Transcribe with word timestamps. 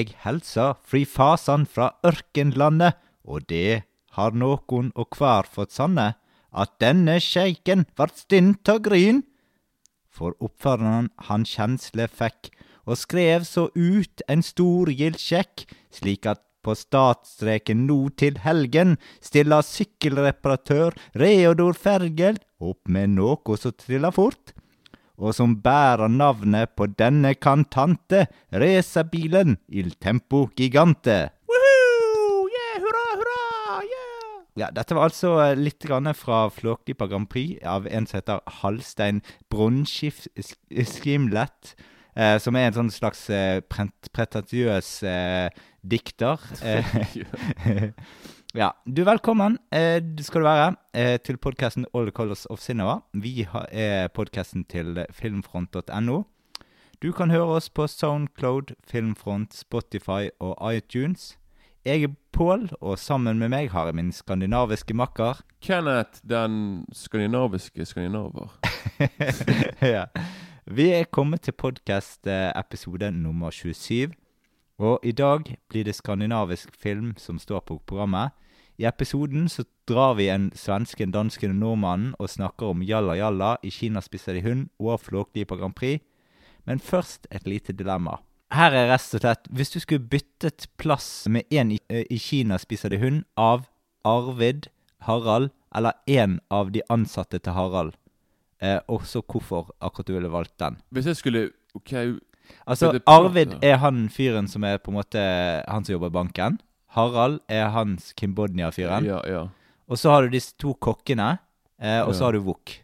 eg 0.00 0.14
helsa 0.24 0.72
fri 0.86 1.04
fasan 1.08 1.66
fra 1.66 1.92
ørkenlandet, 2.06 2.96
og 3.24 3.48
det 3.50 3.82
har 4.16 4.36
nokon 4.36 4.92
og 4.94 5.10
kvar 5.16 5.48
fått 5.50 5.74
sanne, 5.76 6.12
at 6.52 6.78
denne 6.82 7.18
sjeiken 7.22 7.84
vart 7.98 8.16
stint 8.18 8.68
av 8.72 8.80
gryn. 8.86 9.22
For 10.08 10.34
oppføreren 10.42 11.10
han 11.28 11.44
kjensle 11.46 12.08
fikk, 12.10 12.50
og 12.88 12.96
skrev 12.96 13.44
så 13.44 13.68
ut 13.76 14.24
en 14.32 14.42
storgild 14.42 15.18
sjekk, 15.20 15.66
slik 15.92 16.26
at 16.26 16.42
på 16.64 16.74
statsstreken 16.74 17.84
nå 17.86 17.98
til 18.18 18.40
helgen 18.42 18.96
stilla 19.24 19.60
sykkelreparatør 19.64 20.96
Reodor 21.20 21.76
Fergel 21.78 22.40
opp 22.58 22.90
med 22.90 23.14
noe 23.14 23.58
som 23.60 23.76
trilla 23.78 24.10
fort, 24.14 24.54
og 25.18 25.34
som 25.34 25.62
bærer 25.62 26.08
navnet 26.08 26.70
på 26.78 26.86
denne 26.98 27.34
kantante, 27.34 28.26
racerbilen 28.54 29.58
Il 29.68 29.94
Tempo 29.98 30.48
Gigante. 30.56 31.30
Woohoo! 31.50 32.48
Yeah, 32.54 32.80
hurra, 32.84 33.06
hurra! 33.18 33.82
Yeah! 33.82 34.44
Ja, 34.58 34.66
dette 34.74 34.94
var 34.94 35.02
altså 35.10 35.30
eh, 35.42 35.58
litt 35.58 35.84
grann 35.86 36.14
fra 36.18 36.50
Flåklypa 36.54 37.06
Grand 37.10 37.28
Prix 37.30 37.62
av 37.66 37.86
en 37.90 38.06
som 38.06 38.16
heter 38.18 38.38
Halstein 38.62 39.22
Brunskimlet. 39.50 41.74
Eh, 42.18 42.38
som 42.42 42.56
er 42.58 42.66
en 42.66 42.74
sånn 42.80 42.90
slags 42.90 43.30
eh, 43.30 43.60
pretensiøs 43.70 44.88
eh, 45.06 45.48
dikter. 45.86 46.42
Eh, 48.54 48.60
ja, 48.60 48.72
du 48.84 49.04
velkommen 49.04 49.58
eh, 49.70 50.02
skal 50.20 50.40
du 50.40 50.46
være 50.46 50.76
eh, 50.94 51.18
til 51.20 51.36
podkasten 51.36 51.84
All 51.94 52.06
the 52.06 52.12
Colors 52.12 52.46
of 52.46 52.60
Cinema. 52.60 53.00
Vi 53.12 53.42
har, 53.42 53.66
er 53.70 54.08
podkasten 54.08 54.64
til 54.64 55.04
filmfront.no. 55.12 56.22
Du 57.02 57.12
kan 57.12 57.30
høre 57.30 57.58
oss 57.58 57.68
på 57.70 57.86
Soundcloud, 57.86 58.74
Filmfront, 58.86 59.54
Spotify 59.54 60.30
og 60.40 60.56
iTunes. 60.74 61.36
Jeg 61.84 62.02
er 62.02 62.14
Pål, 62.32 62.70
og 62.80 62.98
sammen 62.98 63.38
med 63.38 63.48
meg 63.48 63.70
har 63.70 63.86
jeg 63.86 63.94
min 63.94 64.12
skandinaviske 64.12 64.94
makker. 64.94 65.42
Kenneth, 65.60 66.20
den 66.24 66.84
skandinaviske 66.92 67.84
skandinaver. 67.84 68.58
ja. 69.94 70.06
Vi 70.66 70.90
er 70.92 71.04
kommet 71.04 71.40
til 71.42 71.52
podkast-episode 71.52 73.10
nummer 73.10 73.50
27. 73.50 74.12
Og 74.78 75.02
i 75.02 75.12
dag 75.12 75.56
blir 75.68 75.84
det 75.84 75.96
skandinavisk 75.98 76.70
film 76.76 77.14
som 77.18 77.38
står 77.38 77.64
på 77.66 77.80
programmet. 77.86 78.30
I 78.78 78.86
episoden 78.86 79.48
så 79.50 79.64
drar 79.90 80.14
vi 80.14 80.28
en 80.30 80.52
svensken, 80.54 81.10
dansken 81.10 81.56
og 81.56 81.58
nordmannen 81.58 82.12
og 82.18 82.30
snakker 82.30 82.70
om 82.70 82.84
Jalla 82.86 83.16
Jalla, 83.18 83.56
I 83.62 83.72
Kina 83.74 84.00
spiser 84.00 84.38
de 84.38 84.44
hund 84.44 84.68
og 84.78 85.00
Flåklypa 85.02 85.58
Grand 85.58 85.74
Prix. 85.74 86.04
Men 86.64 86.78
først 86.78 87.26
et 87.30 87.46
lite 87.46 87.72
dilemma. 87.72 88.20
Her 88.54 88.72
er 88.72 88.86
rett 88.88 89.14
og 89.14 89.20
slett 89.20 89.48
Hvis 89.50 89.74
du 89.74 89.80
skulle 89.80 90.08
byttet 90.08 90.68
plass 90.78 91.26
med 91.28 91.42
én 91.50 91.74
i, 91.74 91.80
eh, 91.90 92.06
i 92.10 92.18
Kina 92.18 92.58
spiser 92.58 92.88
de 92.88 92.98
hund 92.98 93.24
av 93.36 93.66
Arvid, 94.04 94.68
Harald 95.00 95.50
eller 95.74 95.92
én 96.06 96.38
av 96.50 96.70
de 96.72 96.82
ansatte 96.88 97.38
til 97.38 97.52
Harald, 97.52 97.92
eh, 98.62 98.78
også 98.88 99.22
hvorfor 99.22 99.74
akkurat 99.80 100.06
du 100.06 100.12
ville 100.14 100.30
valgt 100.30 100.58
den. 100.58 100.78
Hvis 100.90 101.06
jeg 101.06 101.16
skulle 101.16 101.50
OK 101.74 101.92
Altså, 102.66 102.92
Arvid 103.06 103.56
er 103.64 103.78
han 103.82 104.08
fyren 104.12 104.48
som 104.48 104.64
er 104.64 104.78
på 104.78 104.92
en 104.92 104.98
måte 104.98 105.22
han 105.66 105.84
som 105.84 105.94
jobber 105.94 106.12
i 106.12 106.16
banken. 106.18 106.58
Harald 106.96 107.40
er 107.48 107.68
hans 107.74 108.12
Kimbodnia-fyren. 108.16 109.06
Ja, 109.08 109.20
ja. 109.28 109.46
Og 109.88 110.00
så 110.00 110.12
har 110.12 110.24
du 110.24 110.34
disse 110.36 110.54
to 110.60 110.74
kokkene, 110.74 111.38
eh, 111.80 112.00
og 112.02 112.14
så 112.14 112.20
Ja. 112.20 112.24
har 112.26 112.32
du 112.32 112.40
Wook. 112.40 112.78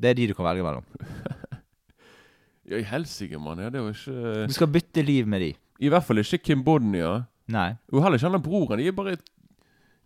Det 0.00 0.10
er 0.10 0.14
de 0.14 0.26
du 0.28 0.34
kan 0.34 0.44
velge 0.44 0.62
mellom. 0.62 0.84
Ja, 2.70 2.76
i 2.78 2.86
helsike, 2.86 3.38
mann. 3.40 3.58
Ja, 3.58 3.68
det 3.68 3.80
er 3.80 3.82
jo 3.82 3.90
ikke 3.90 4.46
Du 4.46 4.52
skal 4.54 4.68
bytte 4.68 5.02
liv 5.02 5.26
med 5.26 5.40
de. 5.40 5.54
I 5.80 5.88
hvert 5.88 6.04
fall 6.04 6.18
ikke 6.22 6.38
Kimbodnia. 6.38 7.24
Nei. 7.50 7.74
Og 7.90 8.02
heller 8.04 8.18
ikke 8.18 8.30
han 8.30 8.42
broren. 8.44 8.78
De 8.78 8.86
er 8.86 8.92
bare 8.94 9.16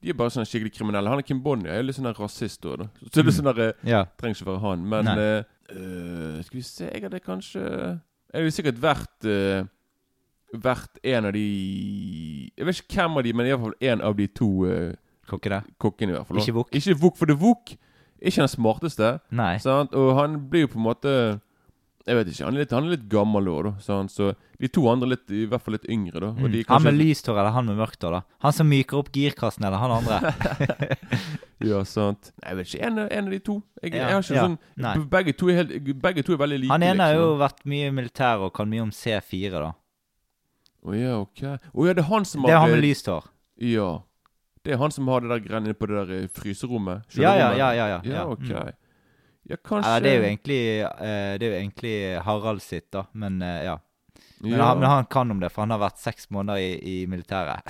De 0.00 0.08
er 0.08 0.16
bare 0.16 0.32
sånn 0.32 0.48
skikkelig 0.48 0.72
kriminelle. 0.72 1.08
Han 1.12 1.18
er 1.20 1.26
Kim 1.26 1.42
Jeg 1.44 1.76
er 1.76 1.82
litt 1.82 1.96
sånn 1.96 2.14
rasist 2.16 2.64
òg, 2.64 2.78
da. 2.78 2.86
Så 3.10 3.22
det 3.22 3.26
er 3.26 3.36
sånn 3.36 3.50
der 3.50 3.74
mm. 3.74 3.88
Ja. 3.88 4.04
Trenger 4.16 4.36
ikke 4.36 4.50
være 4.50 4.60
han. 4.64 4.88
Men 4.88 5.08
eh, 5.08 5.44
eh, 5.68 6.42
Skal 6.42 6.58
vi 6.58 6.62
se 6.62 6.88
Jeg 6.88 7.02
hadde 7.02 7.20
kanskje 7.20 8.00
Jeg 8.34 8.48
jo 8.48 8.54
sikkert 8.56 8.82
vært 8.82 9.28
uh, 9.30 9.62
Vært 10.54 10.98
en 11.06 11.28
av 11.30 11.32
de 11.34 11.46
Jeg 12.50 12.66
vet 12.66 12.82
ikke 12.82 12.98
hvem 13.00 13.20
av 13.20 13.26
de, 13.26 13.32
men 13.34 13.48
iallfall 13.48 13.74
en 13.92 14.02
av 14.04 14.16
de 14.18 14.26
to 14.30 14.50
uh, 14.66 14.92
Kokkene. 15.30 15.62
kokkene. 15.80 16.12
i 16.12 16.16
hvert 16.18 16.28
fall. 16.28 16.38
Ikke 16.42 16.52
Wook. 16.58 16.74
Ikke 16.76 16.94
Wook, 17.00 17.16
for 17.16 17.30
det 17.30 17.38
er 17.38 17.40
er 18.26 18.28
ikke 18.28 18.42
den 18.42 18.50
smarteste. 18.52 19.12
Nei. 19.32 19.54
Sant? 19.62 19.94
Og 19.96 20.10
han 20.18 20.36
blir 20.50 20.66
jo 20.66 20.74
på 20.74 20.78
en 20.80 20.84
måte 20.84 21.14
Jeg 22.04 22.18
vet 22.18 22.28
ikke, 22.28 22.44
han 22.44 22.56
er 22.58 22.60
litt, 22.60 22.72
han 22.76 22.84
er 22.84 22.92
litt 22.92 23.04
gammel 23.08 23.46
òg, 23.48 23.60
da. 23.64 23.94
Han, 23.94 24.08
Så 24.12 24.34
de 24.60 24.68
to 24.68 24.82
andre 24.92 25.08
litt, 25.14 25.24
i 25.32 25.46
hvert 25.48 25.62
fall 25.64 25.72
litt 25.78 25.86
yngre, 25.88 26.20
da. 26.20 26.32
Mm. 26.36 26.42
Han 26.42 26.50
med 26.52 26.66
kanskje- 26.68 26.92
lyst 26.98 27.26
hår 27.30 27.38
eller 27.40 27.54
han 27.56 27.64
med 27.70 27.78
mørkt 27.80 28.04
hår, 28.04 28.18
da? 28.18 28.20
Han 28.44 28.52
som 28.52 28.68
myker 28.68 28.98
opp 29.00 29.08
girkassen, 29.14 29.64
eller 29.64 29.80
han 29.80 29.94
andre? 30.02 30.18
Ja, 31.64 31.78
sant. 31.88 32.32
Nei, 32.42 32.50
jeg 32.50 32.56
vet 32.58 32.68
ikke. 32.68 32.80
En, 32.84 32.98
en 33.06 33.28
av 33.28 33.32
de 33.32 33.38
to. 33.40 33.54
Jeg, 33.80 33.94
Ja, 33.94 34.08
jeg 34.10 34.12
har 34.12 34.24
ikke 34.26 34.34
ja, 34.36 34.42
sånn 34.44 35.08
begge, 35.14 35.32
to 35.38 35.48
er 35.48 35.62
helt, 35.62 35.72
begge 36.02 36.24
to 36.26 36.34
er 36.34 36.40
veldig 36.42 36.58
like. 36.60 36.72
Han 36.74 36.82
ene 36.84 37.06
har 37.06 37.14
jo 37.14 37.22
liksom. 37.30 37.38
vært 37.40 37.62
mye 37.72 37.86
i 37.88 37.94
militæret 37.94 38.44
og 38.44 38.52
kan 38.58 38.68
mye 38.68 38.82
om 38.84 38.90
C4, 38.92 39.52
da. 39.54 39.70
Å 40.84 40.96
ja, 40.98 41.14
ok. 41.22 41.40
Å 41.72 41.86
ja, 41.88 41.94
det 41.96 42.04
er 42.04 42.10
han 42.10 42.26
som 42.28 42.44
Det 42.44 42.52
er 42.52 42.60
han 42.60 42.74
med 42.74 42.84
lyst 42.84 43.08
hår. 43.08 43.30
Ja. 43.64 43.88
Det 44.64 44.74
er 44.74 44.80
han 44.80 44.92
som 44.92 45.08
har 45.08 45.24
det 45.24 45.30
der 45.32 45.42
greiene 45.46 45.74
på 45.76 45.88
det 45.88 45.96
der 46.02 46.12
eh, 46.18 46.28
fryserommet. 46.36 47.16
Ja, 47.16 47.32
ja, 47.36 47.50
ja. 47.56 47.70
ja, 47.72 47.88
ja, 47.94 48.00
Ja, 48.04 48.26
ok. 48.28 48.44
Mm. 48.44 48.83
Ja, 49.50 49.56
kanskje 49.60 49.90
Eller, 49.96 50.00
det 50.00 50.10
er 50.10 50.16
jo 50.16 50.24
egentlig 50.28 50.60
eh, 50.80 51.32
Det 51.38 51.46
er 51.46 51.50
jo 51.52 51.58
egentlig 51.60 51.94
Harald 52.24 52.62
sitt, 52.64 52.86
da. 52.94 53.02
Men 53.12 53.42
eh, 53.44 53.60
ja. 53.66 53.74
Men, 54.40 54.58
ja, 54.58 54.64
han, 54.70 54.78
men 54.80 54.88
han 54.90 55.06
kan 55.12 55.30
om 55.30 55.40
det, 55.40 55.50
for 55.52 55.62
han 55.64 55.70
har 55.72 55.80
vært 55.80 56.00
seks 56.02 56.30
måneder 56.34 56.60
i, 56.60 56.72
i 57.02 57.06
militæret. 57.08 57.64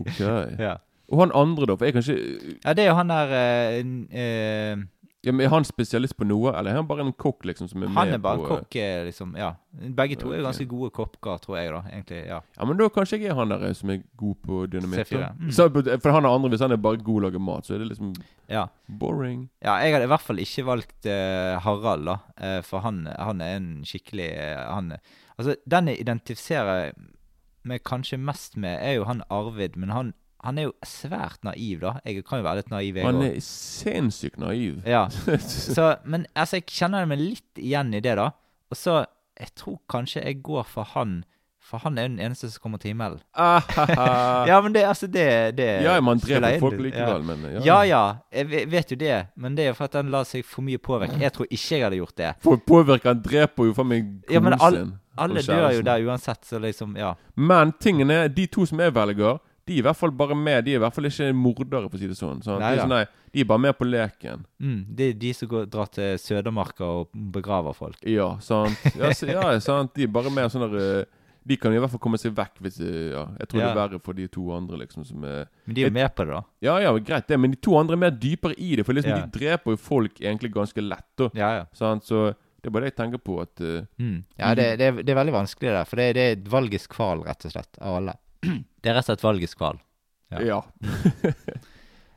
ok. 0.00 0.20
ja. 0.66 0.76
Og 1.12 1.20
han 1.20 1.34
andre, 1.36 1.66
da? 1.68 1.76
For 1.76 1.84
jeg 1.88 1.94
kan 1.96 2.02
ikke 2.06 2.56
ja, 2.64 2.72
det 2.78 2.84
er 2.84 2.88
jo 2.90 2.96
han 2.98 3.10
der 3.12 3.34
eh, 3.38 3.80
n- 3.84 4.08
eh, 4.14 4.82
ja, 5.22 5.32
men 5.32 5.46
Er 5.46 5.52
han 5.52 5.64
spesialist 5.64 6.16
på 6.18 6.26
noe, 6.26 6.50
eller 6.50 6.72
er 6.72 6.80
han 6.80 6.86
bare 6.88 7.04
en 7.04 7.12
kokk 7.14 7.44
liksom 7.46 7.68
som 7.70 7.84
er 7.84 7.92
Han 7.94 8.08
med 8.10 8.16
er 8.16 8.22
bare 8.24 8.40
på 8.42 8.48
kokk, 8.56 8.76
eh, 8.82 9.04
liksom. 9.06 9.36
Ja. 9.38 9.52
Begge 9.70 10.16
to 10.18 10.32
er 10.32 10.40
jo 10.40 10.46
ganske 10.48 10.66
gode 10.66 10.90
kokker, 10.96 11.38
tror 11.44 11.58
jeg, 11.60 11.70
da. 11.70 11.82
Egentlig. 11.92 12.18
ja 12.26 12.40
Ja, 12.42 12.66
men 12.66 12.80
da 12.80 12.88
kanskje 12.90 13.20
jeg 13.20 13.30
er 13.30 13.38
han 13.38 13.54
der 13.54 13.62
eh, 13.68 13.74
som 13.78 13.92
er 13.94 14.02
god 14.18 14.34
på 14.42 14.64
dynamitt. 14.72 15.12
Mm. 15.12 15.52
Så, 15.54 15.68
for 15.70 16.10
han 16.10 16.26
er 16.26 16.34
andre, 16.34 16.50
hvis 16.50 16.64
han 16.66 16.74
er 16.74 16.82
bare 16.82 16.98
god 16.98 17.20
til 17.20 17.22
å 17.22 17.26
lage 17.28 17.42
mat, 17.42 17.66
så 17.66 17.76
er 17.76 17.84
det 17.84 17.92
liksom 17.92 18.12
ja. 18.50 18.66
boring. 18.88 19.46
Ja, 19.62 19.76
jeg 19.78 19.94
hadde 19.94 20.10
i 20.10 20.12
hvert 20.12 20.26
fall 20.26 20.42
ikke 20.42 20.66
valgt 20.66 21.06
uh, 21.06 21.62
Harald, 21.62 22.10
da. 22.10 22.18
Uh, 22.42 22.58
for 22.66 22.82
han, 22.82 23.04
han 23.06 23.40
er 23.40 23.60
en 23.60 23.72
skikkelig 23.86 24.30
uh, 24.34 24.74
han, 24.74 24.96
Altså, 25.38 25.54
den 25.70 25.88
jeg 25.88 26.02
identifiserer 26.02 26.92
meg 27.62 27.84
kanskje 27.86 28.18
mest 28.18 28.56
med, 28.58 28.74
er 28.82 28.98
jo 28.98 29.06
han 29.06 29.22
Arvid. 29.30 29.78
Men 29.78 29.94
han, 29.94 30.12
han 30.42 30.58
er 30.58 30.62
jo 30.68 30.72
svært 30.86 31.44
naiv, 31.46 31.80
da. 31.84 31.92
Jeg 32.04 32.24
kan 32.26 32.40
jo 32.40 32.44
være 32.48 32.56
litt 32.62 32.70
naiv, 32.72 32.96
Han 33.04 33.22
er 33.22 33.36
sinnssykt 33.46 34.38
naiv. 34.42 34.80
Ja. 34.88 35.04
Så, 35.76 35.96
men 36.04 36.26
altså, 36.34 36.56
jeg 36.58 36.66
kjenner 36.66 37.06
meg 37.06 37.20
litt 37.22 37.58
igjen 37.62 37.92
i 37.94 38.00
det, 38.02 38.16
da. 38.18 38.30
Og 38.72 38.76
så 38.78 39.04
Jeg 39.38 39.54
tror 39.56 39.78
kanskje 39.90 40.20
jeg 40.24 40.42
går 40.44 40.64
for 40.68 40.84
han, 40.94 41.22
for 41.62 41.78
han 41.82 41.96
er 41.98 42.04
jo 42.04 42.10
den 42.12 42.18
eneste 42.20 42.50
som 42.52 42.60
kommer 42.62 42.78
til 42.82 42.92
himmelen. 42.92 43.20
Ahaha. 43.34 44.44
Ja, 44.50 44.58
men 44.60 44.74
det, 44.74 44.82
altså, 44.84 45.06
det, 45.06 45.56
det 45.56 45.68
ja, 45.86 45.94
man 46.04 46.18
dreper 46.20 46.58
folk 46.60 46.76
likevel, 46.80 47.22
ja. 47.22 47.28
men 47.30 47.46
Ja. 47.54 47.62
ja 47.64 47.78
ja, 47.88 48.02
jeg 48.32 48.68
vet 48.70 48.90
jo 48.92 48.96
det, 49.00 49.26
men 49.36 49.56
det 49.56 49.64
er 49.64 49.68
jo 49.72 49.74
for 49.78 49.84
at 49.88 49.92
den 49.96 50.10
lar 50.12 50.24
seg 50.28 50.44
for 50.44 50.62
mye 50.66 50.78
påvirke. 50.78 51.16
Jeg 51.22 51.32
tror 51.32 51.46
ikke 51.50 51.76
jeg 51.78 51.84
hadde 51.86 51.96
gjort 52.02 52.16
det. 52.18 52.32
For 52.44 52.60
påvirker, 52.66 53.14
han 53.14 53.22
dreper 53.24 53.70
jo 53.70 53.74
faen 53.78 53.88
meg 53.88 54.10
Ja, 54.30 54.40
men 54.40 54.58
all- 54.58 54.82
Alle 55.16 55.42
dør 55.44 55.70
jo 55.76 55.82
der 55.84 56.04
uansett, 56.08 56.44
så 56.48 56.58
liksom, 56.58 56.94
ja. 56.96 57.14
Men 57.36 57.72
tingen 57.80 58.10
er, 58.10 58.28
de 58.28 58.46
to 58.46 58.64
som 58.66 58.80
jeg 58.80 58.94
velger, 58.96 59.40
de 59.66 59.74
er 59.76 59.78
i 59.78 59.84
hvert 59.86 59.96
fall 59.96 60.10
bare 60.10 60.34
med. 60.34 60.64
De 60.66 60.72
er 60.74 60.80
i 60.80 60.82
hvert 60.82 60.94
fall 60.96 61.06
ikke 61.06 61.28
mordere, 61.38 61.88
for 61.88 61.96
å 61.96 62.00
si 62.02 62.08
det 62.10 62.16
sånn. 62.18 62.40
sånn. 62.42 62.58
Nei 62.60 62.72
de, 62.74 62.80
er 62.80 62.82
sånn 62.82 62.94
nei, 62.96 63.04
de 63.32 63.40
er 63.44 63.48
bare 63.52 63.62
med 63.62 63.76
på 63.78 63.86
leken. 63.86 64.44
Mm, 64.58 64.78
det 64.98 65.08
er 65.12 65.18
de 65.22 65.32
som 65.38 65.48
går, 65.52 65.66
drar 65.70 65.90
til 65.94 66.18
Sødermarka 66.18 66.84
og 67.00 67.10
begraver 67.34 67.76
folk. 67.78 67.98
Ja, 68.08 68.32
sant. 68.42 68.78
Ja, 68.98 69.12
så, 69.14 69.28
ja, 69.30 69.44
sant. 69.70 69.94
De 69.94 70.06
er 70.08 70.12
bare 70.14 70.30
med 70.34 70.50
sånn 70.50 70.66
der 70.70 70.78
eh, 70.82 71.04
De 71.44 71.56
kan 71.58 71.74
i 71.74 71.78
hvert 71.82 71.90
fall 71.90 71.98
komme 72.04 72.18
seg 72.22 72.34
vekk 72.38 72.60
hvis 72.62 72.76
eh, 72.86 73.08
ja. 73.16 73.24
Jeg 73.40 73.48
tror 73.50 73.58
det 73.62 73.64
er 73.70 73.78
verre 73.80 73.98
for 74.04 74.14
de 74.14 74.28
to 74.30 74.44
andre, 74.54 74.76
liksom, 74.84 75.02
som 75.08 75.24
er 75.26 75.48
Men 75.66 75.74
de 75.74 75.82
er 75.82 75.88
jo 75.90 75.94
med 75.96 76.12
på 76.14 76.22
det, 76.28 76.36
da. 76.36 76.42
Ja, 76.62 76.76
ja, 76.84 76.92
greit 77.02 77.26
det, 77.32 77.38
men 77.42 77.50
de 77.50 77.58
to 77.58 77.74
andre 77.80 77.96
er 77.98 78.02
mer 78.04 78.14
dypere 78.14 78.54
i 78.58 78.76
det, 78.78 78.84
for 78.86 78.94
liksom 78.94 79.10
Ja. 79.14 79.24
de 79.26 79.38
dreper 79.40 79.74
jo 79.74 79.80
folk 79.82 80.20
egentlig 80.22 80.52
ganske 80.54 80.84
lett. 80.86 81.10
Og, 81.26 81.34
Ja, 81.34 81.48
ja. 81.62 81.64
sant? 81.74 82.06
Så 82.06 82.28
det 82.62 82.70
er 82.70 82.74
bare 82.76 82.86
det 82.86 82.92
jeg 82.92 82.98
tenker 83.00 83.18
på, 83.18 83.40
at 83.42 83.58
uh, 83.58 83.82
Mm. 83.98 84.20
Ja, 84.38 84.52
det, 84.54 84.68
det, 84.78 84.86
er, 84.86 85.02
det 85.02 85.10
er 85.10 85.18
veldig 85.18 85.34
vanskelig, 85.34 85.72
der, 85.74 85.84
For 85.90 85.98
det, 85.98 86.06
det 86.14 86.22
er 86.28 86.36
et 86.36 86.44
valgets 86.52 86.86
kval, 86.86 87.24
rett 87.26 87.44
og 87.48 87.50
slett, 87.56 87.74
av 87.82 87.96
alle. 87.98 88.14
Det 88.42 88.90
er 88.90 88.96
rett 88.96 89.06
og 89.06 89.12
slett 89.12 89.24
valgets 89.24 89.58
kval. 89.58 89.80
Ja. 90.32 90.42
Ja. 90.42 90.62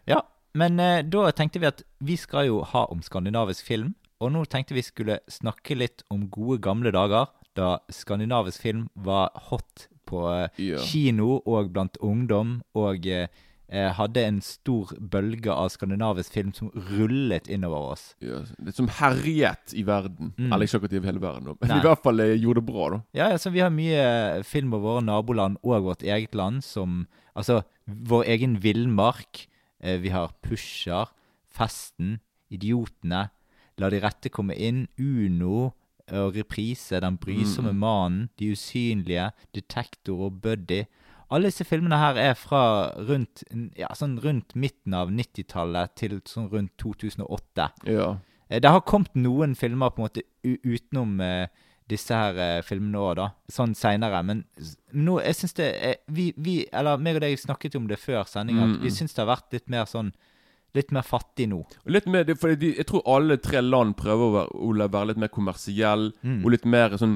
Ja, 0.06 0.20
men 0.54 0.80
eh, 0.80 1.02
da 1.02 1.32
tenkte 1.34 1.58
vi 1.58 1.66
at 1.66 1.80
vi 1.98 2.14
skal 2.22 2.46
jo 2.46 2.60
ha 2.62 2.84
om 2.94 3.02
skandinavisk 3.02 3.66
film. 3.66 3.96
Og 4.22 4.32
nå 4.32 4.44
tenkte 4.46 4.78
vi 4.78 4.84
skulle 4.86 5.18
snakke 5.28 5.76
litt 5.76 6.06
om 6.14 6.28
gode 6.32 6.60
gamle 6.64 6.94
dager, 6.94 7.28
da 7.58 7.80
skandinavisk 7.92 8.62
film 8.64 8.86
var 8.94 9.34
hot 9.50 9.88
på 10.06 10.22
eh, 10.30 10.62
ja. 10.62 10.80
kino 10.86 11.40
og 11.42 11.74
blant 11.74 11.98
ungdom 12.04 12.60
og 12.78 13.08
eh, 13.10 13.28
hadde 13.70 14.22
en 14.26 14.42
stor 14.42 14.92
bølge 15.00 15.50
av 15.52 15.70
skandinavisk 15.74 16.32
film 16.34 16.52
som 16.54 16.70
rullet 16.92 17.48
innover 17.50 17.92
oss. 17.96 18.16
Ja, 18.22 18.44
litt 18.64 18.76
som 18.78 18.88
herjet 18.88 19.74
i 19.74 19.82
verden. 19.88 20.34
Mm. 20.38 20.52
Eller 20.54 20.66
ikke 20.68 20.78
akkurat 20.78 20.94
i 20.94 21.02
hele 21.08 21.20
verden, 21.24 21.50
men 21.60 21.70
Nei. 21.70 21.80
i 21.80 21.88
hvert 21.88 22.04
fall 22.04 22.20
eh, 22.20 22.36
gjorde 22.38 22.62
det 22.62 22.68
bra, 22.70 22.90
da. 22.94 23.00
Ja, 23.18 23.32
altså 23.34 23.50
Vi 23.52 23.60
har 23.64 23.70
mye 23.74 24.44
film 24.46 24.74
av 24.78 24.82
våre 24.86 25.02
naboland 25.02 25.58
og 25.64 25.84
vårt 25.84 26.04
eget 26.04 26.36
land 26.36 26.64
som 26.64 27.08
Altså 27.36 27.64
vår 27.86 28.24
egen 28.32 28.54
villmark. 28.64 29.48
Eh, 29.84 29.98
vi 30.00 30.10
har 30.10 30.32
Pusher, 30.42 31.10
Festen, 31.52 32.20
Idiotene, 32.50 33.30
La 33.78 33.90
de 33.92 34.00
rette 34.00 34.30
komme 34.32 34.56
inn, 34.56 34.86
Uno 34.98 35.74
og 36.14 36.36
Reprise, 36.38 37.02
Den 37.02 37.18
brysomme 37.18 37.74
Mm. 37.74 37.80
mannen, 37.80 38.30
De 38.38 38.52
usynlige, 38.54 39.32
Detektor 39.54 40.22
og 40.30 40.40
Buddy. 40.42 40.86
Alle 41.34 41.50
disse 41.50 41.66
filmene 41.66 41.98
her 41.98 42.18
er 42.22 42.34
fra 42.38 42.62
rundt, 43.08 43.44
ja, 43.78 43.88
sånn 43.98 44.20
rundt 44.22 44.54
midten 44.56 44.94
av 44.94 45.10
90-tallet 45.10 45.96
til 45.98 46.20
sånn 46.30 46.50
rundt 46.52 46.76
2008. 46.82 47.70
Ja. 47.90 48.12
Eh, 48.50 48.60
Det 48.62 48.70
har 48.70 48.82
kommet 48.86 49.16
noen 49.16 49.56
filmer 49.56 49.90
på 49.90 50.04
en 50.04 50.10
måte 50.10 50.26
utenom 50.46 51.20
uh, 51.20 51.48
disse 51.90 52.14
her 52.14 52.38
uh, 52.38 52.62
filmene 52.66 53.02
òg, 53.02 53.16
da. 53.18 53.28
Sånn 53.50 53.74
seinere. 53.78 54.22
Men 54.26 54.46
nå, 54.94 55.18
jeg 55.26 55.36
syns 55.40 55.58
det 55.58 55.72
er, 55.90 55.98
vi, 56.08 56.32
vi, 56.38 56.60
eller 56.72 57.02
meg 57.02 57.18
og 57.18 57.26
deg 57.26 57.40
snakket 57.42 57.78
om 57.80 57.90
det 57.90 57.98
før 58.02 58.24
sending, 58.30 58.62
at 58.62 58.70
Mm, 58.76 58.80
vi 58.84 58.90
mm. 58.94 58.96
syns 59.00 59.14
det 59.14 59.24
har 59.24 59.34
vært 59.34 59.54
litt 59.58 59.70
mer 59.70 59.86
sånn 59.90 60.14
Litt 60.76 60.90
mer 60.92 61.06
fattig 61.08 61.46
nå. 61.48 61.62
Litt 61.88 62.04
mer, 62.12 62.28
for 62.36 62.52
Jeg 62.52 62.84
tror 62.90 63.06
alle 63.08 63.38
tre 63.40 63.62
land 63.64 63.94
prøver 63.96 64.26
å 64.26 64.32
være, 64.34 64.50
å 64.60 64.88
være 64.92 65.08
litt 65.14 65.22
mer 65.24 65.30
kommersiell. 65.32 66.10
Mm. 66.20 66.42
Og 66.44 66.52
litt 66.52 66.66
mer 66.68 66.98
sånn 67.00 67.14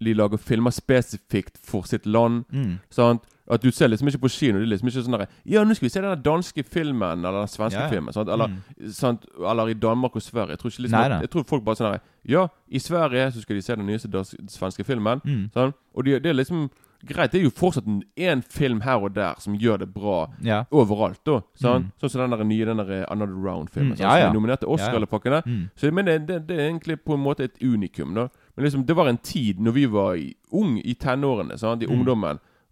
De 0.00 0.14
lager 0.16 0.40
filmer 0.40 0.72
spesifikt 0.72 1.60
for 1.60 1.84
sitt 1.84 2.06
land. 2.06 2.46
Mm. 2.50 2.78
Sant? 2.90 3.28
At 3.52 3.60
du 3.62 3.70
ser 3.70 3.88
liksom 3.92 4.08
ikke 4.08 4.18
på 4.24 4.30
kino. 4.32 4.58
Det 4.58 4.64
er 4.66 4.70
liksom 4.72 4.88
ikke 4.88 5.02
sånn 5.04 5.18
der, 5.18 5.26
Ja, 5.46 5.62
nå 5.64 5.74
skal 5.76 5.86
vi 5.86 5.90
se 5.92 6.00
den 6.00 6.22
danske 6.22 6.64
filmen 6.64 7.18
eller 7.24 7.42
den 7.44 7.48
svenske 7.52 7.76
Ja, 7.78 7.84
ja. 7.84 7.90
filmen. 7.90 8.12
Sant? 8.14 8.28
Eller, 8.28 8.48
Mm. 8.48 8.90
sant? 8.90 9.26
eller 9.38 9.68
i 9.68 9.74
Danmark 9.74 10.16
og 10.16 10.22
Sverige. 10.22 10.50
Jeg 10.56 10.58
tror, 10.58 10.70
ikke 10.70 10.82
liksom 10.86 10.98
Nei, 11.00 11.10
at, 11.16 11.20
jeg 11.20 11.30
tror 11.30 11.44
folk 11.44 11.64
bare 11.64 11.76
sånn 11.76 11.92
der, 11.92 12.00
Ja, 12.24 12.46
i 12.70 12.78
Sverige 12.78 13.32
så 13.32 13.40
skal 13.42 13.56
de 13.56 13.62
se 13.62 13.76
den 13.76 13.86
nyeste 13.86 14.08
svenske 14.48 14.84
filmen. 14.84 15.20
Mm. 15.24 15.50
Sant? 15.52 15.74
Og 15.94 16.04
det, 16.04 16.22
det 16.22 16.30
er 16.30 16.34
liksom 16.44 16.70
Greit, 17.04 17.32
det 17.32 17.40
er 17.40 17.42
jo 17.42 17.50
fortsatt 17.50 17.82
én 18.16 18.44
film 18.46 18.80
her 18.82 18.94
og 19.02 19.12
der 19.14 19.34
som 19.40 19.56
gjør 19.58 19.78
det 19.80 19.92
bra 19.92 20.28
Ja. 20.40 20.62
overalt. 20.70 21.18
da 21.26 21.40
sant? 21.56 21.86
Mm. 21.86 21.92
Sånn 22.00 22.10
som 22.10 22.30
den 22.30 22.38
der 22.38 22.44
nye 22.44 22.64
den 22.64 22.76
der 22.76 23.06
Another 23.10 23.34
Round-filmen. 23.34 23.96
Mm, 23.96 23.98
ja. 23.98 24.08
Som 24.08 24.30
er 24.30 24.32
nominert 24.32 24.60
til 24.60 24.68
Oscar 24.68 24.86
Ja, 24.86 24.90
ja. 24.92 24.96
eller 24.98 25.06
pakkene. 25.06 25.42
Mm. 25.44 25.70
Så 25.76 25.90
men 25.92 26.04
det, 26.04 26.26
det, 26.28 26.46
det 26.46 26.56
er 26.60 26.68
egentlig 26.70 27.00
på 27.04 27.14
en 27.14 27.20
måte 27.24 27.40
et 27.42 27.58
unikum. 27.60 28.14
da 28.14 28.28
Men 28.56 28.64
liksom 28.64 28.86
det 28.86 28.94
var 28.94 29.08
en 29.08 29.18
tid 29.18 29.58
når 29.58 29.72
vi 29.72 29.86
var 29.86 30.14
i, 30.14 30.36
ung 30.52 30.78
i 30.78 30.94
tenårene, 30.94 31.58
sant? 31.58 31.82
i 31.82 31.86
Mm. 31.86 31.98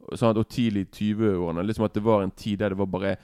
Ungdommen 0.09 0.31
at, 0.31 0.37
og 0.41 0.49
tidlig 0.49 0.87
i 0.87 1.13
20-årene. 1.15 1.67
Liksom 1.67 1.85
at 1.85 1.95
det 1.95 2.03
var 2.05 2.23
en 2.23 2.31
tid 2.31 2.59
der 2.59 2.69
det 2.75 2.79
var 2.79 2.87
bare 2.87 3.17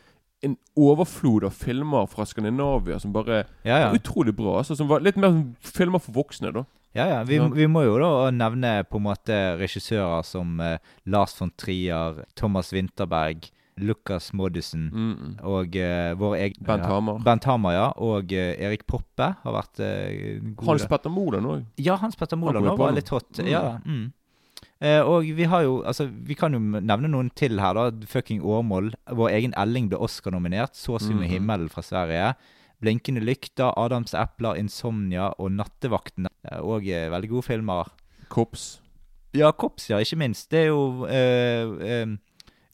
en 0.44 0.56
overflod 0.76 1.44
av 1.48 1.50
filmer 1.56 2.06
fra 2.06 2.26
Skandinavia 2.28 2.98
som 3.00 3.12
bare 3.12 3.44
Ja, 3.64 3.78
ja. 3.78 3.92
utrolig 3.96 4.34
bra. 4.36 4.58
Altså, 4.60 4.76
som 4.76 4.88
var 4.88 5.00
litt 5.00 5.16
mer 5.16 5.32
som 5.32 5.56
filmer 5.60 5.98
for 5.98 6.12
voksne, 6.12 6.52
da. 6.52 6.64
ja, 6.94 7.06
ja. 7.08 7.22
Vi, 7.24 7.38
vi 7.56 7.66
må 7.66 7.82
jo 7.86 7.96
da 7.98 8.30
nevne 8.30 8.84
på 8.84 8.98
en 9.00 9.06
måte 9.08 9.38
regissører 9.58 10.22
som 10.24 10.60
eh, 10.60 10.76
Lars 11.06 11.34
von 11.40 11.50
Trier, 11.56 12.20
Thomas 12.36 12.72
Winterberg, 12.72 13.48
Lucas 13.78 14.30
Modusen 14.32 14.86
Mm. 14.92 15.32
og 15.44 15.74
eh, 15.76 16.14
vår 16.16 16.36
egen 16.36 16.64
Bent 16.64 16.84
Hamer. 16.88 17.18
Bent 17.24 17.44
Hamer, 17.44 17.72
ja. 17.76 17.88
Og 18.00 18.32
eh, 18.32 18.54
Erik 18.64 18.86
Poppe 18.88 19.32
har 19.42 19.52
vært 19.56 19.80
eh, 19.84 20.38
gode. 20.54 20.68
Hans 20.68 20.86
Petter 20.88 21.10
Moland 21.12 21.46
òg. 21.46 21.64
Ja, 21.80 21.96
Hans 22.00 22.16
Petter 22.16 22.36
Moland 22.40 22.64
var 22.78 22.92
litt 22.96 23.08
hot. 23.12 23.28
Mm. 23.40 23.50
Ja, 23.52 23.78
mm. 23.84 24.06
Eh, 24.84 25.00
og 25.00 25.24
vi 25.24 25.46
har 25.48 25.62
jo 25.64 25.78
Altså, 25.88 26.04
vi 26.12 26.34
kan 26.36 26.52
jo 26.52 26.60
nevne 26.60 27.08
noen 27.08 27.30
til 27.34 27.60
her, 27.60 27.74
da. 27.74 28.06
Fucking 28.06 28.42
Årmål. 28.44 28.92
Vår 29.08 29.32
egen 29.38 29.54
Elling 29.56 29.88
ble 29.88 29.98
Oscar-nominert. 29.98 30.76
Så 30.76 30.98
synd 30.98 31.20
med 31.20 31.28
-hmm. 31.28 31.32
himmelen 31.32 31.68
fra 31.68 31.82
Sverige. 31.82 32.34
Blinkende 32.80 33.20
lykter, 33.20 33.72
Adams 33.78 34.14
epler, 34.14 34.54
Insomnia 34.54 35.32
og 35.38 35.52
Nattevaktene. 35.52 36.28
Eh, 36.52 36.60
Og 36.60 36.86
eh, 36.86 37.10
veldig 37.10 37.28
gode 37.28 37.42
filmer. 37.42 37.92
Kops. 38.28 38.80
Ja, 39.34 39.50
Kops, 39.50 39.90
ja, 39.90 39.98
ikke 39.98 40.16
minst. 40.16 40.50
Det 40.50 40.58
er 40.58 40.66
jo 40.66 41.06
eh, 41.06 42.02
eh, 42.02 42.06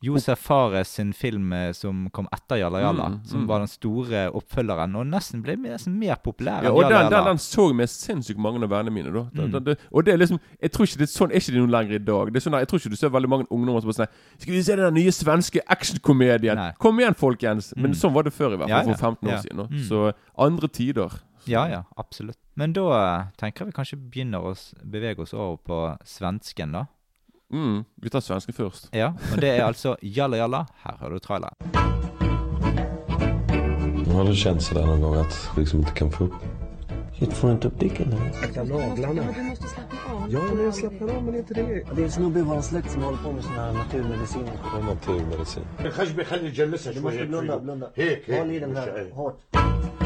Josef 0.03 0.39
Fares 0.39 0.89
sin 0.89 1.13
film 1.13 1.53
eh, 1.53 1.73
som 1.73 2.09
kom 2.11 2.27
etter 2.33 2.57
Jalla 2.57 2.81
Jalla. 2.81 3.07
Mm, 3.09 3.21
Som 3.25 3.41
mm. 3.45 3.47
var 3.49 3.59
den 3.61 3.69
store 3.69 4.31
oppfølgeren, 4.35 4.97
og 4.97 5.07
nesten 5.07 5.43
ble 5.43 5.57
nesten 5.57 5.95
mer 5.99 6.17
populær 6.17 6.63
Ja, 6.65 6.71
og 6.73 6.83
Jalla 6.83 7.03
den, 7.05 7.11
den, 7.13 7.25
den 7.25 7.39
så 7.39 7.69
med 7.75 7.89
sinnssykt 7.89 8.39
mange 8.39 8.63
av 8.63 8.71
vennene 8.71 8.91
mine. 8.93 9.13
da 9.13 9.23
Den- 9.33 9.51
Mm. 9.53 9.65
det, 9.65 9.79
Og 9.93 10.05
det 10.05 10.15
er 10.15 10.19
liksom 10.19 10.41
Jeg 10.61 10.73
tror 10.73 10.85
ikke 10.87 10.99
det 10.99 11.09
er 11.09 11.13
sånn 11.19 11.31
er 11.31 11.37
ikke 11.41 11.53
det 11.53 11.63
noe 11.63 11.71
lenger 11.71 11.95
i 11.95 11.99
dag. 11.99 12.33
Det 12.33 12.37
er 12.37 12.51
sånn, 12.51 12.59
Jeg 12.59 12.69
tror 12.69 12.79
ikke 12.81 12.91
du 12.91 12.97
ser 12.97 13.09
veldig 13.11 13.29
mange 13.29 13.47
ungdommer 13.51 13.81
som 13.81 13.89
bare 13.91 14.07
sånn 14.07 14.13
Skal 14.39 14.53
vi 14.55 14.63
se 14.63 14.77
den 14.77 14.95
nye 14.95 15.11
svenske 15.13 15.61
actionkomedien? 15.69 16.75
Kom 16.79 16.99
igjen, 16.99 17.15
folkens! 17.15 17.73
Men 17.77 17.93
Mm. 17.93 17.95
sånn 17.97 18.13
var 18.13 18.23
det 18.25 18.33
før, 18.33 18.55
i 18.55 18.57
hvert 18.57 18.69
fall. 18.69 18.87
ja. 18.89 18.95
For 18.95 18.95
15 18.95 19.29
år 19.29 19.33
Ja. 19.33 19.39
siden. 19.43 19.57
da. 19.57 19.65
Mm. 19.65 19.89
Så 19.89 20.13
andre 20.39 20.69
tider. 20.69 21.11
Ja, 21.47 21.67
ja, 21.67 21.83
absolutt. 21.99 22.37
Men 22.55 22.73
da 22.73 23.27
tenker 23.37 23.65
jeg 23.65 23.67
vi 23.67 23.73
kanskje 23.73 24.11
begynner 24.11 24.41
å 24.43 24.55
bevege 24.85 25.19
oss 25.21 25.35
over 25.35 25.57
på 25.59 25.99
svensken, 26.05 26.73
da. 26.73 26.87
Mm, 27.53 27.85
vi 28.03 28.11
tar 28.11 28.21
svensken 28.21 28.55
først. 28.55 28.89
Ja, 28.97 29.13
og 29.33 29.41
det 29.41 29.51
er 29.51 29.65
altså 29.65 29.97
Jalla 30.03 30.37
Jalla. 30.37 30.65
Her 30.85 30.97
hører 31.01 31.13
du 31.13 31.19
traileren. 31.19 31.57
Har 34.13 34.25
du 34.29 34.35
kjent 34.37 34.63
sånn 34.63 34.83
noen 34.85 35.01
gang 35.01 35.23
at 35.23 35.39
du 35.55 35.61
liksom 35.61 35.81
ikke 35.87 35.95
kan 36.03 36.11
få 36.13 36.29
opp 36.29 36.63
Hit 37.23 37.33
får 37.39 37.51
inte 37.51 37.69
opp 37.69 37.81
dicken. 37.81 38.15
Akta 38.43 38.65
naglarna. 38.65 39.23
Ja, 40.31 40.41
men 40.57 40.73
slappnar 40.73 41.15
av, 41.15 41.23
men 41.23 41.37
ikke 41.39 41.55
det. 41.55 41.67
Det 41.93 42.01
er 42.01 42.05
en 42.05 42.11
snubbe 42.11 42.41
i 42.41 42.43
vår 42.43 42.61
släkt 42.67 42.91
som 42.91 43.03
holder 43.07 43.23
på 43.23 43.33
med 43.37 43.45
sånn 43.47 43.61
här 43.61 43.73
naturmedicin. 43.79 44.49
Naturmedicin. 44.89 45.65
Du 46.95 47.01
måste 47.01 47.27
blunda, 47.27 47.59
blunda. 47.61 47.93
Håll 48.27 48.51
i 48.51 48.59
den 48.59 48.77
här 48.77 49.11
hårt. 49.15 50.02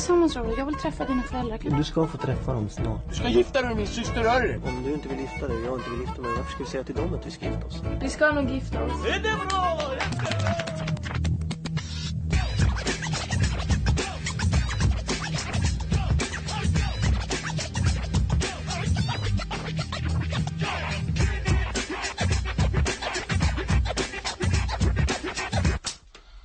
Är 0.00 0.02
tillsammans 0.02 0.36
Robert. 0.36 0.58
Jag 0.58 0.66
vill 0.66 0.74
träffa 0.74 1.04
dina 1.04 1.22
föräldrar. 1.22 1.58
Du 1.76 1.84
ska 1.84 2.06
få 2.06 2.18
träffa 2.18 2.52
dem 2.52 2.68
snart. 2.68 3.08
Du 3.08 3.14
ska 3.14 3.28
gifta 3.28 3.60
dig 3.60 3.68
med 3.68 3.76
min 3.76 3.86
syster 3.86 4.24
Örre. 4.24 4.60
Om 4.64 4.82
du 4.84 4.92
inte 4.92 5.08
vill 5.08 5.18
gifta 5.20 5.48
dig 5.48 5.56
och 5.56 5.66
jag 5.66 5.78
inte 5.78 5.90
vill 5.90 6.00
gifta 6.00 6.22
mig, 6.22 6.30
varför 6.36 6.52
ska 6.52 6.64
vi 6.64 6.70
säga 6.70 6.84
till 6.84 6.94
dem 6.94 7.14
att 7.14 7.26
vi 7.26 7.30
ska 7.30 7.46
gifta 7.46 7.66
oss? 7.66 7.82
Vi 8.00 8.08
ska 8.08 8.32
nog 8.32 8.50
gifta 8.50 8.84
oss. 8.84 8.92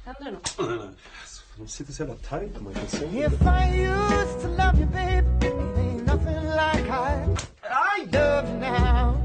Händer 0.05 0.25
det 0.25 0.31
något? 0.31 0.95
De 1.57 1.67
sitter 1.67 1.93
så 1.93 2.03
jävla 2.03 2.15
tajt 2.15 2.61
man 2.61 2.73
kan 2.73 2.87
se. 2.87 3.05
If 3.05 3.41
I 3.41 3.81
used 3.81 4.41
to 4.41 4.47
love 4.47 4.79
you, 4.79 4.87
babe, 4.87 5.25
it 5.41 5.53
ain't 5.53 6.05
nothing 6.05 6.43
like 6.43 6.89
I, 6.89 7.25
I 7.63 8.05
love 8.11 8.49
you 8.49 8.59
now. 8.59 9.15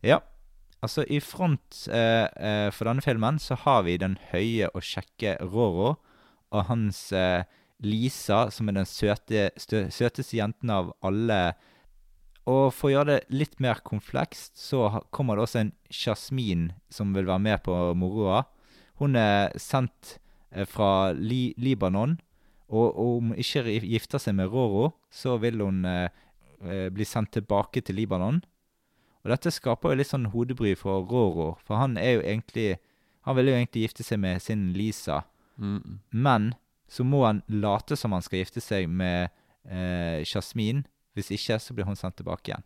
Ja, 0.00 0.20
altså 0.82 1.04
i 1.08 1.20
front 1.20 1.88
eh, 1.92 2.24
eh, 2.24 2.72
for 2.72 2.84
denne 2.88 3.02
filmen 3.02 3.38
så 3.38 3.54
har 3.54 3.82
vi 3.82 3.96
den 3.96 4.16
høye 4.32 4.70
og 4.74 4.82
kjekke 4.82 5.36
Roro 5.42 5.94
og 6.50 6.64
hans 6.64 7.12
eh, 7.12 7.44
Lisa, 7.78 8.50
som 8.50 8.68
er 8.68 8.72
den 8.72 8.86
søte, 8.88 9.50
stø, 9.56 9.90
søteste 9.90 10.38
jenten 10.38 10.70
av 10.70 10.94
alle. 11.04 11.52
Og 12.46 12.68
for 12.74 12.88
å 12.88 12.92
gjøre 12.92 13.16
det 13.16 13.34
litt 13.34 13.56
mer 13.62 13.80
komplekst, 13.82 14.54
så 14.60 15.00
kommer 15.10 15.36
det 15.36 15.46
også 15.46 15.62
en 15.64 15.72
Jasmin 15.90 16.68
som 16.92 17.14
vil 17.16 17.26
være 17.26 17.42
med 17.42 17.62
på 17.66 17.74
moroa. 17.98 18.44
Hun 19.00 19.18
er 19.18 19.50
sendt 19.58 20.18
eh, 20.52 20.66
fra 20.68 21.10
Li 21.12 21.50
Libanon, 21.58 22.16
og, 22.70 22.86
og 22.98 23.16
om 23.18 23.32
hun 23.32 23.40
ikke 23.42 23.64
gifter 23.82 24.22
seg 24.22 24.38
med 24.38 24.50
Roro, 24.50 24.92
så 25.10 25.36
vil 25.42 25.60
hun 25.62 25.84
eh, 25.86 26.06
eh, 26.62 26.86
bli 26.94 27.06
sendt 27.06 27.34
tilbake 27.34 27.82
til 27.86 27.98
Libanon. 27.98 28.40
Og 29.26 29.32
dette 29.34 29.50
skaper 29.50 29.90
jo 29.92 29.98
litt 29.98 30.10
sånn 30.12 30.30
hodebry 30.30 30.76
for 30.78 31.02
Roro, 31.10 31.56
for 31.66 31.82
han 31.82 31.98
er 31.98 32.18
jo 32.18 32.26
egentlig 32.26 32.76
Han 33.26 33.34
vil 33.34 33.48
jo 33.50 33.54
egentlig 33.56 33.80
gifte 33.82 34.04
seg 34.06 34.20
med 34.22 34.38
sin 34.38 34.68
Lisa, 34.72 35.24
Mm. 35.58 36.00
men 36.12 36.54
så 36.86 37.04
må 37.04 37.24
han 37.24 37.42
late 37.48 37.96
som 37.96 38.12
han 38.12 38.22
skal 38.22 38.42
gifte 38.42 38.60
seg 38.60 38.90
med 38.92 39.30
eh, 39.64 40.20
Jasmin. 40.20 40.84
Hvis 41.16 41.30
ikke, 41.32 41.56
så 41.62 41.74
blir 41.74 41.88
hun 41.88 41.96
sendt 41.96 42.18
tilbake 42.20 42.50
igjen. 42.52 42.64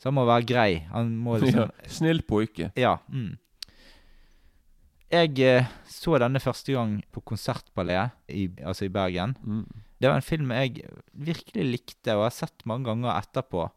Så 0.00 0.08
han 0.10 0.16
må 0.16 0.24
være 0.28 0.46
grei. 0.48 0.70
Han 0.92 1.14
må 1.20 1.36
Ja. 1.38 1.44
liksom 1.44 1.70
Snill 1.92 2.22
pojke. 2.24 2.70
Ja. 2.76 2.96
Mm. 3.12 3.34
Jeg 5.12 5.38
eh, 5.46 5.68
så 5.86 6.16
denne 6.18 6.40
første 6.42 6.74
gang 6.74 6.96
på 7.14 7.22
Konsertballet, 7.30 8.10
i, 8.28 8.48
altså 8.66 8.88
i 8.88 8.92
Bergen. 8.92 9.36
Mm. 9.46 9.62
Det 10.02 10.10
var 10.10 10.18
en 10.18 10.26
film 10.26 10.50
jeg 10.52 10.82
virkelig 11.14 11.66
likte 11.70 12.16
og 12.18 12.24
har 12.26 12.34
sett 12.34 12.64
mange 12.68 12.88
ganger 12.90 13.14
etterpå. 13.14 13.68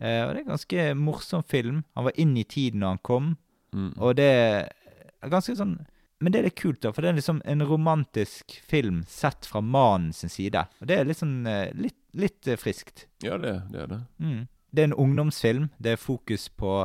Eh, 0.00 0.22
og 0.24 0.32
det 0.32 0.40
er 0.40 0.44
en 0.46 0.52
ganske 0.54 0.86
morsom 0.98 1.44
film. 1.46 1.82
Han 1.94 2.08
var 2.08 2.16
inn 2.18 2.32
i 2.40 2.46
tiden 2.48 2.80
når 2.84 2.96
han 2.96 3.04
kom, 3.06 3.30
Mm. 3.70 3.92
og 4.02 4.16
det 4.18 4.24
er 4.26 5.28
ganske 5.30 5.52
sånn 5.54 5.76
Men 6.20 6.32
det 6.32 6.40
er 6.40 6.48
litt 6.50 6.60
kult, 6.60 6.82
da, 6.84 6.92
for 6.92 7.00
det 7.00 7.10
er 7.10 7.16
liksom 7.16 7.40
en 7.48 7.64
romantisk 7.64 8.58
film 8.68 9.02
sett 9.08 9.46
fra 9.48 9.62
mannens 9.64 10.20
side. 10.28 10.66
Og 10.80 10.88
det 10.90 10.98
er 10.98 11.06
litt 11.08 11.20
sånn 11.20 11.46
eh, 11.48 11.70
litt, 11.72 11.96
litt 12.12 12.48
eh, 12.48 12.60
friskt. 12.60 13.06
Ja, 13.24 13.38
det, 13.40 13.54
det 13.72 13.86
er 13.86 13.92
det. 13.94 14.00
Mm. 14.20 14.42
Det 14.70 14.82
er 14.82 14.90
en 14.90 14.98
ungdomsfilm. 15.00 15.70
Det 15.80 15.94
er 15.94 16.02
fokus 16.02 16.50
på 16.52 16.82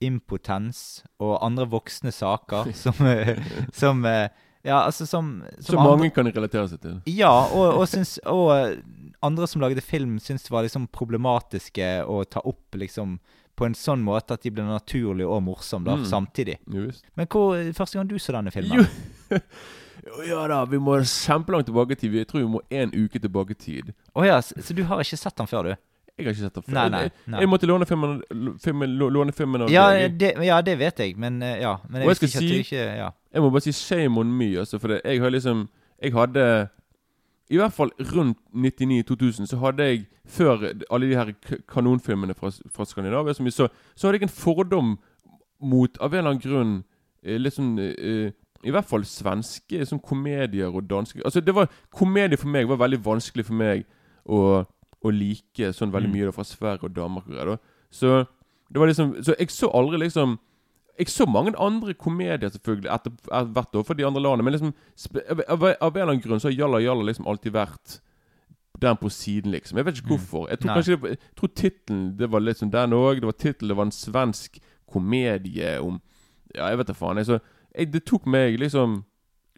impotens 0.00 1.02
og 1.20 1.36
andre 1.44 1.66
voksne 1.68 2.12
saker 2.14 2.72
som, 2.84 3.04
eh, 3.04 3.36
som 3.76 4.00
Ja, 4.06 4.82
altså 4.82 5.06
som, 5.08 5.42
Så 5.60 5.76
mange 5.76 6.08
kan 6.12 6.28
relatere 6.28 6.68
seg 6.68 6.80
til. 6.80 6.96
Ja, 7.08 7.32
og, 7.52 7.82
og, 7.82 7.84
syns, 7.88 8.16
og 8.28 8.80
andre 9.24 9.48
som 9.48 9.60
lagde 9.60 9.84
film, 9.84 10.18
syntes 10.20 10.48
det 10.48 10.52
var 10.52 10.64
liksom 10.64 10.88
problematiske 10.92 11.92
å 12.08 12.22
ta 12.28 12.40
opp 12.48 12.80
liksom 12.80 13.18
på 13.60 13.68
en 13.68 13.76
sånn 13.76 14.00
måte 14.06 14.32
at 14.38 14.42
de 14.46 14.50
ble 14.56 14.64
naturlig 14.64 15.26
og 15.28 15.42
morsom 15.44 15.84
da, 15.84 15.98
Mm. 16.00 16.06
samtidig. 16.08 16.56
Just. 16.72 17.04
Men 17.16 17.28
hvor, 17.28 17.60
første 17.76 17.98
gang 18.00 18.08
du 18.08 18.16
så 18.18 18.32
denne 18.38 18.50
filmen? 18.54 18.80
Jo. 18.80 19.38
Ja 20.26 20.46
da, 20.48 20.62
vi 20.64 20.78
må 20.80 20.94
kjempelangt 21.04 21.66
tilbake 21.68 21.92
i 21.92 21.98
tid. 22.00 22.14
Jeg 22.16 22.26
tror 22.30 22.40
vi 22.40 22.48
må 22.48 22.60
en 22.72 22.90
uke 22.96 23.20
tilbake 23.20 23.52
i 23.52 23.58
tid. 23.60 23.90
Oh, 24.16 24.24
ja, 24.26 24.38
så, 24.42 24.56
du 24.74 24.80
har 24.88 25.02
ikke 25.04 25.18
sett 25.20 25.36
den 25.36 25.46
før, 25.50 25.68
du? 25.68 25.74
Jeg 26.16 26.24
har 26.26 26.32
ikke 26.32 26.40
sett 26.46 26.56
den 26.56 26.64
før. 26.64 26.74
Nei, 26.78 26.86
nei, 26.94 27.02
Jeg, 27.04 27.12
nei. 27.34 27.40
jeg 27.44 27.50
måtte 27.52 27.68
låne 27.68 27.86
filmen, 27.88 28.16
filmen, 28.64 28.96
låne 28.98 29.34
filmen 29.36 29.66
av 29.66 29.70
Ja, 29.72 29.84
det, 30.08 30.32
ja, 30.48 30.58
det 30.64 30.78
vet 30.80 30.98
jeg, 31.04 31.18
men 31.20 31.36
eh, 31.44 31.60
ja. 31.62 31.76
Men 31.88 32.02
jeg 32.08 32.16
du 32.20 32.26
si- 32.32 32.62
ikke 32.62 32.80
Ja. 32.96 33.10
Jeg 33.32 33.42
må 33.44 33.50
bare 33.52 33.60
si 33.68 33.72
shame 33.76 34.18
on 34.18 34.32
me, 34.40 34.48
altså. 34.64 34.80
For 34.80 34.88
det, 34.88 35.02
jeg 35.04 35.20
har 35.20 35.30
liksom 35.30 35.68
Jeg 36.02 36.12
hadde 36.16 36.70
I 37.50 37.58
hvert 37.58 37.74
fall 37.74 37.90
rundt 38.14 38.38
99-2000 38.54 39.46
så 39.50 39.56
hadde 39.58 39.86
jeg, 39.88 40.04
før 40.24 40.68
alle 40.90 41.08
de 41.10 41.16
her 41.18 41.32
kanonfilmene 41.68 42.34
fra, 42.38 42.50
fra 42.70 42.84
Skandinavia 42.86 43.34
som 43.34 43.44
vi 43.44 43.50
så, 43.50 43.66
så 43.96 44.06
hadde 44.06 44.20
jeg 44.20 44.28
en 44.28 44.34
fordom 44.36 44.92
mot, 45.60 45.98
av 46.00 46.14
en 46.14 46.18
eller 46.18 46.30
annen 46.30 46.44
grunn, 46.44 46.76
eh, 47.24 47.38
litt 47.40 47.56
sånn 47.56 47.74
uh, 47.78 48.30
I 48.64 48.70
hvert 48.72 48.86
fall 48.88 49.02
svenske 49.04 49.82
sånn 49.88 50.00
komedier 50.04 50.70
og 50.70 50.86
danske 50.88 51.24
Altså 51.24 51.40
det 51.40 51.54
var 51.56 51.68
Komedie 51.90 52.38
for 52.38 52.48
meg 52.52 52.68
var 52.68 52.80
veldig 52.80 53.00
vanskelig 53.04 53.44
for 53.48 53.58
meg 53.58 53.82
å, 54.24 54.62
å 55.02 55.12
like 55.12 55.72
sånn 55.76 55.92
veldig 55.92 56.08
Mm. 56.10 56.14
mye 56.16 56.28
da 56.28 56.32
fra 56.36 56.44
Sverige 56.44 56.84
og 56.84 56.94
Danmark. 56.96 57.26
og. 57.28 57.58
Så 57.90 58.26
det 58.70 58.78
var 58.78 58.86
liksom 58.86 59.16
Så 59.24 59.34
jeg 59.38 59.50
så 59.50 59.70
aldri 59.74 59.98
liksom 59.98 60.38
jeg 61.00 61.08
så 61.12 61.26
mange 61.28 61.52
andre 61.58 61.94
komedier 61.96 62.52
selvfølgelig 62.52 62.90
etter, 62.92 63.12
etter 63.30 63.50
hvert 63.56 63.74
år 63.80 63.84
for 63.88 63.98
de 63.98 64.04
andre 64.06 64.22
landene, 64.22 64.44
men 64.46 64.54
liksom 64.56 64.72
av, 65.48 65.64
av, 65.64 65.64
en 65.64 65.74
eller 65.80 66.06
annen 66.12 66.22
grunn 66.24 66.40
så 66.42 66.48
har 66.50 66.56
Jalla 66.58 66.80
Jalla 66.84 67.02
liksom 67.08 67.26
alltid 67.30 67.52
vært 67.56 67.98
den 68.80 68.96
på 68.96 69.10
siden, 69.12 69.52
liksom. 69.52 69.76
Jeg 69.76 69.84
vet 69.86 69.98
ikke 69.98 70.06
Mm. 70.08 70.16
hvorfor. 70.16 70.48
Jeg 70.48 70.58
tror 70.60 70.70
Nei. 70.70 70.76
kanskje 70.78 70.94
det, 71.00 71.10
jeg 71.10 71.36
tror 71.36 71.50
tittelen 71.54 72.16
det 72.16 72.28
var 72.32 72.40
liksom 72.40 72.70
den 72.72 72.94
òg. 72.96 73.20
Det 73.20 73.28
var 73.28 73.36
tittelen, 73.36 73.68
det 73.68 73.76
var 73.76 73.84
en 73.90 73.92
svensk 73.92 74.60
komedie 74.90 75.78
om 75.82 76.00
Ja, 76.54 76.68
jeg 76.72 76.78
vet 76.80 76.86
da 76.88 76.94
faen. 76.94 77.16
Jeg, 77.20 77.26
så, 77.26 77.40
jeg, 77.76 77.92
det 77.92 78.04
tok 78.08 78.24
meg 78.26 78.56
liksom 78.58 79.04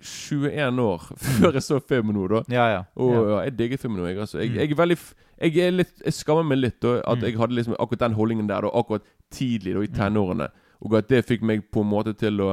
21 0.03 0.81
år 0.83 1.05
før 1.39 1.53
jeg 1.57 1.63
så 1.65 1.79
filmen 1.81 2.17
nå, 2.19 2.27
da. 2.29 2.43
Ja, 2.53 2.67
ja. 2.73 2.81
Og 3.01 3.15
ja. 3.15 3.39
jeg 3.47 3.55
digger 3.61 3.81
filmen 3.81 4.03
nå, 4.03 4.09
jeg. 4.11 4.19
Altså. 4.25 4.41
Jeg, 4.43 4.51
Mm. 4.51 4.59
jeg 4.61 4.71
er 4.71 4.75
veldig 4.83 4.99
Jeg 5.43 5.57
er 5.59 5.71
litt 5.73 6.03
Jeg 6.05 6.13
skammer 6.15 6.45
meg 6.47 6.59
litt 6.59 6.81
da, 6.81 6.99
at 7.07 7.19
Mm. 7.19 7.23
jeg 7.25 7.39
hadde 7.39 7.55
liksom 7.57 7.75
akkurat 7.79 7.99
den 8.05 8.15
holdningen 8.19 8.49
der 8.49 8.61
da, 8.63 8.69
akkurat 8.75 9.03
tidlig 9.33 9.75
da, 9.75 9.81
i 9.81 9.87
Mm. 9.87 10.51
Og 10.83 10.95
at 10.99 11.09
det 11.12 11.25
fikk 11.29 11.43
meg 11.47 11.65
på 11.71 11.85
en 11.85 11.91
måte 11.93 12.12
til 12.19 12.41
å 12.43 12.53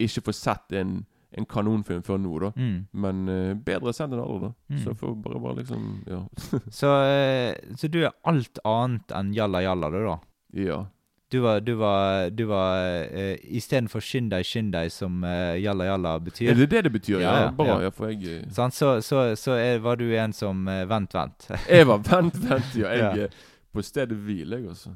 ikke 0.00 0.22
få 0.28 0.32
sett 0.32 0.72
en, 0.78 1.02
en 1.36 1.44
kanonfilm 1.50 2.02
før 2.06 2.20
nå, 2.22 2.34
da. 2.46 2.52
Mm. 2.56 2.76
Men 3.04 3.24
uh, 3.28 3.54
bedre 3.66 3.92
sendt 3.92 4.14
enn 4.16 4.22
aldri, 4.22 4.48
da. 4.48 4.52
Mm. 4.72 4.78
Så 4.84 4.94
får 5.00 5.16
bare, 5.24 5.40
bare 5.44 5.58
liksom 5.62 5.88
Ja. 6.08 6.20
Så, 6.80 6.92
eh, 7.04 7.56
så 7.76 7.90
du 7.92 7.98
er 8.06 8.14
alt 8.24 8.60
annet 8.64 9.12
enn 9.18 9.34
jalla 9.36 9.60
jalla, 9.66 9.90
du, 9.92 9.98
da? 10.06 10.16
ja. 10.64 10.84
Du 11.28 11.42
var, 11.44 11.58
du 11.60 11.74
var, 11.76 12.30
du 12.32 12.46
var 12.48 12.78
uh, 13.12 13.34
Istedenfor 13.52 14.00
skynd 14.00 14.30
deg, 14.32 14.46
skynd 14.48 14.70
deg, 14.72 14.88
som 14.88 15.18
uh, 15.20 15.58
jalla 15.60 15.84
jalla 15.90 16.14
betyr. 16.24 16.54
Er 16.54 16.56
det 16.62 16.70
det 16.72 16.80
det 16.86 16.92
betyr? 16.94 17.18
Ja, 17.20 17.34
Ja, 17.42 17.50
bra. 17.52 17.74
ja. 17.84 17.90
For 17.92 18.08
jeg 18.08 18.22
eh, 18.46 18.70
Så, 18.72 18.94
så, 19.04 19.34
så 19.36 19.58
er, 19.60 19.76
var 19.84 20.00
du 20.00 20.06
en 20.16 20.32
som 20.32 20.62
uh, 20.64 20.86
Vent, 20.88 21.12
vent. 21.12 21.50
Jeg 21.68 21.84
var 21.90 22.00
Vent, 22.08 22.38
vent, 22.48 22.72
ja. 22.80 22.94
Jeg 22.96 23.26
Ja. 23.26 23.28
på 23.76 23.84
stedet 23.84 24.16
hvil, 24.24 24.56
jeg, 24.56 24.64
altså. 24.72 24.94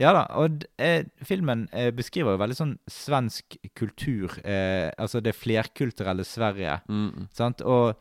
Ja 0.00 0.10
da, 0.16 0.24
og 0.40 0.64
eh, 0.82 1.04
filmen 1.22 1.68
eh, 1.72 1.90
beskriver 1.94 2.34
jo 2.34 2.40
veldig 2.42 2.56
sånn 2.58 2.74
svensk 2.90 3.58
kultur. 3.78 4.34
Eh, 4.42 4.90
altså 4.98 5.22
det 5.22 5.36
flerkulturelle 5.38 6.26
Sverige. 6.26 6.80
Mm. 6.90 7.28
Sant? 7.34 7.62
Og 7.62 7.94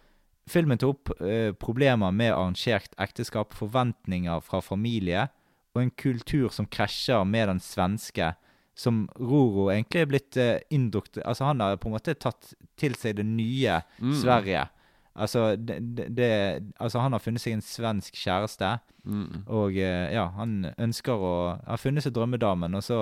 filmen 0.50 0.80
tar 0.82 0.94
opp 0.94 1.14
eh, 1.22 1.52
problemer 1.54 2.14
med 2.16 2.34
arrangert 2.34 2.98
ekteskap, 3.02 3.54
forventninger 3.58 4.42
fra 4.46 4.62
familie, 4.66 5.28
og 5.74 5.84
en 5.84 5.94
kultur 5.98 6.50
som 6.54 6.68
krasjer 6.70 7.24
med 7.26 7.50
den 7.50 7.62
svenske, 7.64 8.34
som 8.78 9.04
Roro 9.20 9.68
egentlig 9.70 10.02
er 10.02 10.10
blitt 10.10 10.38
eh, 10.42 10.56
indukt... 10.74 11.20
Altså 11.22 11.46
han 11.46 11.62
har 11.62 11.78
på 11.78 11.90
en 11.90 11.96
måte 11.96 12.16
tatt 12.18 12.56
til 12.80 12.98
seg 12.98 13.20
det 13.20 13.26
nye 13.30 13.84
Mm. 14.02 14.16
Sverige. 14.18 14.66
Altså, 15.16 15.56
det, 15.56 15.78
det, 16.18 16.30
altså 16.82 17.00
han 17.04 17.14
har 17.14 17.22
funnet 17.22 17.42
seg 17.44 17.54
en 17.58 17.66
svensk 17.66 18.16
kjæreste, 18.18 18.80
Mm, 19.04 19.42
og 19.52 19.76
eh, 19.76 20.14
ja, 20.16 20.30
han 20.38 20.70
ønsker 20.80 21.12
å 21.20 21.32
Har 21.68 21.76
funnet 21.82 22.06
seg 22.06 22.14
drømmedamen, 22.16 22.72
og 22.80 22.86
så, 22.86 23.00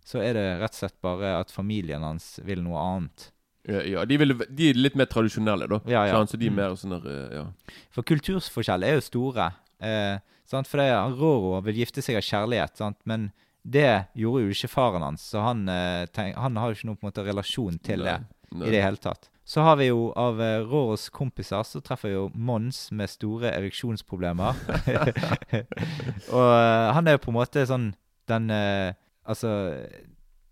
så 0.00 0.22
er 0.24 0.32
det 0.32 0.44
rett 0.62 0.72
og 0.72 0.78
slett 0.78 0.96
bare 1.04 1.34
at 1.42 1.52
familien 1.52 2.00
hans 2.06 2.38
vil 2.48 2.62
noe 2.64 2.80
annet. 2.80 3.26
Ja, 3.68 3.82
ja 3.84 4.04
de, 4.08 4.16
vil, 4.16 4.32
de 4.48 4.70
er 4.70 4.78
litt 4.80 4.96
mer 4.96 5.10
tradisjonelle, 5.12 5.68
da. 5.68 5.82
Ja, 5.92 6.06
ja. 6.08 6.22
Så 6.24 6.40
de 6.40 6.48
er 6.48 6.54
Mm. 6.54 6.56
mer 6.56 6.72
sånn 6.80 6.96
eh, 7.04 7.36
Ja. 7.36 7.44
For 7.92 8.02
kulturforskjeller 8.08 8.88
er 8.88 8.96
jo 8.96 9.04
store. 9.10 9.50
Eh, 9.84 10.16
sant? 10.48 10.66
For 10.66 10.80
Roro 11.20 11.60
vil 11.68 11.82
gifte 11.84 12.00
seg 12.00 12.16
av 12.16 12.24
kjærlighet, 12.24 12.80
sant? 12.80 12.96
men 13.04 13.28
det 13.62 14.06
gjorde 14.16 14.46
jo 14.46 14.56
ikke 14.56 14.72
faren 14.72 15.02
hans. 15.04 15.28
Så 15.34 15.44
han, 15.44 15.68
eh, 15.68 16.06
tenk, 16.06 16.34
han 16.40 16.56
har 16.56 16.70
jo 16.72 16.78
ikke 16.80 16.88
noen 16.94 17.04
måte 17.04 17.26
relasjon 17.28 17.76
til 17.84 18.00
det 18.08 18.22
Nei. 18.56 18.66
i 18.68 18.70
det 18.72 18.82
hele 18.82 18.96
tatt. 18.96 19.28
Så 19.50 19.64
har 19.66 19.80
vi 19.80 19.88
jo 19.88 20.12
av 20.14 20.38
eh, 20.42 20.60
Roros 20.62 21.08
kompiser, 21.10 21.64
så 21.66 21.80
treffer 21.82 22.12
vi 22.12 22.14
jo 22.14 22.28
Mons 22.38 22.84
med 22.94 23.10
store 23.10 23.50
ereksjonsproblemer. 23.50 24.54
Og 26.36 26.50
eh, 26.54 26.90
han 26.94 27.10
er 27.10 27.16
jo 27.16 27.22
på 27.24 27.32
en 27.32 27.38
måte 27.40 27.64
sånn 27.66 27.88
den 28.30 28.46
eh, 28.54 28.92
Altså 29.30 29.50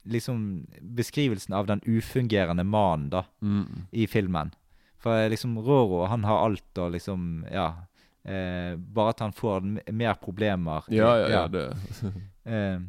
liksom 0.09 0.67
beskrivelsen 0.81 1.55
av 1.55 1.67
den 1.71 1.81
ufungerende 1.87 2.65
mannen, 2.65 3.09
da 3.11 3.25
Mm, 3.41 3.87
i 3.93 4.07
filmen. 4.07 4.51
For 4.99 5.15
eh, 5.15 5.31
liksom 5.31 5.55
Roro, 5.59 6.05
han 6.11 6.25
har 6.27 6.45
alt 6.49 6.79
og 6.83 6.93
liksom 6.97 7.47
Ja. 7.53 7.73
Eh, 8.25 8.75
bare 8.77 9.15
at 9.15 9.21
han 9.21 9.33
får 9.33 9.63
mer 9.95 10.19
problemer. 10.21 10.85
Ja, 10.93 11.15
ja, 11.23 11.29
ja, 11.29 11.47
det 11.49 11.69
Eh, 12.45 12.81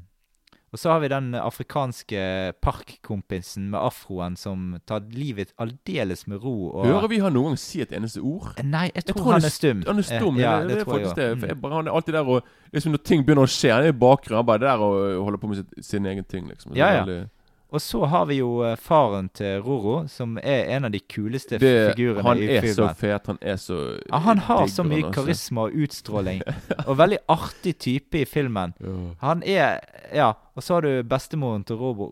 og 0.71 0.77
så 0.77 0.91
har 0.93 0.99
vi 1.01 1.09
den 1.09 1.31
afrikanske 1.33 2.19
parkkompisen 2.61 3.71
med 3.71 3.79
afroen 3.79 4.35
som 4.37 4.75
tar 4.89 5.07
livet 5.13 5.53
aldeles 5.57 6.27
med 6.29 6.43
ro. 6.43 6.69
Og, 6.69 6.85
Hører 6.85 7.09
vi 7.09 7.19
han 7.23 7.33
noen 7.33 7.53
gang 7.53 7.61
si 7.61 7.81
et 7.81 7.95
eneste 7.95 8.21
ord? 8.21 8.51
Nei, 8.63 8.89
jeg 8.93 9.07
tror, 9.09 9.23
tror 9.23 9.33
han 9.37 9.49
er 9.49 9.55
stum. 9.55 9.81
Han 9.87 10.03
er 10.03 10.07
stum. 10.11 10.37
Eh, 10.37 10.43
ja, 10.43 10.53
det, 10.61 10.69
det, 10.69 10.77
er 10.83 10.91
faktisk 10.91 11.17
det. 11.17 11.29
For 11.39 11.53
jeg 11.53 11.61
bare, 11.63 11.79
han 11.79 11.89
er 11.89 11.97
alltid 11.97 12.19
der 12.19 12.31
og 12.35 12.55
liksom 12.73 12.93
Når 12.93 13.03
ting 13.09 13.25
begynner 13.25 13.49
å 13.49 13.49
skje, 13.49 13.73
han 13.73 13.87
er 13.87 13.95
i 13.95 13.99
bakgrunnen. 14.05 14.43
Han 14.43 14.49
bare 14.51 14.65
der 14.67 14.85
og 14.85 15.25
holder 15.25 15.41
på 15.41 15.49
med 15.49 15.63
sitt, 15.63 15.85
sin 15.89 16.05
egen 16.05 16.27
ting, 16.29 16.47
liksom. 16.51 16.73
Det 16.73 16.81
Ja, 16.83 16.91
ja. 16.99 17.03
veldig- 17.05 17.29
Og 17.71 17.81
så 17.81 17.99
har 18.09 18.25
vi 18.25 18.39
jo 18.39 18.63
eh, 18.65 18.75
faren 18.81 19.27
til 19.37 19.59
Roro, 19.61 20.07
som 20.09 20.37
er 20.41 20.71
en 20.75 20.85
av 20.87 20.91
de 20.91 20.99
kuleste 21.05 21.59
det, 21.61 21.93
figurene 21.93 22.23
han 22.25 22.39
i 22.41 22.47
er 22.55 22.61
så 22.65 22.73
filmen. 22.73 22.95
fet. 22.97 23.27
Han 23.29 23.37
er 23.41 23.59
så 23.61 23.77
Ja, 24.09 24.17
han 24.25 24.39
har 24.47 24.63
så 24.73 24.83
mye 24.87 25.03
han, 25.03 25.13
karisma 25.13 25.67
og 25.67 25.75
utstråling. 25.85 26.41
og 26.89 26.97
veldig 26.97 27.19
artig 27.29 27.75
type 27.77 28.23
i 28.23 28.25
filmen. 28.25 28.73
Han 29.21 29.43
er 29.45 29.79
Ja, 30.15 30.31
og 30.57 30.63
så 30.65 30.73
har 30.79 30.81
du 30.81 31.03
bestemoren 31.03 31.63
til 31.63 31.77
Roro. 31.77 32.09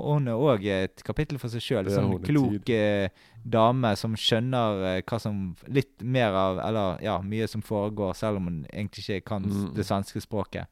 og 0.00 0.14
Hun 0.14 0.28
er 0.28 0.40
òg 0.40 0.64
et 0.72 1.04
kapittel 1.04 1.38
for 1.38 1.48
seg 1.52 1.60
sjøl. 1.60 1.86
en 1.86 1.92
Sånn 1.92 2.22
klok 2.24 2.64
tid. 2.64 3.10
dame 3.44 3.94
som 4.00 4.14
skjønner 4.16 4.96
eh, 4.96 5.02
hva 5.04 5.20
som 5.20 5.54
Litt 5.68 6.00
mer 6.00 6.32
av 6.32 6.58
Eller 6.64 7.02
ja, 7.04 7.18
mye 7.20 7.46
som 7.46 7.60
foregår, 7.60 8.14
selv 8.16 8.36
om 8.40 8.44
hun 8.48 8.66
egentlig 8.72 9.04
ikke 9.04 9.24
kan 9.34 9.42
Mm. 9.44 9.74
det 9.76 9.84
svenske 9.84 10.20
språket. 10.24 10.64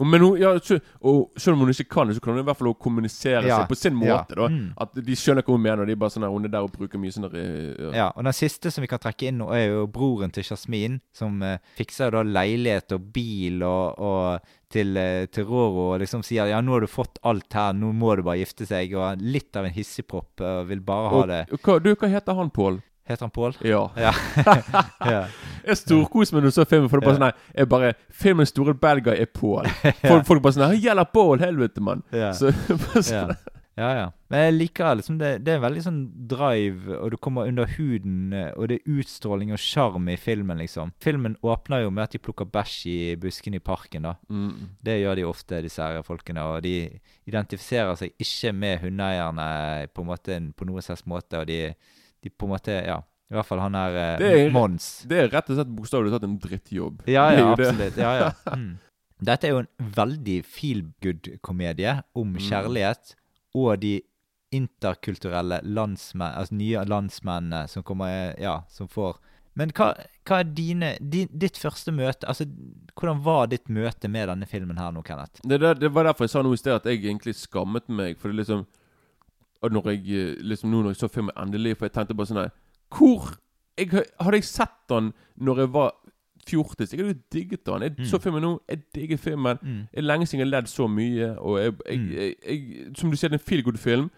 Og 0.00 0.06
Men 0.08 0.22
hun, 0.24 0.38
ja, 0.40 0.54
så, 0.64 0.78
og 1.04 1.30
selv 1.36 1.54
om 1.58 1.66
hun 1.66 1.70
ikke 1.74 1.84
kan 1.92 2.08
det, 2.08 2.14
så 2.16 2.22
kan 2.24 2.32
hun 2.32 2.40
i 2.40 2.46
hvert 2.48 2.56
fall 2.56 2.72
kommunisere 2.80 3.42
Ja, 3.44 3.58
seg 3.60 3.68
på 3.68 3.76
sin 3.76 3.98
ja. 4.00 4.16
måte. 4.16 4.34
da 4.38 4.48
Mm. 4.48 4.72
At 4.80 4.94
de 4.96 5.16
skjønner 5.20 5.44
hva 5.44 5.52
hun 5.54 5.60
mener. 5.62 5.84
De 5.86 5.92
er 5.92 6.00
bare 6.00 6.10
sånn 6.14 6.24
her, 6.24 6.30
Hun 6.32 6.44
er 6.48 6.48
der 6.54 6.64
og 6.64 6.72
bruker 6.72 6.98
mye 6.98 7.12
sånn 7.12 7.26
der 7.28 7.36
eh, 7.36 7.74
ja. 7.78 7.90
Ja, 8.00 8.06
og 8.16 8.24
den 8.24 8.32
siste 8.32 8.70
som 8.72 8.82
vi 8.82 8.88
kan 8.88 8.98
trekke 8.98 9.28
inn 9.28 9.38
nå, 9.42 9.50
er 9.52 9.66
jo 9.68 9.86
broren 9.86 10.32
til 10.32 10.42
Jasmin, 10.48 11.00
som 11.12 11.42
eh, 11.42 11.58
fikser 11.76 12.10
da 12.16 12.22
leilighet 12.24 12.92
og 12.96 13.10
bil 13.12 13.62
og, 13.62 13.98
og 14.00 14.56
til, 14.72 14.96
eh, 14.96 15.26
til 15.26 15.44
Roro 15.44 15.92
og 15.94 16.00
liksom 16.00 16.22
sier 16.24 16.46
ja, 16.48 16.60
nå 16.64 16.72
har 16.78 16.80
du 16.80 16.86
fått 16.90 17.18
alt 17.26 17.52
her, 17.52 17.72
nå 17.76 17.92
må 17.92 18.16
du 18.16 18.22
bare 18.22 18.38
gifte 18.40 18.64
seg, 18.66 18.94
og 18.96 19.20
litt 19.20 19.54
av 19.58 19.66
en 19.68 19.74
hissigpropp 19.76 20.40
og 20.40 20.68
vil 20.70 20.80
bare 20.80 21.10
ha 21.10 21.20
Og, 21.20 21.28
det. 21.28 21.40
hva, 21.60 21.78
du, 21.82 21.92
hva 21.94 22.08
heter 22.08 22.38
han, 22.38 22.50
Pål? 22.54 22.80
Heter 23.08 23.26
han 23.26 23.30
Pål? 23.34 23.56
Ja. 23.66 23.82
Ja. 23.96 24.12
ja. 25.12 25.22
Jeg 25.66 25.76
storkoser 25.80 26.36
meg 26.36 26.44
når 26.44 26.52
du 26.52 26.56
så 26.60 26.66
filmen, 26.68 26.88
for 26.88 27.00
det 27.00 27.06
er 27.06 27.10
bare 27.10 27.18
sånn 27.18 27.28
her 27.28 27.62
jeg 27.62 27.70
bare, 27.72 27.94
Filmens 28.22 28.52
store 28.54 28.74
bad 28.74 29.00
guy 29.06 29.16
er 29.16 29.30
Pål. 29.34 29.66
Folk, 30.10 30.26
folk 30.28 30.42
bare 30.44 30.56
sånn 30.56 30.68
her 30.68 30.76
'Gjelder 30.78 31.08
Pål, 31.14 31.40
helvete, 31.42 31.80
mann'. 31.84 32.04
Ja. 32.14 32.32
Så, 32.36 32.52
bare 32.84 33.02
sånn, 33.02 33.32
ja. 33.34 33.56
Ja, 33.80 33.90
ja. 33.96 34.06
Men 34.28 34.42
jeg 34.44 34.54
liker 34.58 34.96
liksom 34.98 35.16
det. 35.20 35.28
Det 35.46 35.54
er 35.54 35.62
veldig 35.62 35.82
sånn 35.84 36.00
drive, 36.28 36.98
og 36.98 37.12
du 37.14 37.16
kommer 37.22 37.48
under 37.48 37.70
huden, 37.78 38.34
og 38.56 38.66
det 38.68 38.80
er 38.80 38.98
utstråling 38.98 39.54
og 39.54 39.62
sjarm 39.62 40.08
i 40.12 40.18
filmen, 40.20 40.58
liksom. 40.60 40.90
Filmen 41.00 41.36
åpner 41.40 41.86
jo 41.86 41.92
med 41.94 42.04
at 42.04 42.12
de 42.12 42.20
plukker 42.20 42.44
bæsj 42.50 42.74
i 42.90 42.98
buskene 43.22 43.56
i 43.56 43.62
parken, 43.64 44.04
da. 44.10 44.16
mm, 44.28 44.74
Det 44.84 44.98
gjør 45.00 45.16
de 45.16 45.24
ofte, 45.30 45.62
disse 45.64 45.80
her 45.80 46.02
folkene. 46.04 46.44
Og 46.50 46.60
de 46.66 46.74
identifiserer 47.30 47.94
seg 47.96 48.12
ikke 48.20 48.52
med 48.52 48.82
hundeeierne 48.84 49.48
på, 49.94 50.04
en 50.04 50.10
måte, 50.12 50.38
på 50.56 50.68
noen 50.68 50.84
slags 50.84 51.06
måte. 51.08 51.40
Og 51.40 51.48
de, 51.48 51.60
de 52.22 52.30
på 52.30 52.46
en 52.48 52.54
måte 52.56 52.74
Ja. 52.86 53.00
I 53.30 53.34
hvert 53.36 53.46
fall 53.46 53.60
han 53.62 53.74
er, 53.78 53.94
eh, 53.96 54.18
Det 54.18 54.30
er- 54.40 54.50
Mons. 54.50 55.04
Det 55.06 55.18
er 55.18 55.28
rett 55.30 55.50
og 55.50 55.56
slett 55.56 55.68
bokstavelig 55.76 56.10
talt 56.10 56.24
en 56.26 56.38
drittjobb. 56.38 57.02
Ja, 57.06 57.30
ja, 57.30 57.52
absolutt. 57.54 57.96
Ja, 57.96 58.12
ja. 58.18 58.30
Mm. 58.56 58.78
Dette 59.22 59.44
er 59.44 59.50
jo 59.50 59.58
en 59.58 59.68
veldig 59.92 60.44
feel 60.44 60.82
good-komedie 61.02 62.02
om 62.16 62.32
Mm. 62.32 62.40
kjærlighet 62.40 63.14
og 63.54 63.78
de 63.80 64.00
interkulturelle 64.74 65.60
landsmenn, 65.62 66.34
altså 66.36 66.56
nye 66.58 66.84
landsmennene 66.88 67.68
som 67.70 67.82
kommer 67.86 68.34
Ja, 68.40 68.62
som 68.68 68.88
får 68.88 69.16
Men 69.56 69.70
hva, 69.74 69.92
hva 70.26 70.40
er 70.40 70.44
dine 70.54 70.92
din, 71.02 71.28
Ditt 71.36 71.58
første 71.58 71.92
møte 71.92 72.26
Altså, 72.30 72.46
hvordan 72.96 73.22
var 73.22 73.46
ditt 73.50 73.68
møte 73.68 74.08
med 74.10 74.28
denne 74.30 74.46
filmen 74.48 74.78
her 74.78 74.92
nå, 74.92 75.02
Kenneth? 75.04 75.40
Det, 75.46 75.60
der, 75.60 75.74
det 75.74 75.90
var 75.92 76.04
derfor 76.04 76.24
jeg 76.24 76.30
sa 76.34 76.42
noe 76.42 76.54
i 76.54 76.60
sted 76.60 76.74
at 76.74 76.84
jeg 76.84 77.02
egentlig 77.02 77.34
skammet 77.34 77.88
meg. 77.88 78.16
For 78.18 78.30
det 78.30 78.38
liksom 78.46 78.66
Og 79.62 79.72
når 79.72 79.90
jeg 79.90 80.00
eh, 80.16 80.34
liksom 80.42 80.70
nå 80.70 80.82
når 80.82 80.94
jeg 80.94 80.96
så 81.02 81.08
filmen 81.12 81.34
endelig 81.36 81.76
For 81.76 81.84
jeg 81.86 81.92
tenkte 81.92 82.14
bare 82.16 82.26
sånn 82.30 82.38
her 82.40 82.50
Hvor 82.96 83.26
jeg, 83.78 83.90
Hadde 84.20 84.36
jeg 84.38 84.44
sett 84.44 84.76
den 84.88 85.12
når 85.36 85.58
jeg 85.64 85.72
var 85.74 85.90
fjortis? 86.48 86.92
Jeg 86.94 87.00
hadde 87.00 87.12
jo 87.14 87.20
digget 87.32 87.66
den. 87.66 87.82
Jeg 87.82 87.94
Mm. 87.98 88.04
så 88.08 88.18
filmen 88.18 88.42
nå. 88.42 88.50
Jeg 88.68 88.78
digger 88.94 89.16
filmen. 89.20 89.58
Mm. 89.62 89.78
Jeg 89.92 89.98
er 90.00 90.06
lenge 90.08 90.26
siden 90.26 90.40
jeg 90.40 90.46
har 90.48 90.54
ledd 90.60 90.68
så 90.68 90.86
mye. 90.88 91.28
Og 91.38 91.58
jeg, 91.60 91.72
jeg, 91.88 91.98
Mm. 91.98 92.10
jeg, 92.48 92.96
Som 92.96 93.10
du 93.10 93.16
sier, 93.16 93.28
det 93.28 93.36
er 93.40 93.42
en 93.42 93.46
feel 93.48 93.62
good-film. 93.62 94.10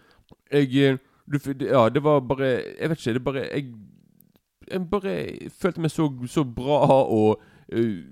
Jeg 0.51 0.75
eh, 0.75 0.97
du, 1.31 1.37
Ja, 1.65 1.89
det 1.89 2.03
var 2.03 2.19
bare 2.19 2.63
Jeg 2.79 2.89
vet 2.89 2.97
ikke. 2.99 3.13
Det 3.13 3.23
bare 3.23 3.43
Jeg, 3.51 3.73
jeg 4.71 4.89
bare 4.89 5.49
følte 5.61 5.81
meg 5.81 5.91
så, 5.91 6.07
så 6.27 6.43
bra 6.43 7.03
og 7.03 7.41
eh, 7.71 8.03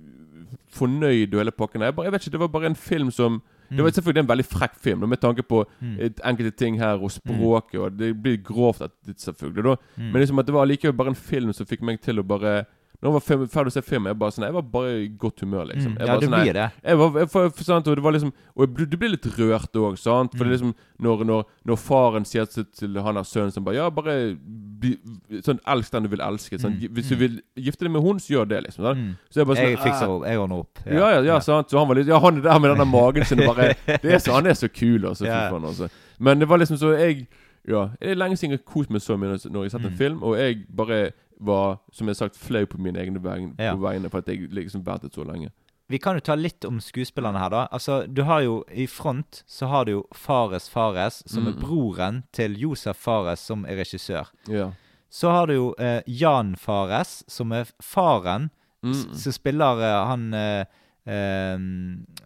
fornøyd 0.72 1.34
og 1.34 1.40
hele 1.42 1.52
pakken. 1.52 1.82
Jeg, 1.82 1.96
bare, 1.96 2.06
jeg 2.06 2.12
vet 2.14 2.22
ikke, 2.28 2.32
Det 2.32 2.40
var 2.40 2.48
bare 2.48 2.66
en 2.72 2.76
film 2.76 3.12
som 3.12 3.42
Det 3.78 3.84
var 3.84 3.90
selvfølgelig 3.96 4.20
en 4.24 4.28
veldig 4.30 4.46
frekk 4.46 4.75
film, 4.84 5.08
med 5.10 5.20
tanke 5.22 5.44
på 5.44 5.66
Mm. 5.82 5.98
enkelte 6.25 6.51
ting 6.58 6.78
her 6.80 7.00
og 7.01 7.12
språket. 7.12 7.80
Og 7.80 7.98
det 7.98 8.22
blir 8.22 8.38
grovt, 8.44 8.82
at, 8.82 8.92
det, 9.06 9.16
selvfølgelig. 9.20 9.63
Da. 9.63 9.75
Mm. 9.98 10.12
Men 10.12 10.22
liksom 10.22 10.40
at 10.40 10.46
det 10.46 10.54
var 10.54 10.66
likevel 10.66 10.98
bare 10.98 11.08
en 11.10 11.16
film 11.16 11.54
som 11.54 11.66
fikk 11.66 11.82
meg 11.82 12.01
til 12.01 12.20
å 12.20 12.24
bare 12.28 12.66
Når 13.01 13.10
jeg 13.10 13.13
var 13.17 13.48
ferdig 13.50 13.72
å 13.72 13.74
se 13.74 13.81
filmen, 13.81 14.12
jeg, 14.12 14.17
bare 14.22 14.31
sånn, 14.36 14.43
jeg 14.46 14.53
var 14.53 14.62
bare 14.62 14.89
i 15.01 15.08
godt 15.17 15.39
humør, 15.41 15.63
liksom. 15.72 15.96
Mm. 15.96 15.98
Jeg 15.98 16.05
Ja, 16.08 16.13
var 16.13 16.20
det 16.22 16.27
sånn, 16.29 16.43
blir 16.43 16.53
det. 16.53 16.65
jeg 16.86 16.98
var, 17.00 17.15
jeg, 17.17 17.29
for, 17.34 17.50
for, 17.50 17.63
sant, 17.65 17.88
og 17.89 17.96
det 17.98 18.03
var 18.05 18.13
liksom 18.13 18.34
Og 18.55 18.62
jeg 18.77 18.89
du 18.91 18.98
blir 19.01 19.10
litt 19.15 19.25
rørt 19.39 19.74
òg, 19.81 19.98
sant? 19.98 20.36
For 20.38 20.46
det 20.46 20.51
er 20.51 20.58
liksom 20.60 20.75
når, 21.01 21.24
når, 21.25 21.46
når 21.65 21.79
faren 21.81 22.25
sier 22.29 22.46
til, 22.46 23.00
han 23.01 23.15
har 23.17 23.25
sønnen 23.25 23.51
som 23.55 23.63
bare 23.65 23.75
Ja, 23.79 23.88
bare 23.89 24.36
bli, 24.38 24.93
sånn 25.41 25.58
Elsk 25.65 25.91
den 25.96 26.03
du 26.05 26.10
vil 26.13 26.22
elske. 26.22 26.60
Sånn, 26.62 26.77
Mm. 26.77 26.93
Hvis 26.93 27.10
du 27.10 27.15
vil 27.17 27.41
gifte 27.58 27.86
deg 27.88 27.91
med 27.91 28.01
hun, 28.05 28.20
så 28.22 28.36
gjør 28.38 28.48
det, 28.53 28.62
liksom. 28.67 28.86
Sant? 28.86 29.00
Mm. 29.01 29.15
Så 29.34 29.41
jeg 29.41 29.48
bare 29.50 29.58
sånn 29.58 29.70
Jeg 29.72 29.81
fikser 29.81 30.05
«Ah». 30.05 30.13
opp. 30.15 30.24
Jeg 30.29 30.38
ordner 30.43 30.62
opp. 30.62 30.84
Ja, 30.86 31.10
ja, 31.15 31.22
ja, 31.31 31.39
sant. 31.39 31.70
Så 31.74 31.79
han 31.81 31.88
var 31.89 31.96
litt 31.98 32.08
Ja, 32.08 32.20
han 32.22 32.38
er 32.38 32.41
der 32.46 32.60
med 32.60 32.70
den 32.75 32.77
der 32.86 32.86
magen 32.93 33.25
sin 33.25 33.41
og 33.41 33.55
bare 33.55 33.74
det 34.05 34.13
er 34.13 34.20
så, 34.22 34.34
Han 34.38 34.46
er 34.46 34.53
så 34.53 34.70
kul, 34.70 35.05
altså. 35.10 35.25
Ja. 35.25 35.50
faen, 35.50 35.65
altså. 35.65 35.89
Men 36.20 36.38
det 36.39 36.48
var 36.53 36.62
liksom 36.62 36.77
så 36.77 36.93
Jeg 37.01 37.25
Ja, 37.67 37.89
det 38.00 38.12
er 38.13 38.15
lenge 38.17 38.38
siden 38.38 38.51
jeg 38.55 38.62
har 38.62 38.74
kost 38.74 38.89
meg 38.93 39.01
så 39.01 39.17
mye 39.17 39.34
når 39.38 39.65
jeg 39.65 39.72
har 39.72 39.74
sett 39.79 39.86
en 39.86 39.91
Mm. 39.93 39.98
film, 39.98 40.24
og 40.24 40.38
jeg 40.38 40.63
bare 40.75 41.12
var, 41.41 41.79
som 41.91 42.07
jeg 42.07 42.15
har 42.15 42.19
sagt, 42.29 42.38
flau 42.38 42.65
på 42.65 42.77
mine 42.79 42.98
egne 43.01 43.19
vegne, 43.24 43.55
Ja. 43.60 43.74
på 43.75 43.81
vegne 43.81 44.10
for 44.10 44.19
at 44.19 44.27
jeg 44.27 44.50
liksom 44.53 44.83
ventet 44.86 45.13
så 45.13 45.24
lenge. 45.25 45.50
Vi 45.89 45.98
kan 46.00 46.15
jo 46.15 46.21
ta 46.21 46.36
litt 46.36 46.63
om 46.65 46.77
skuespillerne 46.79 47.38
her, 47.39 47.50
da. 47.50 47.67
Altså, 47.74 48.05
du 48.07 48.24
har 48.24 48.41
jo 48.41 48.63
I 48.71 48.86
front 48.88 49.43
så 49.48 49.67
har 49.67 49.83
du 49.86 49.91
jo 49.91 50.05
Fares 50.13 50.69
Fares, 50.69 51.24
som 51.27 51.48
er 51.48 51.51
Mm. 51.53 51.60
broren 51.60 52.24
til 52.31 52.55
Josef 52.57 52.95
Fares, 52.95 53.39
som 53.39 53.65
er 53.65 53.75
regissør. 53.75 54.27
Ja. 54.48 54.71
Så 55.10 55.29
har 55.31 55.48
du 55.48 55.53
jo 55.53 55.75
eh, 55.77 56.01
Jan 56.07 56.55
Fares, 56.55 57.24
som 57.27 57.51
er 57.51 57.65
faren, 57.81 58.50
Mm. 58.83 58.93
som 59.15 59.31
spiller 59.33 59.81
eh, 59.81 60.07
han 60.07 60.33
eh, 60.33 60.65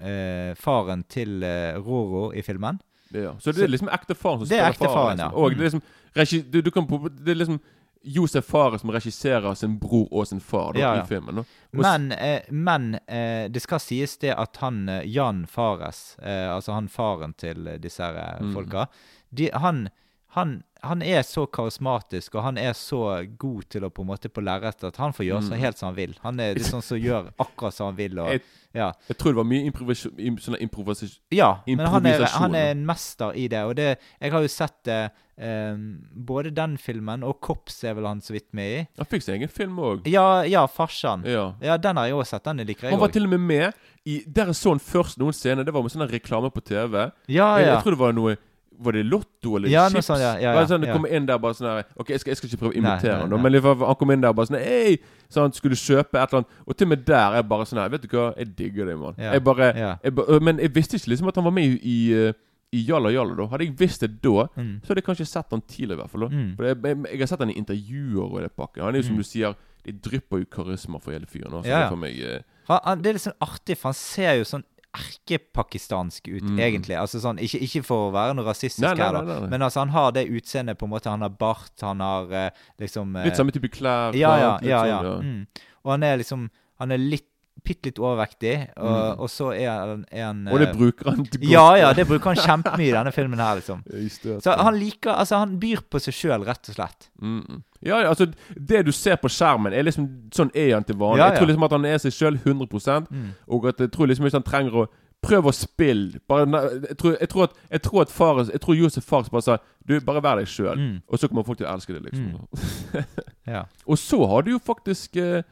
eh, 0.01 0.53
Faren 0.59 1.03
til 1.09 1.43
eh, 1.43 1.75
Roro 1.79 2.31
i 2.35 2.41
filmen. 2.41 2.79
Ja. 3.13 3.33
Så 3.39 3.51
det 3.53 3.63
er 3.63 3.67
liksom 3.71 3.89
ekte 3.93 4.15
faren 4.17 4.39
som 4.41 4.45
spiller 4.49 4.63
faren? 4.63 4.73
Det 4.73 4.81
er 4.81 4.87
ekte 4.87 4.93
faren, 4.93 5.17
liksom. 5.17 5.31
ja. 5.31 5.37
Og 5.37 5.51
det 5.51 5.59
er 5.59 5.63
liksom 5.69 5.81
regi, 6.15 6.41
du, 6.51 6.61
du 6.61 6.71
kan, 6.71 6.87
på- 6.87 7.09
Det 7.09 7.29
er 7.35 7.35
liksom 7.45 7.59
Josef 8.05 8.45
Fares 8.45 8.81
som 8.81 8.91
regisserer 8.93 9.55
sin 9.57 9.79
bror 9.81 10.07
og 10.11 10.27
sin 10.29 10.39
far 10.39 10.73
da, 10.73 10.79
Ja, 10.79 10.91
ja. 10.95 11.03
i 11.03 11.07
filmen. 11.09 11.43
Men, 11.73 12.11
eh, 12.11 12.41
men 12.51 12.95
eh, 13.07 13.47
det 13.49 13.61
skal 13.63 13.79
sies 13.81 14.17
det 14.21 14.33
at 14.37 14.57
han 14.61 14.83
eh, 14.89 15.01
Jan 15.09 15.45
Fares, 15.49 16.15
eh, 16.21 16.47
altså 16.53 16.71
han 16.77 16.87
faren 16.89 17.33
til 17.33 17.67
eh, 17.67 17.77
disse 17.81 18.03
her 18.03 18.15
eh, 18.15 18.41
Mm. 18.45 18.53
folka, 18.53 18.87
de, 19.35 19.49
han, 19.53 19.87
han, 20.35 20.51
han 20.83 21.01
er 21.01 21.21
så 21.25 21.45
karismatisk, 21.47 22.35
og 22.35 22.43
han 22.43 22.57
er 22.61 22.73
så 22.77 22.99
god 23.39 23.63
til 23.71 23.85
å 23.87 23.89
på 23.89 24.03
en 24.03 24.09
måte 24.11 24.29
på 24.29 24.43
lerretet 24.43 24.83
at 24.91 24.97
han 25.01 25.13
får 25.15 25.25
gjøre 25.29 25.43
så 25.47 25.55
Mm. 25.55 25.59
helt 25.63 25.77
som 25.79 25.87
han 25.89 25.95
vil. 25.97 26.15
Han 26.23 26.39
er 26.43 26.53
det 26.57 26.65
sånn 26.67 26.83
som 26.83 26.97
gjør 26.99 27.31
akkurat 27.39 27.73
som 27.73 27.87
han 27.91 27.95
vil. 27.97 28.19
Og, 28.19 28.41
ja. 28.75 28.89
Jeg 29.07 29.17
tror 29.17 29.31
det 29.31 29.39
var 29.39 29.47
mye 29.47 29.65
improvisasjon, 29.71 30.19
im, 30.19 30.37
sånn 30.43 30.57
improvisasjon 30.59 31.21
ja, 31.31 31.53
men 31.67 31.85
han 31.87 32.05
er, 32.05 32.25
han 32.35 32.55
er 32.59 32.73
en 32.73 32.85
mester 32.85 33.31
i 33.39 33.47
det. 33.47 33.61
Og 33.65 33.75
det, 33.79 33.93
jeg 34.19 34.31
har 34.35 34.41
jo 34.43 34.51
sett 34.51 34.75
det 34.83 34.99
eh, 35.37 35.77
både 36.11 36.51
den 36.55 36.75
filmen 36.77 37.23
og 37.23 37.39
Kops 37.41 37.79
er 37.87 37.95
vel 37.97 38.05
han 38.09 38.19
så 38.21 38.35
vidt 38.35 38.49
med 38.53 38.73
i. 38.75 38.81
Han 38.99 39.07
fikk 39.09 39.23
sin 39.23 39.37
egen 39.39 39.49
film 39.51 39.79
òg. 39.79 40.05
Ja, 40.11 40.43
ja, 40.43 40.65
farsan. 40.67 41.23
Ja. 41.25 41.53
Ja, 41.63 41.77
den 41.77 41.95
har 41.97 42.09
jeg 42.11 42.19
også 42.19 42.35
sett. 42.35 42.43
Den 42.51 42.57
liker 42.67 42.89
jeg 42.89 42.91
Han 42.97 42.99
var 42.99 43.07
også. 43.07 43.13
til 43.21 43.23
og 43.29 43.29
med 43.37 43.39
med 43.39 43.73
i 44.05 44.19
Der 44.27 44.51
jeg 44.51 44.55
så 44.59 44.69
han 44.75 44.79
først 44.83 45.17
noen 45.17 45.33
scener. 45.33 45.63
Det 45.65 45.73
var 45.73 45.81
med 45.81 45.91
sånn 45.95 46.05
reklame 46.11 46.51
på 46.53 46.61
TV. 46.61 46.99
Ja, 47.31 47.55
Jeg, 47.57 47.65
ja. 47.67 47.73
jeg 47.73 47.81
tror 47.83 47.95
det 47.95 47.99
var 48.03 48.13
noe 48.13 48.35
Var 48.79 48.91
det 48.93 49.05
Lotto 49.05 49.55
eller 49.57 49.69
Ja, 49.69 49.89
Chips? 49.89 50.05
Sånn, 50.07 50.19
ja, 50.19 50.33
ja, 50.39 50.53
ja, 50.53 50.65
sånn, 50.67 50.81
det 50.81 50.91
kom 50.93 51.05
inn 51.05 51.25
der 51.25 51.37
bare 51.39 51.53
sånn 51.53 51.67
her 51.69 51.83
Ok, 51.97 52.09
jeg 52.09 52.19
skal, 52.19 52.31
jeg 52.31 52.37
skal 52.37 52.49
ikke 52.49 52.59
prøve 52.63 52.73
å 52.73 52.77
imitere 52.77 53.13
nei, 53.13 53.21
han, 53.21 53.29
da, 53.29 53.37
men 53.37 53.51
liksom, 53.55 53.83
han 53.87 53.95
kom 53.95 54.11
inn 54.11 54.21
der 54.21 54.33
bare 54.33 54.47
sånn 54.47 54.59
Hei! 54.59 54.97
Så 55.29 55.41
han 55.41 55.51
skulle 55.53 55.75
kjøpe 55.75 56.19
et 56.21 56.29
eller 56.33 56.43
annet. 56.43 56.57
Og 56.67 56.75
til 56.77 56.85
og 56.85 56.89
med 56.89 57.05
der 57.05 57.31
er 57.31 57.35
jeg 57.39 57.47
bare 57.49 57.65
sånn 57.65 57.79
her 57.81 57.89
Vet 57.89 58.01
du 58.01 58.07
hva, 58.17 58.25
jeg 58.37 58.55
digger 58.57 58.85
det, 58.85 58.97
mann. 58.99 59.15
Jeg 59.17 59.43
bare 59.43 59.69
jeg, 60.03 60.15
ba- 60.15 60.39
Men 60.41 60.59
jeg 60.59 60.73
visste 60.75 60.97
ikke 60.99 61.09
liksom 61.15 61.27
at 61.31 61.35
han 61.35 61.45
var 61.47 61.51
med 61.55 61.63
i, 61.63 61.79
i, 61.81 62.13
eh, 62.27 62.33
i 62.75 62.81
Jalla 62.89 63.09
Jalla, 63.13 63.35
da. 63.35 63.45
Hadde 63.47 63.63
jeg 63.69 63.75
visst 63.79 64.01
det 64.01 64.21
da, 64.21 64.47
Mm. 64.57 64.81
så 64.83 64.87
hadde 64.91 64.99
jeg 65.01 65.05
kanskje 65.07 65.27
sett 65.27 65.49
han 65.51 65.61
tidligere, 65.61 65.95
i 65.95 66.01
hvert 66.03 66.11
fall. 66.11 66.21
da 66.27 66.35
Mm. 66.35 66.55
For 66.57 66.63
jeg, 66.65 66.77
jeg, 66.83 66.97
jeg 67.11 67.19
har 67.19 67.27
sett 67.27 67.39
han 67.39 67.49
i 67.49 67.53
intervjuer 67.61 68.25
og 68.33 68.41
det 68.41 68.51
pakken. 68.55 68.83
Han 68.83 68.95
er 68.95 68.99
jo 68.99 69.03
som 69.07 69.15
Mm. 69.15 69.23
du 69.23 69.23
sier 69.23 69.55
Det 69.85 70.01
drypper 70.01 70.39
jo 70.41 70.45
karisma 70.49 70.99
for 70.99 71.11
hele 71.11 71.27
fyren. 71.29 71.53
Altså, 71.53 71.69
Ja, 71.69 71.77
det 71.77 71.85
er 71.85 71.89
for 71.89 71.95
meg 72.01 72.43
Han, 72.67 72.79
han, 72.83 73.01
det 73.01 73.09
er 73.09 73.13
litt 73.13 73.21
sånn 73.21 73.37
artig, 73.39 73.77
for 73.77 73.89
han 73.89 73.93
ser 73.93 74.33
jo 74.39 74.43
sånn 74.43 74.63
erkepakistansk 74.95 76.27
ut, 76.27 76.43
Mm. 76.43 76.59
egentlig. 76.59 76.95
Altså 76.97 77.19
sånn, 77.21 77.37
ikke, 77.41 77.59
ikke 77.67 77.83
for 77.83 78.09
å 78.09 78.13
være 78.13 78.35
noe 78.37 78.45
rasistisk 78.47 78.81
Nei, 78.85 78.93
nei, 78.95 79.05
her, 79.05 79.13
da, 79.13 79.21
nei, 79.41 79.49
men 79.49 79.61
altså 79.61 79.79
han 79.83 79.89
har 79.95 80.11
det 80.15 80.25
utseendet 80.29 80.77
på 80.79 80.85
en 80.87 80.93
måte. 80.95 81.09
Han 81.09 81.21
har 81.21 81.29
bart, 81.29 81.71
han 81.81 81.99
har 81.99 82.31
eh, 82.31 82.49
liksom 82.79 83.15
eh, 83.15 83.25
Litt 83.29 83.37
samme 83.39 83.51
type 83.55 83.69
klær. 83.73 84.15
Ja, 84.15 84.35
ja, 84.37 84.51
ja, 84.61 84.85
ja. 84.85 84.99
sånn, 85.01 85.05
ja. 85.05 85.19
Mm. 85.21 85.47
Og 85.85 85.91
han 85.91 86.03
er 86.03 86.17
liksom 86.17 86.49
Han 86.79 86.91
er 86.91 86.97
litt 86.99 87.29
bitte 87.65 87.89
litt 87.89 87.99
overvektig, 88.01 88.53
og, 88.77 88.95
Mm. 88.95 89.19
og 89.25 89.29
så 89.33 89.49
er 89.55 89.69
han, 89.71 90.05
er 90.11 90.25
han 90.27 90.41
Og 90.47 90.59
det 90.61 90.67
eh, 90.69 90.75
bruker 90.77 91.09
han 91.11 91.25
til 91.25 91.41
godt. 91.41 91.51
ja, 91.51 91.65
ja, 91.81 91.93
det 91.97 92.07
bruker 92.07 92.31
han 92.33 92.41
kjempemye 92.43 92.89
i 92.91 92.95
denne 92.95 93.11
filmen 93.15 93.39
her, 93.41 93.55
liksom. 93.59 93.83
Så 94.45 94.55
han 94.57 94.77
liker 94.79 95.11
Altså, 95.15 95.37
han 95.41 95.57
byr 95.59 95.81
på 95.89 95.99
seg 95.99 96.13
sjøl, 96.13 96.45
rett 96.47 96.69
og 96.69 96.75
slett. 96.77 97.09
Mm. 97.21 97.41
mm. 97.49 97.63
Ja, 97.85 97.99
ja, 98.01 98.09
altså 98.09 98.25
Det 98.57 98.85
du 98.85 98.91
ser 98.91 99.17
på 99.21 99.29
skjermen, 99.29 99.73
er 99.73 99.83
liksom 99.85 100.07
sånn 100.33 100.49
er 100.55 100.73
han 100.73 100.83
til 100.87 100.95
vanlig. 100.97 101.19
Ja, 101.21 101.31
Jeg 101.31 101.37
tror 101.39 101.47
liksom 101.51 101.65
at 101.67 101.71
han 101.75 101.85
er 101.85 101.97
seg 102.01 102.13
sjøl 102.15 102.37
100 102.41 103.09
Mm. 103.11 103.33
Og 103.47 103.67
at 103.67 103.79
jeg 103.79 103.91
tror 103.91 104.07
liksom 104.07 104.25
ikke 104.25 104.39
han 104.39 104.47
trenger 104.47 104.79
å 104.85 104.87
prøve 105.25 105.49
å 105.49 105.53
spille. 105.55 106.19
Bare, 106.29 106.45
jeg, 106.89 106.97
tror, 106.97 107.15
jeg, 107.19 107.29
tror 107.29 107.43
at, 107.43 107.53
jeg 107.71 107.81
tror 107.81 108.01
at 108.01 108.11
far, 108.13 108.43
Jeg 108.51 108.61
tror 108.61 108.75
Josef 108.77 109.03
Fars 109.03 109.29
bare 109.29 109.41
sa 109.41 109.57
Du, 109.85 109.99
bare 110.01 110.21
vær 110.21 110.39
deg 110.41 110.47
sjøl. 110.49 110.77
Mm. 110.77 111.01
Og 111.07 111.19
så 111.19 111.27
kommer 111.29 111.45
folk 111.45 111.57
til 111.59 111.67
å 111.67 111.73
elske 111.73 111.93
det, 111.93 112.01
liksom. 112.09 112.47
Ja. 113.53 113.63
Og 113.85 113.97
så 114.01 114.17
har 114.25 114.41
du 114.41 114.51
jo 114.55 114.59
faktisk 114.59 115.17
eh, 115.21 115.43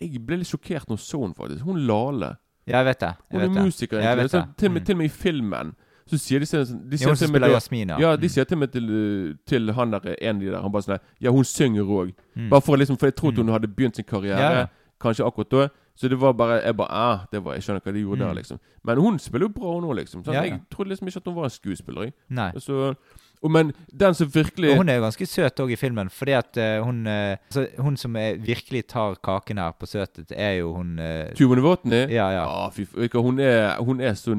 Jeg 0.00 0.26
ble 0.26 0.36
litt 0.38 0.46
sjokkert 0.48 0.86
når 0.88 0.96
jeg 0.96 1.06
så 1.06 1.18
hun 1.20 1.34
faktisk. 1.34 1.62
Hun 1.64 1.76
Lale. 1.86 2.36
ja, 2.66 2.78
jeg 2.78 2.84
vet 2.86 3.00
det. 3.00 3.14
Hun 3.30 3.40
Jeg 3.40 3.44
er 3.44 3.48
vet 3.48 3.56
det. 3.56 3.64
musiker, 3.64 4.00
Jeg 4.00 4.16
vet 4.16 4.30
Så, 4.30 4.38
det. 4.46 4.56
til, 4.56 4.68
og 4.68 4.72
med, 4.72 4.80
Mm. 4.82 4.86
til 4.86 4.94
og 4.94 4.98
med 4.98 5.04
i 5.04 5.08
filmen 5.08 5.74
så 6.10 6.18
sier 6.18 6.38
de, 6.40 6.46
de 6.90 6.98
sier 6.98 7.08
hun 7.08 7.16
til 7.16 7.40
da- 7.40 7.48
Jasmin, 7.48 7.88
ja. 7.88 7.98
Ja, 8.00 8.16
de 8.16 8.22
Mm. 8.26 8.28
sier 8.28 8.44
til 8.44 8.58
meg 8.58 8.72
til, 8.72 9.38
til 9.46 9.72
han 9.72 9.90
der 9.90 10.14
en 10.20 10.36
av 10.36 10.40
de 10.42 10.50
der 10.50 10.60
Han 10.62 10.72
bare 10.72 10.82
sånn 10.82 10.98
Ja, 11.20 11.30
hun 11.30 11.44
synger 11.44 11.84
òg. 11.84 12.14
Mm. 12.36 12.48
Bare 12.50 12.60
for, 12.60 12.76
liksom, 12.76 12.96
for 12.98 13.06
jeg 13.06 13.14
trodde 13.16 13.36
Mm. 13.38 13.46
hun 13.46 13.52
hadde 13.60 13.68
begynt 13.68 13.96
sin 13.96 14.04
karriere 14.04 14.38
Ja, 14.38 14.66
kanskje 15.00 15.24
akkurat 15.26 15.50
da. 15.50 15.68
Så 15.96 16.08
det 16.08 16.18
var 16.18 16.32
bare 16.32 16.62
Jeg 16.64 16.76
bare 16.76 16.88
ah, 16.90 17.18
det 17.30 17.44
var, 17.44 17.52
Jeg 17.54 17.62
skjønner 17.62 17.80
hva 17.82 17.92
de 17.92 18.00
gjorde 18.02 18.18
Mm. 18.20 18.26
der, 18.28 18.34
liksom. 18.34 18.58
Men 18.84 18.98
hun 18.98 19.18
spiller 19.18 19.46
jo 19.46 19.48
bra 19.48 19.80
nå, 19.80 19.92
liksom. 19.94 20.22
Jeg 20.24 20.60
trodde 20.70 20.88
liksom 20.88 21.06
ikke 21.08 21.16
at 21.18 21.24
hun 21.26 21.34
var 21.34 21.44
en 21.44 21.50
skuespiller. 21.50 22.02
Jeg. 22.04 22.12
Nei. 22.30 22.52
Så, 22.58 22.94
og, 23.42 23.50
men 23.50 23.72
den 24.00 24.14
som 24.14 24.28
virkelig 24.34 24.76
hun 24.76 24.88
er 24.88 24.98
jo 24.98 25.04
ganske 25.06 25.26
søt 25.26 25.60
òg 25.64 25.72
i 25.72 25.78
filmen, 25.80 26.10
fordi 26.12 26.34
at 26.36 26.60
uh, 26.60 26.84
hun 26.84 27.06
uh, 27.08 27.36
altså, 27.48 27.66
Hun 27.78 27.96
som 27.96 28.16
er, 28.16 28.36
virkelig 28.36 28.86
tar 28.92 29.16
kaken 29.24 29.58
her 29.58 29.76
på 29.80 29.86
søtet, 29.86 30.32
er 30.36 30.58
jo 30.60 30.74
hun 30.76 30.98
uh, 30.98 31.30
Tuva 31.38 31.60
Våtny? 31.60 32.04
Ja, 32.12 32.28
ja. 32.34 32.44
Ah, 32.44 32.70
fy, 32.72 32.84
hun, 33.14 33.40
er, 33.40 33.78
hun 33.80 34.00
er 34.00 34.14
så 34.14 34.36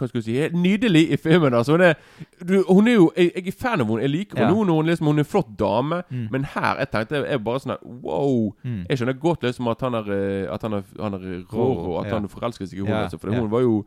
hva 0.00 0.08
skal 0.08 0.22
du 0.22 0.24
si, 0.24 0.36
helt 0.40 0.56
nydelig 0.56 1.02
i 1.12 1.16
filmen. 1.20 1.54
altså 1.54 1.72
Hun 1.76 1.84
er, 1.84 1.94
du, 2.48 2.64
hun 2.68 2.88
er 2.88 2.94
jo, 2.94 3.10
jeg, 3.16 3.32
jeg 3.36 3.52
er 3.52 3.56
fan 3.60 3.82
av 3.82 3.90
henne. 3.90 4.02
Jeg 4.06 4.12
liker 4.14 4.38
henne 4.38 4.48
Ja. 4.48 4.72
hun, 4.72 4.86
liksom, 4.86 5.06
hun 5.06 5.18
er 5.18 5.26
en 5.26 5.28
flott 5.28 5.50
dame. 5.58 6.02
Mm. 6.10 6.26
Men 6.30 6.44
her 6.54 6.78
jeg 6.78 6.90
tenkte 6.94 7.22
jeg 7.26 7.44
bare 7.44 7.60
sånn 7.60 7.76
Wow! 7.84 8.54
Mm. 8.64 8.84
Jeg 8.88 9.00
skjønner 9.00 9.18
godt 9.20 9.44
liksom 9.44 9.68
at 9.68 9.80
han 9.84 9.98
er 10.00 10.12
eh, 10.16 10.52
At 10.54 10.62
han 10.62 10.78
er, 10.78 10.84
han 11.00 11.18
er 11.18 11.26
Roro, 11.52 11.98
at 12.00 12.08
ja. 12.08 12.18
han 12.18 12.28
forelsker 12.32 12.66
seg 12.66 12.78
i 12.78 12.84
henne. 12.84 12.96
Ja, 12.96 13.02
Altså, 13.10 13.20
for 13.20 13.34
hun 13.34 13.50
var 13.52 13.64
jo 13.66 13.82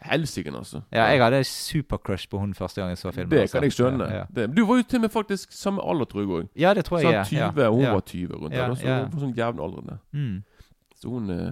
helsike, 0.00 0.52
altså. 0.56 0.80
Ja, 0.92 1.04
jeg 1.10 1.22
hadde 1.22 1.44
supercrush 1.44 2.28
på 2.30 2.38
hun 2.38 2.54
første 2.54 2.80
gang 2.80 2.90
jeg 2.90 2.98
så 2.98 3.10
filmen. 3.10 3.30
Det 3.30 3.40
altså. 3.40 3.58
kan 3.58 3.62
jeg 3.66 3.72
skjønne. 3.72 4.04
Ja, 4.14 4.24
ja. 4.36 4.46
Du 4.46 4.64
var 4.66 4.76
jo 4.76 4.82
til 4.82 5.00
og 5.00 5.00
med 5.00 5.14
faktisk 5.14 5.52
samme 5.52 5.82
alder, 5.82 6.04
tror 6.04 6.20
jeg 6.20 6.28
òg. 6.28 6.50
ja 6.56 6.74
det 6.74 6.84
tror 6.84 7.00
jeg. 7.00 7.24
Sånn 7.26 7.32
20, 7.32 7.62
ja, 7.62 7.70
hun 7.70 7.86
var 7.86 8.00
20 8.00 8.34
rundt 8.34 8.54
der. 8.54 8.74
Så 8.74 8.86
hun 8.86 9.10
var 9.12 9.24
sånn 9.24 9.34
jevnaldrende. 9.38 9.98
Mm. 10.12 10.36
Så 10.98 11.14
hun 11.14 11.30
er 11.34 11.48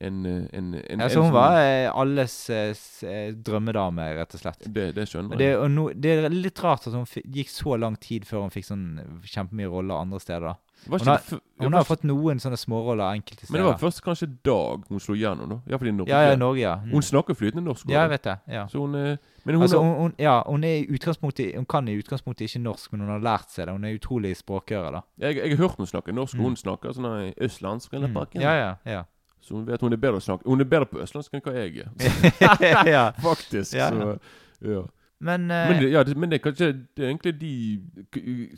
en, 0.00 0.26
eh, 0.26 0.44
en, 0.52 0.74
en, 0.74 1.00
Ja, 1.00 1.08
så 1.12 1.20
hun 1.20 1.32
var 1.34 1.58
eh, 1.60 1.90
alles 1.92 2.34
eh, 2.50 2.72
eh, 3.04 3.34
drømmedame, 3.36 4.06
rett 4.16 4.34
og 4.34 4.40
slett. 4.40 4.64
Det, 4.64 4.86
det 4.96 5.04
skjønner 5.10 5.36
jeg. 5.36 5.58
det, 5.58 5.70
no, 5.74 5.90
det 5.92 6.14
er 6.14 6.32
litt 6.32 6.62
rart 6.64 6.88
at 6.88 6.96
hun 6.96 7.04
gikk 7.24 7.52
så 7.52 7.76
lang 7.76 7.98
tid 8.00 8.24
før 8.28 8.46
hun 8.46 8.54
fikk 8.54 8.70
sånn 8.70 8.86
kjempemye 9.28 9.68
roller 9.68 10.00
andre 10.00 10.22
steder. 10.22 10.54
da. 10.54 10.69
Hun 10.88 10.98
har, 11.06 11.20
det 11.28 11.40
hun 11.60 11.72
har 11.76 11.84
fått 11.84 12.04
noen 12.08 12.38
sånne 12.40 12.56
småroller 12.56 13.12
enkelte 13.12 13.44
Men 13.50 13.60
det 13.60 13.66
var 13.66 13.78
først 13.78 14.00
kanskje 14.02 14.26
Dag 14.44 14.86
hun 14.88 15.00
slo 15.00 15.14
igjennom, 15.14 15.48
da. 15.50 15.58
Iallfall 15.68 15.88
i 15.88 15.92
Norge. 15.92 16.08
Ja, 16.10 16.30
ja, 16.30 16.36
Norge, 16.40 16.60
ja. 16.62 16.74
Mm. 16.80 16.94
Hun 16.94 17.02
snakker 17.02 17.36
flytende 17.36 17.64
norsk. 17.66 17.84
Ja, 17.90 18.00
jeg 18.06 18.10
vet 18.14 18.24
det. 18.24 18.36
ja. 18.48 18.66
Så 18.66 18.80
hun, 18.80 18.94
eh, 18.94 19.16
men 19.44 19.54
hun, 19.54 19.62
Altså, 19.62 19.82
hun, 19.82 20.14
ja, 20.18 20.42
hun, 20.46 20.64
er 20.64 20.74
i 20.80 20.86
utgangspunktet, 20.88 21.52
hun 21.56 21.66
kan 21.66 21.88
i 21.88 21.98
utgangspunktet 22.00 22.48
ikke 22.48 22.62
norsk, 22.64 22.92
men 22.92 23.00
hun 23.04 23.10
har 23.10 23.20
lært 23.20 23.50
seg 23.52 23.66
det. 23.66 23.72
Hun 23.76 23.84
er 23.84 23.94
utrolig 23.98 24.36
språkøre, 24.36 24.92
da. 24.92 25.00
jeg, 25.18 25.36
jeg 25.36 25.56
har 25.56 25.56
hørt 25.68 25.76
hun 25.76 25.86
snakke 25.86 26.12
norsk, 26.12 26.34
og 26.34 26.40
Mm. 26.40 26.44
hun 26.48 26.56
snakker 26.56 26.92
sånn 26.96 27.04
her 27.10 27.34
østlandsk. 27.44 27.92
eller 27.92 28.08
Mm. 28.08 28.40
Ja, 28.40 28.52
ja, 28.54 28.74
ja. 28.86 29.04
Så 29.40 29.54
hun 29.54 29.66
vet 29.66 29.80
hun 29.80 29.92
er 29.92 29.96
bedre 29.96 30.16
å 30.16 30.20
snakke 30.20 30.44
Hun 30.46 30.60
er 30.60 30.64
bedre 30.64 30.86
på 30.86 30.98
østlandsk 31.00 31.34
enn 31.34 31.40
hva 31.40 31.52
jeg 31.54 31.84
er. 31.84 33.12
Faktisk. 33.28 33.74
Ja. 33.74 33.88
Så, 33.90 34.18
ja. 34.60 34.82
Men, 35.20 35.50
eh, 35.50 35.68
Men, 35.68 35.82
det, 35.82 35.88
ja, 35.92 36.02
det, 36.02 36.16
men 36.16 36.30
det 36.30 36.38
er 36.38 36.50
kanskje 36.50 36.66
Det 36.96 37.04
er 37.04 37.08
egentlig 37.10 37.34
de 37.40 37.54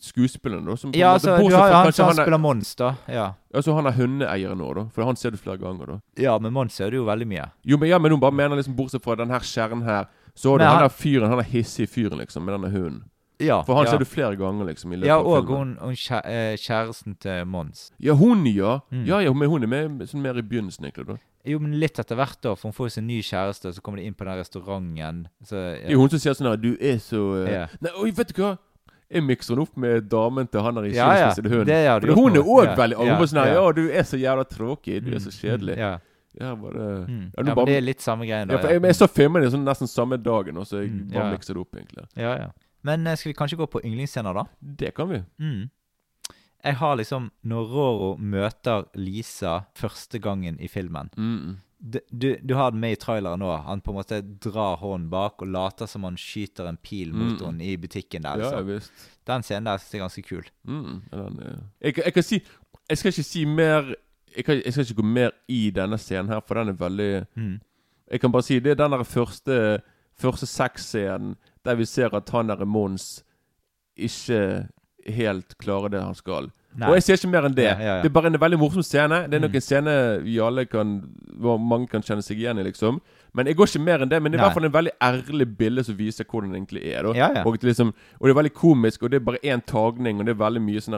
skuespillerne 0.01 0.67
da 0.71 0.77
som 0.79 0.93
Ja, 0.95 1.13
altså, 1.15 1.37
du 1.37 1.55
har 1.57 1.69
jo 1.69 1.75
han 1.75 1.93
som 1.93 2.09
er- 2.09 2.23
spiller 2.23 2.39
Mons, 2.39 2.75
da. 2.79 2.95
Ja. 3.09 3.33
Altså 3.55 3.75
han 3.75 3.87
er 3.87 3.93
hundeeieren 3.93 4.59
nå, 4.59 4.75
da. 4.75 4.85
For 4.95 5.05
han 5.05 5.17
ser 5.17 5.31
du 5.31 5.37
flere 5.37 5.59
ganger, 5.59 5.87
da. 5.87 6.01
ja, 6.23 6.39
men 6.39 6.53
Mons 6.53 6.73
ser 6.75 6.91
du 6.91 6.97
jo 6.97 7.05
veldig 7.05 7.27
mye. 7.27 7.51
Jo, 7.65 7.77
men, 7.77 7.89
ja, 7.89 7.99
men 7.99 8.11
hun 8.13 8.21
bare 8.21 8.33
mener 8.33 8.57
liksom 8.57 8.77
bortsett 8.77 9.03
fra 9.03 9.15
den 9.17 9.31
her 9.31 9.41
kjernen 9.41 9.83
her, 9.83 10.07
så 10.35 10.51
har 10.53 10.59
du 10.59 10.65
han 10.65 10.83
der 10.83 10.89
fyren, 10.89 11.29
han 11.29 11.39
er 11.39 11.49
hissig 11.51 11.89
fyren, 11.89 12.19
liksom, 12.19 12.45
med 12.45 12.55
denne 12.55 12.71
hunden. 12.71 13.03
Ja, 13.41 13.63
For 13.63 13.75
han 13.75 13.85
ja. 13.87 13.91
ser 13.91 13.99
du 13.99 14.05
flere 14.05 14.37
ganger, 14.37 14.65
liksom, 14.67 14.93
i 14.93 14.97
løpet 14.97 15.07
Ja, 15.09 15.17
og 15.19 15.47
hun, 15.47 15.77
hun 15.81 15.91
eh, 16.25 16.55
kjæresten 16.57 17.17
til 17.19 17.45
Mons. 17.45 17.91
Ja, 17.99 18.13
hun, 18.15 18.47
ja. 18.47 18.79
Mm. 18.93 19.05
Ja, 19.05 19.19
ja, 19.19 19.33
men 19.33 19.49
hun 19.51 19.63
er 19.65 19.67
med 19.89 20.07
sånn 20.09 20.23
mer 20.23 20.39
i 20.39 20.43
begynnelsen, 20.43 20.85
egentlig, 20.87 21.07
da. 21.09 21.17
Jo, 21.45 21.59
men 21.59 21.73
litt 21.81 21.99
etter 21.99 22.15
hvert, 22.15 22.39
da, 22.41 22.53
for 22.55 22.69
hun 22.71 22.73
får 22.77 22.87
jo 22.87 22.93
sin 22.95 23.07
ny 23.09 23.17
kjæreste, 23.21 23.73
så 23.75 23.81
kommer 23.83 23.99
de 23.99 24.05
inn 24.07 24.15
på 24.15 24.25
den 24.25 24.37
restauranten. 24.39 25.25
Så, 25.43 25.57
Det 25.83 25.91
er 25.91 25.97
hun 25.99 26.09
som 26.13 26.19
sier 26.23 26.37
sånn 26.39 26.47
her 26.53 26.57
Du 26.63 26.77
er 26.79 26.99
så 27.03 27.23
uh... 27.43 27.49
Ja. 27.51 27.65
Nei, 27.83 27.91
oi, 27.99 28.11
vet 28.15 28.31
du 28.31 28.43
hva? 28.43 28.53
Jeg 29.13 29.25
mikser 29.27 29.55
den 29.57 29.65
opp 29.67 29.75
med 29.77 30.07
damen 30.09 30.47
til 30.49 30.63
han 30.65 30.75
der 30.79 30.87
i 30.89 30.95
Ja, 30.95 31.09
ja. 31.19 31.33
skilsmisse. 31.35 31.65
Det 31.67 32.15
hun 32.17 32.37
er 32.39 32.47
òg 32.47 32.65
Ja, 32.71 32.77
veldig 32.79 32.97
ja, 33.11 33.19
sånn 33.27 33.43
her 33.43 33.51
ja. 33.51 33.59
Ja, 33.59 33.73
du 33.77 33.83
er 33.91 34.07
så 34.09 34.17
jævla 34.23 34.45
tråkig. 34.49 35.03
Du 35.05 35.11
er 35.13 35.19
så 35.21 35.29
Mm, 35.35 35.41
kjedelig. 35.43 35.75
mm, 35.77 35.83
Ja, 35.83 35.99
Ja, 36.41 36.55
bare 36.57 36.87
mm. 37.09 37.33
Ja, 37.37 37.43
ja, 37.45 37.55
bare- 37.55 37.67
det 37.67 37.77
er 37.77 37.81
litt 37.85 38.01
samme 38.01 38.25
greien, 38.25 38.49
da. 38.49 38.55
Ja, 38.55 38.61
for 38.63 38.69
jeg, 38.73 38.81
jeg 38.83 38.95
så 38.97 39.09
filmen 39.11 39.45
sånn 39.53 39.65
nesten 39.67 39.87
samme 39.91 40.17
dagen, 40.17 40.57
og 40.57 40.65
så 40.65 40.81
jeg 40.81 40.89
Mm, 40.95 41.11
bare 41.13 41.27
ja. 41.27 41.31
mikser 41.37 41.53
det 41.55 41.61
opp, 41.61 41.75
egentlig. 41.77 42.07
ja, 42.17 42.37
ja. 42.39 42.49
Men 42.85 43.07
eh, 43.07 43.15
skal 43.17 43.33
vi 43.33 43.35
kanskje 43.37 43.59
gå 43.59 43.67
på 43.69 43.83
yndlingsscener, 43.85 44.33
da? 44.35 44.45
Det 44.63 44.95
kan 44.95 45.09
vi. 45.11 45.19
Mm. 45.39 45.69
Jeg 46.65 46.77
har 46.79 46.97
liksom 46.97 47.31
Når 47.43 47.65
Roro 47.73 48.17
møter 48.19 48.85
Lisa 48.95 49.61
første 49.75 50.19
gangen 50.23 50.61
i 50.61 50.69
filmen 50.69 51.11
Mm. 51.17 51.57
du, 51.83 51.99
du, 52.13 52.37
du 52.47 52.55
har 52.55 52.71
den 52.71 52.81
med 52.81 52.93
i 52.93 52.97
traileren 53.01 53.41
nå. 53.43 53.57
Han 53.67 53.81
på 53.81 53.91
en 53.91 53.97
måte 53.97 54.21
drar 54.45 54.77
hånden 54.79 55.09
bak 55.11 55.43
og 55.43 55.49
later 55.49 55.87
som 55.91 56.05
han 56.05 56.15
skyter 56.17 56.69
en 56.69 56.77
pil 56.77 57.13
mot 57.13 57.41
Mm. 57.41 57.47
henne 57.47 57.65
i 57.65 57.77
butikken 57.77 58.23
der. 58.23 58.39
Ja, 58.39 58.51
jeg 58.59 58.67
visst. 58.67 58.93
Den 59.27 59.43
scenen 59.43 59.65
der 59.67 59.73
er 59.73 59.99
ganske 59.99 60.23
kul. 60.23 60.45
Mm. 60.65 61.03
ja, 61.13 61.17
Den, 61.17 61.41
jeg, 61.81 61.99
jeg 62.05 62.15
kan 62.15 62.23
si 62.23 62.43
Jeg 62.91 62.99
skal 62.99 63.09
ikke 63.13 63.23
si 63.23 63.45
mer 63.45 63.95
jeg, 64.37 64.45
kan, 64.45 64.63
jeg 64.65 64.73
skal 64.73 64.85
ikke 64.85 65.03
gå 65.03 65.07
mer 65.07 65.31
i 65.49 65.71
denne 65.71 65.99
scenen 65.99 66.29
her, 66.29 66.41
for 66.47 66.55
den 66.55 66.69
er 66.69 66.73
veldig 66.79 67.27
Mm. 67.37 67.61
Jeg 68.13 68.21
kan 68.21 68.33
bare 68.33 68.43
si 68.43 68.59
det 68.61 68.71
er 68.71 68.75
den 68.85 68.93
der 68.93 69.03
første 69.05 69.81
Første 70.15 70.47
sexscenen 70.47 71.37
der 71.65 71.75
vi 71.75 71.85
ser 71.85 72.15
at 72.15 72.29
han 72.31 72.49
der 72.49 72.65
Mons 72.65 73.25
ikke 73.97 74.69
helt 75.07 75.57
klarer 75.59 75.91
det 75.91 76.03
han 76.03 76.15
skal. 76.15 76.51
Nei. 76.75 76.89
Og 76.89 76.95
jeg 76.97 77.03
ser 77.05 77.19
ikke 77.21 77.29
mer 77.35 77.45
enn 77.45 77.55
det. 77.57 77.67
Ja, 77.69 77.73
ja, 77.77 77.97
ja. 77.99 78.03
Det 78.03 78.09
er 78.09 78.15
bare 78.17 78.31
en 78.31 78.39
veldig 78.41 78.57
morsom 78.59 78.83
scene. 78.83 79.27
Det 79.29 79.37
er 79.37 79.41
nok 79.45 79.51
Mm. 79.53 79.57
en 79.61 79.61
scene 79.61 79.95
vi 80.25 80.39
alle 80.41 80.65
kan 80.65 81.03
Hvor 81.43 81.59
mange 81.61 81.89
kan 81.91 82.01
kjenne 82.01 82.23
seg 82.25 82.39
igjen 82.39 82.59
i, 82.59 82.63
liksom. 82.63 83.01
Men 83.35 83.47
jeg 83.47 83.57
går 83.57 83.67
ikke 83.67 83.81
mer 83.85 84.01
enn 84.05 84.09
det. 84.09 84.23
Men 84.23 84.33
det 84.33 84.39
er 84.39 84.43
i 84.43 84.47
hvert 84.47 84.55
fall 84.55 84.65
en 84.65 84.73
veldig 84.73 84.93
ærlig 85.03 85.47
bilde 85.59 85.85
som 85.85 85.97
viser 85.97 86.25
hvordan 86.25 86.53
det 86.53 86.57
egentlig 86.61 86.83
er. 86.95 87.05
Og, 87.05 87.15
det 87.59 87.63
liksom, 87.65 87.89
og 88.21 88.25
det 88.27 88.31
er 88.31 88.39
veldig 88.41 88.53
komisk, 88.55 89.03
og 89.03 89.11
det 89.11 89.17
er 89.21 89.25
bare 89.25 89.41
én 89.45 89.61
tagning, 89.65 90.21
og 90.21 90.27
det 90.27 90.33
er 90.37 90.41
veldig 90.45 90.63
mye 90.63 90.81
sånn 90.81 90.97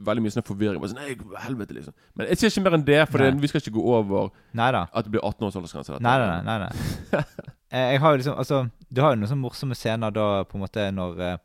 Veldig 0.00 0.22
mye 0.24 0.32
sånn 0.32 0.46
forvirring. 0.46 0.80
Sånn, 0.88 0.96
nei, 0.96 1.16
helvete, 1.44 1.74
liksom. 1.76 1.92
Men 2.16 2.26
jeg 2.28 2.38
ser 2.38 2.48
ikke 2.48 2.62
mer 2.64 2.74
enn 2.78 2.84
det, 2.86 3.08
for 3.10 3.18
det, 3.18 3.34
vi 3.40 3.46
skal 3.48 3.60
ikke 3.60 3.74
gå 3.76 3.84
over 3.98 4.30
Neida. 4.54 4.88
at 4.94 5.04
det 5.04 5.10
blir 5.12 5.20
18 5.20 5.44
års 5.46 5.56
aldersgrense. 5.56 6.00
Nei, 6.00 6.18
nei, 6.18 6.42
nei. 6.42 6.58
nei. 7.12 7.24
Eh, 7.72 7.92
Jeg 7.92 8.00
har 8.00 8.10
jo 8.10 8.16
liksom 8.18 8.34
Altså, 8.36 8.68
du 8.92 9.00
har 9.00 9.12
jo 9.12 9.20
noen 9.20 9.28
sånne 9.30 9.44
morsomme 9.46 9.76
scener 9.78 10.10
da, 10.10 10.42
på 10.42 10.56
en 10.58 10.62
måte, 10.64 10.88
når 10.90 11.38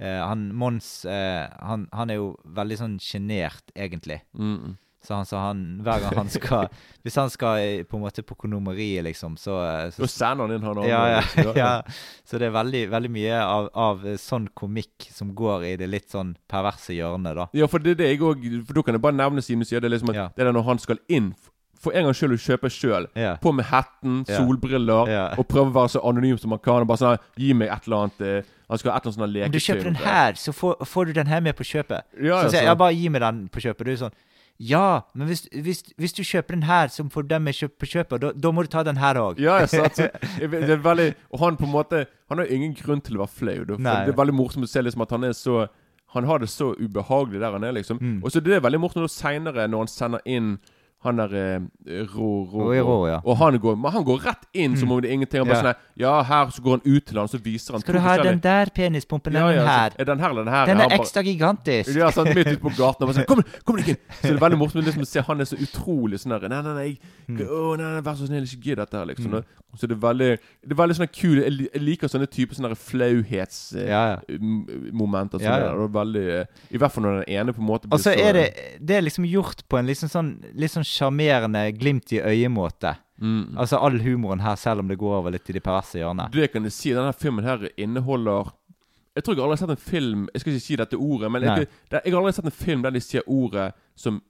eh, 0.00 0.20
han 0.24 0.48
Mons 0.54 1.04
eh, 1.04 1.46
han, 1.60 1.88
han 1.92 2.10
er 2.10 2.20
jo 2.20 2.32
veldig 2.44 2.78
sånn 2.80 2.98
sjenert, 3.02 3.72
egentlig. 3.76 4.22
Mm, 4.38 4.54
mm. 4.58 4.76
Så 5.04 5.14
han, 5.14 5.26
sa 5.26 5.38
han 5.38 5.60
Hver 5.86 6.00
gang 6.02 6.16
han 6.18 6.30
skal 6.30 6.66
Hvis 7.06 7.16
han 7.16 7.30
skal 7.30 7.60
eh, 7.62 7.82
på 7.86 7.96
en 7.96 8.02
måte 8.02 8.22
på 8.26 8.34
kondomeriet, 8.34 9.04
liksom, 9.06 9.36
så, 9.40 9.60
eh, 9.64 9.90
så 9.94 10.02
Da 10.02 10.08
sender 10.10 10.48
han 10.48 10.56
inn 10.56 10.66
han 10.66 10.78
andre. 10.78 10.88
ja, 10.90 11.02
ja, 11.12 11.20
liksom. 11.36 11.60
ja. 11.62 11.70
Så 12.26 12.40
det 12.40 12.48
er 12.48 12.56
veldig, 12.56 12.82
veldig 12.90 13.10
mye 13.14 13.38
av, 13.44 13.68
av 13.72 14.02
sånn 14.20 14.48
komikk 14.58 15.08
som 15.14 15.30
går 15.38 15.68
i 15.70 15.76
det 15.80 15.88
litt 15.88 16.10
sånn 16.12 16.34
perverse 16.50 16.96
hjørnet, 16.96 17.38
da. 17.38 17.46
Ja, 17.56 17.70
for 17.70 17.82
det 17.84 17.94
er 17.94 18.02
det 18.02 18.10
jeg 18.10 18.24
òg 18.26 18.42
For 18.66 18.80
da 18.80 18.84
kan 18.84 18.98
jeg 18.98 19.04
bare 19.06 19.16
nevne 19.20 19.44
siden 19.44 19.62
du 19.62 19.70
sier 19.70 19.84
det, 19.84 19.92
liksom 19.94 20.12
at 20.12 20.18
Ja. 20.18 20.26
det 20.34 20.44
er 20.44 20.52
når 20.52 20.66
han 20.66 20.82
skal 20.82 21.00
inn 21.08 21.32
For 21.78 21.94
en 21.94 22.08
gangs 22.08 22.18
skyld 22.18 22.34
å 22.34 22.42
kjøpe 22.42 22.68
sjøl. 22.74 23.06
Yeah. 23.14 23.36
På 23.38 23.52
med 23.54 23.68
hetten, 23.70 24.24
solbriller, 24.26 25.06
yeah. 25.06 25.38
og 25.38 25.46
prøve 25.46 25.70
å 25.70 25.76
være 25.76 25.92
så 25.94 26.00
anonym 26.02 26.40
som 26.42 26.50
man 26.50 26.58
kan. 26.58 26.82
Og 26.82 26.90
bare 26.90 26.98
sånn 27.04 27.28
Gi 27.38 27.52
meg 27.54 27.70
et 27.70 27.86
eller 27.86 28.08
annet 28.08 28.24
eh, 28.26 28.48
Han 28.68 28.78
skal 28.78 28.92
ha 28.92 28.96
et 28.98 29.06
eller 29.06 29.12
annet 29.12 29.18
sånn 29.18 29.32
leketøy. 29.32 29.48
Om 29.48 29.52
du 29.52 29.64
kjøper 29.64 29.86
den 29.88 30.00
her, 30.02 30.34
så 30.36 30.52
får, 30.52 30.82
får 30.84 31.08
du 31.08 31.12
den 31.16 31.30
her 31.30 31.40
med 31.44 31.56
på 31.56 31.64
kjøpet. 31.64 32.08
Ja, 32.20 32.42
så 32.42 32.50
sier 32.52 32.60
jeg, 32.60 32.68
ja, 32.68 32.74
bare 32.76 32.96
gi 32.96 33.08
meg 33.14 33.22
den 33.24 33.46
på 33.52 33.62
kjøpet. 33.64 33.88
Du 33.88 33.92
er 33.92 34.00
sånn 34.02 34.18
Ja, 34.68 34.86
men 35.14 35.30
hvis, 35.30 35.44
hvis, 35.54 35.80
hvis 35.96 36.16
du 36.18 36.20
kjøper 36.26 36.56
den 36.56 36.66
her, 36.68 36.92
så 36.92 37.06
får 37.14 37.28
den 37.30 37.46
med 37.46 37.56
kjøp 37.56 37.78
på 37.80 37.88
kjøpet. 37.94 38.28
Da, 38.36 38.52
må 38.52 38.66
du 38.66 38.70
ta 38.72 38.82
den 38.84 39.00
her 39.00 39.20
òg. 39.22 39.40
Ja, 39.40 39.56
jeg 39.64 39.72
satt, 39.72 40.02
jeg 40.02 40.50
det 40.52 40.74
er 40.76 40.82
veldig 40.84 41.12
Og 41.30 41.44
han 41.44 41.56
på 41.56 41.68
en 41.68 41.72
måte 41.72 42.06
Han 42.28 42.42
har 42.42 42.50
ingen 42.52 42.74
grunn 42.76 43.00
til 43.00 43.16
å 43.16 43.24
være 43.24 43.36
flau. 43.38 43.60
Det 43.70 43.78
er 43.78 44.16
veldig 44.18 44.36
morsomt 44.36 44.68
å 44.68 44.70
se 44.70 44.84
liksom 44.84 45.06
at 45.06 45.14
han 45.16 45.24
er 45.30 45.36
så 45.38 45.68
Han 46.12 46.28
har 46.28 46.44
det 46.44 46.50
så 46.52 46.74
ubehagelig 46.76 47.40
der 47.40 47.52
han 47.56 47.64
er, 47.64 47.72
liksom. 47.76 48.00
Mm. 48.00 48.20
Og 48.24 48.32
så 48.32 48.40
det 48.40 48.56
er 48.56 48.64
veldig 48.64 48.80
morsomt 48.80 49.12
seinere, 49.12 49.68
når 49.68 49.86
han 49.86 49.90
sender 49.92 50.24
inn 50.24 50.58
han 51.08 51.18
der 51.22 51.34
eh, 51.34 52.04
Rå, 52.12 52.28
rå, 52.52 52.66
Rå 52.84 52.96
ja. 53.08 53.18
Og 53.24 53.36
han 53.40 53.56
går, 53.58 53.76
han 53.90 54.04
går 54.04 54.20
rett 54.26 54.44
inn 54.54 54.76
som 54.76 54.88
Mm. 54.88 54.92
om 54.94 55.00
det 55.02 55.08
er 55.10 55.14
ingenting. 55.18 55.40
Han 55.40 55.48
bare 55.48 55.56
Ja. 55.56 55.72
sånn 55.72 55.84
Ja, 55.98 56.22
her 56.22 56.46
så 56.54 56.62
går 56.62 56.70
han 56.78 56.82
ut 56.94 57.06
til 57.06 57.18
han, 57.18 57.28
så 57.28 57.38
viser 57.42 57.72
han 57.72 57.80
Skal 57.82 57.94
du 57.94 58.00
ha 58.00 58.16
den 58.22 58.38
der 58.40 58.66
penispumpen, 58.70 59.32
ja, 59.34 59.46
den 59.48 59.56
ja, 59.58 59.66
her? 59.66 59.90
Så, 59.90 60.00
er 60.00 60.04
den 60.04 60.18
her 60.20 60.30
eller 60.30 60.44
den 60.44 60.52
her? 60.54 60.66
Den 60.66 60.80
er 60.80 60.88
bare- 60.88 60.98
ekstra 61.00 61.22
gigantisk. 61.26 61.94
ja, 61.96 62.10
sånn 62.10 62.28
midt 62.34 62.46
ute 62.46 62.60
på 62.62 62.70
gaten. 62.76 63.02
Og 63.02 63.08
bare 63.08 63.14
sånn, 63.18 63.26
kom, 63.32 63.42
kom 63.64 63.76
deg 63.76 63.88
inn! 63.88 63.96
Så 64.22 64.28
det 64.28 64.36
er 64.36 64.44
veldig 64.48 64.58
morsomt 64.58 64.84
liksom, 64.84 65.02
å 65.02 65.06
se 65.06 65.20
han 65.20 65.40
er 65.40 65.44
så 65.44 65.56
utrolig 65.58 66.20
sånn 66.22 66.38
der 66.38 66.48
Nei, 66.48 66.62
nei, 66.62 66.74
nei, 66.74 66.98
Mm. 67.28 67.40
å, 67.44 67.76
nei, 67.76 67.84
nei, 67.92 68.00
vær 68.00 68.14
så 68.16 68.24
snill, 68.26 68.42
ikke 68.46 68.62
gidd 68.64 68.78
dette 68.78 68.96
her, 68.96 69.04
liksom. 69.04 69.42
Så 69.76 69.86
det 69.86 69.98
er 69.98 70.00
veldig 70.00 70.38
Det 70.64 70.72
er 70.72 70.78
veldig 70.80 70.96
sånn 70.96 71.12
kul 71.12 71.42
Jeg 71.44 71.80
liker 71.82 72.08
sånne 72.08 72.26
typer 72.26 72.54
sånne 72.56 72.72
flauhetsmomenter. 72.74 73.80
Ja, 73.84 74.08
ja. 74.08 74.20
Ja, 75.42 75.68
sånn 75.68 75.80
ja. 75.82 75.88
veldig 75.92 76.22
eh, 76.40 76.46
I 76.72 76.78
hvert 76.80 76.92
fall 76.94 77.04
når 77.04 77.18
den 77.24 77.34
ene 77.36 77.52
på 77.52 77.60
en 77.62 77.68
måte 77.68 77.88
blir 77.88 77.98
Og 77.98 78.00
så 78.02 78.12
så 78.14 78.16
er 78.16 78.32
det 78.38 78.46
Det 78.80 78.96
er 78.96 79.02
liksom 79.04 79.26
gjort 79.28 79.62
på 79.68 79.78
en 79.78 79.86
liksom 79.90 80.08
sånn 80.12 80.30
litt 80.54 80.72
sånn 80.72 80.86
sjarmerende, 80.98 81.62
glimt 81.78 82.12
i 82.12 82.20
øyet-måte. 82.20 82.96
mm. 83.20 83.56
Altså 83.58 83.78
all 83.82 83.98
humoren 84.02 84.40
her, 84.44 84.54
selv 84.56 84.80
om 84.84 84.88
det 84.88 84.98
går 84.98 85.16
over 85.22 85.30
litt 85.34 85.48
i 85.50 85.56
de 85.56 85.60
perverse 85.64 85.98
hjørnene. 85.98 86.30
Det 86.34 86.50
kan 86.52 86.62
jeg 86.68 86.72
si. 86.76 86.92
Denne 86.94 87.12
filmen 87.14 87.44
her 87.44 87.68
inneholder 87.76 88.52
Jeg 89.16 89.24
tror 89.24 89.34
jeg 89.34 89.42
aldri 89.42 89.56
har 89.56 89.62
sett 89.66 89.70
en 89.74 89.84
film 89.90 90.28
Jeg 90.34 90.40
skal 90.40 90.52
ikke 90.52 90.62
si 90.66 90.76
dette 90.78 90.94
ordet, 90.96 91.30
men 91.32 91.42
jeg, 91.42 91.66
det, 91.90 92.00
jeg 92.04 92.12
har 92.14 92.20
aldri 92.20 92.32
sett 92.36 92.44
en 92.46 92.54
film 92.54 92.82
der 92.84 92.92
de 92.94 93.00
sier 93.02 93.22
ordet 93.26 93.72
som 93.98 94.20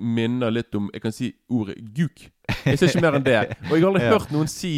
minner 0.00 0.50
litt 0.50 0.74
om 0.74 0.88
Jeg 0.94 1.02
kan 1.04 1.12
si 1.14 1.28
ordet 1.52 1.76
guk. 1.94 2.24
Jeg 2.64 2.78
ser 2.80 2.88
ikke 2.90 3.02
mer 3.04 3.18
enn 3.20 3.26
det. 3.26 3.40
Og 3.68 3.76
jeg 3.76 3.82
har 3.84 3.90
aldri 3.92 4.04
Ja. 4.08 4.14
hørt 4.16 4.32
noen 4.34 4.48
si 4.50 4.72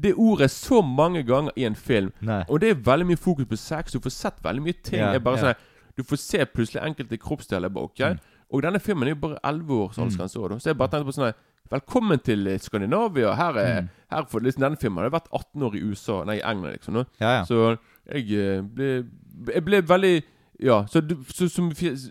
det 0.00 0.14
ordet 0.16 0.48
så 0.50 0.78
mange 0.80 1.20
ganger 1.28 1.52
i 1.60 1.66
en 1.68 1.74
film. 1.76 2.12
Nei. 2.24 2.38
Og 2.48 2.60
det 2.62 2.70
er 2.72 2.78
veldig 2.86 3.06
mye 3.10 3.20
fokus 3.20 3.44
på 3.50 3.58
sex. 3.60 3.92
Du 3.92 4.00
får 4.00 4.14
sett 4.14 4.38
veldig 4.46 4.62
mye 4.64 4.78
ting. 4.86 5.02
Ja, 5.02 5.18
bare 5.20 5.36
ja. 5.36 5.50
sånn 5.50 5.66
Du 5.98 6.04
får 6.06 6.16
se 6.22 6.44
plutselig 6.48 6.80
enkelte 6.86 7.18
kroppsdeler. 7.20 7.68
bak 7.68 7.90
ok 7.90 8.00
Mm. 8.14 8.20
Og 8.52 8.62
denne 8.62 8.80
filmen 8.82 9.06
er 9.08 9.14
jo 9.14 9.20
bare 9.22 9.38
11 9.44 9.70
år, 9.84 9.92
så, 9.94 10.04
mm. 10.04 10.58
Så 10.60 10.66
jeg 10.70 10.76
bare 10.78 10.88
tenkte 10.90 11.06
på 11.12 11.14
sånn 11.14 11.32
Velkommen 11.70 12.18
til 12.18 12.46
eh, 12.50 12.58
Skandinavia. 12.58 13.34
Her 13.38 13.54
er 13.58 13.80
Mm. 13.82 13.88
her 14.10 14.24
for, 14.28 14.40
liksom, 14.40 14.60
Denne 14.64 14.76
filmen 14.80 15.04
har 15.04 15.10
vært 15.10 15.28
18 15.32 15.62
år 15.62 15.74
i 15.76 15.82
USA 15.86 16.24
Nei, 16.24 16.36
i 16.40 16.42
England, 16.42 16.72
liksom. 16.78 17.04
Ja, 17.20 17.30
ja. 17.38 17.44
Så 17.44 17.76
jeg 18.10 18.32
eh, 18.32 18.60
ble 18.62 19.06
Jeg 19.54 19.64
ble 19.64 19.82
veldig 19.82 20.22
ja, 20.62 20.82
så, 20.86 21.00
du- 21.00 21.16
så, 21.32 21.46
så, 21.48 21.62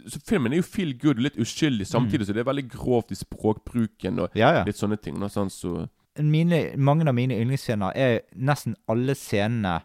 så 0.10 0.20
filmen 0.26 0.54
er 0.54 0.58
jo 0.58 0.64
feel 0.66 0.96
good 0.98 1.18
og 1.20 1.22
litt 1.22 1.36
uskyldig, 1.38 1.86
samtidig 1.86 2.26
så 2.26 2.34
det 2.34 2.40
er 2.42 2.48
veldig 2.50 2.64
grovt 2.72 3.12
i 3.12 3.16
språkbruken 3.16 4.20
og 4.24 4.30
ja, 4.34 4.50
ja. 4.56 4.64
litt 4.66 4.76
sånne 4.80 4.98
ting. 4.98 5.20
Noe 5.22 5.30
sånt, 5.30 5.52
så 5.54 5.88
Mine, 6.18 6.72
mange 6.76 7.06
av 7.08 7.14
mine 7.14 7.38
yndlingsscener 7.38 7.94
er 7.96 8.16
nesten 8.36 8.74
alle 8.90 9.14
scenene 9.16 9.76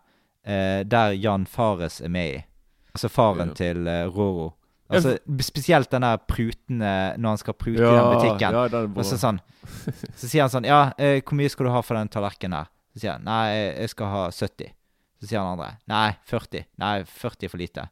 eh, 0.46 0.80
der 0.88 1.12
Jan 1.12 1.44
Fares 1.46 2.00
er 2.00 2.08
med 2.08 2.30
i. 2.38 2.40
Altså 2.94 3.10
faren 3.12 3.48
Ja. 3.52 3.54
til 3.54 3.86
eh, 3.86 4.06
Roro. 4.08 4.54
Altså, 4.90 5.14
spesielt 5.40 5.88
den 5.90 6.02
der 6.04 6.18
prutende 6.28 7.14
Når 7.16 7.28
han 7.28 7.38
skal 7.40 7.54
prute 7.54 7.80
i 7.80 7.86
den 7.86 8.08
butikken. 8.12 8.52
ja, 8.52 8.68
den. 8.68 8.90
Og 8.98 9.04
så 9.08 9.16
sånn 9.16 9.38
Så 10.14 10.28
sier 10.28 10.42
han 10.44 10.50
sånn 10.52 10.66
Ja, 10.68 10.92
eh, 10.98 11.20
hvor 11.22 11.38
mye 11.38 11.48
skal 11.48 11.66
du 11.66 11.72
ha 11.72 11.80
for 11.80 11.96
den 11.96 12.08
tallerkenen 12.12 12.58
her? 12.58 12.68
Så 12.94 13.00
sier 13.00 13.12
han 13.16 13.24
Nei, 13.24 13.54
jeg- 13.54 13.90
skal 13.94 14.06
ha 14.12 14.26
70. 14.30 14.68
Så 15.22 15.26
sier 15.30 15.40
han 15.40 15.54
andre 15.58 15.70
Nei, 15.88 16.16
40. 16.28 16.64
Nei, 16.78 17.02
40 17.04 17.44
er 17.44 17.48
for 17.48 17.58
lite. 17.58 17.88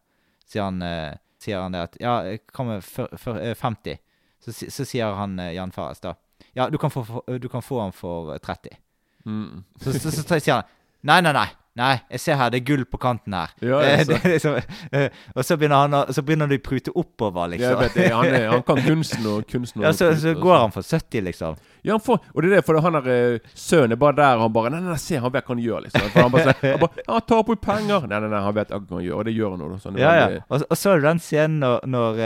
Sier 0.46 0.62
han, 0.68 0.82
eh, 0.82 1.14
sier 1.40 1.62
han 1.62 1.72
det 1.72 1.80
at 1.80 1.96
Ja, 2.00 2.18
hva 2.52 2.64
med 2.66 2.82
fyr- 2.84 3.16
fyr- 3.16 3.40
eh, 3.40 3.54
50? 3.54 3.98
Så, 4.44 4.52
så 4.70 4.84
sier 4.84 5.14
han 5.16 5.38
eh, 5.40 5.54
Jan 5.54 5.72
Fares 5.72 6.00
da 6.00 6.14
Ja, 6.54 6.68
du 6.68 6.76
kan 6.78 6.90
få, 6.90 7.22
du 7.40 7.48
kan 7.48 7.62
få 7.62 7.80
han 7.80 7.92
for 7.92 8.34
eh, 8.34 8.38
30. 8.38 8.76
Mm. 9.24 9.64
Så, 9.80 9.92
så, 9.98 10.10
så, 10.12 10.38
sier 10.40 10.54
han 10.60 10.64
Nei, 11.02 11.20
nei, 11.22 11.32
nei. 11.32 11.48
Nei, 11.74 11.94
jeg 12.12 12.20
ser 12.20 12.36
her, 12.36 12.50
det 12.52 12.58
er 12.60 12.64
gull 12.68 12.82
på 12.84 12.98
kanten 13.00 13.32
her. 13.32 13.52
Ja, 13.64 13.78
ja, 13.80 13.92
Eh, 13.96 14.02
så- 14.04 14.16
liksom, 14.28 14.56
eh, 14.92 15.08
og 15.34 15.44
så 15.48 15.56
begynner, 15.56 15.88
han, 15.88 16.12
så 16.12 16.20
begynner 16.22 16.46
de 16.50 16.58
å 16.58 16.62
prute 16.66 16.92
oppover, 16.94 17.48
Jeg 17.48 17.60
liksom. 17.62 17.78
vet 17.80 17.94
det, 17.94 18.08
han, 18.12 18.26
er, 18.26 18.48
han 18.50 18.62
kan 18.62 18.76
kunsten 18.84 19.26
og 19.30 19.46
kunsten 19.48 19.80
og 19.80 19.86
Ja, 19.86 19.92
så, 19.96 20.10
så 20.20 20.34
går 20.36 20.58
han 20.60 20.70
for 20.74 20.82
70, 20.84 21.22
liksom. 21.30 21.56
Ja, 21.82 21.94
han 21.96 22.00
får, 22.04 22.20
og 22.34 22.42
det 22.42 22.50
er 22.52 22.54
det, 22.58 22.64
for 22.66 22.78
han 22.84 22.92
der 22.98 23.08
eh, 23.14 23.38
sønnen 23.56 23.92
er 23.96 23.96
bare 24.04 24.18
der, 24.20 24.36
og 24.36 24.42
han 24.42 24.52
bare 24.52 24.70
Nei, 24.74 24.80
nei, 24.84 24.90
nei, 24.92 25.00
se, 25.00 25.16
han 25.16 25.32
vet 25.32 25.48
hva 25.48 25.56
han 25.56 25.64
gjør, 25.64 25.80
liksom. 25.88 26.10
For 26.12 26.20
han 26.28 26.30
bare, 26.36 26.54
han 26.60 26.78
bare 26.84 27.00
ja, 27.06 27.12
Han 27.16 27.26
tar 27.32 27.42
på 27.48 27.56
penger. 27.64 28.06
Nei, 28.06 28.20
nei, 28.20 28.28
nei, 28.36 28.42
han 28.44 28.54
vet 28.60 28.68
hva 28.76 28.82
han 28.92 29.04
gjør, 29.08 29.16
og 29.18 29.24
det 29.24 29.34
gjør 29.38 29.56
han 29.56 29.64
nå. 29.64 29.70
da. 29.72 29.80
Sånn, 29.86 29.98
Ja, 30.04 30.12
ja. 30.20 30.28
Og, 30.50 30.66
og 30.68 30.76
så 30.76 30.92
er 30.92 31.00
det 31.00 31.08
den 31.08 31.24
scenen 31.24 31.58
når, 31.64 31.80
når, 31.88 32.22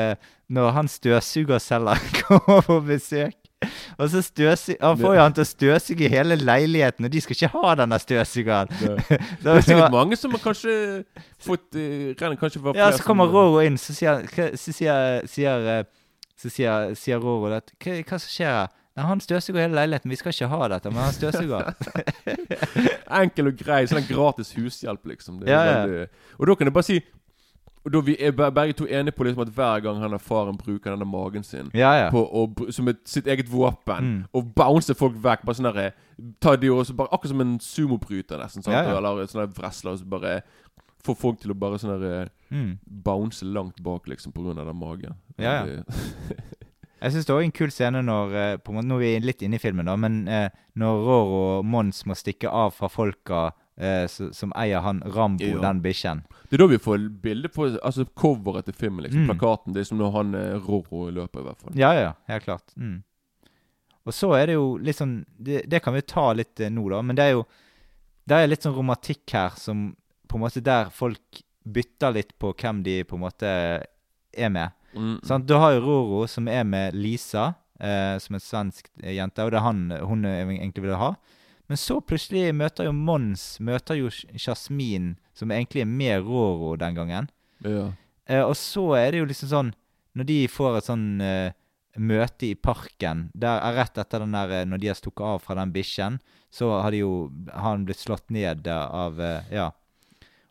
når 0.59 0.73
han 0.81 0.89
støvsugerselgeren 0.91 2.19
kommer 2.27 2.63
på 2.73 2.81
besøk. 2.91 3.39
Og 4.01 4.11
så 4.13 4.21
støvsy 4.23 4.77
Han 4.81 4.99
får 5.01 5.15
jo 5.17 5.21
han 5.23 5.35
til 5.37 5.45
å 5.45 5.49
støvsuge 5.49 6.09
hele 6.13 6.37
leiligheten, 6.37 7.09
og 7.09 7.13
de 7.13 7.23
skal 7.25 7.37
ikke 7.39 7.53
ha 7.55 7.75
denne 7.81 7.99
støvsugeren. 8.03 8.73
Det 8.81 9.21
det 9.43 9.53
er 9.53 9.61
sikkert 9.65 9.95
mange 9.95 10.19
som 10.21 10.35
har 10.37 10.43
kanskje 10.45 10.75
fått 11.41 11.79
uh, 11.79 12.37
kanskje 12.37 12.63
var 12.65 12.77
ja, 12.77 12.91
så 12.93 13.07
kommer 13.07 13.31
Roro 13.33 13.63
inn, 13.65 13.79
så 13.81 13.97
sier, 13.97 14.27
så 14.61 14.75
sier, 14.77 15.23
sier, 15.31 15.71
eh, 15.73 15.85
så 16.37 16.53
sier, 16.53 16.93
sier 16.99 17.23
Roro 17.23 17.53
at 17.57 17.73
hva, 17.81 17.97
hva 18.03 18.21
som 18.21 18.29
skjer 18.29 18.53
her? 18.53 18.75
Nei, 18.97 19.05
Han 19.05 19.21
støvsuger 19.21 19.67
hele 19.67 19.77
leiligheten, 19.77 20.13
vi 20.13 20.17
skal 20.17 20.33
ikke 20.33 20.49
ha 20.53 20.69
dette, 20.73 20.93
men 20.93 21.03
han 21.05 21.13
støvsuger. 21.13 21.67
Enkel 23.21 23.51
og 23.51 23.59
grei. 23.61 23.83
Sånn 23.91 24.07
gratis 24.09 24.55
hushjelp, 24.57 25.03
liksom. 25.13 25.43
Det 25.43 25.53
Ja, 25.53 25.65
ja. 25.69 26.07
og 26.39 26.49
da 26.49 26.57
kan 26.57 26.71
jeg 26.71 26.77
bare 26.77 26.89
si 26.89 26.97
Og 27.87 27.93
da 27.95 28.01
vi 28.03 28.17
er 28.19 28.33
be- 28.35 28.51
begge 28.51 28.75
to 28.75 28.85
enige 28.91 29.15
på 29.15 29.23
liksom 29.25 29.45
at 29.47 29.53
hver 29.55 29.81
gang 29.85 30.01
han 30.03 30.11
har 30.11 30.19
faren 30.19 30.57
bruker 30.59 30.91
denne 30.91 31.07
magen 31.07 31.45
sin 31.47 31.71
Ja, 31.73 31.93
ja. 32.01 32.09
på 32.11 32.19
og, 32.27 32.65
som 32.75 32.89
et, 32.91 32.99
sitt 33.07 33.27
eget 33.31 33.47
våpen, 33.49 34.03
Mm. 34.03 34.25
og 34.35 34.49
bouncer 34.59 34.95
folk 34.99 35.15
vekk 35.23 35.45
Bare 35.47 35.55
sånn 35.55 35.73
der, 35.73 35.93
Ta 36.43 36.57
de 36.57 36.67
også 36.69 36.97
bare 36.97 37.09
Akkurat 37.13 37.29
som 37.31 37.41
en 37.45 37.59
sumobryter, 37.61 38.39
nesten. 38.43 38.63
Sant? 38.65 38.75
Ja. 38.75 38.97
Eller 38.97 39.27
sånn 39.31 39.45
der 39.47 39.53
wrestler, 39.61 39.93
og 39.93 39.99
så 40.01 40.05
bare 40.09 40.43
får 41.07 41.17
folk 41.17 41.39
til 41.41 41.53
å 41.55 41.59
bare 41.59 41.79
sånn 41.79 41.95
derre 42.01 42.29
Mm. 42.51 42.79
bounce 42.87 43.43
langt 43.45 43.81
bak, 43.83 44.07
liksom, 44.07 44.33
på 44.33 44.43
grunn 44.43 44.59
av 44.59 44.67
den 44.67 44.77
magen. 44.79 45.15
Ja, 45.39 45.65
ja. 45.67 45.83
Jeg 47.03 47.13
syns 47.13 47.27
det 47.29 47.35
er 47.35 47.41
en 47.45 47.53
kul 47.53 47.71
scene 47.71 48.01
når 48.03 48.35
eh, 48.35 48.57
på 48.57 48.73
en 48.73 48.79
måte, 48.79 48.89
Nå 48.89 48.97
er 48.97 49.21
vi 49.21 49.27
litt 49.27 49.43
inne 49.45 49.59
i 49.59 49.63
filmen, 49.63 49.85
da, 49.85 49.97
men 50.01 50.27
eh, 50.29 50.49
når 50.81 51.03
Roro 51.05 51.41
og 51.59 51.65
Mons 51.69 52.05
må 52.09 52.17
stikke 52.17 52.49
av 52.51 52.73
fra 52.75 52.89
folka 52.89 53.51
eh, 53.79 54.05
s- 54.09 54.33
som 54.33 54.53
eier 54.57 54.81
han 54.81 55.03
Rambo, 55.05 55.45
Ja. 55.45 55.61
den 55.61 55.81
bikkjen. 55.83 56.23
Det 56.49 56.55
er 56.55 56.63
da 56.65 56.67
vi 56.67 56.79
får 56.79 57.09
bilde 57.23 57.49
på 57.49 57.79
Altså 57.83 58.05
coveret 58.15 58.65
til 58.65 58.75
filmen. 58.75 59.05
liksom 59.05 59.27
Mm. 59.27 59.31
Plakaten. 59.31 59.73
Det 59.75 59.81
er 59.81 59.85
som 59.85 59.99
når 59.99 60.13
han 60.13 60.35
eh, 60.35 60.59
Roro 60.59 61.11
løper, 61.11 61.41
i 61.41 61.45
hvert 61.45 61.59
fall. 61.61 61.75
Ja, 61.77 61.93
ja, 61.93 62.13
helt 62.29 62.45
klart. 62.45 62.73
Mm. 62.77 63.03
Og 64.07 64.13
så 64.15 64.33
er 64.39 64.47
det 64.47 64.55
jo 64.55 64.77
litt 64.79 64.97
sånn 64.97 65.25
Det, 65.39 65.69
det 65.69 65.83
kan 65.83 65.95
vi 65.95 66.01
ta 66.03 66.33
litt 66.33 66.61
eh, 66.61 66.69
nå, 66.71 66.89
da, 66.91 67.03
men 67.03 67.17
det 67.17 67.25
er 67.25 67.33
jo 67.33 67.47
Det 68.29 68.37
er 68.37 68.47
litt 68.49 68.63
sånn 68.63 68.75
romantikk 68.77 69.31
her 69.33 69.51
som 69.57 69.97
på 70.29 70.35
en 70.37 70.41
måte 70.43 70.61
der 70.63 70.89
folk 70.91 71.43
bytter 71.65 72.13
litt 72.15 72.33
på 72.39 72.53
hvem 72.55 72.83
de 72.83 73.03
på 73.05 73.15
en 73.15 73.21
måte 73.23 73.47
er 74.37 74.49
med. 74.51 74.71
Mm. 74.95 75.21
Sant? 75.25 75.47
Du 75.47 75.55
har 75.55 75.73
jo 75.75 75.81
Roro, 75.85 76.27
som 76.27 76.49
er 76.49 76.65
med 76.65 76.95
Lisa, 76.95 77.55
eh, 77.81 78.19
som 78.19 78.35
er 78.35 78.39
en 78.39 78.41
svensk 78.41 78.89
eh, 79.03 79.15
jente, 79.15 79.39
og 79.45 79.51
det 79.53 79.59
er 79.59 79.63
han 79.67 79.91
hun 80.03 80.25
eh, 80.25 80.45
egentlig 80.47 80.83
vil 80.83 80.97
ha. 80.97 81.13
Men 81.69 81.81
så 81.81 81.99
plutselig 82.01 82.55
møter 82.55 82.87
jo 82.87 82.93
Mons 82.95 83.57
møter 83.65 83.99
jo 83.99 84.11
Jasmin, 84.39 85.17
som 85.35 85.51
egentlig 85.51 85.83
er 85.83 85.91
med 85.91 86.23
Roro 86.27 86.77
den 86.79 86.95
gangen. 86.95 87.29
Ja. 87.65 87.89
Eh, 88.27 88.43
og 88.45 88.55
så 88.59 88.93
er 88.99 89.13
det 89.13 89.23
jo 89.23 89.29
liksom 89.31 89.49
sånn 89.49 89.71
Når 90.17 90.27
de 90.29 90.37
får 90.51 90.77
et 90.79 90.87
sånn 90.89 91.21
eh, 91.25 91.53
møte 91.97 92.51
i 92.51 92.55
parken 92.59 93.31
der 93.33 93.63
er 93.65 93.77
Rett 93.79 93.97
etter 94.03 94.21
den 94.21 94.35
der 94.37 94.51
eh, 94.53 94.67
Når 94.69 94.83
de 94.83 94.91
har 94.91 94.99
stukket 94.99 95.25
av 95.25 95.39
fra 95.45 95.57
den 95.57 95.73
bikkjen, 95.73 96.19
så 96.53 96.69
har 96.83 96.93
de 96.93 97.01
jo 97.01 97.31
han 97.55 97.87
blitt 97.89 98.03
slått 98.03 98.29
ned 98.35 98.67
eh, 98.67 98.87
av 98.93 99.21
eh, 99.21 99.49
Ja. 99.55 99.71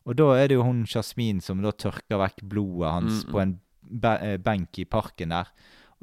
Og 0.05 0.17
da 0.17 0.31
er 0.37 0.49
det 0.49 0.57
jo 0.57 0.65
hun 0.65 0.83
Jasmin 0.85 1.39
som 1.41 1.61
da 1.65 1.71
tørker 1.73 2.19
vekk 2.21 2.43
blodet 2.45 2.91
hans 2.93 3.23
Mm, 3.23 3.27
mm. 3.27 3.31
på 3.33 3.41
en 3.41 3.53
be 3.85 4.11
eh, 4.21 4.37
benk 4.41 4.79
i 4.81 4.85
parken 4.85 5.29
der. 5.33 5.49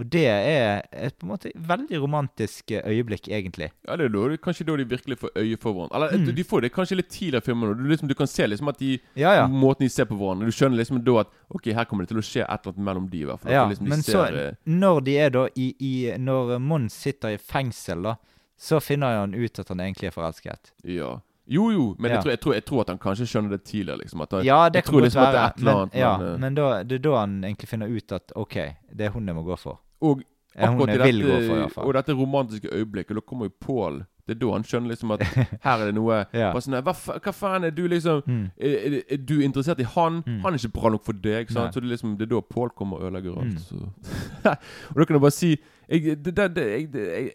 Og 0.00 0.06
det 0.08 0.22
er 0.26 0.80
et 0.92 1.14
på 1.20 1.26
en 1.26 1.30
måte 1.34 1.50
veldig 1.68 1.98
romantisk 2.00 2.70
eh, 2.72 2.80
øyeblikk, 2.88 3.26
egentlig. 3.28 3.68
Ja, 3.86 3.96
det 4.00 4.06
er 4.06 4.14
da, 4.14 4.22
det 4.32 4.38
kanskje 4.40 4.64
da 4.66 4.76
de 4.80 4.86
virkelig 4.88 5.18
får 5.20 5.30
øye 5.36 5.58
for 5.60 5.72
hverandre. 5.76 5.94
Eller 5.98 6.16
Mm. 6.22 6.34
de, 6.34 6.44
får 6.44 6.60
det 6.64 6.70
kanskje 6.72 6.96
litt 6.96 7.10
tidligere 7.12 7.42
i 7.42 7.46
filmen. 7.46 7.74
Du, 7.76 7.84
liksom, 7.90 8.08
du 8.08 8.14
kan 8.14 8.26
se 8.26 8.46
liksom 8.46 8.68
at 8.72 8.78
de 8.78 8.98
Ja, 9.14 9.34
ja. 9.34 9.46
Måten 9.46 9.84
de 9.84 9.90
ser 9.92 10.04
på 10.08 10.16
hverandre. 10.16 10.46
Du 10.48 10.52
skjønner 10.56 10.76
liksom 10.80 11.02
da 11.04 11.18
at 11.20 11.28
Ok, 11.52 11.66
her 11.76 11.84
kommer 11.84 12.04
det 12.06 12.08
til 12.14 12.22
å 12.22 12.24
skje 12.24 12.40
et 12.42 12.48
eller 12.66 12.72
annet 12.72 12.84
mellom 12.88 13.10
de, 13.10 13.20
i 13.20 13.24
hvert 13.28 13.40
fall. 13.42 13.52
Ja, 13.52 13.66
liksom, 13.68 13.88
men 13.88 14.02
ser, 14.02 14.12
så 14.12 14.24
eh, 14.46 14.54
når 14.64 15.00
de 15.04 15.16
er 15.18 15.30
da 15.30 15.46
i, 15.56 15.74
i 15.78 15.92
Når 16.18 16.58
Mons 16.58 16.94
sitter 16.94 17.36
i 17.36 17.36
fengsel, 17.38 18.02
da, 18.02 18.16
så 18.58 18.80
finner 18.80 19.20
han 19.20 19.34
ut 19.34 19.58
at 19.58 19.68
han 19.68 19.80
egentlig 19.80 20.08
er 20.08 20.16
forelsket. 20.16 20.72
Ja. 20.84 21.18
Jo, 21.46 21.70
jo, 21.70 21.96
men 21.98 22.10
Ja. 22.10 22.16
jeg, 22.16 22.22
tror, 22.24 22.30
jeg, 22.30 22.40
tror, 22.40 22.52
jeg 22.54 22.64
tror 22.64 22.80
at 22.80 22.88
han 22.88 22.98
kanskje 22.98 23.26
skjønner 23.26 23.50
det 23.50 23.64
tidligere. 23.64 23.98
liksom 23.98 24.20
at 24.20 24.30
han, 24.32 24.44
Ja, 24.44 24.68
det 24.68 24.74
jeg 24.76 24.84
kan 24.84 24.92
tror 24.92 25.00
godt 25.00 25.14
være. 25.14 25.26
at 25.26 25.32
det 25.32 25.40
er 25.40 25.46
et 25.46 25.58
eller 25.58 25.78
Men, 25.78 25.90
ja, 26.00 26.18
men, 26.18 26.26
uh, 26.34 26.40
men 26.40 26.54
da, 26.54 26.82
det 26.82 26.92
er 26.92 26.98
da 27.10 27.16
han 27.20 27.44
egentlig 27.44 27.68
finner 27.68 27.86
ut 27.96 28.12
at 28.12 28.32
OK, 28.36 28.54
det 28.96 29.00
er 29.06 29.10
hun 29.10 29.26
jeg 29.26 29.34
må 29.34 29.42
gå 29.42 29.56
for. 29.58 29.80
Og 30.00 30.22
akkurat 30.56 30.88
i 30.94 30.98
dette, 30.98 31.22
gå 31.22 31.68
for, 31.74 31.82
og 31.82 31.94
dette 31.94 32.12
romantiske 32.14 32.68
øyeblikket, 32.72 33.14
da 33.16 33.20
kommer 33.20 33.46
jo 33.46 33.52
Pål. 33.60 34.04
Det 34.28 34.36
er 34.36 34.38
da 34.46 34.52
han 34.52 34.62
skjønner 34.62 34.88
liksom 34.94 35.10
at 35.10 35.22
her 35.66 35.80
er 35.80 35.84
det 35.86 35.94
noe 35.94 36.24
Ja. 36.32 36.52
sånn, 36.54 36.78
hva, 36.82 36.92
hva 36.94 37.32
faen 37.34 37.64
er 37.64 37.70
du 37.70 37.88
liksom 37.88 38.22
Mm. 38.26 38.50
er, 38.60 39.02
er, 39.10 39.16
du 39.16 39.40
interessert 39.42 39.80
i 39.80 39.82
han? 39.82 40.22
Mm. 40.26 40.40
Han 40.44 40.54
er 40.54 40.58
ikke 40.58 40.72
bra 40.80 40.90
nok 40.90 41.04
for 41.04 41.12
deg. 41.12 41.48
Så 41.50 41.70
det 41.74 41.82
liksom 41.82 42.16
Det 42.18 42.30
er 42.30 42.34
da 42.36 42.40
Pål 42.40 42.70
kommer 42.76 42.96
og 42.98 43.02
ødelegger 43.10 43.34
alt. 43.38 43.58
Mm. 43.58 43.58
Så. 43.58 43.74
og 44.90 44.96
da 44.96 45.04
kan 45.04 45.14
jeg 45.16 45.20
bare 45.20 45.30
si 45.30 45.56
jeg, 45.88 46.24
det, 46.24 46.36
det, 46.54 46.66
jeg, 46.70 47.30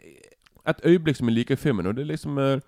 Et 0.67 0.82
øyeblikk 0.86 1.15
som 1.15 1.28
jeg 1.28 1.36
liker 1.36 1.54
i 1.54 1.56
filmen, 1.58 1.86
og 1.88 1.96
det 1.96 2.02
er 2.04 2.08
liksom 2.12 2.38
eh, 2.38 2.60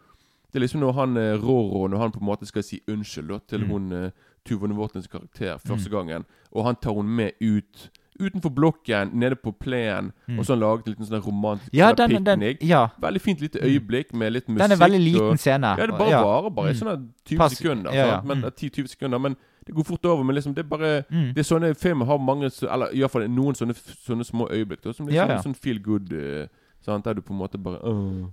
Det 0.52 0.56
er 0.56 0.64
liksom 0.66 0.82
når 0.82 0.94
han 0.94 1.18
eh, 1.18 1.36
Roro 1.38 1.88
Når 1.88 1.98
han 1.98 2.12
på 2.12 2.20
en 2.20 2.26
måte 2.26 2.46
skal 2.46 2.64
si 2.64 2.80
unnskyld 2.90 3.28
da, 3.30 3.40
til 3.48 3.60
Mm. 3.66 3.70
hun 3.70 3.92
uh, 3.94 4.10
Tuva 4.46 4.68
Novotnys 4.68 5.08
karakter 5.08 5.58
første 5.60 5.90
gangen, 5.90 6.26
og 6.52 6.66
han 6.66 6.76
tar 6.76 6.94
hun 6.94 7.06
med 7.08 7.32
ut 7.42 7.90
utenfor 8.20 8.50
blokken, 8.50 9.12
nede 9.14 9.36
på 9.36 9.52
plenen, 9.60 10.12
Mm. 10.28 10.40
og 10.40 10.46
så 10.46 10.54
har 10.54 10.58
han 10.58 10.60
laget 10.60 10.88
en 10.88 10.94
liten 10.94 11.06
sånn 11.06 11.24
romantisk 11.24 11.70
Ja, 11.74 11.94
sånn 11.96 12.24
den, 12.26 12.58
ja, 12.62 12.88
Veldig 13.00 13.22
fint 13.22 13.40
lite 13.42 13.60
øyeblikk 13.62 14.14
med 14.14 14.34
litt 14.34 14.48
musikk. 14.50 14.60
den 14.68 14.72
er 14.72 14.76
veldig 14.76 15.00
liten 15.00 15.22
og, 15.30 15.38
scene. 15.40 15.68
ja, 15.78 15.86
det 15.86 15.98
bare 15.98 16.10
ja. 16.10 16.24
varer 16.24 16.50
bare 16.50 16.70
i 16.70 16.74
Mm. 16.74 16.80
sånne 16.80 17.08
20 17.26 17.38
Pass- 17.38 17.56
sekunder. 17.58 17.94
ja, 17.94 18.06
ja. 18.08 18.22
Men, 18.22 18.38
mm. 18.38 18.44
eh, 18.46 18.52
10-20 18.52 18.88
sekunder 18.88 19.18
Men 19.20 19.36
det 19.66 19.76
går 19.76 19.84
fort 19.86 20.06
over. 20.06 20.24
Men 20.24 20.36
liksom 20.36 20.54
det 20.56 20.66
er 20.66 20.70
bare 20.70 21.04
Mm. 21.12 21.34
Det 21.34 21.38
er 21.40 21.44
sånne 21.56 21.76
filmer 21.78 22.06
har 22.06 22.18
mange 22.18 22.46
Eller 22.62 22.88
iallfall 22.94 23.28
noen 23.30 23.54
sånne, 23.56 23.74
sånne 23.76 24.26
små 24.26 24.50
øyeblikk. 24.50 24.82
Da, 24.84 24.92
som 24.94 25.06
liksom 25.08 25.16
Ja, 25.16 25.28
ja. 25.36 25.42
sånn 25.42 25.56
feel 25.56 25.80
good 25.80 26.12
uh, 26.12 26.48
sant? 26.82 27.06
Der 27.06 27.14
du 27.14 27.22
på 27.22 27.32
en 27.32 27.38
måte 27.40 27.58
bare 27.62 27.80
uh. 27.86 28.28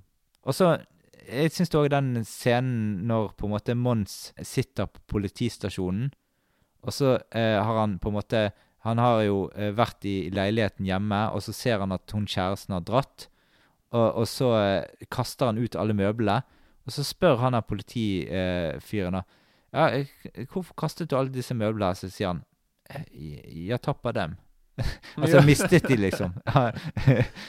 Og 0.45 0.53
så 0.55 0.79
Jeg 1.27 1.53
syns 1.55 1.75
òg 1.75 1.89
den 1.91 2.23
scenen 2.27 3.07
når 3.09 3.33
på 3.39 3.49
en 3.49 3.55
måte 3.57 3.75
Mons 3.75 4.31
sitter 4.47 4.87
på 4.87 5.03
politistasjonen, 5.17 6.13
og 6.87 6.95
så 6.95 7.17
eh, 7.35 7.59
har 7.59 7.81
han 7.81 7.97
på 7.99 8.13
en 8.13 8.15
måte 8.15 8.43
Han 8.87 9.01
har 9.03 9.25
jo 9.27 9.39
eh, 9.59 9.73
vært 9.75 10.05
i 10.07 10.29
leiligheten 10.31 10.87
hjemme, 10.87 11.25
og 11.35 11.43
så 11.43 11.51
ser 11.51 11.81
han 11.83 11.91
at 11.91 12.13
hun 12.15 12.29
kjæresten 12.31 12.77
har 12.77 12.85
dratt. 12.87 13.25
Og, 13.91 14.21
og 14.23 14.29
så 14.31 14.53
eh, 14.61 15.07
kaster 15.11 15.51
han 15.51 15.59
ut 15.59 15.75
alle 15.75 15.97
møblene. 15.97 16.37
Og 16.87 16.95
så 16.95 17.03
spør 17.03 17.41
han 17.41 17.59
av 17.59 17.67
politifyren 17.67 19.19
da 19.19 19.25
ja, 19.77 19.89
eh, 19.91 20.47
hvorfor 20.53 20.75
kastet 20.79 21.11
du 21.11 21.17
alle 21.19 21.35
disse 21.35 21.55
møblene? 21.55 21.95
Så 21.99 22.09
sier 22.13 22.33
han 22.33 22.45
«Eh, 22.89 23.67
jeg 23.67 23.83
tappa 23.83 24.13
dem. 24.15 24.37
Altså 25.17 25.41
mistet 25.47 25.87
de, 25.89 25.97
liksom. 25.97 26.35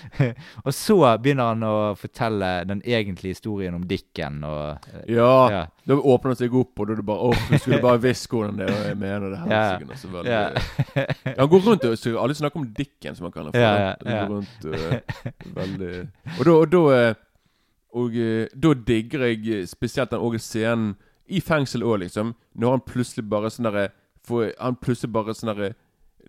og 0.66 0.74
så 0.74 0.98
begynner 1.22 1.50
han 1.52 1.63
å 1.68 1.74
fortelle 2.00 2.50
den 2.70 2.82
egentlige 2.88 3.36
historien 3.36 3.76
om 3.76 3.84
Dicken 3.88 4.40
og 4.48 4.88
eh, 4.94 5.02
Ja. 5.18 5.32
ja. 5.52 5.63
Da 5.88 5.96
åpner 6.00 6.34
det 6.34 6.42
seg 6.42 6.56
opp, 6.60 6.74
og 6.80 6.88
da 6.88 6.96
er 6.96 7.02
det 7.02 7.06
bare 7.08 7.28
Å, 7.28 7.34
du 7.50 7.58
skulle 7.60 7.82
bare 7.84 8.02
visst 8.04 8.28
hvordan 8.32 8.58
det 8.60 8.68
er. 8.68 8.74
og 8.76 8.88
Jeg 8.90 8.98
mener 9.00 9.30
det 9.34 9.40
her. 9.44 9.52
Ja. 9.52 9.62
sikkert, 9.74 9.92
altså, 9.96 10.08
veldig- 10.16 10.32
Ja. 10.32 11.34
Han 11.42 11.50
går 11.54 11.66
rundt 11.68 11.86
og 11.88 11.98
så 11.98 12.13
Alle 12.24 12.36
snakker 12.36 12.60
om 12.62 12.68
Dicken, 12.78 13.16
som 13.16 13.28
han 13.28 13.32
kaller 13.36 13.52
for. 13.52 13.60
Ja, 13.60 13.78
ja, 13.78 13.96
Han 14.04 14.18
går 14.18 14.36
rundt 14.36 14.66
uh, 14.66 15.24
veldig 15.62 15.94
Og 16.38 16.46
da 16.46 16.52
Og 16.58 16.72
da, 16.72 16.84
øh, 17.00 17.16
og, 17.98 18.12
da 18.62 18.74
digger 18.88 19.24
jeg 19.28 19.68
spesielt 19.68 20.12
den 20.12 20.20
også 20.20 20.40
scenen 20.44 20.96
i 21.28 21.40
fengsel 21.42 21.84
òg, 21.84 22.00
liksom. 22.06 22.36
Når 22.56 22.72
han 22.78 22.84
plutselig 22.88 23.26
bare 23.30 23.50
sånn 23.52 23.68
derre 23.68 23.90
Han 24.60 24.76
plutselig 24.80 25.12
bare 25.12 25.34
sånn 25.36 25.52
derre 25.54 25.74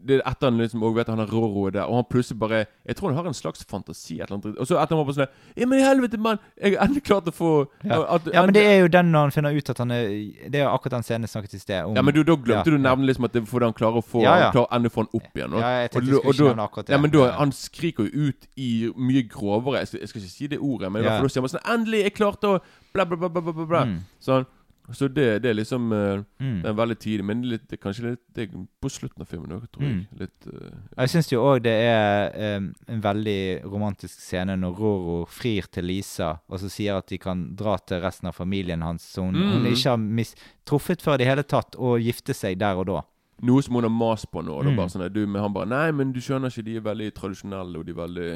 det 0.05 0.19
er 0.19 0.23
etter 0.31 0.49
han 0.51 0.59
liksom 0.59 0.83
òg 0.83 0.95
vet 0.97 1.09
at 1.09 1.17
han 1.17 1.19
har 1.19 1.29
er 1.29 1.71
der, 1.71 1.85
og 1.89 1.95
han 1.97 2.05
plutselig 2.05 2.39
bare 2.39 2.67
Jeg 2.87 2.97
tror 2.97 3.09
han 3.11 3.17
har 3.17 3.27
en 3.27 3.35
slags 3.35 3.65
fantasi. 3.65 4.21
Et 4.21 4.31
eller 4.31 4.39
annet. 4.39 4.59
Og 4.59 4.67
så 4.67 4.77
etter 4.81 4.95
han 4.97 5.05
var 5.05 5.13
på 5.13 5.17
sånn 5.17 5.29
Ja, 5.57 5.67
men 5.67 5.79
i 5.79 5.83
helvete, 5.83 6.19
mann! 6.19 6.39
Jeg 6.61 6.77
har 6.77 6.87
endelig 6.87 7.03
klart 7.05 7.25
å 7.27 7.33
få 7.35 7.67
Ja. 7.85 8.03
at- 8.15 8.27
ja, 8.33 8.43
men 8.45 8.55
det 8.55 8.65
er 8.65 8.81
jo 8.81 8.89
den 8.89 9.13
når 9.13 9.19
han 9.21 9.31
finner 9.31 9.57
ut 9.57 9.71
at 9.71 9.79
han 9.79 9.91
er 9.91 10.09
Det 10.49 10.55
er 10.55 10.65
jo 10.65 10.71
akkurat 10.71 10.91
den 10.91 11.03
scenen 11.03 11.23
jeg 11.29 11.31
snakket 11.31 11.55
i 11.55 11.59
sted 11.59 11.85
om. 11.85 11.95
Ja, 11.97 12.03
men 12.03 12.15
du, 12.15 12.23
da 12.25 12.37
glemte 12.37 12.67
Ja, 12.67 12.77
du 12.77 12.79
nevne 12.79 13.07
liksom 13.07 13.25
at 13.25 13.33
det 13.33 13.43
er 13.43 13.47
fordi 13.47 13.65
han 13.65 13.75
klarer 13.75 13.97
å 13.99 14.05
få 14.05 14.23
Ja, 14.23 14.37
ja. 14.39 14.43
Han 14.51 14.53
klarer 14.53 14.69
endelig 14.73 14.93
å 14.93 14.95
få 14.95 15.03
han 15.07 15.11
opp 15.15 15.35
igjen. 15.35 15.53
og- 15.55 15.61
Ja, 15.61 15.71
jeg 15.83 15.91
tenkte 15.91 16.07
jeg 16.07 16.15
skulle 16.15 16.29
og 16.29 16.35
ikke 16.35 16.49
nevne 16.49 16.69
akkurat 16.69 16.87
det. 16.87 16.93
Ja, 16.93 16.99
men 16.99 17.11
da, 17.11 17.31
Han 17.39 17.51
skriker 17.53 18.05
jo 18.13 18.29
ut 18.29 18.47
i 18.57 18.93
mye 18.97 19.23
grovere 19.29 19.79
Jeg 19.79 19.89
skal, 19.89 20.01
jeg 20.01 20.09
skal 20.09 20.21
ikke 20.23 20.31
si 20.31 20.47
det 20.47 20.59
ordet, 20.59 20.93
men 20.93 21.03
i 21.03 21.05
hvert 21.07 21.19
fall 21.19 21.29
da 21.29 21.29
sier 21.29 21.43
man 21.43 21.51
sånn 21.51 21.67
'Endelig! 21.67 22.03
Jeg 22.05 22.15
klarte 22.15 22.45
å 22.49 22.61
Bla, 22.95 23.05
bla, 23.05 23.17
bla, 23.17 23.29
bla, 23.29 23.43
bla, 23.53 23.67
bla. 23.67 23.85
Mm. 23.85 23.99
Sånn. 24.21 24.47
Så 24.95 25.09
det, 25.13 25.43
det 25.43 25.51
er 25.51 25.55
liksom 25.59 25.91
uh, 25.93 26.23
Mm. 26.41 26.63
Det 26.63 26.69
er 26.71 26.77
veldig 26.79 26.97
tidlig, 26.99 27.25
men 27.25 27.43
litt, 27.45 27.73
kanskje 27.83 28.05
litt 28.11 28.21
det 28.35 28.45
er 28.47 28.53
på 28.81 28.89
slutten 28.89 29.21
av 29.21 29.27
filmen 29.29 29.51
òg, 29.53 29.65
tror 29.75 29.85
jeg. 29.85 29.97
Mm. 29.97 30.19
Litt 30.21 30.47
eh, 30.47 30.77
Jeg 31.03 31.09
syns 31.13 31.29
jo 31.33 31.43
òg 31.45 31.63
det 31.67 31.75
er 31.75 32.57
um, 32.59 32.69
en 32.89 33.01
veldig 33.05 33.65
romantisk 33.65 34.21
scene 34.23 34.55
når 34.57 34.79
Roro 34.79 35.17
frir 35.27 35.67
til 35.75 35.85
Lisa, 35.91 36.39
og 36.49 36.61
så 36.63 36.71
sier 36.71 36.97
at 36.97 37.09
de 37.11 37.19
kan 37.19 37.43
dra 37.59 37.77
til 37.79 38.01
resten 38.01 38.29
av 38.31 38.35
familien 38.39 38.83
hans, 38.87 39.03
så 39.13 39.23
hun, 39.27 39.35
hun 39.35 39.63
Mm. 39.67 39.73
ikke 39.75 39.91
har 39.91 39.99
mis 39.99 40.35
truffet 40.65 41.03
før 41.03 41.15
i 41.19 41.25
det 41.25 41.27
hele 41.33 41.43
tatt, 41.43 41.75
og 41.77 41.99
gifte 42.01 42.33
seg 42.35 42.57
der 42.59 42.77
og 42.79 42.87
da. 42.87 43.03
Noe 43.43 43.63
som 43.63 43.75
hun 43.79 43.85
har 43.87 43.91
mast 43.95 44.31
på 44.33 44.41
nå. 44.43 44.63
Da, 44.65 44.71
Mm. 44.71 44.77
bare 44.77 44.89
sånn, 44.95 45.13
du, 45.13 45.27
men 45.27 45.43
han 45.43 45.53
bare 45.53 45.67
Nei, 45.69 45.91
men 45.93 46.13
du 46.13 46.21
skjønner 46.21 46.49
ikke, 46.51 46.65
de 46.65 46.77
er 46.77 46.81
veldig 46.87 47.13
tradisjonelle, 47.15 47.77
og 47.79 47.85
de 47.87 47.93
er 47.93 48.01
veldig 48.07 48.31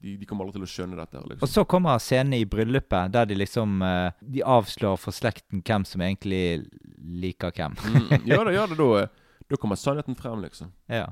De, 0.00 0.12
de 0.16 0.26
kommer 0.30 0.44
aldri 0.46 0.60
til 0.60 0.66
å 0.66 0.70
skjønne 0.70 0.96
dette. 0.98 1.16
her, 1.18 1.24
Og 1.24 1.32
liksom. 1.32 1.48
så 1.50 1.64
kommer 1.66 1.98
scenen 1.98 2.36
i 2.38 2.44
bryllupet, 2.46 3.10
der 3.12 3.26
de 3.26 3.34
liksom 3.34 3.80
eh, 3.82 4.12
De 4.22 4.44
avslår 4.46 4.96
for 5.02 5.10
slekten 5.16 5.62
hvem 5.66 5.84
som 5.88 6.04
egentlig 6.06 6.42
liker 7.18 7.50
hvem. 7.56 7.74
Mm, 7.82 8.28
gjør 8.30 8.44
det, 8.46 8.54
gjør 8.54 8.70
det. 8.74 8.78
Da, 8.78 8.88
eh, 9.02 9.42
da 9.50 9.56
kommer 9.58 9.80
sannheten 9.80 10.14
frem, 10.18 10.42
liksom. 10.46 10.70
ja. 10.92 11.08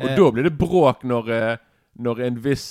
Og 0.00 0.08
Eh, 0.08 0.16
da 0.18 0.30
blir 0.34 0.42
det 0.48 0.56
bråk 0.58 1.04
når, 1.06 1.28
eh, 1.30 1.56
når 2.02 2.20
en 2.26 2.38
viss 2.42 2.64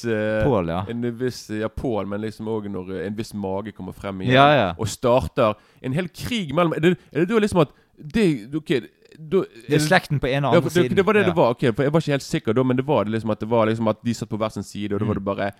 Pål, 0.43 0.67
ja. 0.73 0.81
En 0.91 1.05
viss 1.15 1.45
Ja, 1.55 1.69
Pål, 1.71 2.05
men 2.11 2.19
liksom 2.19 2.49
òg 2.51 2.65
når 2.73 2.89
en 3.05 3.15
viss 3.15 3.31
mage 3.33 3.71
kommer 3.71 3.93
frem 3.95 4.19
igjen. 4.25 4.33
Ja, 4.35 4.49
ja. 4.57 4.65
Og 4.75 4.89
starter 4.91 5.53
en 5.81 5.93
hel 5.95 6.09
krig 6.11 6.51
mellom 6.57 6.73
Er 6.75 6.83
det, 6.83 6.97
er 7.13 7.23
det 7.23 7.29
da 7.31 7.39
liksom 7.45 7.61
at 7.63 7.71
det, 7.95 8.25
Ok, 8.59 8.73
da 9.19 9.43
Det 9.69 9.75
er 9.77 9.83
slekten 9.83 10.19
på 10.19 10.27
en 10.27 10.45
og 10.45 10.53
ja, 10.53 10.57
andre 10.57 10.61
for 10.61 10.69
det, 10.79 10.83
siden. 10.89 10.97
det 10.97 11.05
var 11.05 11.13
det 11.13 11.21
ja. 11.21 11.27
det 11.29 11.35
var. 11.35 11.49
ok, 11.55 11.63
for 11.75 11.83
Jeg 11.83 11.93
var 11.93 11.99
ikke 12.01 12.11
helt 12.17 12.23
sikker 12.23 12.53
da, 12.53 12.63
men 12.63 12.77
det 12.77 12.85
var 12.87 13.03
det 13.05 13.11
liksom 13.13 13.29
at 13.31 13.39
det 13.39 13.49
var 13.49 13.65
liksom 13.67 13.87
at 13.87 14.03
de 14.03 14.13
satt 14.13 14.29
på 14.29 14.37
hver 14.37 14.49
sin 14.49 14.63
side, 14.63 14.93
og 14.93 14.99
da 14.99 15.05
var 15.05 15.13
Mm. 15.15 15.23
det 15.23 15.25
bare 15.25 15.51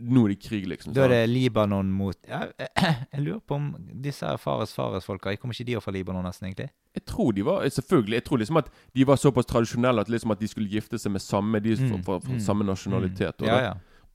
Nå 0.00 0.22
er 0.24 0.28
det 0.28 0.40
krig, 0.40 0.64
liksom. 0.66 0.94
Da 0.94 1.02
er 1.04 1.08
det 1.08 1.28
Libanon 1.28 1.90
mot 1.92 2.16
ja, 2.28 2.46
Jeg 3.12 3.20
lurer 3.20 3.40
på 3.40 3.54
om 3.54 3.74
disse 4.00 4.24
Fares 4.38 4.72
Fares-folka 4.72 5.34
Kommer 5.36 5.52
ikke 5.52 5.66
de 5.74 5.80
fra 5.80 5.92
Libanon, 5.92 6.24
nesten, 6.24 6.46
egentlig? 6.48 6.70
Jeg 6.94 7.04
tror 7.04 7.32
de 7.36 7.42
var 7.44 7.68
Selvfølgelig. 7.68 8.14
Jeg 8.14 8.24
tror 8.24 8.38
liksom 8.38 8.56
at 8.56 8.70
de 8.96 9.04
var 9.06 9.16
såpass 9.16 9.44
tradisjonelle 9.46 10.00
at 10.00 10.08
liksom 10.08 10.30
at 10.30 10.40
de 10.40 10.48
skulle 10.48 10.70
gifte 10.72 10.96
seg 10.98 11.12
med 11.12 11.20
samme 11.20 11.60
De 11.60 11.76
fra, 11.76 11.84
Mm, 11.96 12.02
fra, 12.04 12.18
fra 12.20 12.32
mm, 12.32 12.40
samme 12.40 12.64
nasjonalitet. 12.64 13.42
Og, 13.42 13.46
Ja, 13.46 13.58
ja. 13.60 13.74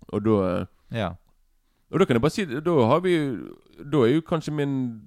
og 0.09 0.23
da 0.25 0.39
eh, 0.61 0.65
ja. 0.97 1.09
Og 1.91 1.99
da 1.99 2.05
kan 2.05 2.15
jeg 2.15 2.21
bare 2.21 2.31
si 2.33 2.45
Da 2.45 2.75
har 2.89 2.99
vi 3.05 3.13
Da 3.91 3.97
er 4.07 4.15
jo 4.15 4.21
kanskje 4.21 4.53
min 4.57 5.01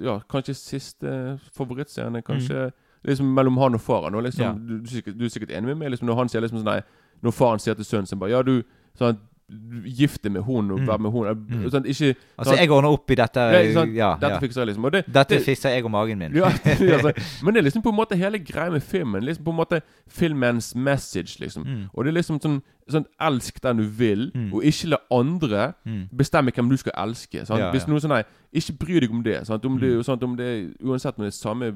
Ja, 0.00 0.20
kanskje 0.28 0.54
siste 0.54 1.38
favorittscene 1.56 2.22
Kanskje 2.22 2.72
liksom 3.04 3.26
mellom 3.34 3.56
han 3.58 3.74
og 3.74 3.80
faren. 3.80 4.14
Og 4.14 4.22
liksom, 4.22 4.44
Ja. 4.44 4.52
du, 4.52 4.78
du, 4.80 5.12
du 5.12 5.24
er 5.24 5.28
sikkert 5.28 5.50
enig 5.50 5.66
med 5.72 5.76
meg 5.78 5.90
liksom, 5.90 6.06
når 6.06 6.16
han 6.16 6.28
sier 6.28 6.40
liksom 6.40 6.58
sånn 6.62 6.70
Nei, 6.70 6.80
når 7.22 7.32
faren 7.32 7.58
sier 7.58 7.74
til 7.74 7.84
sønnen 7.84 8.06
sin 8.06 8.18
bare 8.18 8.30
Ja, 8.30 8.42
du 8.42 8.62
sånn, 8.98 9.18
du, 9.52 9.82
Gift 9.88 10.22
deg 10.24 10.32
med 10.32 10.42
hun 10.46 10.70
og 10.72 10.80
være 10.88 10.98
med 11.04 11.10
hun. 11.14 11.26
Mm. 11.48 11.70
Sånn, 11.70 11.84
ikke 11.86 12.14
Altså, 12.38 12.54
jeg 12.56 12.70
ordner 12.70 12.90
opp 12.96 13.10
i 13.10 13.14
dette. 13.20 13.40
ja, 13.52 13.60
sånn. 13.76 13.92
Ja, 13.94 14.10
Dette 14.18 14.32
ja. 14.34 14.40
fikser 14.40 14.60
jeg, 14.64 14.68
liksom. 14.72 14.90
Det, 14.90 15.04
Dette 15.06 15.36
det, 15.36 15.42
fikser 15.44 15.70
jeg 15.76 15.84
og 15.84 15.90
magen 15.94 16.18
min. 16.18 16.34
ja, 16.40 16.48
altså, 16.48 17.12
men 17.44 17.54
det 17.54 17.60
er 17.62 17.66
liksom 17.68 17.82
på 17.84 17.92
en 17.92 17.98
måte 18.00 18.16
hele 18.16 18.38
greia 18.38 18.70
med 18.70 18.82
filmen. 18.82 19.22
Liksom 19.28 19.44
på 19.44 19.50
en 19.54 19.60
måte 19.60 19.80
filmens 20.08 20.74
message, 20.74 21.38
liksom. 21.40 21.62
Mm. 21.66 21.84
Og 21.94 22.04
det 22.04 22.10
er 22.14 22.18
liksom 22.20 22.40
sånn, 22.42 22.60
sånn 22.90 23.06
Elsk 23.20 23.60
den 23.62 23.76
du 23.76 23.84
vil, 23.86 24.30
Mm. 24.34 24.52
og 24.54 24.62
ikke 24.64 24.88
la 24.88 24.98
andre 25.10 25.74
Mm. 25.86 26.08
bestemme 26.16 26.50
hvem 26.52 26.68
du 26.70 26.76
skal 26.76 26.92
elske. 26.96 27.46
Sant? 27.46 27.60
Hvis 27.74 27.86
noen 27.88 28.00
sånn 28.00 28.10
Nei, 28.16 28.22
ikke 28.54 28.78
bry 28.78 29.00
deg 29.00 29.10
om 29.10 29.22
det. 29.22 29.46
Sant? 29.46 29.64
Om 29.64 29.78
det, 29.78 29.90
Mm. 29.98 30.02
sant? 30.04 30.22
om 30.22 30.36
det 30.36 30.74
uansett 30.82 31.18
om 31.18 31.24
det 31.24 31.32
er 31.34 31.38
samme 31.38 31.74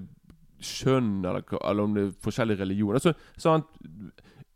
kjønn, 0.60 1.24
eller, 1.24 1.42
eller 1.68 1.82
om 1.82 1.94
det 1.94 2.02
er 2.08 2.12
forskjellig 2.24 2.58
religion. 2.58 2.94
Altså, 2.96 3.14
sant? 3.36 3.64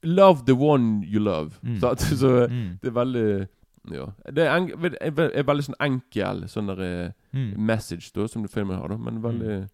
Love 0.03 0.45
the 0.47 0.55
one 0.55 1.03
you 1.07 1.21
love. 1.21 1.59
Mm. 1.63 1.79
Sant? 1.83 2.01
Så 2.01 2.47
Mm. 2.49 2.79
det 2.83 2.89
er 2.89 2.93
veldig 3.05 3.49
Ja. 3.91 4.05
Det 4.31 4.45
er, 4.47 4.57
en, 4.57 4.71
er, 5.01 5.43
veldig 5.43 5.65
sånn 5.65 5.79
enkel 5.81 6.45
sånn 6.49 6.67
der 6.69 6.81
eh, 6.85 7.11
Mm. 7.33 7.55
message 7.59 8.11
da 8.15 8.27
som 8.29 8.47
filmen 8.49 8.77
har, 8.77 8.89
da, 8.89 8.97
men 8.97 9.23
veldig 9.23 9.69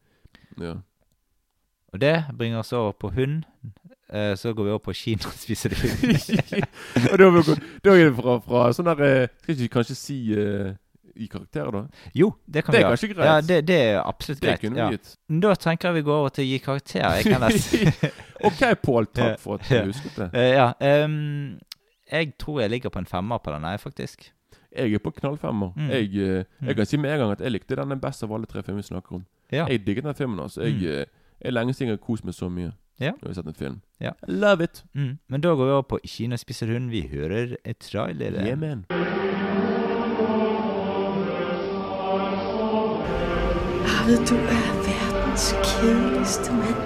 Ja. 0.60 0.74
Og 1.92 2.00
det 2.00 2.24
bringer 2.38 2.58
oss 2.58 2.72
over 2.72 2.92
på 2.92 3.10
hund. 3.14 3.44
Eh, 4.12 4.34
så 4.36 4.52
går 4.54 4.64
vi 4.64 4.70
over 4.70 4.78
på 4.78 4.92
kino 4.94 5.26
og 5.26 5.32
spiser 5.34 5.68
det 5.68 5.78
hund. 5.82 7.12
Og 7.12 7.18
da, 7.18 7.54
da 7.84 7.90
er 7.96 8.04
det 8.10 8.14
fra, 8.16 8.38
fra 8.40 8.72
sånn 8.72 8.86
der 8.86 9.02
eh, 9.06 9.28
Skal 9.42 9.54
ikke 9.56 9.74
kanskje 9.80 9.94
si 9.96 10.18
eh, 10.34 10.74
i 11.16 11.26
karakterer, 11.26 11.70
da? 11.72 11.83
Jo, 12.14 12.35
det 12.46 12.64
kan 12.64 12.72
Det 12.74 12.79
vi 12.81 12.85
er 12.85 12.90
kanskje 12.90 13.09
greit. 13.14 13.26
Ja, 13.26 13.40
det, 13.40 13.66
det 13.66 13.76
er 13.76 14.02
absolutt 14.07 14.40
Det 14.40 14.48
greit. 14.48 14.61
kunne 14.61 14.74
vi 14.74 14.81
Ja. 14.81 14.90
gitt. 14.90 15.16
Da 15.40 15.55
tenker 15.55 15.88
jeg 15.88 15.94
vi 15.94 16.02
går 16.11 16.16
over 16.20 16.29
til 16.29 16.44
å 16.44 16.48
gi 16.48 16.59
karakterer. 16.59 17.14
Jeg 17.16 17.24
kan 17.24 18.11
OK, 18.46 18.83
Pål. 18.83 19.07
Takk 19.14 19.38
for 19.44 19.55
at 19.55 19.68
du 19.68 19.92
husket 19.92 20.16
det. 20.16 20.31
Eh, 20.35 20.55
Ja. 20.55 20.72
um, 21.05 21.59
jeg 22.12 22.33
tror 22.38 22.61
jeg 22.61 22.70
ligger 22.70 22.88
på 22.90 22.98
en 22.98 23.07
femmer 23.07 23.38
på 23.38 23.50
den, 23.52 23.79
faktisk. 23.79 24.31
Jeg 24.76 24.92
er 24.92 24.98
på 24.98 25.11
knallfemmer. 25.11 25.72
Mm. 25.76 25.88
Jeg, 25.90 26.05
eh, 26.16 26.44
Mm. 26.61 26.66
jeg 26.68 26.76
kan 26.76 26.87
si 26.87 26.96
med 26.96 27.11
en 27.12 27.18
gang 27.18 27.31
at 27.33 27.40
jeg 27.40 27.52
likte 27.52 27.76
denne 27.76 28.00
best 28.00 28.22
av 28.22 28.33
alle 28.33 28.46
tre 28.46 28.62
filmene 28.62 28.83
vi 28.83 28.94
snakker 28.94 29.12
om. 29.16 29.26
Ja. 29.52 29.66
Jeg 29.66 29.87
digget 29.87 30.05
den 30.05 30.14
filmen. 30.14 30.40
altså 30.40 30.61
Jeg, 30.62 30.74
Mm. 30.74 30.87
eh, 31.00 31.05
jeg 31.44 31.52
lenge 31.52 31.72
siden 31.74 31.88
jeg 31.88 31.98
har 31.98 32.07
kost 32.07 32.24
meg 32.24 32.35
så 32.35 32.48
mye 32.50 32.72
Ja. 33.00 33.11
når 33.12 33.18
jeg 33.22 33.29
har 33.29 33.35
sett 33.35 33.46
en 33.46 33.55
film. 33.55 33.81
Ja. 34.00 34.11
Love 34.29 34.64
it. 34.64 34.85
Mm. 34.94 35.18
Men 35.29 35.40
da 35.40 35.48
går 35.48 35.64
vi 35.64 35.70
over 35.72 35.83
på 35.83 35.98
Kina 36.07 36.37
spiser 36.37 36.66
hund. 36.66 36.90
Vi 36.90 37.02
hører 37.09 37.57
et 37.64 37.79
trailer. 37.79 38.33
Yeah, 38.44 38.59
man. 38.59 38.85
Arvid, 44.07 44.27
du 44.27 44.35
er 44.35 44.73
verdens 44.88 45.55
kedeligste 45.64 46.53
mand. 46.53 46.77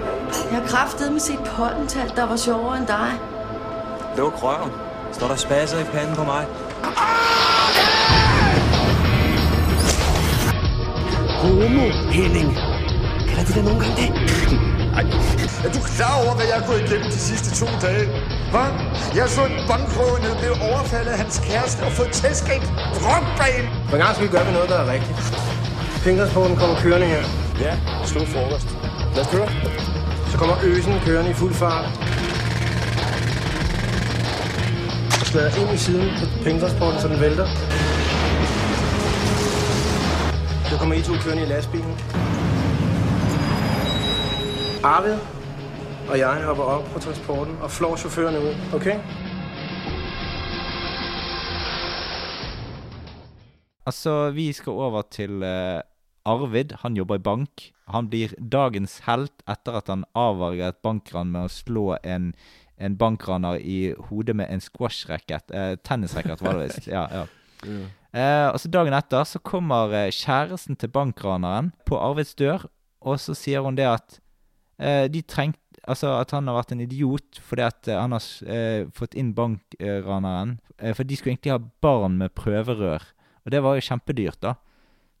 Jeg 0.51 0.59
har 0.59 0.67
kraftedeme 0.67 1.13
med 1.13 1.21
set 1.21 1.39
pottental, 1.55 2.11
der 2.15 2.25
var 2.25 2.35
sjovere 2.35 2.77
end 2.77 2.87
dig. 2.87 3.11
Luk 4.17 4.43
røven. 4.43 4.71
Står 5.11 5.27
der 5.27 5.35
spasser 5.35 5.79
i 5.79 5.83
panden 5.83 6.15
på 6.15 6.23
mig? 6.23 6.45
Homo, 11.41 11.87
Henning. 12.11 12.49
Kalder 13.29 13.45
de 13.47 13.53
dig 13.53 13.63
nogen 13.63 13.79
gange 13.81 13.95
det? 14.01 14.09
Er 15.65 15.71
du 15.75 15.79
klar 15.95 16.15
over, 16.23 16.35
hvad 16.35 16.45
jeg 16.45 16.55
har 16.59 16.67
gået 16.67 16.81
igennem 16.85 17.07
de 17.15 17.19
sidste 17.29 17.65
to 17.65 17.67
dage? 17.81 18.05
Hvad? 18.51 18.69
Jeg 19.15 19.29
så 19.29 19.41
en 19.45 19.55
bankrøver 19.67 20.17
blev 20.41 20.53
overfaldet 20.71 21.11
af 21.11 21.17
hans 21.17 21.41
kæreste 21.45 21.81
og 21.81 21.91
fået 21.91 22.11
tæsk 22.11 22.43
af 22.49 22.59
rockbane. 23.07 23.67
For 23.89 23.95
en 23.95 24.01
gang 24.03 24.15
skal 24.15 24.27
vi 24.27 24.31
gøre 24.31 24.51
noget, 24.53 24.69
der 24.69 24.79
er 24.83 24.91
rigtigt. 24.93 25.40
Fingersporten 26.05 26.55
kommer 26.57 26.75
kørende 26.75 27.07
her. 27.07 27.23
Ja, 27.65 27.73
slå 28.05 28.21
frokost. 28.25 28.69
Lad 29.15 29.21
os 29.25 29.31
køre. 29.33 29.49
Så 30.31 30.37
kommer 30.37 30.55
øsen 30.63 30.93
kørende 31.05 31.31
i 31.31 31.33
fuld 31.33 31.53
fart. 31.53 31.85
Og 35.21 35.25
slader 35.31 35.51
ind 35.61 35.69
i 35.73 35.77
siden 35.77 36.09
på 36.19 36.25
Pinkersporten, 36.43 36.99
så 37.01 37.07
den 37.07 37.19
vælter. 37.25 37.47
Så 40.69 40.75
kommer 40.79 40.95
I 40.95 41.01
to 41.01 41.13
kørende 41.23 41.43
i 41.43 41.49
lastbilen. 41.53 41.93
Arvid 44.83 45.17
og 46.09 46.19
jeg 46.19 46.43
hopper 46.45 46.63
op 46.63 46.83
på 46.93 46.99
transporten 46.99 47.57
og 47.61 47.71
flår 47.71 47.95
chaufførerne 47.95 48.39
ud, 48.39 48.53
okay? 48.73 48.95
Altså, 53.85 54.31
vi 54.31 54.51
skal 54.53 54.71
over 54.71 55.01
til 55.11 55.43
eh, 55.43 55.81
Arvid. 56.27 56.73
Han 56.83 56.95
jobber 56.95 57.19
i 57.19 57.23
bank. 57.23 57.67
Han 57.91 58.09
blir 58.11 58.33
dagens 58.39 58.99
helt 59.07 59.43
etter 59.49 59.77
at 59.79 59.91
han 59.91 60.05
avverger 60.17 60.71
et 60.71 60.81
bankran 60.85 61.31
med 61.33 61.47
å 61.47 61.51
slå 61.51 61.85
en, 62.03 62.31
en 62.77 62.97
bankraner 62.99 63.59
i 63.59 63.93
hodet 64.09 64.35
med 64.37 64.51
en 64.51 64.63
squash-racket. 64.63 65.51
Eh, 65.51 65.75
tennisracket, 65.83 66.43
var 66.43 66.59
det 66.59 66.69
visst. 66.69 66.91
Ja, 66.97 67.07
ja. 67.11 67.25
Eh, 68.11 68.47
og 68.49 68.57
så 68.59 68.67
Dagen 68.73 68.95
etter 68.97 69.23
så 69.27 69.39
kommer 69.45 69.93
eh, 69.95 70.11
kjæresten 70.11 70.75
til 70.79 70.89
bankraneren 70.91 71.69
på 71.87 71.99
Arvids 72.01 72.33
dør, 72.35 72.65
og 73.05 73.19
så 73.21 73.35
sier 73.37 73.63
hun 73.63 73.77
det 73.77 73.85
at 73.87 74.17
eh, 74.81 75.05
de 75.11 75.21
trengte 75.21 75.59
Altså 75.89 76.11
at 76.13 76.29
han 76.35 76.45
har 76.45 76.59
vært 76.59 76.75
en 76.75 76.83
idiot 76.83 77.39
fordi 77.41 77.63
at 77.65 77.87
eh, 77.89 77.97
han 77.97 78.13
har 78.13 78.25
eh, 78.45 78.83
fått 78.93 79.15
inn 79.17 79.31
bankraneren. 79.33 80.59
Eh, 80.77 80.93
for 80.93 81.07
de 81.09 81.17
skulle 81.17 81.33
egentlig 81.33 81.55
ha 81.55 81.61
barn 81.81 82.19
med 82.19 82.35
prøverør. 82.37 83.01
Og 83.41 83.53
det 83.53 83.63
var 83.65 83.79
jo 83.79 83.87
kjempedyrt, 83.87 84.37
da. 84.45 84.51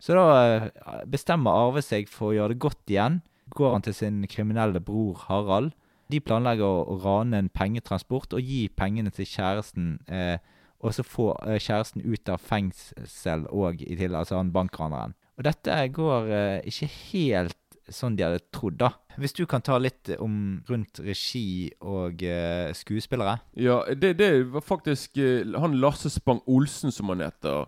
Så 0.01 0.17
da 0.17 0.25
eh, 0.41 1.03
bestemmer 1.09 1.53
Arve 1.67 1.83
seg 1.85 2.09
for 2.09 2.31
å 2.31 2.35
gjøre 2.35 2.55
det 2.55 2.63
godt 2.63 2.91
igjen. 2.93 3.21
Går 3.53 3.75
han 3.75 3.85
til 3.85 3.95
sin 3.95 4.23
kriminelle 4.31 4.81
bror 4.83 5.19
Harald. 5.27 5.75
De 6.11 6.19
planlegger 6.19 6.65
å, 6.65 6.97
rane 7.03 7.39
en 7.39 7.51
pengetransport 7.53 8.33
og 8.35 8.43
gi 8.43 8.65
pengene 8.75 9.13
til 9.13 9.29
kjæresten. 9.29 9.93
Eh, 10.11 10.37
og 10.81 10.95
så 10.97 11.05
få 11.05 11.31
eh, 11.45 11.59
kjæresten 11.61 12.03
ut 12.03 12.31
av 12.31 12.41
fengsel 12.41 13.45
òg, 13.53 13.85
altså 14.09 14.39
han 14.39 14.53
bankraneren. 14.55 15.13
Og 15.37 15.45
dette 15.47 15.77
går 15.93 16.31
eh, 16.33 16.69
ikke 16.69 16.89
helt 17.11 17.57
sånn 17.91 18.15
de 18.15 18.25
hadde 18.25 18.41
trodd, 18.53 18.77
da. 18.79 18.91
Hvis 19.19 19.35
du 19.35 19.43
kan 19.49 19.63
ta 19.65 19.77
litt 19.81 20.11
om 20.21 20.61
rundt 20.69 21.01
regi 21.03 21.71
og 21.83 22.23
eh, 22.23 22.71
skuespillere. 22.77 23.39
Ja, 23.59 23.81
det, 23.91 24.15
det 24.21 24.29
var 24.53 24.63
faktisk 24.63 25.19
eh, 25.19 25.49
Han 25.59 25.79
Lasse 25.81 26.11
Spang 26.13 26.41
Olsen, 26.47 26.93
som 26.93 27.11
han 27.11 27.23
heter, 27.25 27.67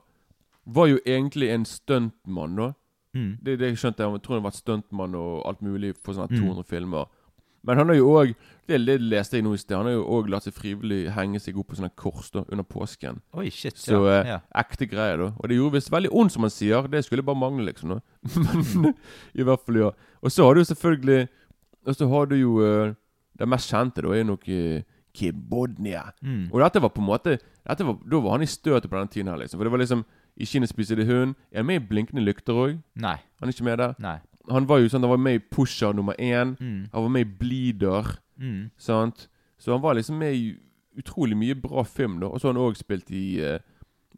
var 0.65 0.87
jo 0.87 0.99
egentlig 1.05 1.49
en 1.53 1.65
stuntmann, 1.65 2.55
da. 2.55 2.71
Mm. 3.13 3.37
Det 3.43 3.59
det 3.59 3.73
jeg 3.73 3.77
skjønte. 3.77 4.05
Jeg 4.05 4.21
tror 4.23 4.35
han 4.35 4.43
har 4.43 4.49
vært 4.51 4.61
stuntmann 4.61 5.15
og 5.15 5.43
alt 5.45 5.61
mulig 5.61 5.93
for 6.03 6.13
sånne 6.13 6.31
Mm. 6.31 6.39
200 6.41 6.63
filmer. 6.63 7.05
Men 7.63 7.77
han 7.77 7.87
har 7.87 7.95
jo 7.95 8.09
òg 8.11 8.35
Det 8.67 8.77
det 8.85 9.01
leste 9.01 9.35
jeg 9.35 9.43
nå 9.43 9.53
i 9.53 9.57
sted. 9.57 9.75
Han 9.75 9.85
har 9.85 9.93
jo 9.97 10.05
òg 10.07 10.29
latt 10.31 10.43
seg 10.43 10.53
frivillig 10.53 11.11
henge 11.11 11.39
seg 11.43 11.57
opp 11.59 11.67
på 11.67 11.75
sånne 11.75 11.91
kors 11.99 12.29
da 12.31 12.45
under 12.47 12.63
påsken. 12.63 13.19
Oi, 13.35 13.49
shit. 13.49 13.75
Så 13.75 14.05
ja, 14.07 14.21
eh, 14.21 14.27
ja. 14.29 14.37
ekte 14.55 14.87
greier, 14.87 15.17
da. 15.17 15.33
Og 15.35 15.49
det 15.49 15.57
gjorde 15.57 15.73
visst 15.73 15.91
veldig 15.91 16.11
ondt, 16.15 16.31
som 16.31 16.43
han 16.43 16.49
sier. 16.49 16.87
Det 16.87 17.03
skulle 17.03 17.25
bare 17.27 17.35
mangle, 17.35 17.65
liksom. 17.65 17.89
Da. 17.89 17.99
Men 18.39 18.93
i 19.35 19.43
hvert 19.43 19.65
fall, 19.65 19.81
ja. 19.81 19.91
Og 20.23 20.31
så 20.31 20.47
har 20.47 20.55
du 20.55 20.63
selvfølgelig 20.63 21.27
Og 21.85 21.95
så 21.95 22.07
har 22.07 22.25
du 22.25 22.35
jo 22.37 22.63
eh, 22.63 22.95
Det 23.35 23.49
mest 23.49 23.67
kjente, 23.69 24.01
da, 24.01 24.13
er 24.13 24.23
jo 24.23 24.31
nok 24.31 24.47
uh, 24.47 24.81
Kibodnia. 25.13 26.05
Mm. 26.21 26.47
Og 26.53 26.61
dette 26.61 26.81
var 26.81 26.89
på 26.89 27.01
en 27.01 27.09
måte 27.11 27.37
var, 27.67 27.97
Da 27.99 28.19
var 28.23 28.31
han 28.31 28.47
i 28.47 28.47
støtet 28.47 28.89
på 28.89 28.97
den 28.97 29.11
tiden 29.11 29.27
her, 29.27 29.37
liksom. 29.37 29.59
For 29.59 29.67
det 29.67 29.71
var 29.75 29.83
liksom 29.83 30.05
I 30.37 30.45
Kina 30.45 30.65
spiser 30.65 30.95
de 30.95 31.05
hund. 31.05 31.35
Er 31.51 31.57
han 31.61 31.65
med 31.65 31.81
i 31.81 31.85
Blinkende 31.87 32.23
lykter 32.25 32.53
òg? 32.53 32.79
Nei. 32.95 33.17
Han 33.39 33.49
er 33.49 33.53
ikke 33.53 33.63
med 33.67 33.77
der? 33.77 33.93
Nei. 33.99 34.17
Han 34.49 34.65
var 34.67 34.79
jo 34.81 34.89
sånn 34.91 35.01
Han 35.05 35.09
var 35.13 35.17
med 35.21 35.35
i 35.35 35.39
Pusher 35.39 35.93
nummer 35.93 36.13
én. 36.19 36.55
Mm. 36.59 36.87
Han 36.93 37.03
var 37.05 37.09
med 37.09 37.21
i 37.27 37.29
Bleeder. 37.39 38.15
Mm. 38.39 38.71
Sant? 38.77 39.27
Så 39.59 39.71
han 39.71 39.81
var 39.81 39.93
liksom 39.95 40.17
med 40.19 40.33
i 40.35 40.55
utrolig 40.99 41.37
mye 41.37 41.55
bra 41.55 41.83
film, 41.83 42.19
da. 42.19 42.27
Og 42.27 42.41
så 42.41 42.47
har 42.49 42.53
han 42.53 42.61
òg 42.63 42.75
spilt 42.77 43.09
i, 43.11 43.39
uh, 43.41 43.57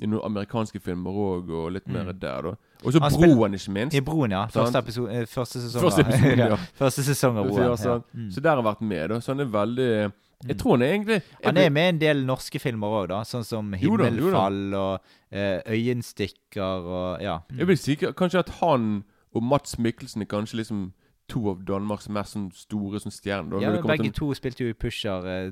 i 0.01 0.07
noen 0.07 0.23
amerikanske 0.27 0.79
filmer 0.83 1.11
òg, 1.11 1.49
og 1.49 1.69
litt 1.71 1.87
mer 1.87 2.09
Mm. 2.11 2.19
der, 2.19 2.41
da. 2.41 2.55
Og 2.83 2.91
så 2.93 2.99
Broen, 2.99 3.53
ikke 3.53 3.71
minst. 3.71 3.95
I 3.95 4.01
Broen, 4.01 4.31
ja. 4.31 4.45
Første, 4.47 4.77
episode, 4.77 5.11
eh, 5.13 5.25
første 5.25 5.61
sesong. 5.61 5.81
Første 5.81 6.01
episode, 6.01 6.37
ja. 6.51 6.55
første 6.75 7.03
sesong 7.03 7.37
av 7.37 7.47
Broen. 7.47 7.77
Ja. 7.85 7.99
Mm. 8.13 8.31
Så 8.31 8.41
der 8.41 8.49
har 8.49 8.61
han 8.61 8.65
vært 8.65 8.81
med, 8.81 9.09
da. 9.09 9.19
Så 9.19 9.31
han 9.33 9.39
er 9.39 9.45
veldig 9.45 10.11
Jeg 10.47 10.57
tror 10.57 10.71
han 10.75 10.81
er 10.81 10.91
egentlig 10.93 11.21
jeg 11.21 11.45
Han 11.45 11.57
er 11.57 11.69
med 11.69 11.85
i 11.85 11.89
en 11.89 11.99
del 12.01 12.25
norske 12.25 12.59
filmer 12.59 12.87
òg, 12.87 13.07
da. 13.09 13.21
Sånn 13.23 13.43
som. 13.43 13.71
'Himmelfall' 13.73 14.75
og 14.75 14.99
uh, 15.31 15.59
'Øyenstikker' 15.65 16.85
og 16.85 17.21
ja. 17.21 17.39
Jeg 17.57 17.67
vil 17.67 17.77
si 17.77 17.95
kanskje 17.95 18.39
at 18.39 18.49
han 18.61 19.03
og 19.33 19.43
Mats 19.43 19.77
Mikkelsen 19.79 20.21
er 20.21 20.25
kanskje 20.25 20.55
liksom 20.61 20.93
to 21.27 21.49
av 21.49 21.63
Danmarks 21.65 22.07
mest 22.09 22.35
sånn 22.35 22.51
store 22.53 22.99
sånn 22.99 23.11
stjerner. 23.11 23.61
ja 23.61 23.71
begge 23.81 24.03
til- 24.03 24.13
to 24.13 24.33
spilte 24.33 24.63
jo 24.63 24.69
i 24.69 24.73
Pusher. 24.73 25.25
Eh, 25.25 25.51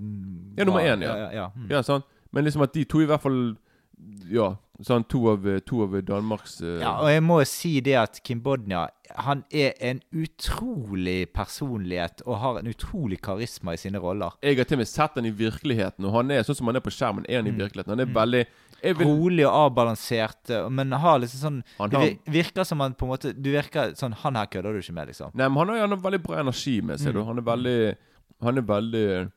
Ja, 0.58 0.64
nummer 0.64 0.82
én, 0.82 1.02
ja. 1.02 1.16
ja, 1.16 1.30
ja. 1.32 1.48
Mm. 1.56 1.70
Ja, 1.72 1.82
sant? 1.82 2.06
Men 2.32 2.44
liksom 2.46 2.62
at 2.62 2.74
de 2.74 2.84
to 2.86 3.00
i 3.02 3.06
hvert 3.06 3.22
fall 3.22 3.58
Ja, 4.30 4.56
sånn 4.84 5.06
to 5.08 5.22
av, 5.32 5.46
to 5.66 5.84
av 5.84 5.94
Danmarks 6.06 6.62
uh... 6.62 6.80
Ja, 6.82 6.98
og 7.02 7.10
jeg 7.10 7.24
må 7.24 7.38
si 7.48 7.80
det 7.82 7.96
at 7.96 8.20
Kim 8.24 8.42
Bodnia 8.44 8.90
Han 9.26 9.44
er 9.52 9.74
en 9.80 10.02
utrolig 10.12 11.28
personlighet 11.34 12.24
og 12.26 12.38
har 12.42 12.60
en 12.60 12.68
utrolig 12.72 13.20
karisma 13.22 13.74
i 13.76 13.78
sine 13.82 14.00
roller. 14.02 14.32
Jeg 14.44 14.58
har 14.58 14.66
til 14.70 14.78
og 14.80 14.84
med 14.84 14.90
sett 14.90 15.16
han 15.20 15.26
i 15.30 15.32
virkeligheten, 15.38 16.06
og 16.08 16.16
han 16.18 16.32
er 16.34 16.44
sånn 16.48 16.58
som 16.60 16.68
han 16.72 16.80
er 16.80 16.84
på 16.86 16.94
skjermen. 16.94 17.26
Er 17.30 17.42
han 17.42 17.48
i 17.48 17.52
Mm. 17.54 17.60
virkeligheten? 17.62 17.94
Han 17.94 18.00
er 18.00 18.06
Mm. 18.10 18.14
veldig 18.16 18.46
vil, 18.84 19.08
Rolig 19.08 19.46
og 19.48 19.54
avbalansert, 19.72 20.50
eh, 20.50 20.70
men 20.70 20.92
har 20.92 21.20
liksom 21.20 21.40
sånn 21.40 21.64
Han 21.80 21.90
Det 21.90 22.00
har- 22.00 22.34
virker 22.34 22.66
som 22.66 22.80
han 22.80 22.94
på 22.96 23.06
en 23.06 23.12
måte 23.12 23.34
Du 23.42 23.50
virker 23.52 23.94
sånn 23.96 24.14
Han 24.14 24.36
her 24.36 24.46
kødder 24.48 24.74
du 24.74 24.80
ikke 24.80 24.94
med, 24.94 25.08
liksom. 25.08 25.32
Nei, 25.34 25.48
men 25.48 25.58
han 25.58 25.68
har, 25.70 25.78
han 25.80 25.90
har 25.92 25.98
veldig 25.98 26.24
bra 26.24 26.40
energi 26.40 26.82
med 26.82 27.00
seg. 27.00 27.14
Mm. 27.14 27.26
Han 27.26 27.38
er 27.38 27.42
veldig 27.44 27.96
Han 28.42 28.58
er 28.58 28.62
veldig 28.62 29.32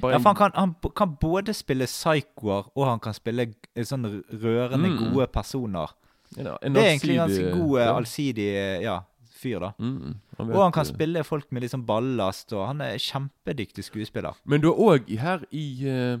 bare 0.00 0.12
Ja, 0.12 0.18
for 0.18 0.28
han 0.28 0.36
kan, 0.36 0.50
han 0.54 0.74
kan 0.96 1.16
både 1.20 1.54
spille 1.54 1.84
psykoer, 1.86 2.70
og 2.76 2.86
han 2.86 3.00
kan 3.00 3.14
spille 3.14 3.54
sånn 3.76 4.22
rørende 4.32 4.88
Mm. 4.90 5.12
gode 5.12 5.26
personer. 5.26 5.90
Ja, 6.36 6.56
en 6.62 6.72
Det 6.74 6.82
er 6.82 6.90
egentlig 6.90 7.18
en 7.18 7.28
ganske 7.28 7.50
god, 7.52 7.78
eh, 7.80 7.84
ja. 7.86 7.96
allsidig 7.96 8.48
eh, 8.56 8.82
ja, 8.82 9.00
fyr, 9.42 9.58
da. 9.60 9.70
Mm, 9.78 10.14
han 10.38 10.50
Og 10.50 10.62
han 10.62 10.72
kan 10.72 10.84
spille 10.84 11.24
folk 11.24 11.52
med 11.52 11.62
liksom 11.62 11.86
ballast, 11.86 12.52
og 12.52 12.66
han 12.66 12.80
er 12.80 12.96
kjempedyktig 12.96 13.84
skuespiller. 13.84 14.32
Men 14.44 14.60
du 14.60 14.68
har 14.68 14.74
òg 14.98 15.18
her 15.18 15.38
i 15.50 15.84
uh, 16.14 16.18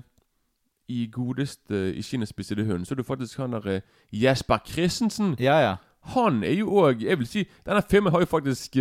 I 0.88 1.06
godeste 1.12 1.94
I 1.96 2.02
Kinespissede 2.02 2.64
hund, 2.64 2.84
så 2.84 2.92
er 2.94 2.96
du 2.96 3.02
faktisk 3.02 3.38
han 3.38 3.52
der 3.52 3.80
Jesper 4.12 4.58
Christensen. 4.66 5.36
Ja, 5.40 5.60
ja. 5.60 5.76
Han 6.02 6.42
er 6.44 6.52
jo 6.58 6.68
òg 6.70 7.00
Jeg 7.02 7.18
vil 7.18 7.26
si 7.26 7.44
Denne 7.66 7.82
filmen 7.90 8.12
har 8.12 8.20
jo 8.20 8.26
faktisk 8.26 8.74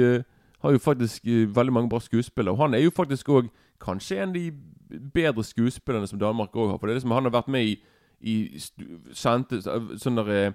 Har 0.61 0.71
jo 0.71 0.77
faktisk 0.77 1.21
veldig 1.25 1.73
mange 1.73 1.89
bra 1.89 1.99
skuespillere. 1.99 2.51
Og 2.53 2.57
han 2.57 2.73
er 2.73 2.79
jo 2.79 2.89
faktisk 2.89 3.29
òg 3.29 3.49
kanskje 3.81 4.19
en 4.21 4.29
av 4.29 4.35
de 4.35 4.51
bedre 5.15 5.43
skuespillerne 5.47 6.07
som 6.09 6.19
Danmark 6.21 6.55
òg 6.55 6.69
har. 6.73 6.77
For 6.79 6.87
det 6.87 6.93
er 6.95 6.99
liksom 6.99 7.11
Han 7.15 7.27
har 7.29 7.33
vært 7.37 7.47
med 7.53 7.63
i, 7.69 7.75
i 8.21 8.35
stu- 8.59 8.99
sånn 9.15 9.45
der 10.19 10.29
eh, 10.35 10.53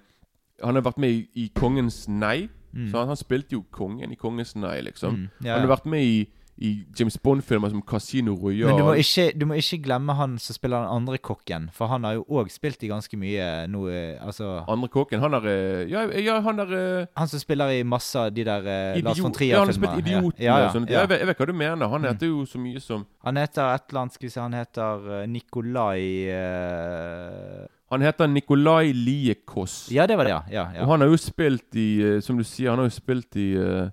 Han 0.63 0.75
har 0.79 0.85
vært 0.87 0.99
med 1.03 1.11
i, 1.11 1.23
i 1.35 1.49
Kongens 1.57 2.07
nei. 2.09 2.49
Mm. 2.73 2.91
Så 2.91 2.99
han, 3.01 3.09
han 3.09 3.17
spilte 3.17 3.57
jo 3.57 3.63
kongen 3.73 4.13
i 4.13 4.19
Kongens 4.21 4.55
nei, 4.57 4.81
liksom. 4.85 5.15
Mm, 5.17 5.29
ja, 5.47 5.55
Han 5.57 5.65
har 5.67 5.73
vært 5.77 5.87
med 5.89 6.05
i, 6.05 6.19
i 6.59 6.71
James 6.99 7.19
Bond-filmer 7.21 7.69
som 7.69 7.83
Casino 7.85 8.33
Royale. 8.35 8.71
Men 8.73 8.79
du 8.81 8.85
må, 8.87 8.93
ikke, 8.97 9.27
du 9.37 9.45
må 9.45 9.59
ikke 9.61 9.77
glemme 9.85 10.15
han 10.17 10.39
som 10.41 10.57
spiller 10.57 10.87
den 10.87 10.93
andre 11.03 11.19
kokken, 11.21 11.67
for 11.77 11.91
han 11.93 12.05
har 12.09 12.15
jo 12.17 12.23
òg 12.33 12.49
spilt 12.49 12.81
i 12.83 12.89
ganske 12.89 13.13
mye 13.21 13.67
nå 13.69 13.83
eh, 13.93 14.15
Altså 14.25 14.63
Andre 14.73 14.89
kokken, 14.89 15.21
han 15.21 15.37
er 15.37 15.49
eh, 15.53 15.83
Ja, 15.93 16.07
ja 16.17 16.39
han 16.41 16.59
er 16.65 16.73
eh, 16.79 17.07
Han 17.21 17.29
som 17.29 17.43
spiller 17.43 17.75
i 17.77 17.83
masse 17.85 18.17
av 18.17 18.31
de 18.33 18.45
der 18.49 18.65
eh, 18.73 19.03
Lars 19.05 19.21
von 19.21 19.33
idiot- 19.37 19.51
Ja, 19.51 19.59
han 19.61 19.69
har 19.69 19.77
spilt 19.77 20.01
Idioten 20.01 20.41
Ja, 20.47 20.57
ja, 20.63 20.67
og 20.71 20.73
sånt. 20.79 20.91
Jeg, 20.91 21.09
vet, 21.13 21.21
jeg 21.21 21.29
vet 21.29 21.43
hva 21.45 21.47
du 21.47 21.53
mener. 21.53 21.89
Han 21.93 22.01
Mm. 22.07 22.09
heter 22.15 22.27
jo 22.33 22.47
så 22.49 22.59
mye 22.65 22.81
som 22.81 23.05
Han 23.25 23.37
heter 23.37 23.75
et 23.75 23.85
eller 23.91 24.01
annet 24.07 24.13
Skal 24.17 24.27
vi 24.27 24.33
se 24.33 24.41
Han 24.41 24.57
heter 24.57 25.07
eh, 25.21 25.27
Nikolai 25.29 26.01
uh... 26.33 27.67
Han 27.93 28.03
heter 28.03 28.27
Nikolai 28.27 28.93
Liekos. 28.97 29.89
Ja, 29.95 30.07
det 30.11 30.17
var 30.19 30.25
det, 30.27 30.39
ja. 30.57 30.65
Og 30.83 30.89
han 30.91 31.05
har 31.05 31.09
jo 31.13 31.17
spilt 31.21 31.77
i 31.79 31.89
eh, 32.03 32.21
Som 32.25 32.41
du 32.41 32.43
sier, 32.49 32.73
han 32.73 32.81
har 32.83 32.89
jo 32.89 32.97
spilt 32.97 33.37
i 33.39 33.51
uh, 33.61 33.87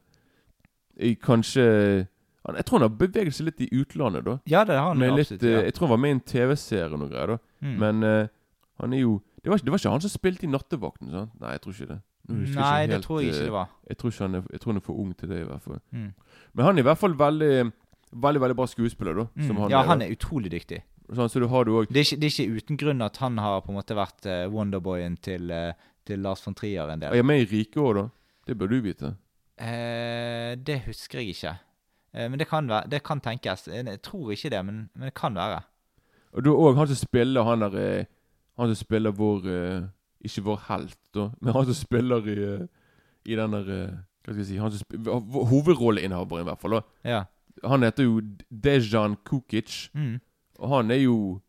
I 0.97 1.13
kanskje 1.21 2.07
han, 2.45 2.55
Jeg 2.59 2.65
tror 2.67 2.79
han 2.79 2.87
har 2.89 2.95
beveget 2.99 3.35
seg 3.37 3.49
litt 3.49 3.61
i 3.63 3.69
utlandet, 3.71 4.25
da. 4.27 4.37
Ja, 4.49 4.63
det 4.67 4.77
har 4.77 4.89
han 4.91 4.99
Med 4.99 5.15
litt, 5.15 5.31
absolutt. 5.31 5.43
eh, 5.43 5.57
Ja. 5.57 5.61
Jeg 5.67 5.73
tror 5.77 5.87
han 5.87 5.93
var 5.93 6.01
med 6.05 6.09
i 6.09 6.17
en 6.17 6.25
TV-serie 6.33 6.89
og 6.91 6.99
noe 6.99 7.11
greier, 7.11 7.35
da. 7.35 7.37
Mm. 7.63 7.75
Men 7.83 8.03
uh, 8.03 8.27
han 8.81 8.93
er 8.93 9.03
jo 9.05 9.21
det 9.43 9.51
var, 9.51 9.59
ikke, 9.59 9.65
det 9.67 9.71
var 9.73 9.79
ikke 9.81 9.91
han 9.91 10.01
som 10.01 10.11
spilte 10.13 10.45
i 10.47 10.49
Nattevakten, 10.49 11.09
sant? 11.11 11.31
Nei, 11.41 11.51
jeg 11.51 11.61
tror 11.63 11.73
ikke 11.73 11.87
det. 11.89 11.99
Nei, 12.31 12.43
ikke 12.47 12.91
det 12.93 12.99
tror 13.03 13.17
jeg 13.19 13.27
ikke 13.33 13.39
eh, 13.41 13.47
det 13.49 13.51
var. 13.51 13.71
Jeg 13.89 13.97
tror, 13.99 14.13
han 14.23 14.35
er, 14.39 14.43
jeg 14.53 14.61
tror 14.63 14.71
han 14.71 14.79
er 14.79 14.85
for 14.85 14.99
ung 15.03 15.09
til 15.19 15.29
det, 15.33 15.39
i 15.43 15.47
hvert 15.49 15.63
fall. 15.65 15.79
Mm. 15.91 16.05
Men 16.53 16.65
han 16.65 16.77
er 16.77 16.85
i 16.85 16.87
hvert 16.87 17.01
fall 17.01 17.17
veldig 17.19 17.53
Veldig 18.13 18.41
veldig 18.43 18.55
bra 18.55 18.65
skuespiller, 18.69 19.15
da. 19.17 19.23
Mm. 19.33 19.47
Som 19.47 19.57
han 19.57 19.71
ja, 19.73 19.79
er, 19.81 19.87
han 19.89 20.01
er 20.05 20.11
utrolig 20.13 20.51
dyktig. 20.53 20.83
Sånn, 21.17 21.31
så 21.33 21.39
du 21.41 21.47
har 21.49 21.65
du 21.65 21.71
også... 21.79 21.89
Det 21.89 21.97
er, 21.99 22.05
ikke, 22.05 22.19
det 22.21 22.27
er 22.27 22.33
ikke 22.35 22.59
uten 22.61 22.77
grunn 22.77 23.01
at 23.01 23.17
han 23.23 23.39
har 23.41 23.63
på 23.65 23.71
en 23.73 23.77
måte 23.79 23.95
vært 23.97 24.27
uh, 24.29 24.43
Wonderboyen 24.53 25.15
til, 25.17 25.49
uh, 25.49 25.73
til 26.05 26.21
Lars 26.21 26.45
von 26.45 26.53
Trier 26.53 26.93
en 26.93 27.01
Er 27.01 27.07
del. 27.09 27.17
jeg 27.17 27.25
med 27.25 27.41
i 27.41 27.47
Rike 27.49 27.81
òg, 27.81 27.97
da? 27.97 28.03
Det 28.45 28.57
bør 28.59 28.69
du 28.69 28.75
vite. 28.85 29.11
Uh, 29.57 30.53
det 30.61 30.77
husker 30.85 31.23
jeg 31.23 31.33
ikke. 31.33 31.55
Eh, 32.13 32.29
men 32.29 32.39
det 32.39 32.47
kan, 32.47 32.67
være, 32.69 32.89
det 32.89 33.03
kan 33.03 33.19
tenkes. 33.19 33.67
Eh, 33.67 33.83
Jeg 33.85 34.01
tror 34.01 34.31
ikke 34.31 34.49
det, 34.49 34.65
men, 34.65 34.89
men 34.95 35.03
det 35.09 35.13
kan 35.13 35.35
være. 35.35 35.61
Og 36.33 36.43
du 36.45 36.49
har 36.49 36.57
òg 36.71 36.77
han 36.77 36.87
som 36.87 36.95
spiller 36.95 37.43
han 37.43 37.59
der 37.61 37.75
eh, 37.77 38.05
Han 38.57 38.69
som 38.75 38.75
spiller 38.85 39.11
vår 39.11 39.45
Ikke 40.23 40.41
vår 40.45 40.59
helt, 40.69 40.97
da, 41.13 41.29
men 41.41 41.53
han 41.53 41.65
som 41.65 41.73
spiller 41.73 42.27
i 42.27 42.67
I 43.25 43.35
den 43.35 43.51
der 43.53 43.63
Hva 44.23 44.31
skal 44.31 44.37
jeg 44.37 44.45
si 44.45 44.57
han 44.57 44.71
som 44.71 44.79
spiller, 44.79 45.19
Hovedrolleinnehaveren, 45.51 46.41
i 46.45 46.49
hvert 46.49 46.61
fall. 46.61 46.71
da 46.71 46.81
Ja. 47.09 47.23
Han 47.69 47.83
heter 47.83 48.03
jo 48.03 48.21
Dejan 48.49 49.15
Kukic, 49.25 49.89
Mm. 49.93 50.19
og 50.59 50.69
han 50.69 50.91
er 50.91 50.95
jo 51.03 51.39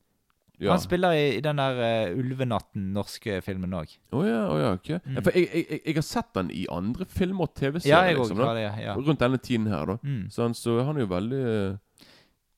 ja. 0.61 0.71
Han 0.71 0.81
spiller 0.81 1.13
i, 1.13 1.23
i 1.37 1.41
den 1.43 1.59
der 1.59 1.79
uh, 2.11 2.19
Ulvenatten, 2.19 2.93
norske 2.95 3.41
filmen 3.43 3.75
òg. 3.75 3.91
Å 4.15 4.21
ja, 4.23 4.43
oh, 4.47 4.59
ja, 4.61 4.75
ok. 4.77 4.91
Mm. 5.03 5.17
For 5.19 5.35
jeg, 5.35 5.49
jeg, 5.51 5.81
jeg, 5.81 5.95
har 5.99 6.07
sett 6.07 6.39
han 6.39 6.53
i 6.55 6.67
andre 6.71 7.07
filmer 7.11 7.49
og 7.49 7.57
TV-serier. 7.59 8.13
Ja, 8.13 8.19
liksom, 8.21 8.43
det. 8.45 8.69
Ja. 8.85 8.95
Rundt 8.95 9.25
denne 9.25 9.41
tiden 9.43 9.67
her, 9.73 9.95
da. 9.95 9.97
Mm. 10.03 10.29
Så, 10.31 10.45
han, 10.47 10.55
så 10.55 10.79
han 10.87 11.01
er 11.01 11.07
jo 11.07 11.11
veldig 11.15 11.43
uh... 11.49 11.81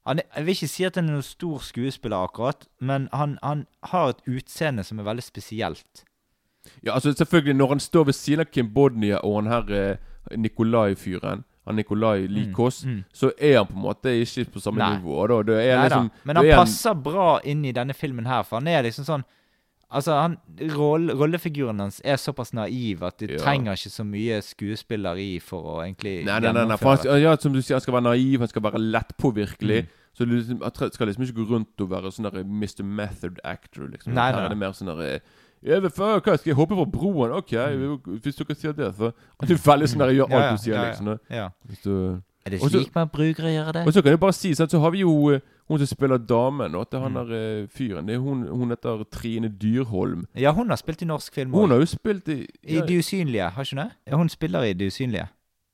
Han 0.07 0.20
jeg 0.22 0.44
vil 0.47 0.55
ikke 0.55 0.68
si 0.70 0.84
at 0.86 0.99
han 1.01 1.09
er 1.09 1.16
noen 1.16 1.26
stor 1.26 1.62
skuespiller, 1.66 2.28
akkurat, 2.28 2.68
men 2.78 3.09
han, 3.16 3.40
han 3.42 3.64
har 3.90 4.12
et 4.12 4.20
utseende 4.30 4.84
som 4.86 5.01
er 5.03 5.09
veldig 5.09 5.24
spesielt. 5.24 6.05
Ja, 6.84 6.92
altså 6.94 7.11
selvfølgelig, 7.16 7.57
når 7.59 7.72
han 7.74 7.82
står 7.82 8.05
ved 8.11 8.14
siden 8.14 8.44
av 8.44 8.53
Kim 8.53 8.68
Bodnia 8.74 9.18
og 9.26 9.40
han 9.40 9.51
her 9.51 9.72
uh, 9.72 10.36
Nikolai-fyren, 10.36 11.42
han 11.66 11.76
Nikolai 11.76 12.26
Likås, 12.30 12.84
mm. 12.84 13.00
så 13.12 13.32
er 13.38 13.58
han 13.58 13.66
på 13.66 13.74
en 13.74 13.82
måte 13.82 14.12
ikke 14.22 14.44
på 14.54 14.62
samme 14.62 14.78
Nei. 14.78 14.98
nivå. 14.98 15.26
da 15.26 15.40
Det 15.42 15.62
er 15.64 15.82
liksom 15.82 16.10
Men 16.24 16.36
han 16.36 16.46
er 16.46 16.60
passer 16.60 16.94
bra 16.94 17.40
inn 17.44 17.64
i 17.64 17.72
denne 17.72 17.94
filmen 17.94 18.26
her, 18.26 18.42
for 18.46 18.60
han 18.60 18.68
er 18.68 18.86
liksom 18.86 19.08
sånn 19.08 19.26
Altså, 19.86 20.16
han, 20.18 20.32
roll, 20.74 21.12
Rollefiguren 21.14 21.78
hans 21.78 22.00
er 22.02 22.16
såpass 22.18 22.50
naiv 22.52 23.04
at 23.06 23.20
de 23.20 23.28
Ja. 23.32 23.38
trenger 23.38 23.76
ikke 23.78 23.92
så 23.94 24.02
mye 24.02 24.40
skuespilleri 24.42 25.40
for 25.40 25.62
å 25.62 25.84
egentlig 25.84 26.24
Nei, 26.24 26.40
nei, 26.40 26.52
nei, 26.52 26.64
nei 26.66 26.76
for 26.76 26.96
han, 26.96 27.20
ja, 27.22 27.36
som 27.36 27.52
du 27.52 27.62
sier, 27.62 27.76
han 27.76 27.80
skal 27.80 27.94
være 27.94 28.08
naiv, 28.10 28.40
han 28.40 28.48
skal 28.48 28.62
være 28.62 28.82
lettpåvirkelig. 28.82 29.84
Mm. 29.84 29.88
Så 30.16 30.24
du 30.24 30.32
liksom, 30.32 30.90
skal 30.92 31.06
liksom 31.06 31.22
ikke 31.22 31.38
gå 31.38 31.46
rundt 31.50 31.80
og 31.80 31.90
være 31.90 32.10
sånn 32.10 32.26
Mr. 32.26 32.82
Method 32.82 33.38
Actor, 33.44 33.86
liksom. 33.92 34.12
Nei, 34.12 34.32
Her 34.32 34.40
nei. 34.40 34.44
er 34.44 34.48
det 34.48 34.58
mer 34.58 34.72
sånn 34.72 34.90
ja, 35.62 35.78
vet 35.80 35.92
hva, 35.96 36.20
Skal 36.20 36.50
jeg 36.50 36.54
hoppe 36.54 36.74
fra 36.76 36.84
broen? 36.84 37.32
OK, 37.32 37.52
hvis 38.22 38.36
dere 38.36 38.54
sier 38.54 38.72
det, 38.72 38.94
så 38.96 39.12
At 39.40 39.48
du 39.48 39.54
veldig 39.57 39.88
sånn 39.88 39.98
der 40.04 40.14
gjør 40.14 40.30
alt 40.30 40.32
Mm. 40.32 40.40
Ja, 40.40 40.46
ja, 40.46 40.52
du 40.52 40.62
sier, 40.62 40.74
ja, 40.74 40.82
ja. 40.82 40.88
liksom. 40.90 41.18
Ja. 41.30 41.48
Hvis 41.66 41.82
du, 41.82 42.22
Er 42.46 42.50
det 42.50 42.61
slik 42.62 42.94
man 42.94 43.09
bruker 43.09 43.44
å 43.44 43.50
gjøre 43.50 43.72
det? 43.72 43.86
Og 43.86 43.92
så 43.92 44.02
kan 44.02 44.11
jeg 44.12 44.20
bare 44.20 44.32
si, 44.32 44.52
sånn, 44.54 44.68
så 44.70 44.78
har 44.80 44.90
vi 44.94 45.00
jo 45.00 45.30
eh, 45.34 45.40
hun 45.68 45.78
som 45.82 45.86
spiller 45.90 46.18
damen, 46.18 46.74
og 46.78 46.80
at 46.86 46.90
det 46.90 46.98
er 46.98 47.02
han 47.02 47.12
Mm. 47.12 47.26
der 47.26 47.62
eh, 47.62 47.66
fyren. 47.66 48.07
Det 48.07 48.14
er 48.14 48.18
hun, 48.22 48.46
hun 48.46 48.70
heter 48.70 49.02
Trine 49.11 49.48
Dyrholm. 49.48 50.26
Ja, 50.36 50.52
hun 50.52 50.68
har 50.68 50.76
spilt 50.76 51.02
i 51.02 51.07
norsk 51.07 51.34
film 51.34 51.50
Hun 51.52 51.70
har 51.70 51.78
jo 51.78 51.86
spilt 51.86 52.28
i 52.28 52.46
I 52.62 52.80
De 52.86 52.98
usynlige, 52.98 53.50
har 53.50 53.64
ikke 53.64 53.76
hun 53.76 53.88
det? 54.07 54.14
Hun 54.14 54.28
spiller 54.28 54.62
i 54.62 54.72
De 54.74 54.86
usynlige. 54.86 55.26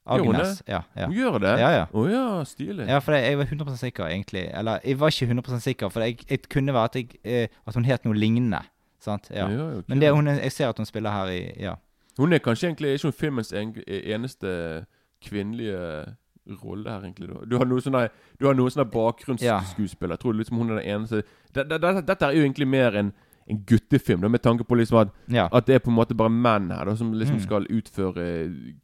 Agnes. 0.05 0.63
Ja, 0.67 0.81
ja. 0.97 1.07
Hun 1.07 1.15
gjør 1.15 1.39
det? 1.39 1.53
Ja, 1.61 1.69
ja. 1.71 1.85
Oh, 1.93 2.09
ja, 2.11 2.43
stilig. 2.45 2.89
Ja, 2.89 2.99
for 2.99 3.13
jeg, 3.15 3.23
jeg 3.31 3.39
var 3.39 3.45
100 3.45 3.77
sikker, 3.79 4.07
egentlig. 4.07 4.49
Eller, 4.55 4.79
jeg 4.85 4.99
var 4.99 5.09
ikke 5.13 5.27
100 5.29 5.61
sikker, 5.61 5.89
for 5.95 6.01
jeg, 6.01 6.17
jeg 6.31 6.41
kunne 6.51 6.75
være 6.75 6.85
at, 6.91 6.97
jeg, 6.97 7.09
eh, 7.25 7.47
at 7.67 7.75
hun 7.75 7.85
het 7.85 8.05
noe 8.05 8.15
lignende. 8.19 8.59
Sant? 9.03 9.29
Ja. 9.35 9.49
Ja, 9.51 9.69
okay. 9.79 9.83
Men 9.89 10.01
det, 10.01 10.11
hun, 10.15 10.27
jeg 10.31 10.53
ser 10.53 10.69
at 10.71 10.79
hun 10.79 10.87
spiller 10.87 11.11
her 11.11 11.27
i 11.35 11.41
Ja. 11.61 11.75
Hun 12.19 12.33
er 12.33 12.39
kanskje 12.45 12.69
egentlig 12.71 12.95
ikke 12.99 13.09
hun 13.09 13.13
filmens 13.17 13.53
en, 13.57 13.75
eneste 13.89 14.85
kvinnelige 15.25 16.15
rolle 16.63 16.91
her, 16.91 17.05
egentlig? 17.07 17.29
da? 17.31 17.45
Du 17.47 17.57
har 17.59 17.65
noen 17.71 17.81
sånne, 17.85 18.09
du 18.41 18.47
har 18.49 18.55
noen 18.59 18.71
sånne 18.75 18.89
bakgrunnsskuespiller. 18.93 20.17
Jeg 20.17 20.23
tror 20.25 20.35
liksom 20.39 20.59
hun 20.59 20.71
er 20.75 20.81
den 20.83 20.89
eneste 20.97 21.23
det, 21.55 21.69
det, 21.71 21.79
det, 21.83 21.93
Dette 22.09 22.27
er 22.27 22.37
jo 22.37 22.43
egentlig 22.45 22.67
mer 22.69 22.97
en, 22.99 23.13
en 23.51 23.61
guttefilm, 23.69 24.21
da, 24.25 24.29
med 24.29 24.43
tanke 24.45 24.65
på 24.69 24.77
liksom 24.79 24.99
at, 25.03 25.13
Ja. 25.33 25.49
at 25.53 25.67
det 25.67 25.75
er 25.79 25.85
på 25.85 25.91
en 25.93 25.97
måte 25.97 26.15
bare 26.19 26.31
menn 26.35 26.71
her 26.75 26.85
da, 26.91 26.95
som 26.97 27.13
liksom 27.15 27.39
Mm. 27.39 27.45
skal 27.47 27.67
utføre 27.71 28.27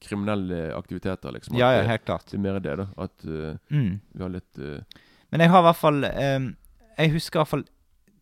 kriminelle 0.01 0.73
aktiviteter. 0.77 1.33
liksom. 1.33 1.55
At 1.57 1.61
Ja, 1.61 1.71
ja, 1.77 1.83
helt 1.89 2.05
klart. 2.05 2.27
det 2.31 2.35
er 2.39 2.43
mer 2.47 2.59
det, 2.61 2.77
da. 2.79 2.87
At 2.97 3.25
uh, 3.27 3.57
Mm. 3.71 4.01
vi 4.15 4.23
har 4.23 4.31
litt 4.31 4.59
uh, 4.59 4.81
Men 5.31 5.41
jeg 5.41 5.51
har 5.51 5.61
i 5.61 5.67
hvert 5.69 5.77
fall 5.77 6.05
um, 6.05 6.57
Jeg 6.99 7.11
husker 7.13 7.39
i 7.39 7.41
hvert 7.43 7.49
fall 7.49 7.65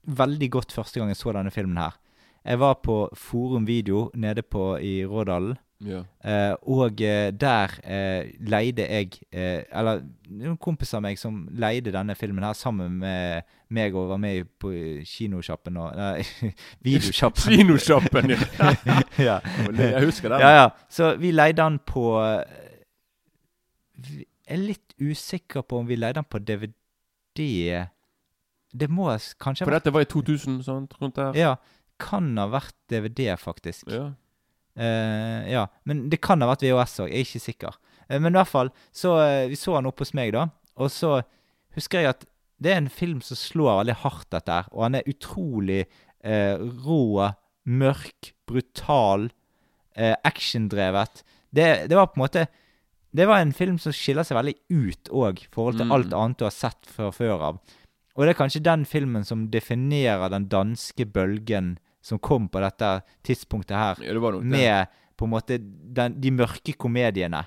veldig 0.07 0.51
godt 0.51 0.73
første 0.73 1.01
gang 1.01 1.11
jeg 1.13 1.21
så 1.21 1.35
denne 1.37 1.53
filmen 1.55 1.79
her. 1.81 1.99
Jeg 2.47 2.61
var 2.63 2.79
på 2.83 3.09
Forum 3.15 3.67
Video 3.67 4.11
nede 4.15 4.43
på 4.43 4.77
i 4.79 5.05
Rådalen. 5.07 5.57
Ja. 5.85 5.99
Eh, 6.25 6.55
og 6.63 7.01
eh, 7.05 7.33
der 7.41 7.73
eh, 7.85 8.31
leide 8.41 8.87
jeg 8.89 9.11
eh, 9.29 9.61
Eller 9.69 10.01
noen 10.33 10.57
kompiser 10.57 10.97
av 10.97 11.03
meg 11.05 11.19
som 11.21 11.43
leide 11.53 11.93
denne 11.93 12.15
filmen 12.17 12.47
her 12.47 12.57
sammen 12.57 12.95
med 13.03 13.45
meg 13.77 13.93
og 13.93 14.09
var 14.09 14.21
med 14.23 14.47
på 14.63 14.71
kinosjappen 15.05 15.77
og 15.77 15.99
Nei, 15.99 16.25
videosjappen. 16.87 17.53
Kinosjappen, 17.59 18.33
ja. 18.33 18.73
ja. 19.29 19.37
Jeg 19.69 20.05
husker 20.07 20.33
den. 20.33 20.41
Ja, 20.47 20.55
ja. 20.63 20.71
Så 20.89 21.13
vi 21.21 21.35
leide 21.35 21.61
den 21.61 21.79
på 21.85 22.07
Jeg 24.07 24.25
er 24.47 24.63
litt 24.63 24.97
usikker 25.03 25.67
på 25.67 25.83
om 25.83 25.91
vi 25.91 26.01
leide 26.01 26.23
den 26.23 26.31
på 26.31 26.41
DVD. 26.41 27.85
Det 28.77 28.89
må 28.93 29.07
kanskje 29.09 29.35
kanskje 29.41 29.64
For 29.64 29.72
vært 29.72 29.85
dette 29.87 29.95
var 29.95 30.05
i 30.05 30.11
2000, 30.12 30.61
sant? 30.66 30.95
Rundt 31.01 31.16
der? 31.16 31.37
Ja. 31.39 31.55
Kan 32.03 32.35
ha 32.37 32.47
vært 32.53 32.74
DVD, 32.93 33.31
faktisk. 33.41 33.89
Ja. 33.89 34.11
Eh, 34.77 35.47
ja, 35.55 35.66
men 35.89 36.09
det 36.12 36.18
kan 36.20 36.43
ha 36.45 36.51
vært 36.51 36.64
VHS 36.66 36.99
òg, 37.07 37.09
jeg 37.09 37.22
er 37.22 37.29
ikke 37.31 37.45
sikker. 37.47 37.79
Eh, 38.11 38.18
men 38.20 38.35
i 38.35 38.39
hvert 38.41 38.51
fall, 38.53 38.70
så 38.93 39.14
eh, 39.24 39.47
vi 39.49 39.57
så 39.57 39.79
han 39.79 39.89
oppe 39.89 40.05
hos 40.05 40.12
meg, 40.18 40.35
da. 40.37 40.49
Og 40.77 40.91
så 40.93 41.22
husker 41.77 42.03
jeg 42.05 42.12
at 42.12 42.27
det 42.61 42.72
er 42.72 42.83
en 42.83 42.91
film 42.93 43.22
som 43.24 43.37
slår 43.37 43.81
veldig 43.83 43.97
hardt, 44.03 44.29
dette 44.33 44.53
her. 44.53 44.68
Og 44.72 44.85
han 44.87 44.99
er 44.99 45.09
utrolig 45.09 45.83
eh, 46.24 46.61
rå, 46.85 47.31
mørk, 47.68 48.31
brutal, 48.49 49.31
eh, 49.97 50.14
actiondrevet. 50.24 51.24
Det, 51.57 51.66
det 51.89 51.97
var 51.97 52.11
på 52.12 52.18
en 52.20 52.24
måte 52.27 52.47
Det 53.16 53.24
var 53.29 53.41
en 53.41 53.53
film 53.57 53.79
som 53.81 53.95
skiller 53.97 54.27
seg 54.29 54.37
veldig 54.37 54.55
ut 54.77 55.09
òg, 55.09 55.39
i 55.41 55.49
forhold 55.55 55.79
til 55.79 55.87
Mm. 55.89 55.93
alt 55.97 56.12
annet 56.12 56.39
du 56.39 56.45
har 56.45 56.53
sett 56.53 56.85
fra 56.85 57.09
før 57.14 57.41
av. 57.41 57.61
Og 58.17 58.25
det 58.25 58.33
er 58.33 58.39
kanskje 58.39 58.64
den 58.64 58.87
filmen 58.89 59.27
som 59.29 59.47
definerer 59.53 60.31
den 60.33 60.49
danske 60.53 61.07
bølgen 61.07 61.77
som 62.05 62.21
kom 62.23 62.49
på 62.49 62.62
dette 62.62 63.01
tidspunktet 63.27 63.77
her, 63.77 64.01
Ja, 64.05 64.14
det 64.14 64.43
med 64.43 64.87
på 65.17 65.27
en 65.27 65.33
måte 65.33 65.59
den, 65.59 66.21
de 66.21 66.31
mørke 66.31 66.73
komediene 66.77 67.47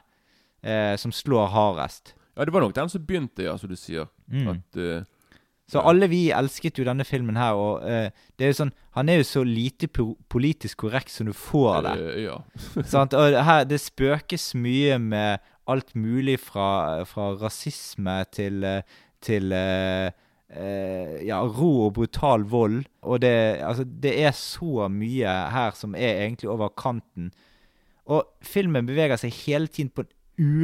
eh, 0.62 0.96
som 0.98 1.14
slår 1.14 1.48
hardest. 1.54 2.16
Ja, 2.36 2.46
det 2.46 2.54
var 2.54 2.62
nok 2.62 2.76
den 2.76 2.90
som 2.90 3.06
begynte, 3.06 3.46
ja, 3.46 3.56
som 3.58 3.70
du 3.70 3.78
sier. 3.78 4.10
Mm. 4.28 4.48
At 4.50 4.78
uh, 4.80 5.04
Så 5.70 5.82
alle 5.86 6.08
vi 6.10 6.30
elsket 6.34 6.80
jo 6.80 6.86
denne 6.88 7.06
filmen 7.06 7.38
her, 7.38 7.58
og 7.58 7.84
uh, 7.84 8.10
det 8.38 8.46
er 8.46 8.54
jo 8.54 8.60
sånn 8.62 8.74
Han 8.98 9.10
er 9.10 9.20
jo 9.20 9.28
så 9.28 9.44
lite 9.46 9.88
po 9.88 10.16
politisk 10.30 10.86
korrekt 10.86 11.14
som 11.14 11.30
du 11.30 11.34
får 11.34 11.86
det. 11.88 11.96
Ja. 12.26 12.40
Sant? 12.94 13.14
Og 13.14 13.38
her, 13.46 13.66
det 13.70 13.82
spøkes 13.82 14.54
mye 14.58 14.98
med 15.00 15.40
alt 15.70 15.96
mulig 15.96 16.40
fra, 16.42 17.04
fra 17.06 17.34
rasisme 17.38 18.16
til, 18.34 18.64
eh, 18.66 18.82
til 19.22 19.54
eh, 19.54 20.10
eh, 20.50 21.20
ja, 21.28 21.42
rå 21.44 21.72
og 21.88 21.94
brutal 21.98 22.46
vold. 22.50 22.84
Og 23.02 23.22
det, 23.22 23.34
altså, 23.66 23.84
det 23.84 24.16
er 24.24 24.32
så 24.36 24.88
mye 24.92 25.36
her 25.54 25.76
som 25.78 25.96
er 25.96 26.26
egentlig 26.26 26.50
over 26.50 26.74
kanten. 26.78 27.32
Og 28.10 28.26
filmen 28.42 28.88
beveger 28.90 29.20
seg 29.22 29.36
hele 29.46 29.68
tiden 29.68 29.92
på 29.94 30.06
en 30.06 30.16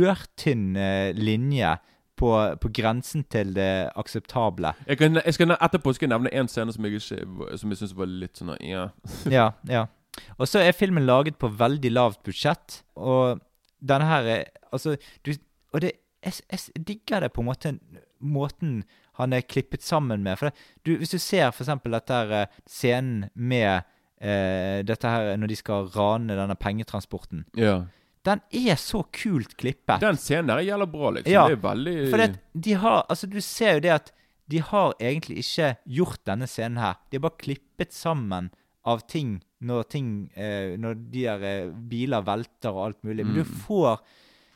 ørtynn 0.06 0.76
eh, 0.80 1.12
linje 1.18 1.76
på, 2.16 2.32
på 2.62 2.72
grensen 2.74 3.26
til 3.32 3.54
det 3.56 3.90
akseptable. 4.00 4.72
Jeg 4.88 4.98
kan, 4.98 5.20
jeg 5.20 5.36
skal, 5.36 5.56
etterpå 5.60 5.94
skal 5.94 6.08
jeg 6.08 6.14
nevne 6.16 6.32
én 6.32 6.50
scene 6.52 6.74
som 6.74 6.88
jeg, 6.88 7.02
ikke, 7.02 7.58
som 7.60 7.74
jeg 7.74 7.82
syns 7.82 7.96
var 7.98 8.10
litt 8.10 8.40
sånn 8.40 8.56
Ja. 8.64 8.88
ja, 9.38 9.50
ja. 9.70 9.86
Og 10.40 10.48
så 10.48 10.62
er 10.64 10.78
filmen 10.78 11.04
laget 11.06 11.36
på 11.36 11.52
veldig 11.52 11.92
lavt 11.92 12.22
budsjett, 12.24 12.82
og 12.96 13.42
denne 13.84 14.08
her 14.08 14.32
er 14.38 14.46
Altså, 14.74 14.96
du 15.26 15.32
Og 15.74 15.82
det 15.82 15.92
Jeg, 16.24 16.34
jeg 16.52 16.88
digger 16.88 17.20
det 17.20 17.34
på 17.36 17.44
en 17.44 17.46
måte 17.46 17.72
måten 18.26 18.84
han 19.20 19.32
er 19.34 19.46
klippet 19.48 19.84
sammen 19.86 20.24
med. 20.26 20.38
For 20.40 20.50
det, 20.50 20.56
du, 20.84 20.96
hvis 21.00 21.14
du 21.14 21.20
ser 21.22 21.48
eksempel 21.54 21.94
dette 21.96 22.18
her 22.18 22.34
eh, 22.42 22.58
scenen 22.68 23.30
med 23.36 23.84
eh, 24.20 24.82
dette 24.88 25.08
her 25.12 25.36
når 25.40 25.52
de 25.54 25.58
skal 25.60 25.88
rane 25.96 26.36
denne 26.36 26.58
pengetransporten. 26.60 27.46
ja. 27.56 27.84
Den 28.26 28.40
er 28.58 28.74
så 28.82 29.04
kult 29.14 29.52
klippet. 29.62 30.00
Den 30.02 30.18
scenen 30.18 30.48
der 30.50 30.64
gjelder 30.66 30.88
bra, 30.90 31.12
liksom. 31.14 31.30
Ja, 31.30 31.44
det 31.46 31.60
er 31.60 31.62
veldig 31.62 31.92
For 32.10 32.24
de 32.66 32.74
har 32.82 33.04
Altså, 33.14 33.28
du 33.30 33.36
ser 33.46 33.76
jo 33.76 33.84
det 33.86 33.92
at 33.94 34.08
de 34.50 34.62
har 34.66 34.96
egentlig 34.98 35.44
ikke 35.44 35.68
gjort 35.86 36.24
denne 36.26 36.48
scenen 36.50 36.80
her. 36.82 36.96
De 37.12 37.20
har 37.20 37.22
bare 37.28 37.38
klippet 37.44 37.94
sammen 37.94 38.48
av 38.84 39.04
ting 39.10 39.36
når 39.62 39.86
ting 39.94 40.10
eh, 40.34 40.74
Når 40.82 40.98
de 41.14 41.22
der 41.28 41.46
eh, 41.52 41.70
biler 41.90 42.26
velter 42.26 42.74
og 42.74 42.82
alt 42.88 43.04
mulig. 43.06 43.28
Men 43.30 43.36
du 43.38 43.44
Mm. 43.46 43.54
får 43.68 44.02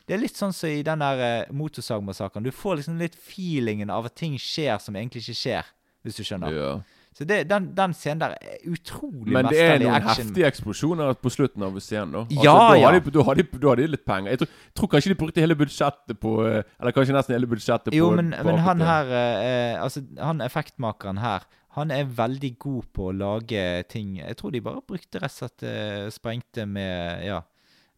Det 0.06 0.16
er 0.16 0.22
litt 0.22 0.38
sånn 0.38 0.54
som 0.56 0.70
i 0.70 0.82
den 0.86 1.02
der 1.04 1.24
eh, 1.26 1.50
motorsagmassakren. 1.54 2.46
Du 2.46 2.50
får 2.54 2.80
liksom 2.80 2.96
litt 3.00 3.18
feelingen 3.18 3.90
av 3.90 4.08
at 4.10 4.16
ting 4.18 4.38
skjer 4.40 4.78
som 4.82 4.96
egentlig 4.96 5.22
ikke 5.26 5.38
skjer, 5.42 5.68
hvis 6.06 6.18
du 6.18 6.24
skjønner. 6.26 6.56
Ja. 6.56 6.72
Så 7.10 7.24
det, 7.26 7.40
den, 7.50 7.64
den 7.74 7.92
scenen 7.92 8.20
der 8.22 8.36
er 8.38 8.60
utrolig 8.70 9.34
Men 9.34 9.48
det 9.50 9.58
er 9.58 9.80
noen 9.82 9.96
action. 9.98 10.28
heftige 10.28 10.46
eksplosjoner 10.46 11.16
på 11.18 11.32
slutten 11.34 11.64
av 11.66 11.74
scenen. 11.82 12.12
da 12.14 12.20
Altså, 12.22 12.44
Ja, 12.44 12.52
da 12.54 12.76
ja. 12.78 13.00
Da, 13.10 13.24
har 13.26 13.34
de, 13.34 13.44
da 13.58 13.68
har 13.72 13.80
de 13.80 13.86
litt 13.90 14.04
penger. 14.06 14.30
Jeg 14.30 14.38
tror, 14.44 14.52
tror 14.78 14.90
kanskje 14.94 15.10
de 15.10 15.16
brukte 15.18 15.42
hele 15.42 15.56
budsjettet 15.58 16.20
på 16.22 16.34
eh, 16.46 16.62
Eller 16.78 16.94
kanskje 16.94 17.16
nesten 17.16 17.34
hele 17.34 17.50
budsjettet 17.50 17.96
Jo, 17.98 18.12
på 18.12 18.20
men, 18.20 18.30
på 18.38 18.46
men 18.46 18.62
han 18.62 18.84
her 18.86 19.10
eh, 19.18 19.74
Altså, 19.82 20.04
han 20.22 20.40
effektmakeren 20.46 21.18
her 21.18 21.48
Han 21.76 21.90
er 21.90 22.06
veldig 22.06 22.52
god 22.62 22.88
på 22.94 23.10
å 23.10 23.16
lage 23.26 23.66
ting 23.90 24.14
Jeg 24.22 24.38
tror 24.38 24.54
de 24.54 24.62
bare 24.70 24.80
brukte 24.86 25.18
rett 25.18 25.34
og 25.34 25.42
slett 25.42 25.66
eh, 25.66 26.06
Sprengte 26.14 26.64
med 26.70 27.26
Ja. 27.26 27.42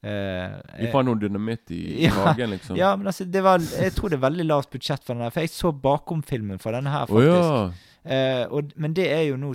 Eh, 0.03 0.59
du 0.80 0.88
fant 0.92 1.07
noe 1.07 1.20
dynamitt 1.20 1.72
i, 1.74 1.82
ja, 2.07 2.12
magen, 2.18 2.55
liksom. 2.57 2.76
Ja, 2.78 2.94
men 2.96 3.11
altså, 3.11 3.24
det 3.24 3.44
var 3.44 3.62
Jeg 3.62 3.94
tror 3.96 4.12
det 4.12 4.18
er 4.18 4.26
veldig 4.26 4.48
lavt 4.48 4.70
budsjett 4.74 5.05
for 5.05 5.14
den 5.14 5.26
her. 5.26 5.34
For 5.34 5.46
jeg 5.46 5.55
så 5.55 5.72
bakom-filmen 5.72 6.62
for 6.62 6.74
denne 6.76 6.92
her, 6.92 7.09
faktisk. 7.11 7.32
faktisk. 7.38 7.80
ja. 7.86 7.88
Eh, 8.03 8.44
og, 8.50 8.72
men 8.82 8.96
det 8.98 9.07
er 9.14 9.22
jo 9.28 9.36
nå 9.38 9.53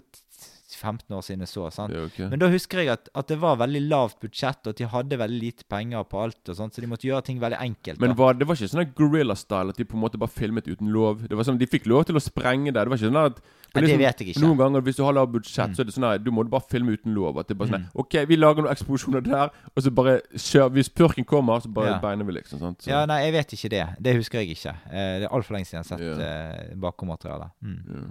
15 0.77 1.15
år 1.17 1.21
siden 1.25 1.43
jeg 1.45 1.49
så. 1.51 1.65
sant? 1.73 1.93
Okay. 2.07 2.29
Men 2.29 2.39
da 2.39 2.49
husker 2.53 2.79
jeg 2.83 2.93
at, 2.93 3.09
at 3.17 3.27
det 3.27 3.39
var 3.41 3.57
veldig 3.57 3.81
lavt 3.89 4.19
budsjett, 4.23 4.61
og 4.67 4.73
at 4.75 4.77
de 4.77 4.87
hadde 4.93 5.17
veldig 5.19 5.41
lite 5.41 5.67
penger 5.69 6.03
på 6.07 6.21
alt, 6.23 6.39
og 6.49 6.55
sånt, 6.55 6.73
så 6.77 6.81
de 6.81 6.87
måtte 6.87 7.07
gjøre 7.09 7.25
ting 7.27 7.39
veldig 7.41 7.59
enkelt. 7.59 7.99
Men 7.99 8.15
var, 8.15 8.33
det 8.37 8.47
var 8.47 8.55
ikke 8.55 8.69
sånn 8.71 8.83
der 8.85 8.93
gorilla-style 8.97 9.73
at 9.73 9.77
de 9.81 9.85
på 9.89 9.97
en 9.97 10.03
måte 10.05 10.17
bare 10.21 10.29
filmet 10.33 10.67
uten 10.69 10.91
lov? 10.93 11.25
Det 11.27 11.35
var 11.37 11.43
sånn, 11.49 11.57
De 11.57 11.67
fikk 11.67 11.87
lov 11.89 12.05
til 12.05 12.15
å 12.15 12.23
sprenge 12.23 12.71
det. 12.71 12.77
Det 12.79 12.87
var 12.89 12.97
ikke 13.01 13.09
sånn 13.11 13.25
at 13.25 13.41
Nei, 13.75 13.81
det 13.83 13.97
vet 13.99 14.21
jeg 14.23 14.29
ikke. 14.31 14.41
Noen 14.41 14.57
ganger 14.57 14.81
hvis 14.81 14.95
du 14.95 15.03
har 15.03 15.13
lavt 15.13 15.31
budsjett, 15.33 15.67
Mm. 15.69 15.73
så 15.75 15.81
er 15.81 15.85
det 15.85 15.93
sånn 15.93 16.05
at 16.07 16.23
du 16.23 16.31
må 16.31 16.43
bare 16.49 16.63
filme 16.71 16.93
uten 16.95 17.13
lov. 17.13 17.37
At 17.37 17.47
det 17.49 17.55
er 17.55 17.59
bare 17.59 17.69
sånn 17.69 17.83
Mm. 17.83 17.89
OK, 17.99 18.13
vi 18.25 18.35
lager 18.37 18.63
noen 18.63 18.71
eksplosjoner 18.73 19.21
der, 19.25 19.51
og 19.75 19.83
så 19.83 19.91
bare 19.93 20.21
kjør 20.33 20.71
Hvis 20.71 20.89
purken 20.89 21.25
kommer, 21.27 21.59
så 21.61 21.67
bare 21.71 21.91
Ja. 21.91 21.99
beiner 21.99 22.25
vi, 22.25 22.31
liksom. 22.39 22.59
Sant? 22.59 22.79
Så, 22.81 22.87
Ja, 22.87 23.05
nei, 23.05 23.23
jeg 23.25 23.33
vet 23.33 23.53
ikke 23.53 23.69
det. 23.69 23.85
Det 24.01 24.15
husker 24.15 24.39
jeg 24.39 24.55
ikke. 24.55 24.73
Eh, 24.89 25.19
det 25.19 25.23
er 25.27 25.35
altfor 25.35 25.53
lenge 25.53 25.65
siden 25.67 25.83
jeg 25.83 25.89
har 25.91 26.15
sett 26.15 26.71
eh, 26.71 26.75
bakommaterialet. 26.75 27.51
Mm. 27.61 27.83
ja. 27.93 28.01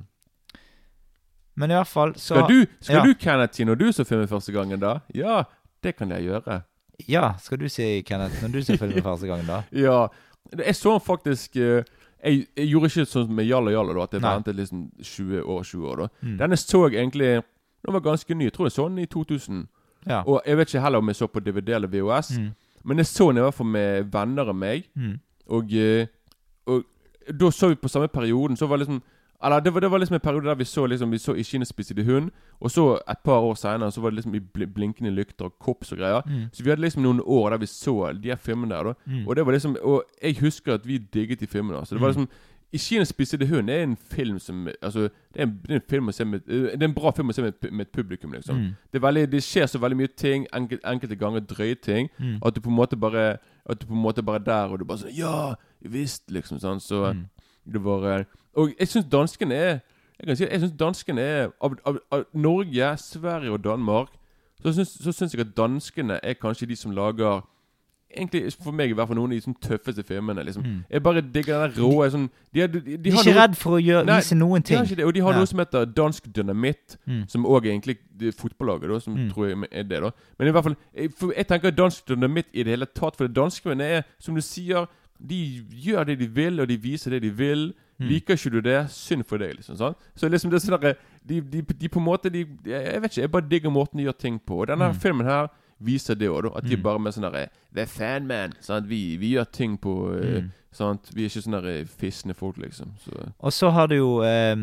Men 1.57 1.71
i 1.73 1.75
hvert 1.79 1.89
fall 1.89 2.15
så 2.15 2.35
Skal 2.37 2.49
du, 2.51 2.67
skal 2.81 2.97
ja. 2.97 3.03
du 3.07 3.15
Kenneth, 3.21 3.65
når 3.65 3.75
du 3.81 3.87
så 3.93 4.05
filmen 4.05 4.29
første 4.29 4.53
gangen, 4.53 4.81
da? 4.81 4.99
Ja, 5.15 5.43
det 5.83 5.97
kan 5.97 6.11
jeg 6.13 6.27
gjøre. 6.29 6.63
Ja, 7.09 7.35
skal 7.41 7.59
du 7.61 7.69
si, 7.69 8.03
Kenneth, 8.03 8.43
når 8.43 8.53
du 8.53 8.63
ser 8.63 8.77
filmen 8.81 9.03
første 9.03 9.27
gangen, 9.27 9.47
da? 9.49 9.63
Ja. 9.87 10.07
Jeg 10.59 10.77
så 10.79 10.93
den 10.93 11.01
faktisk 11.03 11.57
eh, 11.57 11.83
jeg, 12.25 12.47
jeg 12.57 12.69
gjorde 12.71 12.87
ikke 12.91 13.07
sånn 13.11 13.33
med 13.35 13.49
Jalla 13.49 13.73
Jalla, 13.75 13.95
da, 13.97 14.05
at 14.07 14.13
jeg 14.15 14.23
Nei. 14.23 14.35
ventet 14.37 14.57
liksom 14.61 14.85
20 15.03 15.43
år. 15.43 15.65
20 15.65 15.89
år 15.91 15.97
da 16.05 16.09
Mm. 16.23 16.37
Denne 16.39 16.57
så 16.57 16.83
jeg 16.89 17.01
egentlig 17.01 17.43
Den 17.87 17.93
var 17.95 18.01
ganske 18.01 18.35
ny. 18.35 18.45
Jeg 18.49 18.53
tror 18.53 18.67
jeg 18.67 18.73
så 18.73 18.89
den 18.89 18.99
i 18.99 19.07
2000. 19.07 19.67
Ja. 20.07 20.23
Og 20.27 20.41
jeg 20.47 20.57
vet 20.59 20.69
ikke 20.73 20.81
heller 20.83 20.99
om 20.99 21.07
jeg 21.09 21.17
så 21.17 21.27
på 21.31 21.41
DVD 21.41 21.77
eller 21.77 21.89
VHS. 21.89 22.33
Mm. 22.39 22.49
Men 22.85 22.99
jeg 22.99 23.07
så 23.07 23.29
den 23.31 23.39
i 23.39 23.45
hvert 23.45 23.55
fall 23.55 23.67
med 23.67 24.09
venner 24.13 24.49
av 24.51 24.57
meg. 24.59 24.89
Mm. 24.95 25.13
Og, 25.55 25.73
eh, 25.75 26.07
og 26.67 26.83
da 27.31 27.51
så 27.51 27.69
vi 27.71 27.79
på 27.79 27.89
samme 27.89 28.09
perioden. 28.09 28.57
Så 28.57 28.67
var 28.67 28.77
det 28.79 28.87
liksom 28.89 29.03
Eller 29.45 29.61
det 29.61 29.75
var, 29.75 29.81
det 29.81 29.91
var 29.91 29.99
liksom 29.99 30.15
en 30.15 30.21
periode 30.21 30.47
der 30.49 30.55
vi 30.55 30.65
så 30.65 30.87
liksom 30.87 31.11
Vi 31.11 31.19
så 31.19 31.35
I 31.35 31.43
Kina 31.43 31.65
hund. 32.05 32.31
Og 32.61 32.71
så 32.71 32.99
et 33.11 33.19
par 33.25 33.39
år 33.41 33.55
seinere 33.55 33.93
så 33.93 34.01
var 34.01 34.11
det 34.11 34.17
liksom 34.17 34.35
i 34.35 34.39
bl 34.41 34.65
blinkende 34.67 35.11
lykter 35.11 35.45
og 35.45 35.59
kops 35.59 35.93
og 35.93 35.99
greier. 35.99 36.23
Mm. 36.27 36.49
Så 36.53 36.63
vi 36.65 36.71
hadde 36.71 36.83
liksom 36.83 37.03
noen 37.03 37.21
år 37.25 37.51
der 37.51 37.59
vi 37.59 37.67
så 37.67 38.13
de 38.23 38.29
her 38.29 38.37
filmene 38.37 38.75
der. 38.75 38.83
da 38.85 38.93
Mm. 39.07 39.29
Og 39.29 39.37
det 39.37 39.47
var 39.47 39.53
liksom 39.53 39.77
Og 39.83 40.05
jeg 40.23 40.37
husker 40.41 40.75
at 40.75 40.87
vi 40.87 40.99
digget 40.99 41.41
de 41.41 41.47
filmene. 41.47 41.87
Så 41.87 41.95
det 41.95 42.01
var 42.01 42.09
Mm. 42.13 42.15
liksom 42.17 42.29
I 42.73 42.79
Kinas 42.79 43.09
spissede 43.09 43.47
hund 43.47 43.71
er 43.71 43.83
en 43.83 43.97
film 43.97 44.39
som 44.39 44.69
Altså 44.83 45.01
Det 45.35 45.41
er 45.41 45.43
en, 45.43 45.61
det 45.63 45.71
er 45.71 45.75
en 45.75 45.83
film 45.91 46.09
å 46.09 46.13
se 46.13 46.25
med 46.25 46.41
eh, 46.49 46.63
Det 46.73 46.83
er 46.83 46.89
en 46.89 46.95
bra 46.95 47.11
film 47.11 47.29
å 47.29 47.33
se 47.33 47.43
med, 47.43 47.53
med 47.73 47.81
et 47.87 47.93
publikum, 47.93 48.33
liksom. 48.33 48.57
Mm. 48.57 48.71
Det, 48.93 49.03
veldig, 49.03 49.31
det 49.33 49.43
skjer 49.43 49.67
så 49.67 49.79
veldig 49.79 49.97
mye 49.97 50.07
ting, 50.17 50.47
enkel, 50.55 50.79
enkelte 50.85 51.17
ganger 51.17 51.41
drøye 51.41 51.75
ting, 51.83 52.09
Mm. 52.19 52.39
at 52.47 52.55
du 52.55 52.61
på 52.61 52.69
en 52.71 52.77
måte 52.77 52.97
bare 52.97 53.39
At 53.69 53.81
du 53.81 53.87
på 53.87 53.93
en 53.95 54.03
måte 54.03 54.23
bare 54.23 54.37
er 54.37 54.45
der, 54.45 54.69
og 54.73 54.79
du 54.79 54.85
bare 54.85 54.99
sånn 54.99 55.17
Ja, 55.17 55.55
visst, 55.83 56.31
liksom. 56.31 56.59
sånn 56.59 56.81
Så 56.81 57.13
Mm. 57.15 57.25
det 57.73 57.83
var 57.85 58.19
eh, 58.19 58.25
Og 58.57 58.73
jeg 58.79 58.89
syns 58.89 59.05
danskene 59.13 59.55
er 59.55 59.81
Jeg 60.19 60.27
kan 60.27 60.37
si 60.37 60.45
Jeg 60.45 60.61
syns 60.61 60.73
danskene 60.81 61.21
er 61.21 61.51
av, 61.61 61.75
av, 61.85 61.99
av 62.11 62.25
Norge, 62.35 62.97
Sverige 62.99 63.53
og 63.53 63.65
Danmark, 63.65 64.09
så 64.63 64.73
syns, 64.73 64.97
så 65.05 65.13
syns 65.13 65.35
jeg 65.35 65.41
at 65.45 65.57
danskene 65.57 66.21
er 66.23 66.35
kanskje 66.35 66.67
de 66.67 66.77
som 66.77 66.91
lager 66.97 67.43
Egentlig 68.17 68.53
for 68.63 68.73
meg 68.73 68.93
i 68.93 68.95
hvert 68.95 69.09
fall 69.11 69.17
noen 69.19 69.33
av 69.35 69.37
de 69.37 69.43
sånn 69.45 69.57
tøffeste 69.61 70.03
filmene. 70.07 70.45
liksom 70.47 70.63
Mm. 70.65 70.85
Jeg 70.91 71.03
bare 71.03 71.21
digger 71.21 71.59
den 71.59 71.71
der 71.75 71.83
rå 71.83 72.07
sånn, 72.11 72.31
de, 72.55 72.61
er- 72.63 72.67
de, 72.69 72.81
de, 72.81 72.97
De 72.97 73.11
er 73.11 73.13
har 73.17 73.23
ikke 73.25 73.35
noe- 73.35 73.43
redd 73.43 73.57
for 73.57 73.71
å 73.77 73.81
gjøre, 73.83 74.05
Nei, 74.07 74.17
vise 74.21 74.35
noen 74.39 74.63
ting. 74.63 74.85
det, 74.87 75.05
og 75.05 75.13
de 75.13 75.21
har 75.21 75.33
ja. 75.33 75.39
noe 75.39 75.47
som 75.47 75.59
heter 75.59 75.85
Dansk 75.85 76.23
Dynamitt, 76.33 76.97
Mm. 77.07 77.29
som 77.29 77.45
òg 77.45 77.67
egentlig 77.67 77.99
det 78.17 78.29
er 78.29 78.33
fotballaget, 78.41 78.89
da, 78.89 78.99
som 79.01 79.15
Mm. 79.17 79.31
tror 79.33 79.49
jeg 79.49 79.69
er 79.73 79.83
det. 79.83 80.01
da 80.01 80.11
Men 80.39 80.49
i 80.49 80.51
hvert 80.53 80.65
fall 80.65 80.77
jeg, 80.95 81.11
jeg 81.37 81.47
tenker 81.49 81.71
Dansk 81.71 82.07
Dynamitt 82.07 82.47
i 82.55 82.63
det 82.63 82.67
hele 82.79 82.87
tatt, 82.87 83.17
for 83.17 83.27
det 83.27 83.35
danskene 83.37 83.83
er, 83.83 84.05
som 84.19 84.35
du 84.35 84.41
sier 84.41 84.87
De 85.21 85.65
gjør 85.73 86.05
det 86.07 86.19
de 86.19 86.27
vil, 86.27 86.61
og 86.61 86.69
de 86.69 86.77
viser 86.77 87.11
det 87.11 87.23
de 87.23 87.31
vil. 87.31 87.75
Mm. 87.99 88.09
Liker 88.09 88.35
ikke 88.37 88.51
du 88.53 88.61
det, 88.61 88.91
synd 88.91 89.25
for 89.25 89.39
deg, 89.39 89.55
liksom. 89.57 89.77
sånn 89.77 89.95
Så 90.15 90.29
liksom 90.29 90.51
det 90.51 90.59
er 90.63 90.67
sånn 90.67 90.97
de, 91.27 91.41
de, 91.41 91.63
de 91.63 91.89
på 91.89 91.99
en 91.99 92.05
måte 92.05 92.31
de, 92.31 92.43
Jeg 92.67 93.01
vet 93.01 93.11
ikke, 93.11 93.21
jeg 93.23 93.31
bare 93.33 93.49
digger 93.49 93.71
måten 93.71 93.97
de 93.97 94.05
gjør 94.05 94.19
ting 94.19 94.39
på. 94.39 94.59
Og 94.61 94.67
denne 94.69 94.91
Mm. 94.93 95.01
filmen 95.01 95.27
her 95.27 95.49
viser 95.81 96.15
det 96.15 96.29
òg. 96.29 96.51
At 96.57 96.65
de 96.65 96.77
Mm. 96.77 96.83
bare 96.83 96.99
med 96.99 97.13
sånn 97.15 97.23
derre 97.33 97.49
Det 97.73 97.83
er 97.83 97.87
fan, 97.87 98.27
man. 98.27 98.53
Sant? 98.61 98.87
Vi, 98.87 99.17
vi 99.17 99.33
gjør 99.35 99.51
ting 99.51 99.79
på 99.79 100.13
eh, 100.21 100.41
Mm. 100.43 100.53
Sant? 100.73 101.09
Vi 101.15 101.25
er 101.25 101.29
ikke 101.29 101.43
sånne 101.43 101.63
der 101.63 101.85
fisne 101.85 102.35
folk, 102.35 102.57
liksom. 102.59 102.93
Så 103.01 103.33
Og 103.41 103.53
så 103.53 103.71
har 103.73 103.87
du 103.89 103.95
jo 103.97 104.21
eh, 104.23 104.55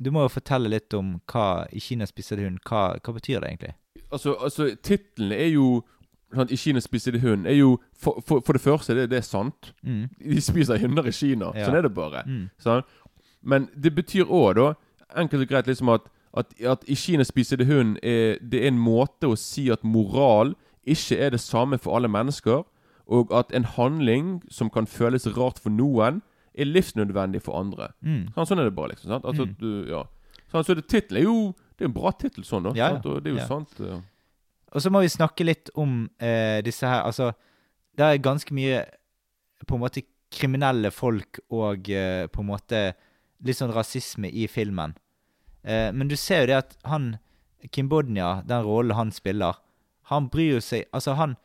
Du 0.00 0.10
må 0.10 0.22
jo 0.22 0.28
fortelle 0.28 0.68
litt 0.70 0.94
om 0.94 1.20
hva 1.28 1.66
i 1.72 1.78
Kina 1.78 2.06
spiser 2.06 2.36
hund. 2.38 2.58
Hva, 2.64 2.98
hva 3.00 3.12
betyr 3.14 3.40
det 3.40 3.50
egentlig? 3.50 3.74
Altså, 4.10 4.34
altså 4.42 4.74
titlene 4.82 5.32
er 5.36 5.50
jo 5.52 5.84
sant, 6.34 6.50
I 6.52 6.56
Kina 6.56 6.80
spiser 6.80 7.12
de 7.12 7.18
hund. 7.20 7.46
Er 7.46 7.54
jo 7.58 7.78
For, 7.96 8.20
for, 8.26 8.40
for 8.40 8.52
det 8.52 8.62
første, 8.62 8.94
det, 8.94 9.10
det 9.10 9.18
er 9.18 9.26
sant. 9.26 9.72
Mm. 9.82 10.08
De 10.18 10.40
spiser 10.40 10.78
hunder 10.78 11.06
i 11.06 11.12
Kina. 11.12 11.52
Ja. 11.54 11.66
Sånn 11.66 11.76
er 11.78 11.82
det 11.82 11.94
bare. 11.94 12.22
Mm. 12.26 12.50
Sånn? 12.58 12.82
Men 13.42 13.68
det 13.74 13.94
betyr 13.94 14.24
òg, 14.30 14.54
da, 14.56 14.74
enkelt 15.16 15.42
og 15.42 15.48
greit, 15.48 15.66
liksom 15.66 15.88
at, 15.92 16.08
at, 16.36 16.52
at 16.64 16.84
i 16.88 16.94
Kina 16.94 17.24
spiser 17.24 17.56
de 17.60 17.64
hund 17.68 17.98
er, 18.02 18.38
det 18.40 18.62
er 18.62 18.68
en 18.72 18.78
måte 18.78 19.28
å 19.28 19.36
si 19.36 19.68
at 19.70 19.82
moral 19.84 20.54
ikke 20.86 21.18
er 21.18 21.30
det 21.30 21.40
samme 21.40 21.78
for 21.78 21.94
alle 21.96 22.08
mennesker, 22.08 22.62
og 23.06 23.32
at 23.34 23.52
en 23.54 23.64
handling 23.64 24.42
som 24.50 24.70
kan 24.70 24.86
føles 24.86 25.26
rart 25.36 25.58
for 25.62 25.70
noen, 25.70 26.22
er 26.54 26.64
livsnødvendig 26.68 27.40
for 27.42 27.56
andre. 27.56 27.90
Mm. 28.04 28.26
Sånn, 28.34 28.46
sånn 28.46 28.60
er 28.60 28.64
det 28.68 28.74
bare, 28.76 28.92
liksom. 28.92 29.08
sant? 29.08 29.24
Altså, 29.24 29.46
Mm. 29.46 29.54
du, 29.58 29.86
ja. 29.90 30.02
sånn, 30.52 30.64
så 30.64 30.74
det 30.76 30.86
tittelen 30.88 31.22
er 31.22 31.24
jo 31.24 31.54
Det 31.78 31.86
er 31.86 31.88
en 31.88 31.94
bra 31.94 32.10
tittel, 32.12 32.44
sånn, 32.44 32.62
da. 32.62 32.72
Ja, 32.76 32.88
sant? 32.92 33.06
Og 33.06 33.22
det 33.24 33.30
er 33.32 33.34
jo 33.34 33.40
Ja. 33.40 33.46
sant. 33.48 33.70
Ja. 33.80 33.96
Og 34.72 34.82
så 34.82 34.92
må 34.92 35.02
vi 35.04 35.12
snakke 35.12 35.44
litt 35.44 35.70
om 35.78 36.06
eh, 36.22 36.60
disse 36.64 36.88
her 36.88 37.04
Altså, 37.04 37.32
det 37.98 38.06
er 38.06 38.24
ganske 38.24 38.54
mye 38.56 38.82
på 39.68 39.76
en 39.76 39.82
måte 39.84 40.04
kriminelle 40.32 40.90
folk 40.94 41.42
og 41.52 41.90
eh, 41.92 42.24
på 42.32 42.42
en 42.42 42.48
måte 42.48 42.80
litt 43.44 43.58
sånn 43.58 43.74
rasisme 43.74 44.30
i 44.30 44.46
filmen. 44.50 44.94
Eh, 45.62 45.90
men 45.92 46.08
du 46.08 46.16
ser 46.16 46.44
jo 46.44 46.52
det 46.52 46.60
at 46.62 46.76
han 46.88 47.16
Kim 47.70 47.90
Bodnia, 47.90 48.40
den 48.48 48.64
rollen 48.66 48.96
han 48.96 49.12
spiller, 49.14 49.60
han 50.10 50.26
bryr 50.32 50.58
seg 50.64 50.88
Altså, 50.90 51.14
han, 51.14 51.36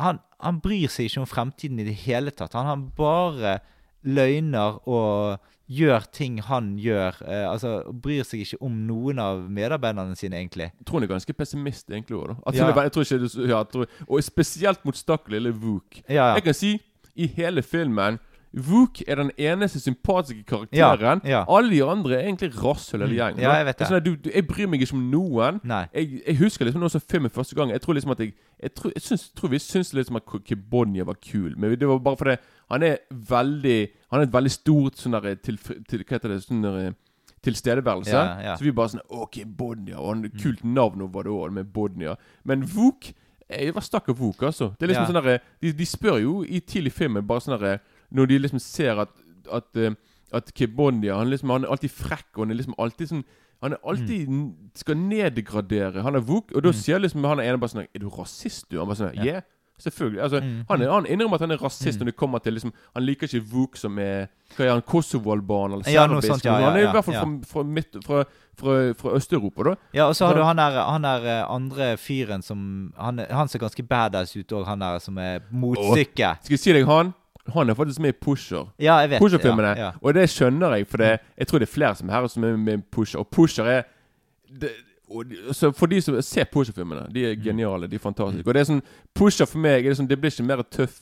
han, 0.00 0.18
han 0.42 0.58
bryr 0.64 0.90
seg 0.90 1.06
ikke 1.06 1.22
om 1.22 1.30
fremtiden 1.30 1.78
i 1.78 1.86
det 1.86 2.00
hele 2.02 2.32
tatt. 2.34 2.56
Han 2.58 2.70
har 2.70 2.82
bare 2.96 3.58
løgner 4.02 4.80
og 4.90 5.51
gjør 5.78 6.04
ting 6.12 6.38
han 6.46 6.72
gjør. 6.80 7.18
Eh, 7.26 7.44
altså, 7.50 7.72
bryr 8.04 8.24
seg 8.28 8.40
ikke 8.44 8.58
om 8.66 8.74
noen 8.88 9.18
av 9.22 9.42
medarbeiderne 9.50 10.16
sine, 10.18 10.36
egentlig. 10.40 10.70
Jeg 10.78 10.86
tror 10.88 11.00
han 11.00 11.08
er 11.08 11.12
ganske 11.14 11.36
pessimist 11.38 11.88
egentlig 11.90 12.16
Også, 12.44 12.58
da. 12.58 12.58
Ja. 12.58 12.68
er- 12.76 12.82
jeg 12.88 12.92
tror 12.92 13.02
ikke 13.08 13.20
det, 13.24 13.48
ja, 13.50 13.62
tror, 13.64 13.86
Og 14.08 14.22
spesielt 14.22 14.84
mot 14.84 14.96
stakkars 14.96 15.32
lille 15.32 15.52
Vuk. 15.54 16.00
Ja, 16.08 16.14
ja. 16.14 16.34
Jeg 16.34 16.44
kan 16.44 16.54
si 16.54 16.74
i 17.16 17.26
hele 17.26 17.62
filmen 17.62 18.18
Vuk 18.52 19.00
er 19.08 19.16
den 19.16 19.30
eneste 19.40 19.80
sympatiske 19.80 20.44
karakteren. 20.44 21.22
Ja, 21.24 21.38
ja. 21.38 21.44
Alle 21.48 21.70
de 21.72 21.80
andre 21.84 22.18
er 22.18 22.26
egentlig 22.26 22.50
rasshøl 22.62 23.00
hele 23.00 23.14
gjeng 23.16 23.36
gjengen. 23.38 23.42
Ja, 23.46 23.54
jeg 23.56 23.66
vet 23.66 23.78
det. 23.78 23.86
Sånn 23.88 23.96
at 23.96 24.04
du, 24.04 24.14
du, 24.16 24.28
jeg 24.34 24.46
bryr 24.46 24.68
meg 24.68 24.84
ikke 24.84 24.96
om 24.98 25.06
noen. 25.12 25.60
Jeg, 25.64 26.20
jeg 26.26 26.36
husker 26.42 26.68
liksom 26.68 26.84
noen 26.84 26.92
som 26.92 27.00
filmet 27.00 27.22
filmen 27.22 27.30
første 27.32 27.56
gang 27.56 27.70
Jeg 27.70 27.80
tror 27.80 27.96
liksom 27.96 28.10
at 28.10 28.20
jeg 28.20 28.34
Jeg 28.62 28.74
tror, 28.74 28.92
jeg 28.94 29.02
syns, 29.02 29.30
tror 29.36 29.48
vi 29.48 29.58
syntes 29.58 29.94
liksom 29.94 30.16
at 30.16 30.34
Kibonia 30.44 31.04
var 31.04 31.16
kul, 31.30 31.54
men 31.56 31.78
det 31.78 31.88
var 31.88 31.98
bare 31.98 32.16
fordi 32.16 32.36
han 32.70 32.82
er 32.82 32.96
veldig 33.10 33.78
Han 34.10 34.20
er 34.20 34.26
et 34.26 34.34
veldig 34.34 34.50
stort 34.50 35.00
sånn 35.00 35.16
der 35.16 35.34
til, 35.34 35.58
til, 35.58 36.04
Hva 36.04 36.18
heter 36.18 36.28
det? 36.28 36.42
Sånn 36.44 36.62
der, 36.62 36.92
tilstedeværelse. 37.42 38.20
Så 38.56 38.62
vi 38.62 38.70
bare 38.70 38.92
sånn 38.92 39.02
OK, 39.08 39.40
Bodnia. 39.58 39.98
Og 39.98 40.12
han, 40.12 40.26
kult 40.38 40.62
navn 40.64 41.02
var 41.12 41.26
det 41.26 41.32
òg, 41.34 41.50
med 41.56 41.72
Bodnia. 41.74 42.16
Men 42.44 42.62
Vuk 42.62 43.12
Jeg 43.52 43.74
var 43.74 43.84
stakk 43.84 44.06
av 44.08 44.16
Vuk, 44.16 44.42
altså. 44.42 44.70
Det 44.78 44.86
er 44.86 44.92
liksom 44.92 45.02
Ja. 45.02 45.08
sånn 45.10 45.18
derre 45.20 45.40
de, 45.60 45.72
de 45.72 45.86
spør 45.86 46.20
jo 46.22 46.42
i 46.44 46.60
tidlig 46.60 46.92
filmen 46.92 47.26
bare 47.26 47.40
sånn 47.40 47.58
derre 47.58 47.80
Når 48.14 48.26
de 48.28 48.38
liksom 48.38 48.58
ser 48.60 49.00
at 49.00 49.08
At, 49.52 49.76
eh, 49.76 49.90
at 50.32 50.52
Kibondia 50.54 51.16
han, 51.18 51.28
liksom, 51.28 51.50
han 51.50 51.64
er 51.64 51.68
alltid 51.74 51.90
frekk, 51.90 52.28
og 52.36 52.44
han 52.46 52.50
er 52.52 52.54
liksom 52.62 52.74
alltid 52.78 53.08
sånn 53.08 53.24
han 53.62 53.72
er 53.72 53.78
alltid 53.86 54.28
mm. 54.28 54.46
skal 54.74 54.96
nedgradere. 54.96 56.02
Han 56.02 56.16
er 56.16 56.20
vok, 56.20 56.50
og 56.54 56.62
da 56.64 56.70
Mm. 56.70 56.74
sier 56.78 56.98
liksom 56.98 57.24
han 57.24 57.38
ene 57.40 57.58
bare 57.58 57.70
sånn 57.70 57.86
Er 57.94 57.98
du 58.00 58.08
rasist, 58.08 58.68
du? 58.70 58.78
Han 58.78 58.88
bare 58.88 58.96
sånn 58.96 59.14
Ja. 59.16 59.24
Yeah. 59.24 59.40
Selvfølgelig. 59.82 60.20
Altså, 60.22 60.40
Mm. 60.40 60.64
han, 60.70 60.82
er, 60.82 60.90
han 60.90 61.06
innrømmer 61.06 61.34
at 61.34 61.40
han 61.40 61.50
er 61.50 61.56
rasist 61.58 61.98
Mm. 61.98 62.00
når 62.00 62.04
det 62.06 62.16
kommer 62.16 62.38
til 62.38 62.52
liksom 62.54 62.72
Han 62.94 63.02
liker 63.04 63.26
ikke 63.26 63.42
Vuk 63.52 63.76
som 63.76 63.98
er 63.98 64.28
Hva 64.56 64.64
er 64.64 64.70
han, 64.70 64.82
Kosovo-albaner 64.82 65.74
eller 65.74 65.90
Ja, 65.90 66.06
serbisk? 66.06 66.28
sånt, 66.28 66.44
ja, 66.44 66.58
ja, 66.58 66.70
han 66.70 66.76
er 66.76 66.88
i 66.88 66.92
hvert 66.92 67.04
fall 67.04 67.14
fra, 67.14 67.40
fra, 67.46 67.62
midt, 67.62 68.04
fra, 68.04 68.24
fra, 68.94 69.10
Øst-Europa, 69.16 69.62
da. 69.64 69.74
Ja, 69.94 70.04
og 70.08 70.14
så 70.14 70.26
har 70.26 70.34
du 70.34 70.42
han 70.44 70.56
der, 70.56 70.84
han 70.84 71.02
der 71.02 71.24
eh, 71.42 71.50
andre 71.54 71.96
fyren 71.96 72.42
som 72.42 72.92
Han, 72.98 73.18
han 73.18 73.48
ser 73.48 73.58
ganske 73.58 73.82
badass 73.82 74.36
ut 74.36 74.52
òg, 74.52 74.66
han 74.66 74.78
der 74.78 74.98
som 74.98 75.18
er 75.18 75.40
motstykket. 75.50 76.44
Skal 76.44 76.50
jeg 76.54 76.58
si 76.58 76.72
deg 76.72 76.86
han? 76.86 77.14
Han 77.54 77.70
er 77.70 77.74
faktisk 77.74 77.98
med 78.00 78.08
i 78.14 78.18
Pusher. 78.22 78.68
Ja, 78.78 78.98
jeg 79.00 79.10
vet 79.10 79.20
Pusher-filmene. 79.20 79.76
ja, 79.76 79.84
ja. 79.84 79.90
Og 80.02 80.14
det 80.14 80.28
skjønner 80.30 80.76
jeg, 80.76 80.86
for 80.86 80.96
det, 80.98 81.20
jeg 81.38 81.46
tror 81.46 81.58
det 81.58 81.68
er 81.68 81.72
flere 81.72 81.94
som 81.96 82.08
er 82.08 82.12
her 82.12 82.26
som 82.28 82.44
er 82.44 82.56
med 82.56 82.78
i 82.78 82.82
Pusher. 82.92 83.18
Og 83.18 83.30
Pusher 83.30 83.64
er 83.64 83.82
det, 84.60 84.70
og 85.10 85.24
så 85.52 85.72
For 85.74 85.86
de 85.86 86.00
som 86.00 86.22
ser 86.22 86.44
Pusher-filmene, 86.44 87.12
de 87.12 87.24
er 87.26 87.34
Mm. 87.36 87.42
geniale. 87.42 87.86
De 87.88 87.96
er 87.96 87.98
fantastiske. 87.98 88.46
Og 88.46 88.54
det 88.54 88.60
er 88.60 88.72
sånn 88.72 88.82
Pusher 89.14 89.46
for 89.46 89.58
meg 89.58 89.82
det 89.84 89.96
sånn, 89.98 90.08
Det 90.08 90.20
blir 90.20 90.30
ikke 90.30 90.44
mer 90.46 90.62
tøff 90.62 91.00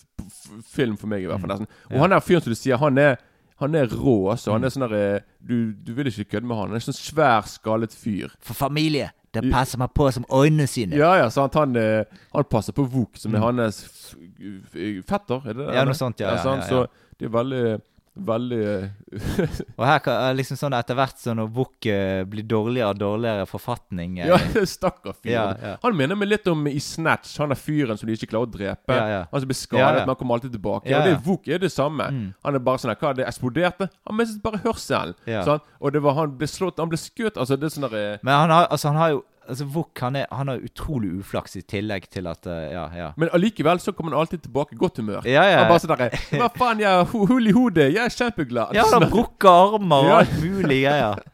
film 0.67 0.97
for 0.97 1.07
meg, 1.07 1.23
i 1.23 1.27
hvert 1.27 1.41
fall. 1.41 1.49
nesten. 1.51 1.67
Og 1.87 1.91
Mm. 1.91 1.95
Ja. 1.95 2.01
han 2.01 2.11
der 2.11 2.21
fyren 2.21 2.43
som 2.43 2.51
du 2.51 2.57
sier, 2.57 2.77
han 2.79 2.99
er 2.99 3.17
han 3.61 3.75
er 3.75 3.87
rå, 3.89 4.31
altså. 4.33 4.53
Han 4.53 4.63
Mm. 4.63 4.65
er 4.65 4.69
sånn 4.71 4.89
der, 4.89 5.15
eh, 5.17 5.21
du, 5.47 5.73
du 5.73 5.93
vil 5.93 6.07
ikke 6.07 6.25
kødde 6.31 6.47
med 6.47 6.57
han. 6.57 6.69
Han 6.69 6.77
er 6.77 6.81
sånn 6.81 6.95
svær, 6.97 7.43
skallet 7.47 7.93
fyr. 7.93 8.31
For 8.41 8.55
familie. 8.55 9.11
Det 9.33 9.45
passer 9.53 9.79
meg 9.79 9.93
på 9.95 10.09
som 10.13 10.25
øynene 10.33 10.67
sine. 10.67 10.97
Ja, 10.99 11.13
ja, 11.21 11.29
sant. 11.31 11.55
Han, 11.55 11.77
eh, 11.77 12.05
han 12.35 12.45
passer 12.51 12.73
på 12.73 12.83
Vuk, 12.91 13.17
som 13.17 13.35
er 13.35 13.39
Mm. 13.39 13.61
hans 13.61 14.15
f- 14.15 15.05
fetter. 15.07 15.43
Er 15.47 15.53
det 15.55 15.67
det? 15.67 15.75
Ja, 15.75 15.85
noe 15.85 15.95
sånt, 15.95 16.19
ja, 16.21 16.35
ja, 16.35 16.43
ja, 16.45 16.57
ja. 16.57 16.63
Så 16.67 16.87
det 17.19 17.27
er 17.27 17.31
veldig 17.39 17.81
Veldig 18.15 18.59
eh, 18.59 18.89
Og 19.79 19.85
her 19.87 20.01
kan 20.03 20.17
eh, 20.27 20.33
liksom 20.41 20.59
sånn 20.59 20.75
etter 20.75 20.97
hvert 20.99 21.21
sånn 21.21 21.39
når 21.39 21.51
Vuk 21.55 21.87
eh, 21.89 22.23
blir 22.29 22.47
dårligere 22.49 22.91
og 22.91 22.99
dårligere 22.99 23.47
forfatning 23.49 24.19
Ja, 24.25 24.39
stakkar 24.75 25.15
fyr. 25.15 25.31
Ja, 25.33 25.45
ja. 25.55 25.75
Han 25.85 25.97
minner 25.97 26.19
meg 26.19 26.33
litt 26.33 26.51
om 26.51 26.67
i 26.67 26.81
Snatch, 26.83 27.37
han 27.41 27.55
er 27.55 27.61
fyren 27.61 27.99
som 28.01 28.11
de 28.11 28.19
ikke 28.19 28.33
klarer 28.33 28.51
å 28.51 28.53
drepe. 28.53 28.99
Ja. 28.99 29.23
Han 29.31 29.45
som 29.45 29.51
blir 29.51 29.61
skadet, 29.61 30.03
men 30.03 30.13
han 30.13 30.19
kommer 30.19 30.39
alltid 30.39 30.55
tilbake. 30.57 30.91
Ja, 30.91 31.01
Og 31.01 31.07
det 31.07 31.15
ja. 31.15 31.19
er 31.21 31.25
Vuk 31.25 31.49
det 31.61 31.73
samme. 31.73 32.09
Mm. 32.11 32.29
Han 32.47 32.59
er 32.59 32.65
bare 32.67 32.83
sånn 32.83 32.95
Hva 33.01 33.15
det 33.17 33.27
eksploderte? 33.31 33.91
Han 34.09 34.19
mistet 34.19 34.43
bare 34.45 34.63
hørselen. 34.65 35.17
Ja. 35.31 35.45
Sant? 35.47 35.67
Og 35.79 35.95
det 35.95 36.03
var 36.05 36.19
han 36.19 36.35
ble 36.41 36.49
slått 36.51 36.81
Han 36.83 36.91
ble 36.91 36.99
skutt. 37.01 37.39
Altså, 37.39 37.57
det 37.57 37.71
er 37.71 37.77
sånn 37.77 37.89
der, 37.89 37.99
eh, 38.17 38.25
Men 38.27 38.35
han 38.43 38.55
har, 38.55 38.67
altså, 38.71 38.91
han 38.91 39.01
har 39.01 39.15
jo 39.15 39.23
Altså, 39.51 39.67
Vuk 39.75 39.99
han, 40.05 40.17
er, 40.21 40.27
han 40.33 40.49
har 40.53 40.63
utrolig 40.65 41.11
uflaks 41.21 41.57
i 41.59 41.63
tillegg 41.67 42.07
til 42.13 42.27
at 42.31 42.47
eh, 42.47 42.69
Ja, 42.73 42.85
ja. 42.97 43.09
Men 43.21 43.33
allikevel 43.37 43.81
så 43.83 43.93
kommer 43.93 44.15
han 44.15 44.23
alltid 44.25 44.45
tilbake 44.47 44.77
i 44.77 44.79
godt 44.81 45.01
humør. 45.03 45.27
Ja, 45.27 45.43
ja. 45.51 45.59
Han 45.65 45.73
bare 45.73 45.83
sånn 45.85 45.97
der, 45.99 46.15
Hva 46.39 46.49
faen, 46.57 46.81
jeg 46.85 47.09
ho- 47.13 47.27
hull 47.31 47.51
i 47.51 47.55
hodet. 47.57 47.89
Jeg 47.95 48.05
er 48.05 48.15
kjempeglad. 48.15 48.77
Ja, 48.79 48.85
han 48.89 49.03
har 49.03 49.11
brukket 49.11 49.51
armer 49.51 50.07
og 50.09 50.15
alt 50.21 50.39
mulig 50.43 50.85
greier. 50.87 51.21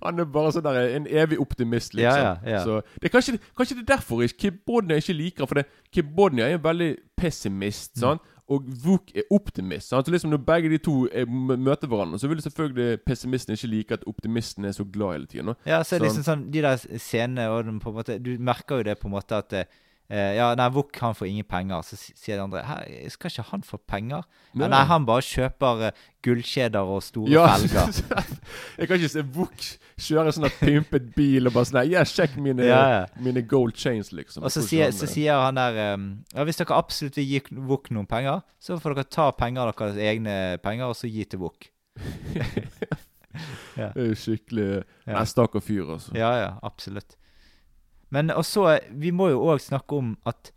Han 0.00 0.16
er 0.16 0.24
bare 0.32 0.48
sånn 0.54 0.64
der, 0.64 0.78
en 0.96 1.04
evig 1.12 1.36
optimist, 1.42 1.92
liksom. 1.92 2.22
Ja, 2.24 2.30
ja, 2.40 2.52
ja. 2.54 2.60
Så 2.64 2.78
det 3.02 3.10
er 3.10 3.12
kanskje, 3.12 3.34
kanskje 3.52 3.74
det 3.76 3.82
er 3.84 3.90
derfor 3.98 4.22
Kibodnia 4.32 4.96
ikke 4.96 5.12
liker 5.12 5.44
For 5.50 5.60
Kibodnia 5.92 6.46
er 6.48 6.56
en 6.56 6.62
veldig 6.64 6.94
pessimist, 7.20 7.98
Mm. 8.00 8.18
Og 8.50 8.66
Vuk 8.84 9.12
er 9.14 9.28
optimist. 9.30 9.88
Sant? 9.88 10.06
Så 10.06 10.12
liksom 10.14 10.30
Når 10.30 10.42
begge 10.46 10.70
de 10.72 10.78
to 10.82 10.94
er, 11.12 11.26
møter 11.26 11.90
hverandre, 11.90 12.18
så 12.18 12.28
vil 12.30 12.42
selvfølgelig 12.42 13.00
pessimisten 13.06 13.54
ikke 13.54 13.70
like 13.70 13.94
at 13.94 14.06
optimisten 14.10 14.64
er 14.64 14.74
så 14.76 14.84
glad 14.84 15.12
hele 15.12 15.30
tiden. 15.30 15.54
Ja, 15.66 15.82
så 15.82 15.94
så 15.94 16.00
det 16.00 16.08
liksom 16.08 16.26
sånn 16.26 16.48
De 16.52 16.64
der 16.64 16.82
scenene 16.98 17.46
og 17.50 17.64
den 17.68 17.78
på 17.82 17.92
en 17.92 18.00
måte 18.00 18.18
Du 18.18 18.34
merker 18.38 18.80
jo 18.80 18.88
det 18.90 18.98
på 18.98 19.08
en 19.08 19.14
måte 19.14 19.38
at 19.38 19.54
eh, 20.10 20.34
Ja, 20.36 20.50
nei, 20.58 20.66
Vuk 20.74 20.96
han 21.00 21.14
får 21.16 21.28
ingen 21.30 21.46
penger. 21.48 21.84
Så 21.86 21.98
sier 21.98 22.36
de 22.36 22.44
andre 22.44 22.62
Hæ, 22.66 22.76
skal 23.14 23.32
ikke 23.32 23.46
han 23.50 23.64
få 23.66 23.78
penger? 23.88 24.26
Nei. 24.52 24.68
nei, 24.72 24.82
han 24.90 25.06
bare 25.06 25.22
kjøper 25.24 25.84
uh, 25.86 26.02
gullkjeder 26.26 26.92
og 26.94 27.02
store 27.06 27.30
Ja, 27.32 27.46
felger. 27.54 28.00
jeg 28.78 28.90
kan 28.90 28.98
ikke 28.98 29.12
se 29.14 29.24
Vuk 29.36 29.66
kjøre 30.00 30.34
sånn 30.34 30.48
pimpet 30.60 31.10
bil 31.16 31.50
og 31.50 31.56
bare 31.56 31.70
sånn 31.70 31.90
Ja, 31.90 32.04
sjekk 32.08 32.36
mine, 32.42 32.66
Ja, 32.66 33.04
mine 33.22 33.44
gold 33.46 33.78
chains, 33.78 34.12
liksom. 34.16 34.44
Og 34.46 34.54
så 34.54 34.64
sier, 34.66 34.90
så 34.96 35.06
han, 35.06 35.14
sier 35.14 35.44
han 35.44 35.60
der 35.60 35.80
um, 35.94 36.08
Ja, 36.34 36.46
hvis 36.48 36.60
dere 36.60 36.78
absolutt 36.78 37.20
vil 37.20 37.28
gi 37.30 37.44
Vuk 37.70 37.92
noen 37.94 38.08
penger, 38.10 38.42
så 38.62 38.78
får 38.80 38.98
dere 38.98 39.12
ta 39.12 39.30
penger 39.36 39.70
deres 39.72 40.00
egne 40.10 40.34
penger, 40.64 40.90
og 40.90 40.98
så 40.98 41.10
gi 41.10 41.24
til 41.28 41.42
Vuk. 41.44 41.70
ja. 43.80 43.90
Det 43.94 44.02
er 44.02 44.10
jo 44.12 44.18
skikkelig 44.18 44.68
Ja. 45.06 45.24
Stakkar 45.28 45.62
fyr, 45.64 45.94
altså. 45.96 46.14
ja, 46.16 46.30
ja, 46.40 46.50
absolutt. 46.66 47.16
Men 48.10 48.30
også, 48.30 48.80
Vi 48.90 49.10
må 49.10 49.30
jo 49.30 49.44
òg 49.52 49.60
snakke 49.62 49.96
om 49.96 50.16
at 50.26 50.52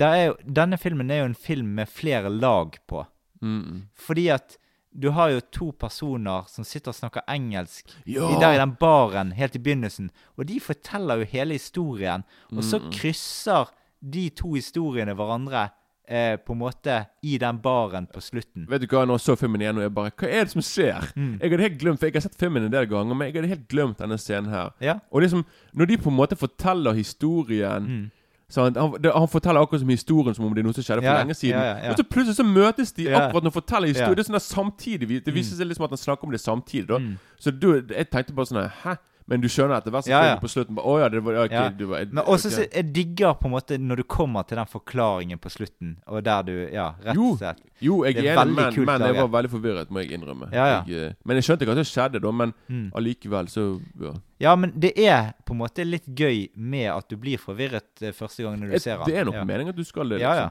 jo, 0.00 0.34
denne 0.46 0.78
filmen 0.78 1.10
er 1.10 1.24
jo 1.24 1.30
en 1.32 1.34
film 1.34 1.74
med 1.76 1.90
flere 1.90 2.30
lag 2.30 2.78
på. 2.88 3.04
Mm, 3.42 3.60
mm. 3.60 3.80
Fordi 3.94 4.28
at 4.28 4.56
du 4.90 5.10
har 5.14 5.30
jo 5.30 5.40
to 5.54 5.70
personer 5.78 6.46
som 6.50 6.64
sitter 6.66 6.90
og 6.90 6.98
snakker 6.98 7.26
engelsk 7.30 7.92
Ja! 8.06 8.26
i, 8.26 8.38
der 8.40 8.54
i 8.54 8.58
den 8.58 8.74
baren 8.80 9.32
helt 9.32 9.54
i 9.54 9.62
begynnelsen. 9.62 10.10
Og 10.36 10.48
de 10.48 10.60
forteller 10.60 11.20
jo 11.20 11.28
hele 11.30 11.54
historien. 11.58 12.24
Og 12.50 12.64
så 12.64 12.80
krysser 12.90 13.70
de 14.00 14.28
to 14.30 14.54
historiene 14.54 15.14
hverandre 15.14 15.68
eh, 16.10 16.36
på 16.42 16.52
en 16.52 16.58
måte 16.58 16.96
i 17.22 17.38
den 17.38 17.58
baren 17.62 18.06
på 18.10 18.20
slutten. 18.20 18.66
Vet 18.68 18.82
du 18.82 18.86
hva, 18.90 19.04
når 19.06 19.20
jeg 19.20 19.26
så 19.28 19.36
filmen 19.38 19.62
igjen, 19.62 19.78
og 19.78 19.86
jeg 19.86 19.94
bare 19.94 20.10
Hva 20.18 20.28
er 20.28 20.44
det 20.44 20.52
som 20.56 20.62
skjer? 20.66 21.10
Mm. 21.16 21.32
Jeg 21.40 21.50
hadde 21.54 21.62
helt 21.68 21.78
glemt, 21.80 22.00
for 22.02 22.06
jeg 22.10 22.14
har 22.18 22.24
sett 22.26 22.38
filmen 22.40 22.64
en 22.66 22.72
del 22.74 22.86
ganger, 22.90 23.14
men 23.14 23.28
jeg 23.30 23.36
hadde 23.38 23.52
helt 23.54 23.68
glemt 23.70 23.98
denne 24.02 24.18
scenen 24.18 24.50
her. 24.50 24.72
Ja. 24.82 24.98
Og 25.12 25.22
liksom, 25.22 25.44
når 25.72 25.86
de 25.92 25.96
på 26.02 26.10
en 26.10 26.16
måte 26.18 26.36
forteller 26.36 26.92
historien 26.98 27.86
Mm. 27.86 28.10
Han, 28.56 28.74
han 29.14 29.28
forteller 29.30 29.60
akkurat 29.62 29.78
som 29.84 29.88
historien 29.94 30.34
som 30.34 30.44
om 30.44 30.54
det 30.54 30.58
er 30.58 30.66
noe 30.66 30.74
som 30.74 30.82
skjedde 30.82 31.04
for 31.04 31.06
Ja, 31.12 31.20
lenge 31.22 31.34
siden. 31.38 31.54
ja, 31.62 31.76
ja. 31.84 31.90
Og 31.92 32.00
så 32.00 32.02
plutselig 32.02 32.34
så 32.34 32.42
møtes 32.42 32.90
de 32.96 33.04
akkurat 33.14 33.44
når 33.44 33.52
de 33.52 33.54
forteller 33.54 33.86
historien. 33.92 34.16
Det 34.18 34.24
er 34.24 34.26
sånn 34.26 34.38
der 34.40 34.42
samtidig 34.42 35.20
Det 35.24 35.34
viser 35.36 35.54
seg 35.54 35.68
liksom 35.70 35.84
at 35.86 35.90
han 35.94 36.00
snakker 36.02 36.26
om 36.26 36.32
det 36.34 36.40
samtidig. 36.42 36.88
da 36.88 36.98
Mm. 36.98 37.12
Så 37.38 37.52
du, 37.54 37.68
jeg 37.94 38.10
tenkte 38.10 38.34
bare 38.34 38.46
sånn 38.50 38.66
Hæ? 38.82 38.96
Men 39.30 39.40
du 39.40 39.46
skjønner 39.48 39.76
etter 39.78 39.92
hvert 39.94 40.08
Ja, 40.10 40.20
ja. 40.26 40.36
på 40.42 40.48
slutten 40.50 40.76
Å 40.82 40.94
ja, 41.00 41.08
det 41.08 41.20
var 41.22 41.36
okay, 41.44 41.54
Ja. 41.54 41.68
du 41.70 41.84
var, 41.86 42.04
Men 42.10 42.24
også 42.24 42.50
så 42.50 42.64
jeg 42.66 42.92
digger 42.92 43.34
på 43.38 43.46
en 43.46 43.52
måte 43.54 43.78
når 43.78 43.96
du 44.02 44.02
kommer 44.10 44.42
til 44.48 44.58
den 44.58 44.66
forklaringen 44.66 45.38
på 45.38 45.48
slutten, 45.54 45.96
og 46.06 46.24
der 46.26 46.42
du 46.42 46.52
Ja, 46.72 46.88
rett 47.04 47.16
og 47.16 47.38
slett. 47.38 47.62
Jo, 47.80 48.02
jeg 48.04 48.16
er 48.18 48.34
enig, 48.36 48.54
men, 48.56 48.74
men 48.84 49.00
jeg 49.06 49.14
var 49.22 49.28
veldig 49.36 49.50
forvirret, 49.50 49.90
må 49.90 50.02
jeg 50.02 50.10
innrømme. 50.18 50.50
Ja, 50.52 50.66
ja. 50.66 50.80
Jeg, 50.86 51.10
eh, 51.10 51.14
men 51.24 51.36
jeg 51.38 51.44
skjønte 51.46 51.64
ikke 51.64 51.76
som 51.78 51.80
det 51.80 51.86
skjedde, 51.92 52.20
da. 52.26 52.30
Men 52.32 52.52
Mm. 52.68 52.90
allikevel, 52.94 53.46
så 53.48 53.80
ja. 54.00 54.12
Ja, 54.40 54.56
men 54.56 54.72
det 54.78 54.92
er 54.98 55.32
på 55.46 55.52
en 55.52 55.58
måte 55.60 55.84
litt 55.86 56.06
gøy 56.06 56.48
med 56.56 56.88
at 56.90 57.08
du 57.08 57.16
blir 57.16 57.38
forvirret 57.38 58.02
eh, 58.02 58.12
første 58.12 58.42
gang 58.42 58.58
når 58.60 58.70
du 58.70 58.74
Et- 58.74 58.82
ser 58.82 58.96
den. 58.98 59.06
Det 59.06 59.16
er 59.16 59.24
nok 59.24 59.34
ja. 59.34 59.44
meningen 59.44 59.68
at 59.70 59.76
du 59.76 59.84
skal 59.84 60.08
det. 60.08 60.20
Ja, 60.20 60.32
liksom. 60.34 60.50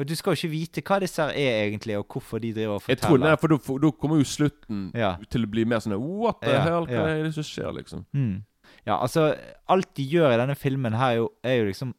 For 0.00 0.08
du 0.08 0.14
skal 0.16 0.32
jo 0.32 0.38
ikke 0.40 0.52
vite 0.54 0.82
hva 0.88 0.96
disse 1.02 1.20
her 1.20 1.34
er 1.36 1.66
egentlig, 1.68 1.98
og 2.00 2.06
hvorfor 2.08 2.40
de 2.40 2.54
driver 2.56 2.78
og 2.78 2.86
Jeg 2.88 3.02
tror 3.02 3.18
det 3.20 3.26
nei, 3.26 3.34
for 3.36 3.52
da 3.52 3.90
kommer 4.00 4.16
jo 4.22 4.24
slutten 4.24 4.86
Ja. 4.96 5.10
til 5.28 5.44
å 5.44 5.50
bli 5.52 5.66
mer 5.68 5.82
sånn 5.84 5.92
What 6.00 6.40
the 6.40 6.54
Ja, 6.54 6.62
hell? 6.64 6.86
Hva 6.88 7.02
ja. 7.04 7.18
er 7.18 7.26
det 7.26 7.34
som 7.36 7.44
skjer, 7.44 7.68
liksom? 7.76 8.06
Mm. 8.16 8.38
Ja, 8.86 8.96
altså 8.96 9.34
Alt 9.68 9.90
de 9.98 10.06
gjør 10.08 10.32
i 10.32 10.38
denne 10.40 10.56
filmen 10.56 10.96
her, 10.96 11.10
er 11.12 11.20
jo, 11.20 11.28
er 11.44 11.58
jo 11.60 11.66
liksom 11.68 11.92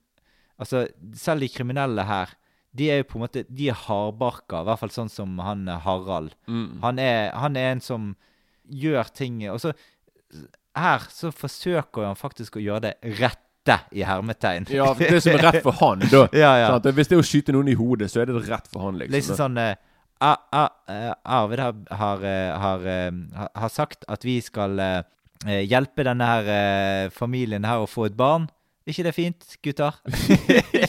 Altså, 0.61 0.87
selv 1.17 1.41
de 1.45 1.49
kriminelle 1.49 2.03
her, 2.05 2.33
de 2.73 2.89
er 2.89 2.97
jo 3.01 3.07
på 3.11 3.17
en 3.19 3.23
måte 3.27 3.45
De 3.49 3.69
er 3.69 3.77
hardbarka, 3.85 4.61
i 4.61 4.69
hvert 4.71 4.79
fall 4.81 4.93
sånn 4.97 5.09
som 5.09 5.37
han 5.45 5.67
eh, 5.69 5.79
Harald. 5.85 6.33
Mm. 6.47 6.79
Han, 6.81 6.99
er, 7.01 7.31
han 7.37 7.57
er 7.57 7.71
en 7.75 7.81
som 7.85 8.11
gjør 8.65 9.13
ting 9.13 9.43
Og 9.51 9.59
så 9.61 9.73
Her 10.77 11.05
så 11.11 11.29
forsøker 11.35 12.05
han 12.07 12.15
faktisk 12.17 12.55
å 12.57 12.63
gjøre 12.63 12.85
det 12.89 12.93
rette, 13.19 13.50
i 13.91 14.01
hermetegn. 14.03 14.65
Ja, 14.73 14.93
det 14.97 15.21
som 15.23 15.33
er 15.37 15.43
rett 15.51 15.61
for 15.63 15.71
han, 15.81 15.99
da. 16.09 16.27
Ja, 16.43 16.51
ja. 16.57 16.67
Sant? 16.73 16.85
Hvis 16.97 17.07
det 17.11 17.17
er 17.17 17.21
å 17.21 17.25
skyte 17.27 17.53
noen 17.53 17.67
i 17.69 17.75
hodet, 17.77 18.09
så 18.11 18.21
er 18.23 18.25
det 18.31 18.41
rett 18.49 18.67
for 18.71 18.87
han, 18.87 18.97
liksom. 18.97 19.13
Liksom 19.13 19.37
sånn 19.37 19.57
eh, 19.61 19.75
A- 20.21 20.37
A- 20.53 20.69
eh, 20.89 21.13
Arvid 21.25 21.59
har, 21.59 21.73
har, 21.97 22.23
eh, 22.23 22.57
har, 22.61 22.87
eh, 22.87 23.11
har- 23.55 23.69
sagt 23.73 24.05
at 24.07 24.23
vi 24.25 24.39
skal 24.41 24.77
hjelpe 25.41 26.03
denne 26.05 26.21
her 26.25 27.09
familien 27.09 27.63
her 27.65 27.81
å 27.81 27.87
få 27.89 28.05
et 28.05 28.17
barn. 28.17 28.49
Er 28.85 28.93
ikke 28.93 29.03
det 29.07 29.13
fint, 29.15 29.57
gutter? 29.63 29.93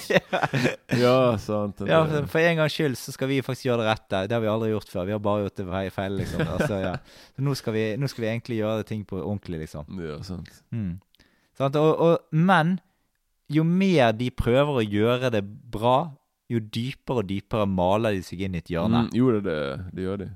Ja, 0.92 1.36
sant. 1.38 1.76
det- 1.78 1.88
ja, 1.88 2.04
for- 2.26 2.40
en 2.40 2.56
gangs 2.56 2.72
skyld 2.72 2.96
så 2.96 3.12
skal 3.12 3.28
vi 3.28 3.40
faktisk 3.42 3.66
gjøre 3.68 3.82
det 3.84 3.88
rette. 3.92 4.20
Det 4.28 4.32
har 4.36 4.40
vi 4.40 4.48
aldri 4.48 4.70
gjort 4.72 4.88
før. 4.92 5.06
Vi 5.06 5.12
har 5.12 5.18
bare 5.20 5.44
gjort 5.46 5.56
det 5.56 5.66
fe- 5.66 5.90
feil, 5.90 6.16
liksom. 6.18 6.40
Altså, 6.46 6.80
ja. 6.82 6.96
Nå 7.38 7.54
skal, 7.56 7.72
vi, 7.72 7.84
nå 7.96 8.08
skal 8.08 8.22
vi 8.24 8.28
egentlig 8.30 8.58
gjøre 8.60 8.84
ting 8.88 9.04
på 9.04 9.20
ordentlig, 9.22 9.60
liksom. 9.66 9.84
Ja, 10.00 10.18
sant. 10.22 10.48
Mm. 10.72 11.00
Og, 11.62 11.92
og, 11.92 12.18
men 12.32 12.76
jo 13.52 13.64
mer 13.66 14.12
de 14.16 14.30
prøver 14.34 14.80
å 14.80 14.84
gjøre 14.84 15.32
det 15.34 15.42
bra, 15.44 16.12
jo 16.52 16.60
dypere 16.62 17.22
og 17.22 17.28
dypere 17.28 17.66
maler 17.68 18.16
de 18.16 18.22
seg 18.26 18.44
inn 18.44 18.56
i 18.56 18.62
et 18.62 18.72
hjørne. 18.72 19.06
Mm, 19.06 19.12
jo, 19.16 19.32
det, 19.36 19.42
det, 19.46 19.58
det 19.96 20.06
gjør 20.06 20.22
de. 20.24 20.30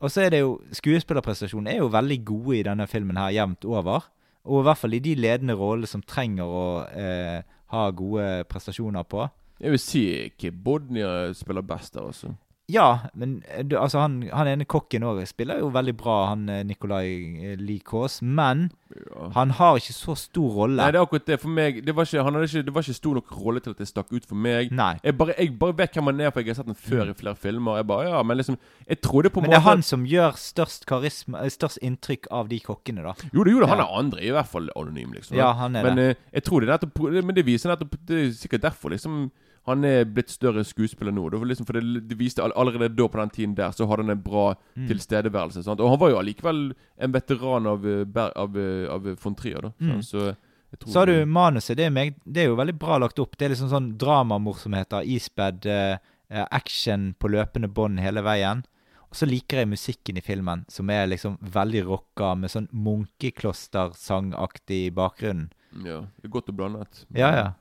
Og 0.00 0.12
så 0.12 0.24
er 0.24 0.32
det 0.32 0.40
jo 0.40 0.54
Skuespillerprestasjonen 0.76 1.68
er 1.74 1.82
jo 1.82 1.90
veldig 1.92 2.18
gode 2.24 2.56
i 2.56 2.64
denne 2.64 2.86
filmen 2.88 3.20
her 3.20 3.34
jevnt 3.36 3.66
over. 3.68 4.08
Og 4.48 4.62
i 4.62 4.68
hvert 4.68 4.80
fall 4.80 4.96
i 4.96 5.02
de 5.04 5.12
ledende 5.18 5.56
rollene 5.58 5.88
som 5.88 6.04
trenger 6.04 6.48
å 6.48 6.64
eh, 6.96 7.42
ha 7.74 7.82
gode 7.92 8.28
prestasjoner 8.48 9.04
på. 9.04 9.26
Jeg 9.60 9.74
vil 9.74 9.82
si 9.82 10.04
Kibodnia 10.40 11.34
spiller 11.36 11.64
best 11.66 11.92
der, 11.94 12.06
altså. 12.08 12.32
Ja, 12.70 12.88
men 13.14 13.40
eh, 13.50 13.64
du, 13.66 13.76
altså 13.80 14.00
han, 14.04 14.20
han 14.32 14.48
ene 14.50 14.64
kokken 14.70 15.02
òg 15.06 15.22
spiller 15.28 15.58
jo 15.62 15.72
veldig 15.74 15.96
bra, 15.98 16.18
han 16.32 16.46
Nikolai 16.68 17.56
Likås. 17.60 18.20
Men 18.22 18.70
ja. 18.90 19.28
Han 19.36 19.50
har 19.54 19.76
ikke 19.78 19.94
så 19.94 20.16
stor 20.18 20.50
rolle. 20.50 20.80
Nei, 20.80 20.88
det 20.90 20.98
er 20.98 21.04
akkurat 21.06 21.26
det. 21.28 21.36
For 21.38 21.52
meg 21.54 21.76
Det 21.86 21.92
var 21.94 22.08
ikke, 22.08 22.24
han 22.26 22.38
ikke, 22.42 22.62
det 22.66 22.72
var 22.74 22.82
ikke 22.82 22.96
stor 22.96 23.14
nok 23.20 23.28
rolle 23.38 23.60
til 23.62 23.70
at 23.74 23.78
det 23.78 23.86
stakk 23.86 24.10
ut 24.10 24.26
for 24.26 24.34
meg. 24.34 24.72
Nei. 24.74 24.96
Jeg 25.06 25.14
bare, 25.20 25.36
jeg 25.38 25.52
bare 25.60 25.76
vet 25.78 25.94
hvem 25.94 26.10
han 26.10 26.22
er, 26.26 26.32
for 26.34 26.42
jeg 26.42 26.50
har 26.50 26.58
sett 26.58 26.70
den 26.72 26.78
før 26.78 27.12
i 27.12 27.14
flere 27.20 27.38
filmer. 27.38 27.76
Jeg 27.78 27.86
bare, 27.86 28.08
ja, 28.10 28.22
Men 28.26 28.40
liksom 28.40 28.56
Jeg 28.88 29.00
trodde 29.06 29.30
på 29.30 29.38
en 29.40 29.46
Men 29.46 29.54
det 29.54 29.60
er 29.60 29.66
han 29.68 29.84
som 29.86 30.06
gjør 30.10 30.34
størst 30.42 30.86
karisma, 30.90 31.44
eh, 31.44 31.52
størst 31.54 31.78
inntrykk 31.86 32.26
av 32.34 32.48
de 32.50 32.58
kokkene, 32.66 33.04
da. 33.06 33.14
Jo, 33.32 33.44
det 33.46 33.54
gjorde 33.54 33.68
han 33.70 33.78
Ja. 33.78 33.86
er 33.86 33.98
andre, 34.02 34.24
i 34.26 34.32
hvert 34.34 34.50
fall 34.50 34.70
anonym, 34.76 35.12
liksom. 35.14 35.36
Ja, 35.38 35.52
han 35.52 35.76
er 35.76 35.86
men, 35.86 35.96
det. 35.96 36.08
eh, 36.16 36.24
jeg 36.40 36.44
tror 36.50 36.60
det 36.66 36.68
nettopp 36.74 36.98
Men 37.24 37.34
det 37.38 37.46
viser 37.46 37.70
nettopp 37.70 37.94
Det 38.06 38.18
er 38.24 38.30
sikkert 38.34 38.62
derfor, 38.66 38.90
liksom 38.90 39.30
han 39.66 39.84
er 39.84 40.04
blitt 40.04 40.30
større 40.30 40.64
skuespiller 40.64 41.12
nå. 41.12 41.28
Det 41.30 41.40
liksom, 41.46 41.66
for 41.66 41.72
det, 41.78 42.08
det 42.08 42.16
viste 42.18 42.42
all- 42.42 42.52
Allerede 42.56 42.96
da 42.96 43.06
på 43.08 43.18
den 43.20 43.30
tiden 43.30 43.54
der 43.54 43.70
Så 43.72 43.86
hadde 43.86 44.02
han 44.02 44.10
en 44.10 44.22
bra 44.22 44.54
Mm. 44.76 44.88
tilstedeværelse. 44.88 45.62
Sant? 45.64 45.80
Og 45.80 45.90
han 45.90 45.98
var 45.98 46.10
jo 46.10 46.16
allikevel 46.18 46.74
en 46.98 47.12
veteran 47.12 47.66
av, 47.66 47.84
eh, 47.86 48.04
av, 48.36 48.56
eh, 48.56 48.88
av 48.88 49.02
von 49.22 49.34
Trier. 49.34 49.60
da 49.60 49.70
Mm. 49.80 50.00
Så 50.02 50.34
jeg 50.72 50.78
tror 50.80 50.92
Så 50.92 50.98
har 51.00 51.06
du 51.06 51.24
manuset. 51.26 51.76
Det 51.76 51.84
er, 51.86 51.90
meg, 51.90 52.14
det 52.24 52.42
er 52.44 52.48
jo 52.48 52.56
veldig 52.56 52.78
bra 52.78 52.98
lagt 52.98 53.18
opp. 53.18 53.36
Det 53.36 53.46
er 53.50 53.54
liksom 53.54 53.68
sånn 53.70 53.96
dramamorsomheter, 53.98 55.02
isbed, 55.06 55.66
eh, 55.66 55.96
eh, 56.30 56.46
action 56.52 57.14
på 57.20 57.28
løpende 57.28 57.68
bånd 57.72 57.98
hele 58.00 58.22
veien. 58.22 58.62
Og 59.10 59.14
så 59.16 59.26
liker 59.28 59.56
jeg 59.58 59.68
musikken 59.68 60.16
i 60.16 60.20
filmen, 60.20 60.64
som 60.68 60.88
er 60.88 61.06
liksom 61.08 61.36
veldig 61.42 61.84
rocka, 61.84 62.34
med 62.38 62.50
sånn 62.50 62.68
munkeklostersangaktig 62.72 64.92
bakgrunn. 64.94 65.50
Ja, 65.84 66.00
det 66.20 66.24
er 66.24 66.28
godt 66.28 66.48
og 66.48 66.56
blandet. 66.56 67.04
Ja, 67.14 67.30
ja. 67.34 67.52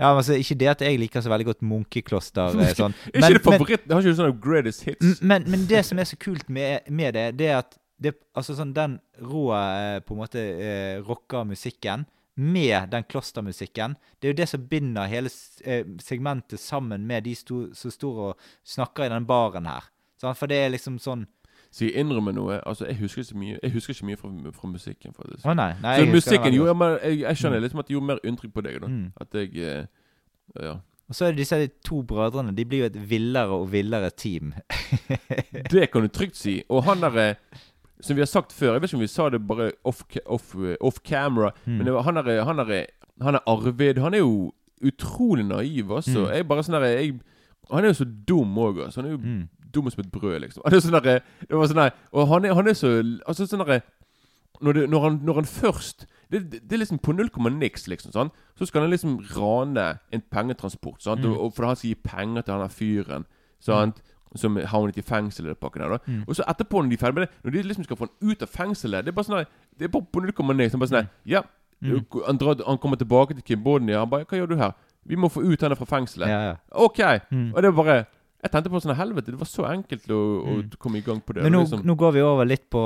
Ja, 0.00 0.10
men 0.14 0.22
altså, 0.22 0.38
Ikke 0.40 0.56
det 0.56 0.68
at 0.72 0.84
jeg 0.86 1.00
liker 1.02 1.20
så 1.20 1.32
veldig 1.32 1.46
godt 1.50 1.64
munkekloster. 1.66 2.56
eh, 2.56 2.72
sånn. 2.78 2.94
Men, 3.12 3.26
ikke 3.26 3.36
det 3.36 3.44
favoritt? 3.44 3.84
Har 3.90 4.00
ikke 4.00 4.14
du 4.14 4.20
sånne 4.22 4.38
greatest 4.40 4.86
hits? 4.88 5.20
Men, 5.20 5.44
men 5.50 5.66
det 5.68 5.84
som 5.88 6.00
er 6.00 6.08
så 6.08 6.16
kult 6.20 6.48
med, 6.48 6.88
med 6.88 7.18
det, 7.18 7.26
det 7.40 7.50
er 7.52 7.60
at 7.60 7.76
det, 8.00 8.14
altså 8.32 8.56
sånn 8.56 8.72
den 8.72 8.96
rå 9.20 9.50
eh, 9.52 9.98
på 10.00 10.16
en 10.16 10.22
måte 10.22 10.40
eh, 10.40 10.96
rocka 11.04 11.44
musikken 11.44 12.06
med 12.40 12.88
den 12.94 13.04
klostermusikken, 13.04 13.98
det 14.16 14.28
er 14.28 14.32
jo 14.32 14.38
det 14.38 14.48
som 14.48 14.62
binder 14.70 15.10
hele 15.10 15.28
eh, 15.68 15.84
segmentet 16.00 16.62
sammen 16.62 17.04
med 17.08 17.26
de 17.28 17.34
som 17.36 17.92
står 17.92 18.22
og 18.30 18.46
snakker 18.64 19.04
i 19.04 19.12
den 19.12 19.28
baren 19.28 19.68
her. 19.68 19.90
Sånn? 20.20 20.36
For 20.38 20.48
det 20.48 20.62
er 20.62 20.72
liksom 20.72 20.96
sånn 21.02 21.26
Så 21.72 21.84
jeg 21.84 21.94
innrømmer 21.94 22.32
noe. 22.34 22.60
Altså, 22.66 22.84
Jeg 22.86 22.96
husker 22.98 23.22
ikke 23.22 23.38
mye 23.38 23.58
Jeg 23.62 23.70
husker 23.72 23.94
ikke 23.94 24.06
mye 24.06 24.16
fra, 24.16 24.28
fra 24.52 24.68
musikken. 24.68 25.12
faktisk 25.14 25.46
Å, 25.46 25.54
nei. 25.54 25.72
Nei, 25.82 25.96
Så 25.98 26.04
jeg 26.04 26.12
musikken 26.14 26.54
jo, 26.54 26.74
mer, 26.74 26.98
jeg, 27.04 27.20
jeg 27.20 27.36
skjønner 27.36 27.58
Mm. 27.58 27.62
liksom 27.62 27.78
at 27.78 27.86
det 27.88 27.94
gjorde 27.94 28.06
mer 28.06 28.18
inntrykk 28.24 28.52
på 28.54 28.62
deg. 28.62 28.80
da 28.80 28.86
Mm. 28.86 29.12
At 29.20 29.28
jeg 29.34 29.56
eh, 29.56 29.86
Ja. 30.60 30.72
Og 31.08 31.14
så 31.14 31.24
er 31.24 31.30
det 31.32 31.38
disse 31.38 31.66
to 31.84 32.02
brødrene. 32.02 32.54
De 32.54 32.64
blir 32.64 32.78
jo 32.78 32.84
et 32.86 33.10
villere 33.10 33.48
og 33.50 33.72
villere 33.72 34.10
team. 34.10 34.52
Det 35.70 35.90
kan 35.92 36.02
du 36.02 36.08
trygt 36.08 36.36
si. 36.36 36.62
Og 36.68 36.84
han 36.84 37.00
derre 37.00 37.34
Som 38.00 38.16
vi 38.16 38.20
har 38.22 38.26
sagt 38.26 38.52
før, 38.52 38.72
jeg 38.72 38.80
vet 38.82 38.88
ikke 38.90 38.96
om 38.96 39.00
vi 39.00 39.06
sa 39.12 39.28
det 39.28 39.46
bare 39.46 39.72
off, 39.84 40.02
off, 40.26 40.54
eh, 40.56 40.76
off 40.80 41.00
camera, 41.04 41.50
Mm. 41.66 41.76
men 41.76 41.84
det 41.86 41.92
var, 41.94 42.02
han 42.02 42.14
derre 42.14 42.44
han, 42.44 42.56
derre- 42.56 42.86
han 43.20 43.34
er 43.34 43.40
Arvid. 43.46 43.98
Han 43.98 44.14
er 44.14 44.18
jo 44.18 44.52
utrolig 44.82 45.44
naiv, 45.44 45.90
altså. 45.92 46.24
Mm. 46.26 46.32
Jeg 46.34 46.48
bare 46.48 46.62
sånn 46.62 46.80
derre 46.80 46.96
jeg- 46.96 47.20
Han 47.70 47.84
er 47.84 47.88
jo 47.88 47.92
så 48.04 48.24
dum 48.26 48.54
òg, 48.56 48.80
altså. 48.86 48.96
Han 49.02 49.04
er 49.04 49.10
jo 49.10 49.18
Mm. 49.18 49.48
Dum 49.74 49.90
som 49.90 50.00
et 50.04 50.10
brød, 50.12 50.40
liksom. 50.40 50.62
Han 50.66 50.74
er 50.74 50.80
sånn 50.80 50.96
derre 51.02 51.20
Det 51.48 51.56
var 51.56 51.66
sånn 51.70 51.76
der 51.82 51.90
Og 52.12 52.28
han 52.28 52.44
er, 52.44 52.54
han 52.54 52.68
er 52.68 52.74
så 52.74 52.90
Altså 53.26 53.46
sånn 53.46 53.64
derre 53.64 53.82
når, 54.60 54.72
det- 54.76 54.90
når, 54.90 55.00
han, 55.00 55.14
når 55.24 55.34
han 55.34 55.44
først 55.48 56.06
det, 56.30 56.50
det, 56.52 56.58
det 56.68 56.72
er 56.76 56.78
liksom 56.84 56.98
på 57.02 57.12
null 57.16 57.30
komma 57.32 57.48
niks, 57.50 57.86
liksom. 57.88 58.12
sånn 58.12 58.30
Så 58.58 58.66
skal 58.68 58.82
han 58.82 58.90
liksom 58.92 59.14
rane 59.36 59.98
en 60.12 60.20
pengetransport. 60.30 61.00
Sant? 61.02 61.24
Mm. 61.24 61.32
Og, 61.32 61.40
og 61.46 61.54
for 61.56 61.64
han 61.66 61.76
skal 61.76 61.88
gi 61.90 61.94
penger 62.04 62.42
til 62.44 62.52
han 62.54 62.60
der 62.66 62.68
fyren. 62.74 63.24
Sant? 63.60 64.02
Som 64.36 64.56
havnet 64.56 64.98
i 65.00 65.02
fengsel 65.02 65.48
i 65.50 65.54
pakken 65.58 65.82
der. 65.82 65.88
da 65.96 65.98
Mm. 66.06 66.24
Og 66.28 66.36
så 66.36 66.44
etterpå, 66.46 66.82
når 66.84 66.90
de 66.92 66.98
er 66.98 67.02
ferdig 67.02 67.14
med 67.18 67.26
det 67.26 67.32
Når 67.44 67.50
de 67.56 67.62
liksom 67.70 67.84
skal 67.88 67.96
få 67.96 68.06
han 68.06 68.30
ut 68.30 68.42
av 68.42 68.48
fengselet 68.52 69.04
Det 69.04 69.08
er 69.10 69.16
bare 69.16 69.24
sånn 69.26 69.46
Det 69.78 69.84
er 69.88 69.88
bare 69.96 70.06
på 70.12 70.20
null 70.22 70.32
komma 70.36 70.52
niks. 70.54 70.72
Han 70.76 70.80
bare 70.84 70.92
sånn 70.92 71.00
der, 71.00 71.10
Ja, 71.26 71.42
Mm. 71.82 72.04
han, 72.26 72.36
drar, 72.36 72.60
han 72.66 72.76
kommer 72.78 72.96
tilbake 73.00 73.32
til 73.34 73.42
Kimbodia. 73.42 74.00
Han 74.00 74.10
bare 74.10 74.24
'Hva 74.26 74.36
gjør 74.36 74.48
du 74.48 74.56
her?' 74.56 74.74
'Vi 75.06 75.16
må 75.16 75.28
få 75.32 75.40
ut 75.40 75.60
henne 75.62 75.74
fra 75.76 75.86
fengselet'. 75.88 76.28
Ja, 76.28 76.40
ja. 76.50 76.56
OK. 76.72 76.98
Mm. 77.32 77.54
Og 77.54 77.62
det 77.62 77.68
er 77.68 77.72
bare 77.72 78.04
Jeg 78.42 78.50
tenkte 78.54 78.70
på 78.72 78.80
sånn 78.80 78.96
Helvete, 78.96 79.32
det 79.34 79.38
var 79.40 79.48
så 79.50 79.66
enkelt 79.68 80.06
å, 80.08 80.18
å 80.40 80.52
Mm. 80.62 80.70
komme 80.80 80.96
i 80.98 81.02
gang 81.04 81.20
på 81.20 81.34
det. 81.34 81.42
Men 81.44 81.52
nå, 81.52 81.60
liksom, 81.66 81.82
nå 81.84 81.94
går 82.00 82.12
vi 82.12 82.20
over 82.24 82.46
litt 82.48 82.70
på 82.72 82.80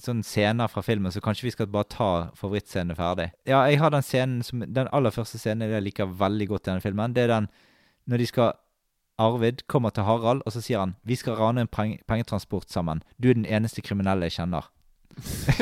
sånn 0.00 0.22
scener 0.22 0.68
fra 0.70 0.82
filmen, 0.86 1.10
så 1.10 1.20
kanskje 1.20 1.48
vi 1.48 1.50
skal 1.50 1.66
bare 1.66 1.84
ta 1.90 2.10
favorittscenene 2.38 2.94
ferdig. 2.94 3.32
Ja, 3.50 3.64
jeg 3.66 3.78
har 3.80 3.90
den 3.90 4.02
scenen 4.06 4.42
som 4.46 4.60
Den 4.60 4.86
aller 4.92 5.10
første 5.10 5.38
scenen 5.38 5.68
jeg 5.70 5.82
liker 5.82 6.06
veldig 6.06 6.48
godt 6.48 6.68
i 6.68 6.70
denne 6.70 6.80
filmen. 6.84 7.12
Det 7.14 7.24
er 7.24 7.32
den 7.34 7.48
når 8.06 8.18
de 8.18 8.26
skal 8.26 8.52
Arvid 9.18 9.62
kommer 9.70 9.90
til 9.94 10.02
Harald, 10.04 10.42
og 10.46 10.52
så 10.52 10.60
sier 10.62 10.78
han 10.78 10.96
'Vi 11.04 11.16
skal 11.16 11.36
rane 11.36 11.60
en 11.60 11.68
peng 11.68 11.98
pengetransport 12.08 12.68
sammen. 12.70 13.02
Du 13.20 13.30
er 13.30 13.34
den 13.34 13.46
eneste 13.46 13.80
kriminelle 13.82 14.26
jeg 14.26 14.32
kjenner'. 14.38 14.64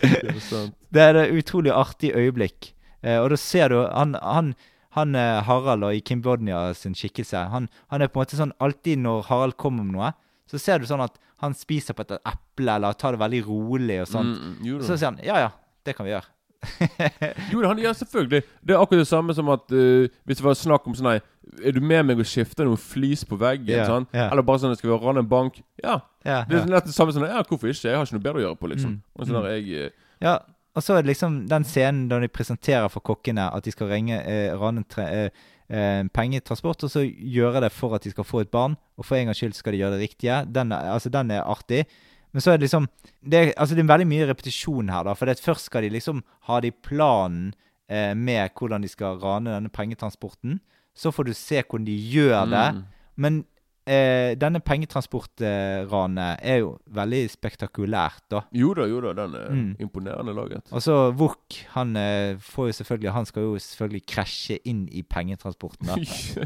det 0.00 0.52
er. 0.52 0.70
Det 0.92 1.02
er 1.02 1.14
et 1.14 1.32
utrolig 1.44 1.72
artig 1.72 2.12
øyeblikk. 2.16 2.72
Eh, 3.02 3.18
og 3.20 3.30
da 3.30 3.36
ser 3.36 3.68
du 3.68 3.82
han, 3.86 4.14
han, 4.22 4.54
han 4.98 5.18
eh, 5.18 5.40
Harald 5.46 5.86
og 5.86 5.96
i 5.96 6.02
Kim 6.04 6.22
Bodnia 6.24 6.68
sin 6.76 6.96
skikkelse 6.98 7.46
han, 7.52 7.68
han 7.92 8.04
er 8.04 8.10
på 8.10 8.18
en 8.20 8.26
måte 8.26 8.38
sånn 8.38 8.54
Alltid 8.62 9.02
når 9.04 9.26
Harald 9.30 9.58
kommer 9.60 9.86
med 9.86 9.96
noe, 9.98 10.12
så 10.48 10.60
ser 10.60 10.80
du 10.80 10.88
sånn 10.88 11.04
at 11.04 11.18
han 11.42 11.54
spiser 11.54 11.94
på 11.94 12.04
et 12.04 12.16
eple 12.18 12.74
eller 12.74 12.96
tar 12.98 13.14
det 13.14 13.22
veldig 13.22 13.44
rolig 13.46 14.00
og 14.02 14.10
sånt. 14.10 14.40
Mm, 14.40 14.58
mm, 14.64 14.82
så 14.82 14.96
sier 14.96 15.12
han 15.12 15.22
ja 15.22 15.38
ja, 15.46 15.54
det 15.86 15.94
kan 15.96 16.08
vi 16.08 16.16
gjøre. 16.16 16.26
Jo, 17.52 17.62
han, 17.62 17.78
ja, 17.78 17.92
selvfølgelig. 17.94 18.42
Det 18.66 18.74
er 18.74 18.80
akkurat 18.80 19.04
det 19.04 19.08
samme 19.08 19.34
som 19.34 19.50
at 19.54 19.70
uh, 19.70 20.08
hvis 20.26 20.40
det 20.40 20.44
var 20.44 20.56
snakk 20.58 20.88
om 20.90 20.96
sånn 20.98 21.12
nei, 21.12 21.18
Er 21.64 21.76
du 21.76 21.80
med 21.80 22.04
meg 22.08 22.18
og 22.20 22.26
skifter 22.28 22.66
noen 22.66 22.80
flis 22.80 23.22
på 23.24 23.38
veggen? 23.40 23.70
Yeah, 23.70 23.86
sånn? 23.88 24.08
yeah. 24.12 24.32
Eller 24.32 24.44
bare 24.46 24.60
sånn 24.62 24.74
Skal 24.76 24.90
vi 24.90 24.98
rane 24.98 25.22
en 25.22 25.30
bank? 25.30 25.62
Ja. 25.80 26.00
Yeah, 26.26 26.44
Det 26.48 26.58
er 26.60 26.70
nett 26.72 26.88
det 26.90 26.96
samme 26.96 27.14
som 27.14 27.24
Ja, 27.24 27.40
hvorfor 27.46 27.70
ikke? 27.70 27.86
Jeg 27.86 27.96
har 27.96 28.06
ikke 28.06 28.18
noe 28.18 28.26
bedre 28.26 28.42
å 28.42 28.46
gjøre 28.48 28.60
på, 28.60 28.72
liksom. 28.74 28.98
Mm. 28.98 29.04
Og 29.14 29.30
sånn 29.30 29.38
mm. 29.38 29.50
jeg 29.54 29.86
Uh, 29.88 30.06
Ja, 30.24 30.34
og 30.78 30.84
så 30.84 30.94
er 30.94 31.02
det 31.02 31.10
liksom 31.10 31.40
den 31.50 31.66
scenen 31.66 32.06
da 32.10 32.20
de 32.22 32.30
presenterer 32.30 32.86
for 32.92 33.02
kokkene 33.04 33.48
at 33.50 33.66
de 33.66 33.74
skal 33.74 33.90
ringe, 33.90 34.20
eh, 34.22 34.54
rane 34.54 34.84
eh, 35.02 35.30
eh, 35.66 36.04
pengetransport, 36.14 36.84
og 36.86 36.92
så 36.92 37.02
gjøre 37.02 37.64
det 37.66 37.72
for 37.74 37.96
at 37.96 38.06
de 38.06 38.12
skal 38.14 38.26
få 38.26 38.44
et 38.44 38.52
barn, 38.54 38.76
og 38.96 39.08
for 39.08 39.18
en 39.18 39.26
gangs 39.28 39.42
skyld 39.42 39.56
skal 39.58 39.74
de 39.74 39.82
gjøre 39.82 39.96
det 39.96 40.04
riktige. 40.06 40.44
Den 40.54 40.72
altså, 40.72 41.10
den 41.10 41.34
er 41.34 41.42
artig. 41.42 41.84
Men 42.32 42.44
så 42.44 42.52
er 42.52 42.58
det 42.58 42.68
liksom 42.68 42.86
det 43.24 43.38
er, 43.38 43.52
altså, 43.56 43.74
det 43.74 43.82
er 43.82 43.90
veldig 43.90 44.08
mye 44.08 44.28
repetisjon 44.28 44.92
her, 44.92 45.08
da. 45.08 45.16
For 45.18 45.26
det 45.26 45.42
først 45.42 45.66
skal 45.70 45.82
de 45.82 45.92
liksom 45.96 46.22
ha 46.46 46.60
de 46.62 46.70
planen 46.70 47.52
eh, 47.90 48.14
med 48.14 48.54
hvordan 48.54 48.84
de 48.84 48.90
skal 48.92 49.18
rane 49.22 49.50
denne 49.50 49.72
pengetransporten. 49.72 50.60
Så 50.94 51.10
får 51.14 51.28
du 51.28 51.34
se 51.34 51.62
hvordan 51.62 51.88
de 51.88 51.96
gjør 52.12 52.46
det. 52.52 52.66
Mm. 52.76 52.84
Men 53.18 53.44
eh, 53.88 54.34
denne 54.38 54.60
pengetransportranet 54.60 56.42
er 56.44 56.58
jo 56.62 56.74
veldig 56.94 57.22
spektakulært, 57.32 58.22
da. 58.30 58.42
Jo 58.54 58.74
da, 58.76 58.86
jo 58.90 59.00
da. 59.04 59.12
Den 59.16 59.34
er 59.34 59.48
Mm. 59.50 59.76
imponerende 59.80 60.34
laget. 60.36 60.62
Og 60.72 60.82
så 60.82 61.12
Wook, 61.16 61.54
han 61.74 61.96
eh, 61.96 62.36
får 62.38 62.68
jo 62.68 62.72
selvfølgelig 62.82 63.12
Han 63.12 63.26
skal 63.26 63.42
jo 63.42 63.54
selvfølgelig 63.58 64.06
krasje 64.06 64.58
inn 64.64 64.88
i 64.92 65.02
pengetransporten. 65.02 65.88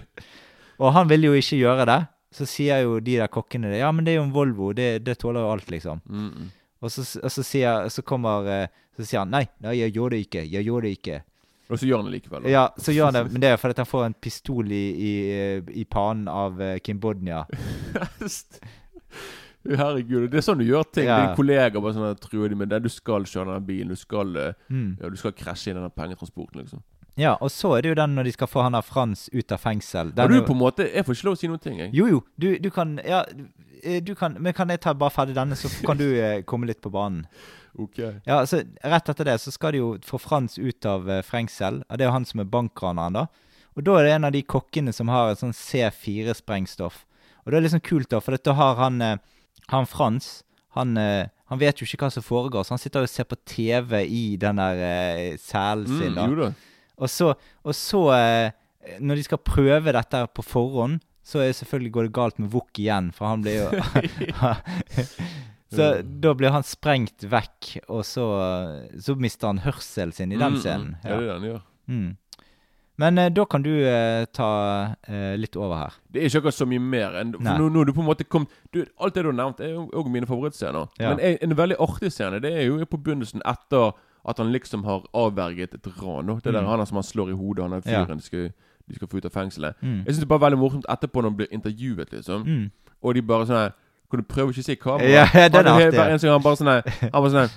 Og 0.83 0.93
han 0.93 1.09
vil 1.09 1.25
jo 1.25 1.33
ikke 1.35 1.59
gjøre 1.61 1.87
det. 1.87 2.01
Så 2.33 2.47
sier 2.49 2.81
jo 2.83 2.99
de 3.01 3.19
der 3.21 3.29
kokkene 3.29 3.69
det. 3.71 3.79
Ja, 3.83 3.91
men 3.93 4.05
det 4.07 4.13
er 4.15 4.21
jo 4.23 4.25
en 4.25 4.33
Volvo. 4.33 4.73
Det, 4.73 5.05
det 5.05 5.19
tåler 5.21 5.41
jo 5.45 5.51
alt, 5.53 5.69
liksom. 5.71 6.01
Mm, 6.09 6.31
mm. 6.33 6.49
Og 6.83 6.91
så, 6.91 7.05
og 7.23 7.31
så, 7.31 7.43
sier, 7.45 7.89
så 7.93 8.03
kommer 8.03 8.49
eh, 8.51 8.67
Så 8.97 9.05
sier 9.07 9.21
han 9.23 9.31
nei, 9.31 9.45
nei, 9.61 9.77
jeg 9.79 9.93
gjorde 9.95 10.17
det 10.17 10.27
ikke. 10.27 10.43
Jeg 10.51 10.65
gjorde 10.67 10.87
det 10.89 10.97
ikke. 10.99 11.21
Og 11.73 11.81
så 11.81 11.89
gjør 11.89 12.03
han 12.03 12.11
det 12.11 12.15
likevel. 12.21 12.43
da. 12.45 12.53
Ja, 12.53 12.65
så 12.77 12.93
gjør 12.95 13.09
han 13.11 13.15
det, 13.17 13.25
men 13.33 13.41
det 13.45 13.49
er 13.55 13.57
fordi 13.61 13.81
han 13.81 13.89
får 13.89 14.05
en 14.11 14.15
pistol 14.21 14.71
i, 14.77 14.83
i, 14.93 15.13
eh, 15.33 15.73
i 15.83 15.85
panen 15.89 16.29
av 16.29 16.61
Kimbodnia. 16.61 16.79
Kim 16.85 17.01
Bodnia. 17.01 17.47
Herregud, 19.63 20.25
det 20.33 20.41
er 20.41 20.43
sånn 20.45 20.59
du 20.59 20.65
gjør 20.67 20.89
ting. 20.91 21.07
Ja. 21.07 21.21
Dine 21.23 21.37
kollegaer 21.39 21.83
bare 21.85 21.95
sånn 21.95 22.17
truer 22.23 22.51
de 22.51 22.57
med 22.59 22.73
det. 22.73 22.81
Du 22.83 22.91
skal 22.91 23.23
kjøre 23.31 23.53
denne 23.53 23.63
bilen. 23.67 23.93
Du 23.95 23.97
skal, 24.01 24.35
eh, 24.37 24.55
Mm. 24.71 24.97
ja, 25.01 25.09
du 25.09 25.17
skal 25.17 25.33
krasje 25.33 25.71
i 25.71 25.75
denne 25.77 25.91
pengetransporten, 25.91 26.61
liksom. 26.65 26.83
Ja, 27.21 27.35
og 27.45 27.51
så 27.53 27.75
er 27.77 27.85
det 27.85 27.93
jo 27.93 27.97
den 27.99 28.15
når 28.17 28.29
de 28.29 28.33
skal 28.33 28.49
få 28.49 28.63
han 28.65 28.77
der 28.77 28.85
Frans 28.87 29.27
ut 29.33 29.53
av 29.53 29.61
fengsel. 29.61 30.13
Og 30.13 30.17
Den 30.17 30.31
du 30.33 30.37
er 30.39 30.47
på 30.47 30.55
en 30.55 30.63
måte 30.63 30.87
Jeg 30.89 31.05
får 31.05 31.19
ikke 31.19 31.29
lov 31.29 31.37
å 31.37 31.41
si 31.41 31.51
noen 31.51 31.61
ting, 31.63 31.81
jeg. 31.83 31.91
Jo, 31.97 32.07
jo. 32.09 32.23
Du, 32.41 32.49
du 32.59 32.71
kan 32.73 32.95
Ja, 33.05 33.25
eh, 33.83 34.01
du 34.01 34.15
kan 34.17 34.39
Men 34.41 34.57
kan 34.57 34.73
jeg 34.73 34.81
ta 34.81 34.95
bare 34.97 35.13
ferdig 35.13 35.37
denne, 35.37 35.59
så 35.59 35.69
kan 35.85 36.01
du 36.01 36.07
eh, 36.09 36.41
komme 36.49 36.71
litt 36.71 36.81
på 36.85 36.93
banen? 36.93 37.27
Ok. 37.73 38.03
Ja, 38.29 38.43
så 38.45 38.59
Rett 38.85 39.07
etter 39.09 39.25
det 39.25 39.39
så 39.41 39.49
skal 39.49 39.73
de 39.73 39.79
jo 39.81 39.95
få 40.05 40.19
Frans 40.21 40.59
ut 40.59 40.85
av 40.85 41.09
eh, 41.09 41.23
fengsel. 41.25 41.81
Det 41.89 42.05
er 42.05 42.11
jo 42.11 42.17
han 42.19 42.27
som 42.29 42.43
er 42.43 42.51
bankraneren, 42.53 43.17
da. 43.17 43.23
Og 43.73 43.87
da 43.87 43.95
er 43.97 44.05
det 44.05 44.11
en 44.19 44.29
av 44.29 44.35
de 44.35 44.43
kokkene 44.45 44.93
som 44.93 45.09
har 45.09 45.33
et 45.33 45.41
sånn 45.41 45.55
C4-sprengstoff. 45.57 47.07
Og 47.43 47.49
det 47.49 47.57
er 47.57 47.65
liksom 47.65 47.81
kult, 47.81 48.11
da, 48.13 48.21
for 48.21 48.37
da 48.37 48.57
har 48.59 48.77
han, 48.77 49.01
eh, 49.01 49.17
han 49.73 49.89
Frans 49.89 50.43
han, 50.73 50.97
eh, 50.97 51.29
han 51.53 51.61
vet 51.61 51.81
jo 51.81 51.87
ikke 51.87 52.07
hva 52.07 52.13
som 52.15 52.25
foregår, 52.25 52.65
så 52.65 52.75
han 52.77 52.81
sitter 52.81 53.05
og 53.05 53.11
ser 53.13 53.27
på 53.29 53.37
TV 53.45 53.99
i 54.09 54.37
den 54.41 54.61
der 54.61 54.85
eh, 54.87 55.35
cellen 55.41 55.89
sin. 55.89 56.15
Mm, 56.15 56.17
da. 56.17 56.29
jo 56.29 56.39
da. 56.39 56.53
Og 57.03 57.11
så, 57.11 57.33
og 57.67 57.77
så 57.77 58.03
eh, 58.17 58.55
når 59.03 59.21
de 59.21 59.27
skal 59.27 59.43
prøve 59.43 59.95
dette 59.95 60.23
på 60.35 60.45
forhånd, 60.47 61.01
så 61.23 61.43
er 61.43 61.55
selvfølgelig 61.55 61.93
går 61.95 62.09
det 62.09 62.15
galt 62.17 62.41
med 62.43 62.51
Wook 62.55 62.79
igjen, 62.83 63.13
for 63.15 63.31
han 63.31 63.45
blir 63.45 63.61
jo 63.61 63.69
Så 65.73 65.87
da 66.25 66.33
blir 66.37 66.53
han 66.53 66.67
sprengt 66.67 67.25
vekk, 67.31 67.77
og 67.87 68.03
så, 68.07 68.27
så 69.01 69.15
mister 69.17 69.53
han 69.53 69.63
hørselen 69.65 70.13
sin 70.13 70.35
i 70.35 70.41
den 70.41 70.43
Mm, 70.43 70.59
mm. 70.59 70.65
scenen. 70.65 70.91
Ja, 71.05 71.21
det 71.21 71.31
er 71.31 71.39
det 71.41 71.55
ja. 71.55 71.63
Mm. 71.89 72.11
Men 73.01 73.19
eh, 73.19 73.31
da 73.33 73.47
kan 73.49 73.63
du 73.65 73.71
eh, 73.89 74.27
ta 74.37 74.49
eh, 75.09 75.33
litt 75.41 75.57
over 75.57 75.79
her. 75.81 75.95
Det 76.13 76.21
er 76.21 76.29
ikke 76.29 76.43
akkurat 76.43 76.59
så 76.59 76.67
mye 76.69 76.83
mer 76.83 77.17
enn 77.23 77.33
For 77.39 77.63
nå, 77.63 77.71
nå 77.73 77.87
du 77.89 77.95
på 77.97 78.03
en 78.05 78.09
måte 78.11 78.27
kom, 78.29 78.45
du, 78.75 78.83
Alt 79.01 79.17
det 79.17 79.25
du 79.25 79.31
har 79.31 79.39
nevnt, 79.39 79.63
er 79.65 79.73
jo 79.73 79.87
òg 79.97 80.11
mine 80.13 80.29
favorittscener. 80.29 80.91
Ja. 81.01 81.15
Men 81.15 81.23
en, 81.25 81.39
en 81.47 81.57
veldig 81.59 81.79
artig 81.83 82.13
scene 82.13 82.43
Det 82.45 82.53
er 82.53 82.69
jo 82.69 82.77
på 82.85 83.01
begynnelsen 83.01 83.41
etter 83.49 83.97
at 84.29 84.39
han 84.39 84.53
liksom 84.53 84.85
har 84.85 85.03
avverget 85.15 85.75
et 85.75 85.87
ran. 86.03 86.27
Det 86.27 86.45
Det 86.45 86.53
der 86.55 86.61
Mm. 86.63 86.69
han 86.69 86.87
som 86.87 86.97
han 86.97 87.03
slår 87.03 87.29
i 87.31 87.37
hodet, 87.37 87.63
han 87.65 87.73
er 87.73 87.83
Ja. 87.87 88.05
fyren 88.05 88.17
de, 88.19 88.23
skal, 88.23 88.51
de 88.89 88.95
skal 88.95 89.09
få 89.09 89.17
ut 89.17 89.25
av 89.25 89.31
fengselet. 89.33 89.75
Mm. 89.83 90.05
Jeg 90.07 90.15
syns 90.15 90.19
det 90.19 90.23
er 90.31 90.39
bare 90.39 90.51
veldig 90.51 90.59
morsomt 90.59 90.85
etterpå 90.89 91.23
når 91.23 91.29
han 91.31 91.37
blir 91.37 91.47
intervjuet, 91.53 92.13
liksom. 92.13 92.45
Mm. 92.47 92.71
Og 93.03 93.15
de 93.15 93.23
bare 93.23 93.47
sånn 93.47 93.57
her 93.63 93.71
Kan 94.11 94.21
du 94.21 94.27
prøve 94.29 94.49
å 94.49 94.53
ikke 94.53 94.63
si 94.65 94.75
kamera? 94.77 95.09
Ja, 95.09 95.25
den 95.49 95.67
er 95.67 95.73
artig. 95.73 96.29
Han 96.31 96.43
bare 96.43 96.57
sånn 96.57 96.83
Han 97.13 97.23
var 97.23 97.31
sånn 97.31 97.51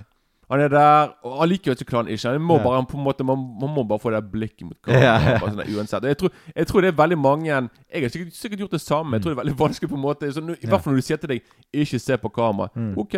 han 0.50 0.60
er 0.62 0.68
der, 0.70 1.10
og 1.26 1.42
allikevel 1.42 1.76
så 1.76 1.86
klarer 1.86 2.04
han 2.06 2.14
ikke. 2.14 2.30
Han 2.30 2.42
må 2.42 2.58
Ja. 2.58 2.64
bare, 2.64 2.76
han 2.76 2.86
på 2.86 2.98
en 2.98 3.04
måte, 3.04 3.24
man, 3.26 3.38
man 3.60 3.70
må 3.74 3.84
bare 3.88 3.98
få 4.00 4.12
det 4.14 4.32
blikket 4.32 4.62
mot 4.62 4.78
kamera. 4.82 5.02
Ja, 5.02 5.32
ja. 5.32 5.40
Sånn 5.40 5.58
uansett. 5.76 6.04
Og 6.04 6.08
Jeg 6.08 6.18
tror, 6.18 6.30
jeg 6.56 6.68
tror 6.68 6.82
det 6.82 6.88
er 6.94 6.98
veldig 7.04 7.18
mange 7.18 7.46
Jeg 7.48 8.02
har 8.04 8.10
sikkert, 8.10 8.34
sikkert 8.34 8.60
gjort 8.60 8.72
det 8.72 8.82
samme. 8.82 9.12
Jeg 9.18 9.22
tror 9.24 9.34
det 9.34 9.38
er 9.40 9.44
veldig 9.44 9.58
vanskelig 9.60 9.90
på 9.90 9.96
en 9.96 10.02
måte 10.02 10.32
så, 10.32 10.40
I 10.46 10.68
hvert 10.68 10.82
fall 10.84 10.94
når 10.94 10.98
du 10.98 11.02
sier 11.02 11.18
til 11.18 11.30
deg 11.30 11.42
'ikke 11.74 12.00
se 12.00 12.18
på 12.18 12.30
kamera'. 12.30 12.70
Mm. 12.76 12.94
OK. 12.98 13.16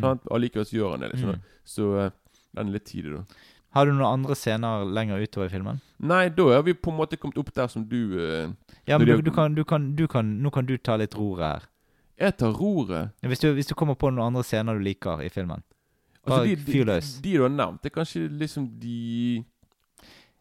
Sant? 0.00 0.20
Allikevel 0.30 0.64
så 0.64 0.72
gjør 0.76 0.90
han 0.90 1.00
det. 1.00 1.10
liksom 1.12 1.28
Mm. 1.30 1.40
Så 1.66 1.98
eh, 2.06 2.10
den 2.56 2.68
er 2.68 2.76
litt 2.78 2.86
tidlig, 2.90 3.20
da. 3.20 3.40
Har 3.76 3.86
du 3.86 3.92
noen 3.94 4.08
andre 4.08 4.34
scener 4.34 4.82
lenger 4.84 5.20
utover 5.22 5.46
i 5.46 5.52
filmen? 5.52 5.76
Nei, 6.02 6.24
da 6.34 6.46
er 6.56 6.62
vi 6.66 6.74
på 6.74 6.90
en 6.90 6.96
måte 6.98 7.18
kommet 7.20 7.38
opp 7.38 7.52
der 7.54 7.68
som 7.70 7.84
du 7.86 8.16
eh, 8.18 8.48
Ja, 8.90 8.98
men 8.98 9.06
du, 9.06 9.20
du, 9.22 9.30
kan, 9.30 9.54
du, 9.54 9.62
kan, 9.64 9.92
du 9.94 10.08
kan 10.10 10.32
Nå 10.42 10.50
kan 10.50 10.66
du 10.66 10.74
ta 10.78 10.96
litt 10.98 11.14
roret 11.14 11.44
her. 11.46 11.68
Jeg 12.20 12.34
tar 12.42 12.50
roret. 12.52 13.14
Hvis 13.22 13.40
du, 13.44 13.52
hvis 13.54 13.70
du 13.70 13.76
kommer 13.78 13.94
på 13.94 14.10
noen 14.10 14.26
andre 14.32 14.42
scener 14.44 14.74
du 14.74 14.82
liker 14.82 15.22
i 15.22 15.30
filmen. 15.30 15.62
Altså, 16.24 16.34
Bare 16.34 16.50
altså, 16.50 16.66
fyr 16.66 16.82
de, 16.82 16.88
løs. 16.90 17.12
de 17.22 17.36
du 17.36 17.42
har 17.46 17.54
nevnt, 17.54 17.80
det 17.82 17.92
er 17.92 17.94
kanskje 17.94 18.26
liksom 18.42 18.66
de 18.82 19.44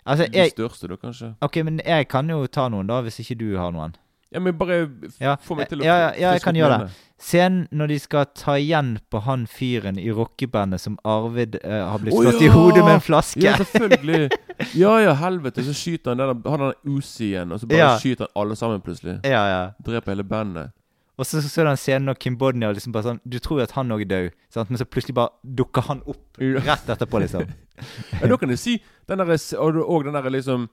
Altså, 0.10 0.26
De 0.26 0.38
jeg 0.40 0.52
største, 0.56 0.88
da, 0.90 0.96
kanskje. 0.98 1.30
Ok, 1.46 1.62
men 1.64 1.80
jeg 1.86 2.08
kan 2.10 2.30
jo 2.32 2.48
ta 2.48 2.66
noen, 2.72 2.88
da, 2.90 2.98
hvis 3.06 3.20
ikke 3.22 3.38
du 3.40 3.50
har 3.60 3.70
noen. 3.76 3.94
Ja, 4.30 4.40
men 4.40 4.58
bare 4.58 4.90
Ja, 5.18 5.38
få 5.42 5.58
meg 5.58 5.72
til 5.72 5.82
å 5.82 5.86
ja, 5.88 5.96
ja, 5.98 6.10
ja, 6.14 6.34
jeg 6.38 6.44
kan 6.44 6.58
gjøre 6.58 6.84
det. 6.84 6.98
Scenen 7.20 7.66
når 7.76 7.92
de 7.92 7.98
skal 8.00 8.28
ta 8.38 8.56
igjen 8.62 8.94
på 9.12 9.20
han 9.26 9.48
fyren 9.50 9.98
i 10.00 10.08
rockebandet 10.16 10.80
som 10.80 10.96
Arvid 11.04 11.58
uh, 11.66 11.90
har 11.92 12.00
blitt 12.00 12.16
slått 12.16 12.44
i 12.44 12.48
ja! 12.48 12.54
hodet 12.54 12.84
med 12.86 12.94
en 13.00 13.04
flaske. 13.04 13.42
Ja, 13.44 13.58
selvfølgelig. 13.60 14.30
Ja, 14.78 14.94
ja, 15.04 15.16
helvete. 15.20 15.66
Så 15.66 15.74
skyter 15.76 16.14
han 16.14 16.22
den 16.22 16.44
Han 16.46 16.64
har 16.64 16.76
den 16.78 16.96
Uzi-en, 16.96 17.52
og 17.52 17.60
så 17.60 17.68
bare 17.68 17.96
skyter 18.00 18.30
han 18.30 18.44
alle 18.44 18.60
sammen 18.60 18.84
plutselig. 18.86 19.20
ja, 19.24 19.44
ja. 19.50 19.64
Dreper 19.84 20.14
hele 20.14 20.28
bandet. 20.28 20.76
Og 21.20 21.28
så 21.28 21.42
ser 21.44 21.66
du 21.66 21.68
den 21.68 21.76
scenen 21.76 21.82
scene 21.82 22.06
når 22.08 22.20
Kim 22.24 22.38
Bodnia 22.40 22.70
liksom 22.72 22.94
bare 22.96 23.10
sånn 23.10 23.20
Du 23.28 23.42
tror 23.44 23.60
jo 23.60 23.66
at 23.66 23.76
han 23.76 23.92
òg 23.92 24.06
er 24.06 24.12
død, 24.14 24.30
sant? 24.54 24.70
men 24.72 24.80
så 24.80 24.88
plutselig 24.88 25.18
bare 25.18 25.36
dukker 25.44 25.84
han 25.90 26.00
opp 26.08 26.40
rett 26.40 26.94
etterpå, 26.96 27.20
liksom. 27.26 27.50
Ja, 28.22 28.28
da 28.28 28.38
kan 28.40 28.52
du 28.52 28.56
si 28.60 28.78
den 29.10 29.20
derre 29.20 29.36
Og 29.84 30.08
den 30.08 30.16
der 30.16 30.30
liksom 30.32 30.70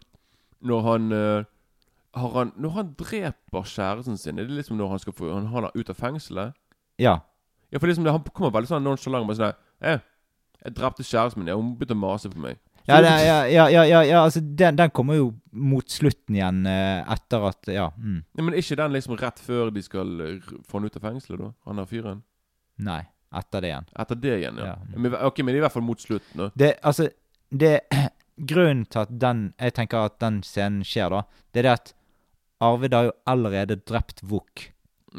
Når 0.62 0.86
han 0.86 1.12
eh, 1.12 1.18
har 1.34 1.46
han, 2.16 2.52
Når 2.56 2.70
han 2.76 2.92
dreper 2.98 3.62
kjæresten 3.68 4.18
sin, 4.20 4.38
er 4.38 4.48
det 4.48 4.56
liksom 4.58 4.78
når 4.78 4.88
han 4.94 5.02
skal 5.02 5.12
få 5.16 5.32
han, 5.32 5.46
har 5.52 5.68
er 5.68 5.76
ut 5.76 5.90
av 5.90 5.98
fengselet? 5.98 6.54
Ja. 6.98 7.18
Ja, 7.72 7.78
for 7.78 7.86
liksom 7.90 8.04
det, 8.06 8.12
han 8.14 8.24
kommer 8.32 8.54
veldig 8.54 8.70
sånn 8.70 8.84
nonchalant 8.86 9.26
bare 9.28 9.36
sånn 9.40 9.56
eh, 9.82 9.98
Jeg 10.64 10.76
drepte 10.76 11.04
kjæresten 11.04 11.42
min. 11.42 11.50
Ja, 11.50 11.56
hun 11.58 11.74
begynte 11.76 11.96
å 11.96 12.00
mase 12.00 12.30
på 12.32 12.40
meg. 12.40 12.58
Så 12.86 12.94
Ja, 12.94 13.00
det- 13.02 13.26
ja, 13.26 13.38
ja, 13.50 13.66
ja, 13.68 13.82
ja, 13.84 14.02
ja 14.06 14.22
altså 14.24 14.40
den, 14.40 14.76
den 14.76 14.90
kommer 14.90 15.16
jo 15.18 15.34
mot 15.52 15.88
slutten 15.90 16.36
igjen, 16.38 16.64
eh, 16.66 17.02
etter 17.12 17.48
at 17.48 17.68
Ja. 17.68 17.90
Mm. 17.98 18.24
Ja, 18.36 18.42
men 18.42 18.54
er 18.54 18.58
ikke 18.62 18.76
den 18.76 18.92
liksom 18.92 19.18
rett 19.18 19.38
før 19.42 19.70
de 19.74 19.82
skal 19.82 20.20
eh, 20.20 20.40
få 20.68 20.78
han 20.78 20.84
ut 20.84 20.96
av 20.96 21.02
fengselet, 21.02 21.40
da? 21.40 21.52
Han 21.66 21.76
der 21.76 21.84
fyren? 21.90 22.22
Nei. 22.78 23.02
Etter 23.34 23.60
det 23.60 23.68
igjen. 23.72 23.86
Etter 23.98 24.14
det 24.22 24.38
igjen, 24.40 24.56
ja. 24.56 24.66
Ja. 24.66 24.76
Men, 24.96 25.14
ok, 25.14 25.42
men 25.44 25.56
i 25.56 25.60
hvert 25.60 25.72
fall 25.74 25.82
mot 25.82 26.00
slutten. 26.00 26.50
Det, 26.56 26.76
altså 26.82 27.10
det, 27.50 27.80
Grunnen 28.36 28.84
til 28.84 29.00
at 29.00 29.12
den 29.18 29.54
Jeg 29.58 29.72
tenker 29.74 30.04
at 30.10 30.18
den 30.20 30.42
scenen 30.44 30.82
skjer, 30.84 31.08
da, 31.10 31.22
det 31.54 31.62
er 31.62 31.68
det 31.68 31.72
at 31.72 31.92
Arvid 32.60 32.94
har 32.94 33.04
jo 33.10 33.12
allerede 33.26 33.76
drept 33.84 34.22
Vuk. 34.24 34.70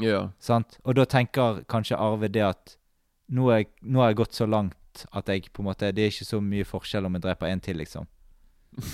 Ja. 0.02 0.30
Sant? 0.40 0.78
Og 0.86 0.96
da 0.98 1.06
tenker 1.06 1.64
kanskje 1.70 1.98
Arvid 1.98 2.32
det 2.38 2.44
at 2.46 2.78
nå 3.30 3.50
er, 3.54 3.66
nå 3.82 4.00
har 4.02 4.12
jeg 4.14 4.18
gått 4.24 4.34
så 4.38 4.46
langt 4.50 5.06
at 5.14 5.28
jeg 5.30 5.50
på 5.54 5.62
en 5.62 5.68
måte 5.68 5.92
Det 5.94 6.02
er 6.06 6.10
ikke 6.14 6.26
så 6.26 6.40
mye 6.42 6.66
forskjell 6.66 7.06
om 7.06 7.14
jeg 7.18 7.22
dreper 7.28 7.48
en 7.52 7.60
til, 7.62 7.78
liksom. 7.78 8.08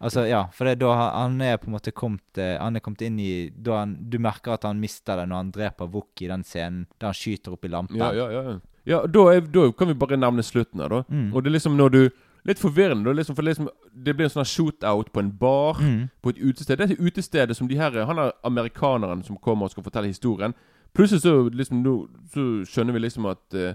Altså, 0.00 0.22
ja, 0.30 0.46
for 0.56 0.64
det, 0.64 0.78
da 0.80 0.94
har- 0.96 1.12
han 1.22 1.40
er 1.44 1.58
på 1.60 1.68
en 1.68 1.74
måte 1.74 1.92
kommet 1.92 2.38
eh, 2.40 2.54
Han 2.58 2.76
er 2.76 2.80
kommet 2.80 3.02
inn 3.04 3.18
i 3.20 3.50
da 3.52 3.82
han, 3.82 3.96
Du 4.08 4.16
merker 4.18 4.54
at 4.54 4.64
han 4.64 4.80
mister 4.80 5.16
det 5.20 5.26
når 5.28 5.36
han 5.42 5.50
dreper 5.52 5.90
Vuk 5.92 6.22
i 6.24 6.28
den 6.30 6.42
scenen 6.44 6.86
der 6.98 7.10
han 7.10 7.18
skyter 7.18 7.52
opp 7.52 7.64
i 7.64 7.68
lampen. 7.68 7.98
Ja, 8.00 8.08
ja, 8.16 8.30
ja. 8.32 8.58
Ja, 8.88 9.02
da, 9.06 9.26
er, 9.34 9.42
da 9.44 9.66
kan 9.76 9.90
vi 9.90 9.94
bare 10.00 10.16
nevne 10.16 10.40
slutten 10.42 10.80
her, 10.80 10.88
da. 10.88 11.02
Mm. 11.12 11.34
Og 11.36 11.42
det 11.44 11.50
er 11.50 11.56
liksom 11.58 11.76
når 11.76 11.90
du 11.92 12.00
Litt 12.48 12.58
forvirrende, 12.58 13.04
da, 13.04 13.12
liksom, 13.12 13.36
for 13.36 13.42
liksom, 13.44 13.68
det 13.92 14.14
blir 14.16 14.24
en 14.28 14.32
sånn 14.32 14.48
shootout 14.48 15.10
på 15.12 15.20
en 15.20 15.32
bar. 15.38 15.80
Mm. 15.80 16.08
På 16.22 16.30
et 16.32 16.38
utested. 16.40 16.78
Det 16.78 16.86
er 16.86 16.94
et 16.94 17.00
utestedet 17.10 17.56
som 17.56 17.68
de 17.68 17.76
her 17.76 18.04
Han 18.06 18.18
er 18.18 18.32
amerikaneren 18.44 19.22
som 19.26 19.36
kommer 19.36 19.64
og 19.68 19.70
skal 19.74 19.84
fortelle 19.84 20.08
historien. 20.08 20.54
Plutselig 20.94 21.22
så 21.22 21.34
liksom 21.52 21.82
nå, 21.84 22.08
Så 22.32 22.64
skjønner 22.66 22.92
vi 22.96 22.98
liksom 23.04 23.26
at 23.30 23.54
eh, 23.54 23.74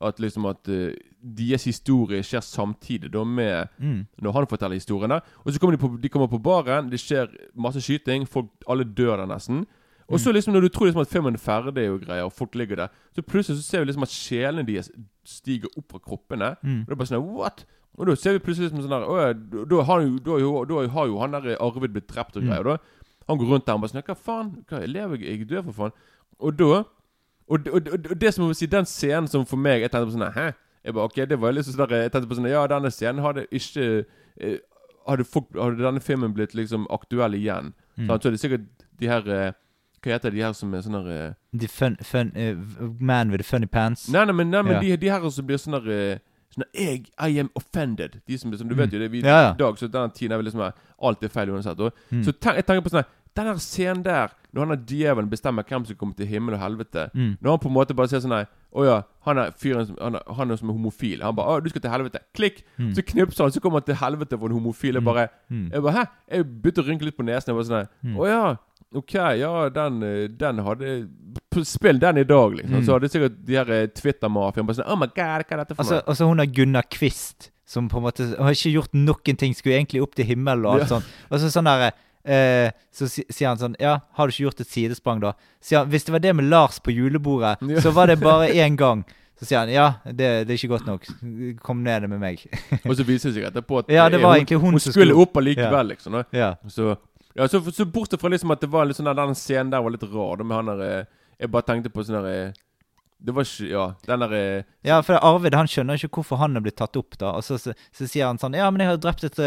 At 0.00 0.20
liksom 0.20 0.44
at 0.46 0.68
uh, 0.68 0.92
deres 1.22 1.64
historie 1.64 2.22
skjer 2.22 2.40
samtidig 2.44 3.10
da 3.12 3.24
med 3.24 3.68
Mm. 3.80 4.06
når 4.22 4.32
han 4.32 4.46
forteller 4.46 4.76
historien 4.76 5.10
der. 5.10 5.20
Og 5.44 5.52
så 5.52 5.58
kommer 5.58 5.76
de, 5.76 5.80
på, 5.80 5.96
de 6.02 6.08
kommer 6.08 6.26
på 6.28 6.38
baren, 6.38 6.90
det 6.90 7.00
skjer 7.00 7.26
masse 7.54 7.80
skyting, 7.80 8.26
folk, 8.28 8.46
alle 8.68 8.84
dør 8.84 9.16
der 9.16 9.26
nesten. 9.26 9.66
Og 10.08 10.20
så 10.22 10.32
liksom 10.32 10.52
når 10.54 10.60
du 10.62 10.68
tror 10.68 10.86
liksom 10.86 11.02
at 11.02 11.08
filmen 11.10 11.34
er 11.34 11.38
ferdig 11.42 11.90
og 11.90 12.00
greier, 12.04 12.24
og 12.28 12.32
folk 12.32 12.54
ligger 12.54 12.76
der, 12.76 12.88
så 13.14 13.22
plutselig 13.26 13.58
så 13.58 13.64
ser 13.66 13.80
vi 13.82 13.86
liksom 13.90 14.02
at 14.06 14.12
sjelene 14.14 14.62
deres 14.66 14.90
stiger 15.26 15.68
opp 15.76 15.90
fra 15.90 15.98
kroppene. 15.98 16.52
Mm. 16.62 16.80
Og 16.82 16.86
det 16.86 16.92
er 16.94 17.00
bare 17.00 17.10
sånn 17.10 17.24
What? 17.34 17.64
Og 17.98 18.06
da 18.06 18.14
ser 18.14 18.32
vi 18.36 18.38
plutselig 18.44 18.68
liksom 18.70 18.82
sånn 18.84 18.92
der 18.92 19.06
«Å 19.08 19.66
da, 19.66 19.82
har 19.88 20.00
jo, 20.04 20.18
da, 20.22 20.30
har 20.36 20.40
jo, 20.44 20.64
da 20.68 20.82
har 20.94 21.06
jo 21.10 21.18
han 21.18 21.32
der 21.34 21.56
Arvid 21.58 21.90
blitt 21.96 22.06
drept 22.12 22.36
og 22.36 22.42
Mm. 22.44 22.52
Og 22.58 22.64
Da. 22.64 22.76
Han 23.28 23.38
går 23.38 23.46
rundt 23.50 23.66
der 23.66 23.74
og 23.74 23.80
bare 23.80 23.90
sånn 23.90 24.02
Hva 24.06 24.14
faen? 24.14 24.52
Hva, 24.68 24.84
lever 24.86 25.16
jeg? 25.18 25.40
Jeg 25.40 25.48
dør, 25.50 25.62
for 25.64 25.72
faen. 25.72 25.92
Og 26.38 26.56
da 26.56 26.84
Og, 27.48 27.64
det- 27.64 27.72
og, 27.72 27.88
og 28.10 28.20
det 28.20 28.34
som 28.34 28.46
jeg 28.46 28.56
si, 28.56 28.66
den 28.66 28.84
scenen 28.84 29.28
som 29.28 29.44
for 29.46 29.56
meg 29.56 29.80
Jeg 29.80 29.90
tenkte 29.90 30.10
på 30.12 30.18
sånn 30.18 30.32
Hæ? 30.34 30.52
Jeg 30.84 30.94
bare, 30.94 31.04
ok, 31.04 31.14
det 31.28 31.38
var 31.40 31.52
litt 31.52 31.64
sånn 31.66 31.76
der, 31.88 32.02
Jeg 32.02 32.12
tenkte 32.12 32.28
på 32.28 32.34
sånn 32.38 32.48
Ja, 32.50 32.66
denne 32.66 32.90
scenen 32.90 33.22
hadde 33.24 33.46
ikke 33.50 34.04
eh, 34.40 34.58
hadde, 35.08 35.24
folk, 35.24 35.46
hadde 35.54 35.78
denne 35.82 36.00
filmen 36.00 36.32
blitt 36.34 36.54
liksom 36.54 36.86
aktuell 36.90 37.34
igjen, 37.34 37.72
Mm. 37.96 38.06
så 38.06 38.28
hadde 38.28 38.38
sikkert 38.38 38.66
de 39.00 39.06
her 39.08 39.28
eh, 39.30 39.52
Hva 40.02 40.12
heter 40.12 40.30
de 40.30 40.42
her 40.42 40.52
som 40.52 40.74
er 40.74 40.80
sånne 40.84 41.02
eh, 41.08 41.32
The 41.58 41.68
fun, 41.68 41.96
fun, 42.02 42.32
uh, 42.36 42.88
man 43.00 43.30
with 43.30 43.38
the 43.42 43.44
funny 43.48 43.66
pants. 43.66 44.08
Nei, 44.12 44.24
nei, 44.24 44.32
men, 44.32 44.50
nei, 44.50 44.62
men 44.62 44.72
Ja. 44.74 44.80
de, 44.80 44.96
de 44.96 45.08
her 45.10 45.28
som 45.30 45.46
blir 45.46 45.56
sånne 45.58 45.82
uh, 45.86 45.92
eh, 46.14 46.18
Sånn 46.56 46.64
jeg, 46.72 47.08
I 47.18 47.38
am 47.40 47.50
offended. 47.54 48.20
De 48.26 48.38
som, 48.38 48.52
som 48.56 48.68
Du 48.68 48.74
vet 48.74 48.92
jo 48.92 48.98
det, 48.98 49.10
vi, 49.10 49.20
Ja, 49.20 49.40
ja. 49.48 49.52
i 49.52 49.58
dag 49.58 49.76
så 49.78 49.88
denne 49.90 50.12
tiden 50.14 50.32
er 50.32 50.36
vel 50.40 50.46
liksom 50.46 50.62
Alt 51.02 51.22
er 51.24 51.28
feil 51.28 51.48
uansett. 51.50 51.80
Og, 51.80 51.92
Mm. 52.10 52.22
Så 52.24 52.32
tenk, 52.32 52.56
jeg 52.56 52.66
tenker 52.66 52.80
på 52.86 52.90
sånn 52.94 53.04
Den 53.36 53.46
her 53.50 53.58
scenen 53.60 54.02
der, 54.02 54.30
når 54.54 54.60
han 54.64 54.70
er 54.72 54.84
djevelen 54.88 55.28
bestemmer 55.28 55.62
hvem 55.68 55.84
som 55.84 55.96
kommer 55.96 56.14
til 56.16 56.26
himmel 56.26 56.54
og 56.54 56.60
helvete 56.60 57.10
Mm. 57.14 57.36
Når 57.42 57.50
han 57.50 57.58
på 57.58 57.68
en 57.68 57.74
måte 57.74 57.94
bare 57.94 58.08
sier 58.08 58.20
sånn 58.24 58.46
Å 58.76 58.84
ja, 58.84 59.02
han 59.26 59.38
er 59.38 59.50
fyren 59.56 59.90
han 60.00 60.16
han 60.36 60.50
er 60.50 60.56
som 60.56 60.68
er 60.70 60.72
homofil. 60.76 61.22
Han 61.22 61.34
bare 61.36 61.46
'Å, 61.60 61.62
du 61.64 61.68
skal 61.70 61.80
til 61.80 61.90
helvete'. 61.90 62.20
Klikk! 62.34 62.62
Mm. 62.78 62.94
Så 62.94 63.02
knipser 63.02 63.44
han, 63.44 63.50
så 63.52 63.60
kommer 63.60 63.80
han 63.80 63.86
til 63.86 63.94
helvete 63.96 64.38
for 64.38 64.46
en 64.48 64.52
homofil. 64.56 64.94
Jeg 64.94 65.04
bare 65.04 65.28
Mm. 65.50 65.70
Jeg 65.72 65.82
bare, 65.82 65.92
Hæ? 65.92 66.04
Jeg 66.30 66.44
begynte 66.44 66.82
å 66.82 66.86
rynke 66.88 67.04
litt 67.04 67.16
på 67.16 67.24
nesen. 67.24 67.46
Jeg 67.48 67.56
bare 67.56 67.64
sånn 67.64 67.88
Mm. 68.04 68.16
Å 68.16 68.26
ja. 68.28 68.56
Ok, 68.94 69.14
ja, 69.14 69.68
den, 69.74 70.00
den 70.38 70.58
hadde 70.64 71.08
Spill 71.64 71.98
den 71.98 72.18
i 72.18 72.24
dag, 72.24 72.54
liksom. 72.54 72.74
Mm. 72.78 72.84
Så 72.86 72.92
hadde 72.96 73.08
sikkert 73.10 73.36
de 73.48 73.56
her 73.58 73.70
eh, 73.72 73.86
Twitter-mafiaen 73.96 74.66
bare 74.68 74.76
sånn 74.78 74.88
Oh 74.92 74.96
my 75.00 75.08
god, 75.08 75.42
hva 75.48 75.56
er 75.56 75.62
dette 75.64 75.74
for 75.74 75.82
Altså, 75.82 75.98
noe? 75.98 76.06
altså 76.12 76.28
hun 76.30 76.40
er 76.44 76.50
Gunnar 76.52 76.86
Kvist, 76.92 77.50
som 77.66 77.88
på 77.90 77.98
en 77.98 78.04
måte 78.06 78.26
har 78.38 78.54
ikke 78.56 78.72
gjort 78.76 78.94
noen 78.96 79.36
ting. 79.40 79.54
Skulle 79.56 79.76
egentlig 79.80 80.02
opp 80.04 80.14
til 80.16 80.28
himmelen 80.28 80.64
og 80.68 80.76
alt 80.76 80.84
Ja. 80.86 80.90
sånt. 80.96 81.08
Og 81.30 81.40
så 81.42 81.50
sånn 81.50 81.66
derre 81.68 81.90
eh, 82.26 82.70
så 82.94 83.08
sier 83.10 83.48
han 83.48 83.58
sånn 83.60 83.76
Ja, 83.80 83.98
har 84.18 84.26
du 84.28 84.32
ikke 84.34 84.46
gjort 84.50 84.60
et 84.64 84.70
sidesprang, 84.70 85.20
da? 85.24 85.32
Sier 85.60 85.80
han, 85.82 85.90
Hvis 85.90 86.04
det 86.06 86.12
var 86.14 86.22
det 86.24 86.34
med 86.36 86.48
Lars 86.52 86.78
på 86.80 86.94
julebordet, 86.94 87.56
Ja. 87.66 87.80
så 87.80 87.92
var 87.96 88.06
det 88.12 88.20
bare 88.30 88.48
én 88.52 88.76
gang. 88.76 89.04
Så 89.40 89.44
sier 89.50 89.58
han 89.64 89.68
ja, 89.72 89.88
det, 90.06 90.46
det 90.48 90.54
er 90.54 90.56
ikke 90.60 90.72
godt 90.78 90.86
nok. 90.86 91.04
Kom 91.62 91.82
ned 91.84 92.06
med 92.08 92.20
meg. 92.22 92.46
Og 92.86 92.94
så 92.96 93.04
viser 93.04 93.28
det 93.32 93.40
seg 93.42 93.50
etterpå 93.50 93.82
at 93.82 93.90
Ja, 93.92 94.08
det 94.08 94.22
var 94.22 94.36
egentlig 94.38 94.60
hun 94.62 94.76
hun 94.78 94.80
skulle 94.80 95.12
opp 95.16 95.36
allikevel, 95.36 95.90
liksom. 95.92 96.12
da. 96.16 96.24
Ja. 96.32 96.54
Så, 96.72 96.94
ja, 97.36 97.48
så, 97.48 97.60
så 97.72 97.84
bortsett 97.86 98.20
fra 98.20 98.28
liksom 98.32 98.50
at 98.54 98.60
det 98.64 98.70
var 98.72 98.86
litt 98.88 98.96
sånn 98.98 99.08
der, 99.10 99.18
den 99.20 99.34
scenen 99.36 99.70
der 99.74 99.82
var 99.84 99.92
litt 99.94 100.06
rar, 100.12 100.42
med 100.44 100.56
han 100.56 100.70
der 100.72 100.86
eh, 100.86 101.04
Jeg 101.40 101.50
bare 101.52 101.66
tenkte 101.68 101.90
på 101.92 102.04
sånn 102.06 102.22
der 102.22 102.30
eh, 102.32 102.52
Det 103.26 103.32
var 103.36 103.44
ikke 103.48 103.68
Ja, 103.70 103.84
den 104.08 104.22
der 104.24 104.32
eh, 104.36 104.62
Ja, 104.88 104.98
for 105.04 105.18
Arvid 105.24 105.54
han 105.56 105.68
skjønner 105.68 105.96
ikke 106.00 106.20
hvorfor 106.22 106.40
han 106.40 106.56
er 106.56 106.64
blitt 106.64 106.76
tatt 106.80 106.96
opp, 106.96 107.16
da. 107.20 107.34
Og 107.36 107.44
så, 107.44 107.56
så, 107.60 107.72
så 107.96 108.08
sier 108.08 108.26
han 108.28 108.38
sånn 108.40 108.56
Ja, 108.56 108.70
men 108.70 108.80
jeg 108.84 108.90
har 108.92 109.00
drept 109.04 109.24
et 109.28 109.40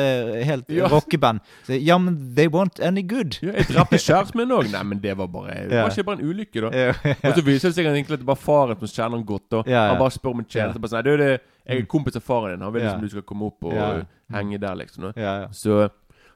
helt 0.46 0.70
Ja. 0.74 0.88
rockeband. 0.92 1.40
Så, 1.68 1.78
ja, 1.82 1.98
men 2.02 2.18
they 2.38 2.48
weren't 2.50 2.82
any 2.86 3.02
good. 3.06 3.38
Ja, 3.42 3.54
jeg 3.58 3.70
drepte 3.72 3.98
kjæresten 4.02 4.42
min 4.42 4.54
òg. 4.54 4.70
Nei, 4.74 4.84
men 4.84 5.02
det 5.04 5.14
var 5.18 5.28
bare 5.34 5.56
Det 5.70 5.78
Ja. 5.80 5.86
var 5.88 5.94
ikke 5.96 6.06
bare 6.10 6.20
en 6.22 6.30
ulykke, 6.34 6.66
da. 6.66 6.72
Ja, 6.74 6.94
Og 7.30 7.38
så 7.38 7.46
viser 7.46 7.70
det 7.70 7.78
seg 7.78 7.90
egentlig 7.90 8.18
at 8.20 8.26
det 8.26 8.30
var 8.30 8.42
faren 8.42 8.78
som 8.82 8.90
kjenner 8.94 9.18
ham 9.18 9.26
godt. 9.30 9.62
Ja. 9.70 9.88
Han 9.94 10.02
bare 10.02 10.14
spør 10.18 10.34
om 10.38 10.44
en 10.44 10.50
tjeneste. 10.50 10.82
Bare 10.82 10.94
sånn, 10.94 11.02
«Nei, 11.02 11.10
du, 11.10 11.24
det, 11.24 11.32
jeg 11.70 11.84
er 11.84 11.90
kompis 11.90 12.18
av 12.18 12.26
faren 12.26 12.56
din. 12.58 12.66
Han 12.66 12.74
vil 12.74 12.86
liksom 12.86 13.02
du 13.06 13.10
skal 13.14 13.26
komme 13.30 13.50
opp 13.50 13.70
og 13.70 14.06
henge 14.34 14.58
der, 14.62 14.78
liksom. 14.82 15.12
Ja, 15.14 15.34
ja. 15.46 15.50
Så, 15.54 15.88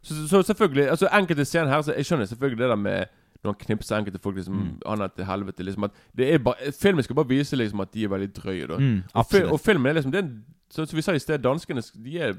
så, 0.04 0.28
så 0.28 0.42
selvfølgelig 0.42 0.90
Altså 0.90 1.08
Enkelte 1.14 1.46
scener 1.46 1.68
her 1.72 1.82
så 1.82 1.94
Jeg 1.98 2.06
skjønner 2.06 2.26
selvfølgelig 2.26 2.60
det 2.60 2.70
der 2.70 2.76
med 2.76 3.06
når 3.44 3.52
han 3.52 3.60
knipser 3.66 3.98
enkelte 3.98 4.20
folk 4.24 4.36
liksom 4.36 4.56
Mm. 4.56 4.80
Han 4.88 5.02
er 5.02 5.08
til 5.16 5.26
helvete. 5.26 5.64
liksom 5.64 5.84
At 5.84 5.92
det 6.18 6.34
er 6.34 6.38
bare 6.38 6.72
Filmen 6.82 7.04
skal 7.04 7.16
bare 7.16 7.28
vise 7.28 7.56
liksom 7.56 7.80
at 7.80 7.94
de 7.94 8.04
er 8.04 8.08
veldig 8.08 8.30
drøye. 8.36 8.68
da 8.68 8.78
Mm, 8.78 9.02
og, 9.14 9.26
fi, 9.32 9.42
og 9.44 9.60
filmen 9.60 9.86
er 9.90 9.94
liksom 9.94 10.12
det 10.12 10.24
er, 10.24 10.30
så, 10.72 10.86
Som 10.86 10.98
vi 10.98 11.02
sa 11.02 11.12
i 11.12 11.20
sted, 11.20 11.40
danskene 11.40 11.82
de 12.06 12.20
er 12.20 12.34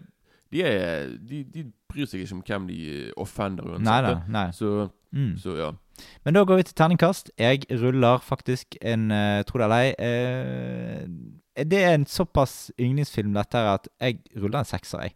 de, 0.53 0.62
er, 0.62 1.09
de, 1.31 1.45
de 1.55 1.65
bryr 1.89 2.07
seg 2.07 2.21
ikke 2.21 2.35
om 2.37 2.43
hvem 2.47 2.67
de 2.69 3.11
offender 3.17 3.65
uansett. 3.65 3.85
Nei, 3.85 4.03
da. 4.03 4.15
nei, 4.15 4.33
nei. 4.45 4.51
Så, 4.53 4.89
Mm. 5.12 5.37
så 5.39 5.57
ja. 5.57 5.71
Men 6.25 6.35
da 6.35 6.45
går 6.45 6.57
vi 6.57 6.62
til 6.62 6.75
terningkast. 6.75 7.31
Jeg 7.39 7.62
ruller 7.71 8.19
faktisk 8.19 8.75
en 8.83 9.11
uh, 9.11 9.43
Tro 9.47 9.59
det 9.59 9.65
eller 9.65 9.77
ei. 9.77 9.93
Uh, 9.99 11.65
det 11.65 11.85
er 11.85 11.95
en 11.95 12.07
såpass 12.07 12.73
yndlingsfilm, 12.81 13.35
dette 13.35 13.57
her, 13.57 13.75
at 13.75 13.89
jeg 14.01 14.19
ruller 14.43 14.59
en 14.59 14.65
sekser, 14.65 15.01
jeg. 15.03 15.15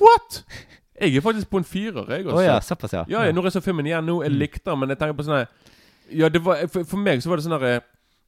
What?! 0.00 0.44
Jeg 1.00 1.16
er 1.16 1.20
faktisk 1.20 1.50
på 1.50 1.58
en 1.58 1.64
firer, 1.64 2.04
jeg 2.08 2.26
Også. 2.26 2.34
også. 2.36 2.44
ja, 2.44 2.60
såpass, 2.60 2.92
ja. 2.92 3.04
Ja, 3.08 3.22
ja, 3.26 3.32
når 3.32 3.48
jeg 3.48 3.52
så 3.56 3.60
filmen 3.64 3.86
igjen 3.86 4.04
nå, 4.06 4.22
jeg 4.22 4.30
Mm. 4.32 4.38
likte 4.38 4.64
den, 4.70 4.78
men 4.78 4.88
jeg 4.88 4.98
tenker 4.98 5.14
på 5.18 5.24
sånn 5.26 5.46
Ja, 6.12 6.28
det 6.28 6.42
var 6.44 6.66
for, 6.68 6.84
for 6.84 6.96
meg 6.98 7.18
så 7.22 7.28
var 7.28 7.36
det 7.36 7.44
sånn 7.46 7.58
her 7.60 7.80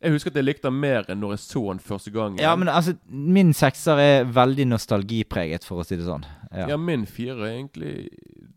Jeg 0.03 0.13
husker 0.13 0.31
at 0.31 0.35
jeg 0.37 0.45
likte 0.45 0.63
den 0.63 0.81
mer 0.81 1.05
enn 1.09 1.21
når 1.21 1.31
jeg 1.37 1.39
så 1.41 1.63
den 1.69 1.79
første 1.79 2.11
gang. 2.13 2.39
Ja, 2.39 2.55
men 2.57 2.69
altså, 2.69 2.97
min 3.09 3.53
sekser 3.55 3.97
er 3.99 4.25
veldig 4.25 4.67
nostalgipreget, 4.67 5.65
for 5.65 5.81
å 5.81 5.87
si 5.87 5.97
det 5.97 6.05
sånn. 6.05 6.25
Ja. 6.53 6.67
Ja, 6.69 6.77
min 6.77 7.07
firer 7.07 7.47
er 7.47 7.55
egentlig 7.65 8.09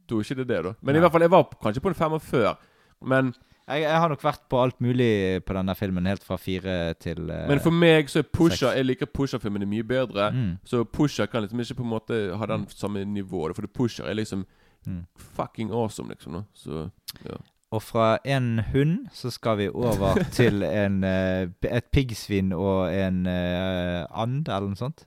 er 0.09 0.15
ikke 0.23 0.35
det 0.35 0.47
det, 0.47 0.63
da. 0.65 0.73
Men 0.81 0.95
i 0.95 0.99
hvert 0.99 1.11
fall, 1.13 1.21
jeg 1.21 1.29
var 1.31 1.43
kanskje 1.63 1.81
på 1.81 1.87
en 1.89 1.95
femmer 1.95 2.19
før. 2.19 2.57
Men, 3.05 3.33
Jeg, 3.69 3.81
jeg 3.85 3.99
har 4.01 4.09
nok 4.09 4.23
vært 4.23 4.41
på 4.49 4.61
alt 4.63 4.79
mulig 4.81 5.43
på 5.45 5.53
denne 5.53 5.75
filmen, 5.77 6.05
helt 6.09 6.23
fra 6.25 6.37
fire 6.41 6.93
til 6.99 7.29
uh, 7.29 7.43
men 7.49 7.59
for 7.61 7.71
meg 7.75 8.09
så 8.09 8.23
er 8.23 8.29
Pusher. 8.33 8.73
Jeg 8.75 8.85
liker 8.89 9.05
Pusha-filmene 9.13 9.67
mye 9.69 9.83
bedre. 9.85 10.31
Mm. 10.33 10.55
Så 10.65 10.83
Pusher 10.83 11.25
kan 11.29 11.45
liksom 11.45 11.59
ikke 11.61 11.75
på 11.81 11.85
en 11.85 11.93
måte 11.93 12.17
ha 12.37 12.45
den 12.49 12.65
samme 12.73 13.05
nivået. 13.05 13.55
For 13.55 13.67
Pusha 13.67 14.09
er 14.09 14.17
liksom 14.19 14.45
Mm. 14.87 15.05
fucking 15.17 15.71
awesome, 15.71 16.09
liksom. 16.09 16.43
Så 16.53 16.89
ja. 17.25 17.35
Og 17.71 17.83
fra 17.83 18.17
en 18.25 18.59
hund 18.71 19.07
så 19.13 19.29
skal 19.29 19.57
vi 19.57 19.67
over 19.69 20.23
til 20.31 20.63
en, 20.63 21.03
uh, 21.03 21.51
et 21.67 21.83
piggsvin 21.91 22.53
og 22.53 22.93
en 22.95 23.25
uh, 23.27 24.05
and, 24.21 24.47
eller 24.47 24.69
noe 24.71 24.79
sånt. 24.79 25.05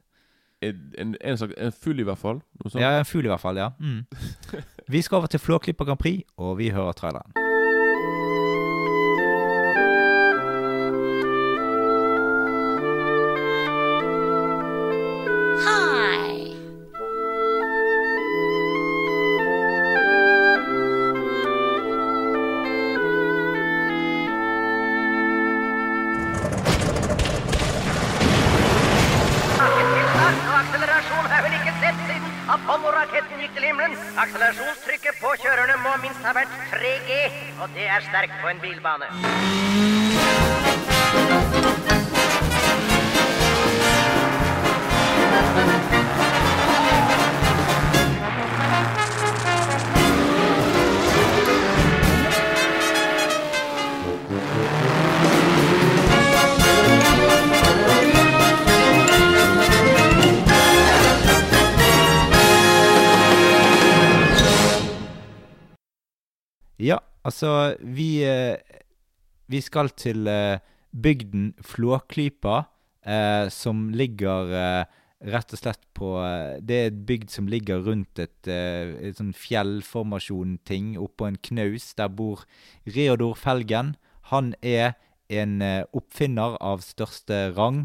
En, 0.62 0.92
en, 0.98 1.16
en, 1.24 1.38
slags, 1.40 1.54
en 1.58 1.72
fugl, 1.72 2.00
i 2.00 2.06
hvert 2.06 2.18
fall. 2.20 2.42
Ja, 2.74 2.98
en 2.98 3.04
fugl 3.08 3.24
i 3.24 3.32
hvert 3.32 3.40
fall, 3.40 3.56
ja. 3.56 3.70
Mm. 3.80 4.04
Vi 4.92 5.02
skal 5.02 5.16
over 5.16 5.26
til 5.26 5.40
Flåklypa 5.40 5.84
Grand 5.84 5.98
Prix, 5.98 6.22
og 6.36 6.58
vi 6.58 6.68
hører 6.70 6.92
traileren. 6.92 7.32
Vi 69.52 69.60
skal 69.60 69.90
til 69.98 70.28
eh, 70.30 70.62
bygden 70.96 71.52
Flåklypa, 71.60 72.62
eh, 73.04 73.50
som 73.52 73.90
ligger 73.92 74.52
eh, 74.56 74.84
rett 75.28 75.52
og 75.52 75.60
slett 75.60 75.82
på 75.94 76.14
Det 76.64 76.76
er 76.76 76.88
et 76.88 77.02
bygd 77.06 77.30
som 77.30 77.46
ligger 77.46 77.84
rundt 77.86 78.18
et, 78.18 78.48
et 78.48 79.14
sånn 79.14 79.30
fjellformasjon-ting 79.38 80.96
oppå 80.98 81.28
en 81.28 81.38
knaus. 81.38 81.92
Der 81.94 82.10
bor 82.10 82.42
Reodor 82.96 83.36
Felgen. 83.38 83.92
Han 84.32 84.50
er 84.66 84.96
en 85.30 85.62
oppfinner 85.94 86.56
av 86.58 86.82
største 86.82 87.52
rang. 87.54 87.84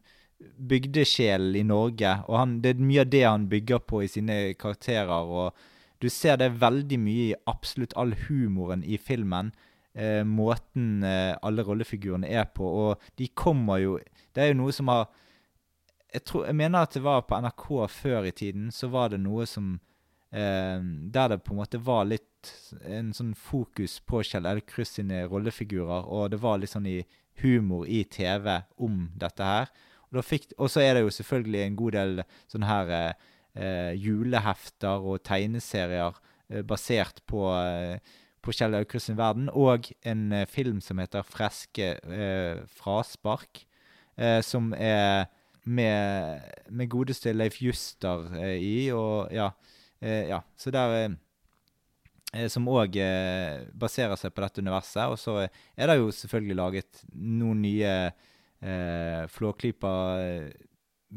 bygdesjelen 0.69 1.55
i 1.57 1.63
Norge. 1.65 2.11
Og 2.27 2.37
han, 2.37 2.59
det 2.61 2.75
er 2.75 2.83
mye 2.85 3.05
av 3.05 3.13
det 3.13 3.23
han 3.25 3.47
bygger 3.49 3.81
på 3.89 4.03
i 4.05 4.11
sine 4.11 4.37
karakterer. 4.59 5.09
og 5.09 5.55
du 6.05 6.11
ser 6.13 6.37
det 6.41 6.53
veldig 6.61 6.99
mye 7.01 7.29
i 7.31 7.39
absolutt 7.49 7.95
all 7.97 8.13
humoren 8.27 8.83
i 8.85 8.99
filmen. 9.01 9.51
Eh, 9.95 10.23
måten 10.27 11.03
eh, 11.07 11.33
alle 11.41 11.65
rollefigurene 11.65 12.29
er 12.29 12.45
på. 12.53 12.67
Og 12.67 13.11
de 13.17 13.29
kommer 13.33 13.81
jo 13.81 13.99
Det 14.35 14.43
er 14.43 14.51
jo 14.51 14.59
noe 14.59 14.75
som 14.75 14.91
har 14.91 15.07
jeg, 16.15 16.23
tror, 16.23 16.45
jeg 16.47 16.55
mener 16.55 16.85
at 16.85 16.93
det 16.95 17.03
var 17.03 17.25
på 17.27 17.37
NRK 17.43 17.65
før 17.91 18.27
i 18.27 18.31
tiden, 18.31 18.69
så 18.71 18.87
var 18.87 19.11
det 19.11 19.19
noe 19.19 19.43
som 19.49 19.73
eh, 20.31 20.79
Der 20.79 21.33
det 21.33 21.41
på 21.43 21.53
en 21.55 21.59
måte 21.59 21.81
var 21.81 22.05
litt 22.07 22.23
en 22.85 23.11
sånn 23.15 23.33
fokus 23.35 23.97
på 24.05 24.21
Kjell 24.23 24.45
Elkrus 24.45 24.93
sine 24.99 25.23
rollefigurer, 25.25 26.05
og 26.05 26.29
det 26.31 26.39
var 26.43 26.59
litt 26.61 26.75
sånn 26.75 26.85
i 26.85 26.99
humor 27.41 27.87
i 27.89 28.03
TV 28.03 28.61
om 28.77 29.07
dette 29.17 29.43
her. 29.43 29.71
Og 30.15 30.69
så 30.69 30.83
er 30.83 30.93
det 30.93 31.01
jo 31.03 31.11
selvfølgelig 31.11 31.61
en 31.63 31.79
god 31.79 31.97
del 31.97 32.21
sånne 32.51 32.69
her 32.69 32.93
eh, 32.93 33.31
julehefter 33.95 35.03
og 35.05 35.23
tegneserier 35.23 36.17
eh, 36.49 36.61
basert 36.67 37.21
på, 37.29 37.47
eh, 37.55 37.99
på 38.43 38.53
Kjell 38.55 38.75
Aukrusts 38.81 39.15
verden, 39.17 39.49
og 39.53 39.91
en 40.05 40.27
eh, 40.33 40.47
film 40.49 40.81
som 40.83 40.99
heter 40.99 41.25
Freske 41.27 41.95
eh, 42.03 42.61
fraspark, 42.79 43.65
eh, 44.17 44.41
som 44.45 44.73
er 44.77 45.27
med, 45.65 46.41
med 46.69 46.89
godeste 46.89 47.33
Leif 47.33 47.61
Juster 47.61 48.27
eh, 48.37 48.57
i, 48.61 48.75
og 48.93 49.31
ja, 49.33 49.49
eh, 50.01 50.27
ja 50.29 50.41
Så 50.57 50.71
der 50.71 50.93
eh, 50.99 51.15
eh, 52.33 52.47
Som 52.53 52.69
òg 52.69 52.97
eh, 53.01 53.65
baserer 53.73 54.15
seg 54.19 54.33
på 54.35 54.43
dette 54.45 54.61
universet. 54.61 55.09
Og 55.09 55.17
så 55.19 55.47
er 55.47 55.89
det 55.89 55.97
jo 55.97 56.11
selvfølgelig 56.13 56.59
laget 56.59 57.03
noen 57.13 57.63
nye 57.65 57.95
eh, 58.61 59.25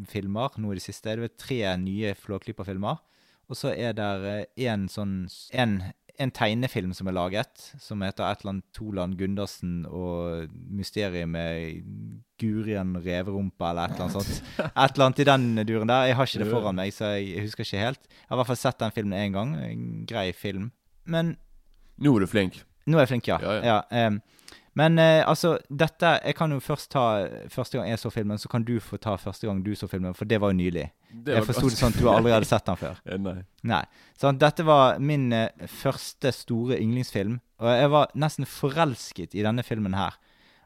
Flåklypa-filmer 0.06 0.58
nå 0.62 0.72
i 0.72 0.78
det 0.78 0.84
siste. 0.84 1.16
Det 1.16 1.30
er 1.30 1.38
tre 1.38 1.62
nye 1.80 2.14
Flåklypa-filmer. 2.14 3.00
Og 3.48 3.56
så 3.56 3.72
er 3.72 3.94
det 3.96 4.46
en 4.68 4.88
sånn 4.92 5.26
en, 5.56 5.78
en 6.20 6.32
tegnefilm 6.36 6.92
som 6.94 7.08
er 7.08 7.16
laget, 7.16 7.62
som 7.80 8.02
heter 8.04 8.26
et 8.26 8.42
eller 8.42 8.52
annet 8.52 8.66
Toland 8.76 9.16
Gundersen 9.18 9.86
og 9.88 10.52
mysteriet 10.68 11.28
med 11.28 11.82
Gurian 12.38 12.94
Reverumpa 13.00 13.70
eller 13.70 13.88
et 13.88 13.96
eller 13.96 14.06
annet 14.06 14.18
sånt. 14.18 14.42
Et 14.68 14.94
eller 14.94 15.06
annet 15.06 15.22
i 15.24 15.28
den 15.28 15.48
duren 15.66 15.88
der. 15.88 16.06
Jeg 16.10 16.16
har 16.18 16.28
ikke 16.28 16.44
det 16.44 16.50
foran 16.52 16.78
meg, 16.78 16.92
så 16.94 17.14
jeg 17.16 17.46
husker 17.46 17.64
ikke 17.64 17.84
helt. 17.86 18.02
Jeg 18.06 18.28
har 18.28 18.36
i 18.36 18.40
hvert 18.42 18.52
fall 18.52 18.60
sett 18.60 18.80
den 18.82 18.94
filmen 18.94 19.18
én 19.18 19.34
gang. 19.34 19.56
En 19.56 19.86
grei 20.06 20.28
film. 20.36 20.70
Men 21.08 21.36
Nå 21.98 22.12
er 22.14 22.20
du 22.22 22.30
flink. 22.30 22.60
nå 22.86 22.98
er 22.98 23.06
jeg 23.06 23.10
flink, 23.10 23.28
ja. 23.28 23.40
Ja, 23.42 23.54
ja. 23.56 23.62
ja 23.90 24.06
em, 24.06 24.20
men 24.78 24.98
eh, 25.02 25.24
altså, 25.26 25.56
dette 25.70 26.10
Jeg 26.24 26.36
kan 26.38 26.52
jo 26.54 26.60
først 26.62 26.90
ta 26.94 27.02
første 27.50 27.78
gang 27.80 27.88
jeg 27.90 27.98
så 27.98 28.10
filmen, 28.14 28.38
så 28.38 28.48
kan 28.52 28.62
du 28.68 28.76
få 28.84 28.98
ta 29.02 29.16
første 29.18 29.48
gang 29.48 29.62
du 29.66 29.72
så 29.78 29.88
filmen, 29.90 30.14
for 30.14 30.28
det 30.30 30.38
var 30.42 30.52
jo 30.54 30.58
nylig. 30.60 30.84
Det 31.10 31.34
jeg 31.34 31.42
var 31.42 31.48
forsto 31.50 31.70
det 31.72 31.78
sånn 31.80 31.94
at 31.96 31.98
du 32.02 32.08
aldri 32.12 32.34
hadde 32.36 32.48
sett 32.50 32.66
den 32.68 32.78
før. 32.78 33.00
Nei. 33.26 33.34
Nei. 33.72 33.82
Sånn, 34.20 34.38
dette 34.38 34.66
var 34.68 35.00
min 35.02 35.26
eh, 35.34 35.66
første 35.80 36.32
store 36.36 36.78
yndlingsfilm, 36.78 37.40
og 37.58 37.72
jeg 37.74 37.90
var 37.96 38.12
nesten 38.14 38.46
forelsket 38.48 39.34
i 39.34 39.42
denne 39.46 39.64
filmen 39.66 39.96
her. 39.98 40.14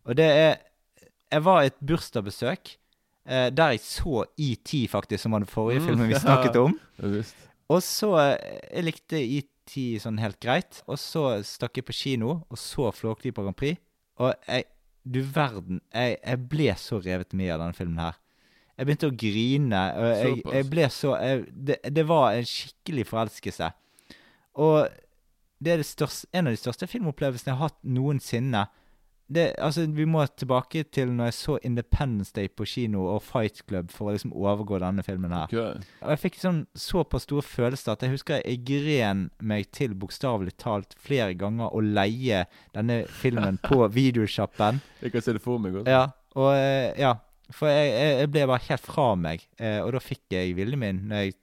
Og 0.05 0.17
det 0.19 0.29
er 0.29 0.53
Jeg 1.33 1.45
var 1.47 1.63
i 1.63 1.71
et 1.71 1.79
bursdagsbesøk 1.81 2.75
eh, 3.25 3.49
der 3.55 3.71
jeg 3.77 3.81
så 3.87 4.25
ET, 4.37 4.73
faktisk, 4.93 5.23
som 5.23 5.33
var 5.33 5.41
den 5.45 5.49
forrige 5.49 5.81
Mm. 5.81 5.87
filmen 5.89 6.09
vi 6.11 6.19
snakket 6.27 6.57
om. 6.61 6.75
Ja. 7.01 7.23
Og 7.73 7.81
så 7.87 8.11
eh, 8.21 8.59
Jeg 8.75 8.85
likte 8.91 9.23
ET 9.23 9.49
sånn 10.03 10.19
helt 10.21 10.37
greit. 10.43 10.83
Og 10.91 10.99
så 11.01 11.39
stakk 11.47 11.79
jeg 11.81 11.87
på 11.89 11.95
kino 11.97 12.43
og 12.51 12.59
så 12.61 12.91
Flåklypa 12.93 13.47
Grand 13.47 13.57
Prix. 13.57 13.79
Og 14.21 14.35
jeg 14.49 14.65
Du 15.03 15.19
verden. 15.35 15.81
Jeg, 15.91 16.19
jeg 16.23 16.39
ble 16.49 16.75
så 16.79 17.01
revet 17.03 17.33
med 17.35 17.51
av 17.51 17.59
denne 17.59 17.75
filmen 17.75 17.99
her. 17.99 18.19
Jeg 18.79 18.87
begynte 18.87 19.09
å 19.11 19.15
grine. 19.19 19.81
Og 19.99 20.11
jeg, 20.11 20.43
jeg 20.47 20.67
ble 20.71 20.85
så 20.95 21.17
jeg, 21.19 21.41
det, 21.51 21.77
det 21.91 22.05
var 22.07 22.37
en 22.37 22.47
skikkelig 22.47 23.09
forelskelse. 23.11 23.71
Og 24.63 24.87
det 25.63 25.73
er 25.73 25.83
det 25.83 25.89
største, 25.89 26.29
en 26.31 26.47
av 26.47 26.55
de 26.55 26.61
største 26.61 26.87
filmopplevelsene 26.87 27.51
jeg 27.51 27.59
har 27.59 27.73
hatt 27.73 27.81
noensinne. 27.83 28.63
Det, 29.33 29.47
altså, 29.59 29.87
vi 29.87 30.05
må 30.09 30.24
tilbake 30.37 30.85
til 30.93 31.12
når 31.16 31.30
jeg 31.30 31.37
så 31.39 31.57
Independence 31.64 32.33
Day 32.37 32.51
på 32.53 32.66
kino 32.68 33.07
og 33.14 33.22
Fight 33.24 33.62
Club 33.68 33.91
for 33.95 34.11
å 34.11 34.16
liksom 34.16 34.35
overgå 34.37 34.80
denne 34.83 35.05
filmen 35.07 35.33
her. 35.33 35.49
Okay. 35.49 35.83
Og 36.03 36.14
jeg 36.14 36.22
fikk 36.26 36.39
sånn 36.43 36.62
såpass 36.78 37.26
store 37.26 37.45
følelser 37.47 37.95
at 37.95 38.05
jeg 38.05 38.14
husker 38.16 38.43
jeg 38.43 38.62
gren 38.68 39.26
meg 39.41 39.70
til 39.74 39.97
bokstavelig 39.99 40.57
talt 40.61 40.97
flere 41.01 41.33
ganger 41.39 41.72
å 41.72 41.83
leie 41.85 42.45
denne 42.76 43.03
filmen 43.22 43.61
på 43.64 43.83
videosjappen. 43.99 44.83
Jeg 45.03 45.14
kan 45.14 45.24
se 45.24 45.37
det 45.37 45.45
for 45.45 45.62
meg. 45.62 45.80
Også. 45.80 45.93
Ja, 45.93 46.07
og 46.37 46.55
eh, 46.57 46.93
ja. 47.01 47.16
For 47.53 47.68
jeg, 47.68 47.91
jeg, 47.93 48.28
ble 48.33 48.47
bare 48.49 48.64
helt 48.64 48.85
fra 48.87 49.11
meg, 49.18 49.43
eh, 49.61 49.76
og 49.83 49.91
da 49.93 50.01
fikk 50.01 50.33
jeg 50.33 50.55
viljen 50.57 50.80
min 50.80 51.03
når 51.11 51.26
jeg 51.26 51.35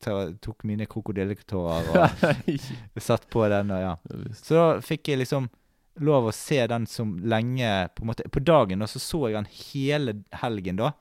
tok 0.41 0.65
mine 0.65 0.87
krokodilletårer 0.89 1.91
og 1.93 3.03
satt 3.09 3.27
på 3.29 3.45
den. 3.51 3.69
og 3.75 3.83
ja. 3.83 3.91
Ja. 4.09 4.21
Så 4.39 4.57
da 4.57 4.67
fikk 4.85 5.11
jeg 5.11 5.21
liksom 5.21 5.51
lov 5.99 6.27
å 6.29 6.33
se 6.33 6.67
den 6.67 6.85
som 6.87 7.17
lenge 7.19 7.89
På 7.95 8.03
en 8.03 8.07
måte, 8.11 8.29
på 8.29 8.39
dagen, 8.43 8.81
og 8.81 8.87
så 8.89 8.99
så 8.99 9.21
jeg 9.29 9.33
den 9.37 9.49
hele 9.73 10.13
helgen, 10.33 10.75
da. 10.77 10.91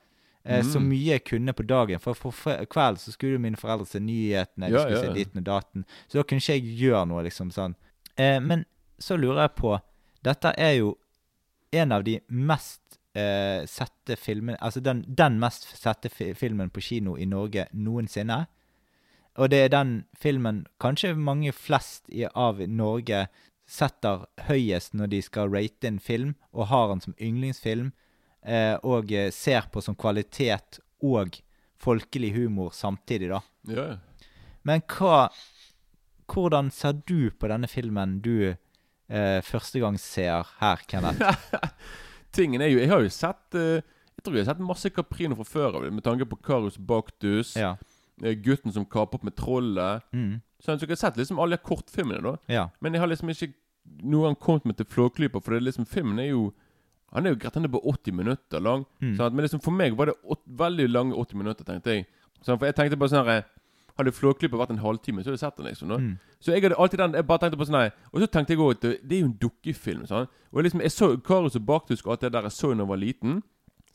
Eh, 0.45 0.61
Så 0.63 0.79
Mm. 0.79 0.87
mye 0.89 1.05
jeg 1.13 1.23
kunne 1.25 1.53
på 1.53 1.65
dagen. 1.67 1.99
For 1.99 2.13
på 2.13 2.31
kvelden 2.69 2.97
så 2.97 3.11
skulle 3.11 3.37
mine 3.39 3.55
foreldre 3.57 3.85
se 3.85 3.99
nyhetene, 3.99 4.67
de 4.69 4.73
Ja, 4.73 4.79
skulle 4.83 4.95
ja, 4.95 5.01
se 5.01 5.07
ja. 5.07 5.13
ditten 5.13 5.37
og 5.39 5.43
daten. 5.45 5.85
Så 6.07 6.13
da 6.17 6.23
kunne 6.23 6.39
ikke 6.39 6.53
jeg 6.59 6.77
gjøre 6.79 7.07
noe, 7.07 7.23
liksom 7.23 7.51
sånn. 7.51 7.75
Eh, 8.17 8.39
men 8.39 8.65
så 8.99 9.17
lurer 9.17 9.41
jeg 9.47 9.55
på 9.55 9.81
Dette 10.23 10.53
er 10.57 10.73
jo 10.77 10.97
en 11.71 11.91
av 11.91 12.03
de 12.03 12.19
mest 12.29 12.81
eh, 13.15 13.65
sette 13.65 14.17
filmene 14.17 14.57
Altså 14.61 14.81
den, 14.83 15.03
den 15.07 15.39
mest 15.39 15.63
sette 15.77 16.09
fi 16.09 16.33
filmen 16.33 16.69
på 16.69 16.81
kino 16.81 17.15
i 17.17 17.25
Norge 17.25 17.67
noensinne. 17.73 18.47
Og 19.37 19.49
det 19.49 19.59
er 19.65 19.69
den 19.69 20.05
filmen 20.19 20.65
kanskje 20.81 21.15
mange 21.15 21.51
flest 21.53 22.03
i, 22.09 22.25
av 22.35 22.59
Norge 22.67 23.27
setter 23.69 24.23
høyest 24.47 24.95
når 24.97 25.11
de 25.13 25.21
skal 25.25 25.51
rate 25.53 25.87
en 25.91 25.99
film, 26.01 26.33
og 26.53 26.67
har 26.71 26.87
den 26.91 27.03
som 27.05 27.15
yndlingsfilm, 27.21 27.91
eh, 28.45 28.75
og 28.83 29.11
eh, 29.13 29.29
ser 29.35 29.69
på 29.71 29.83
som 29.85 29.97
kvalitet 29.99 30.79
og 31.05 31.37
folkelig 31.79 32.33
humor 32.35 32.73
samtidig, 32.75 33.29
da. 33.31 33.41
Ja. 33.69 33.89
Men 34.67 34.81
hva 34.91 35.29
Hvordan 36.29 36.67
ser 36.69 36.99
du 37.09 37.31
på 37.41 37.47
denne 37.49 37.65
filmen 37.65 38.19
du 38.21 38.51
eh, 38.51 39.39
ser 39.97 40.45
her, 40.59 40.81
Kenneth? 40.85 41.23
Tingen 42.35 42.61
er 42.61 42.69
jo 42.69 42.77
Jeg 42.77 42.89
har 42.91 43.01
jo 43.01 43.09
sett 43.09 43.55
eh, 43.57 43.79
Jeg 43.81 44.21
tror 44.23 44.35
jeg 44.37 44.45
har 44.45 44.53
sett 44.53 44.61
masse 44.61 44.91
Caprino 44.93 45.35
fra 45.39 45.47
før 45.47 45.79
av, 45.79 45.87
med 45.91 46.03
tanke 46.05 46.27
på 46.29 46.37
Karus 46.45 46.77
Baktus, 46.77 47.55
Ja. 47.57 47.77
eh, 48.21 48.35
gutten 48.37 48.71
som 48.75 48.85
kaper 48.85 49.17
opp 49.17 49.23
med 49.25 49.35
trollet. 49.39 50.03
Mm. 50.13 50.41
Sånn, 50.59 50.77
så 50.77 50.83
jeg 50.85 50.91
har 50.91 50.99
sett 51.07 51.17
liksom 51.17 51.39
alle 51.39 51.57
kortfilmene, 51.57 52.19
da. 52.21 52.35
Ja. 52.51 52.65
Men 52.83 52.93
jeg 52.93 52.99
har 53.01 53.07
liksom 53.09 53.31
ikke 53.31 53.53
noen 54.01 54.31
han 54.31 54.39
kommet 54.39 54.65
meg 54.65 54.77
til 54.79 54.87
Flåklypa, 54.89 55.41
for 55.41 55.53
det 55.53 55.61
er 55.61 55.67
liksom 55.69 55.87
filmen 55.89 56.19
er 56.19 56.31
jo 56.31 56.49
Han 57.09 57.25
er 57.25 57.33
jo 57.33 57.39
greit, 57.41 57.55
han 57.57 57.65
er 57.65 57.71
bare 57.73 57.89
80 57.89 58.13
minutter 58.13 58.59
lang. 58.61 58.83
Mm. 59.01 59.15
Sant? 59.17 59.33
Men 59.33 59.41
liksom 59.41 59.61
for 59.65 59.73
meg 59.73 59.95
var 59.97 60.05
det 60.11 60.13
åt, 60.23 60.43
veldig 60.45 60.85
lange 60.89 61.15
80 61.17 61.39
minutter, 61.41 61.65
tenkte 61.65 61.95
jeg. 61.95 62.03
Sånn, 62.45 62.59
for 62.59 62.67
jeg 62.69 62.75
tenkte 62.77 62.99
bare 63.01 63.09
sånn 63.09 63.25
her 63.25 63.47
Hadde 63.97 64.13
Flåklypa 64.15 64.59
vært 64.61 64.69
en 64.71 64.79
halvtime, 64.79 65.23
så 65.23 65.31
hadde 65.31 65.39
jeg 65.39 65.41
sett 65.41 65.57
den, 65.57 65.65
liksom. 65.65 65.89
Mm. 65.89 66.11
Så 66.39 66.53
jeg 66.53 66.61
hadde 66.63 66.77
alltid 66.77 67.01
den 67.01 67.17
Jeg 67.17 67.25
bare 67.27 67.41
tenkte 67.41 67.57
på 67.59 67.65
sånn 67.67 67.79
her 67.79 67.89
Og 68.13 68.21
så 68.21 68.27
tenkte 68.31 68.53
jeg 68.53 68.61
òg 68.61 68.75
at 68.77 68.85
det, 68.85 68.93
er 69.09 69.23
jo 69.23 69.25
en 69.25 69.33
dukkefilm. 69.41 70.05
Sånn. 70.07 70.29
Og 70.53 70.63
liksom 70.63 70.85
jeg 70.85 70.93
så 70.93 71.09
Karius 71.17 71.57
og 71.57 71.65
Baktus 71.65 72.05
og 72.05 72.13
alt 72.13 72.21
det 72.21 72.31
der 72.37 72.47
jeg 72.47 72.55
så 72.55 72.69
da 72.71 72.85
jeg 72.85 72.91
var 72.93 73.01
liten. 73.01 73.41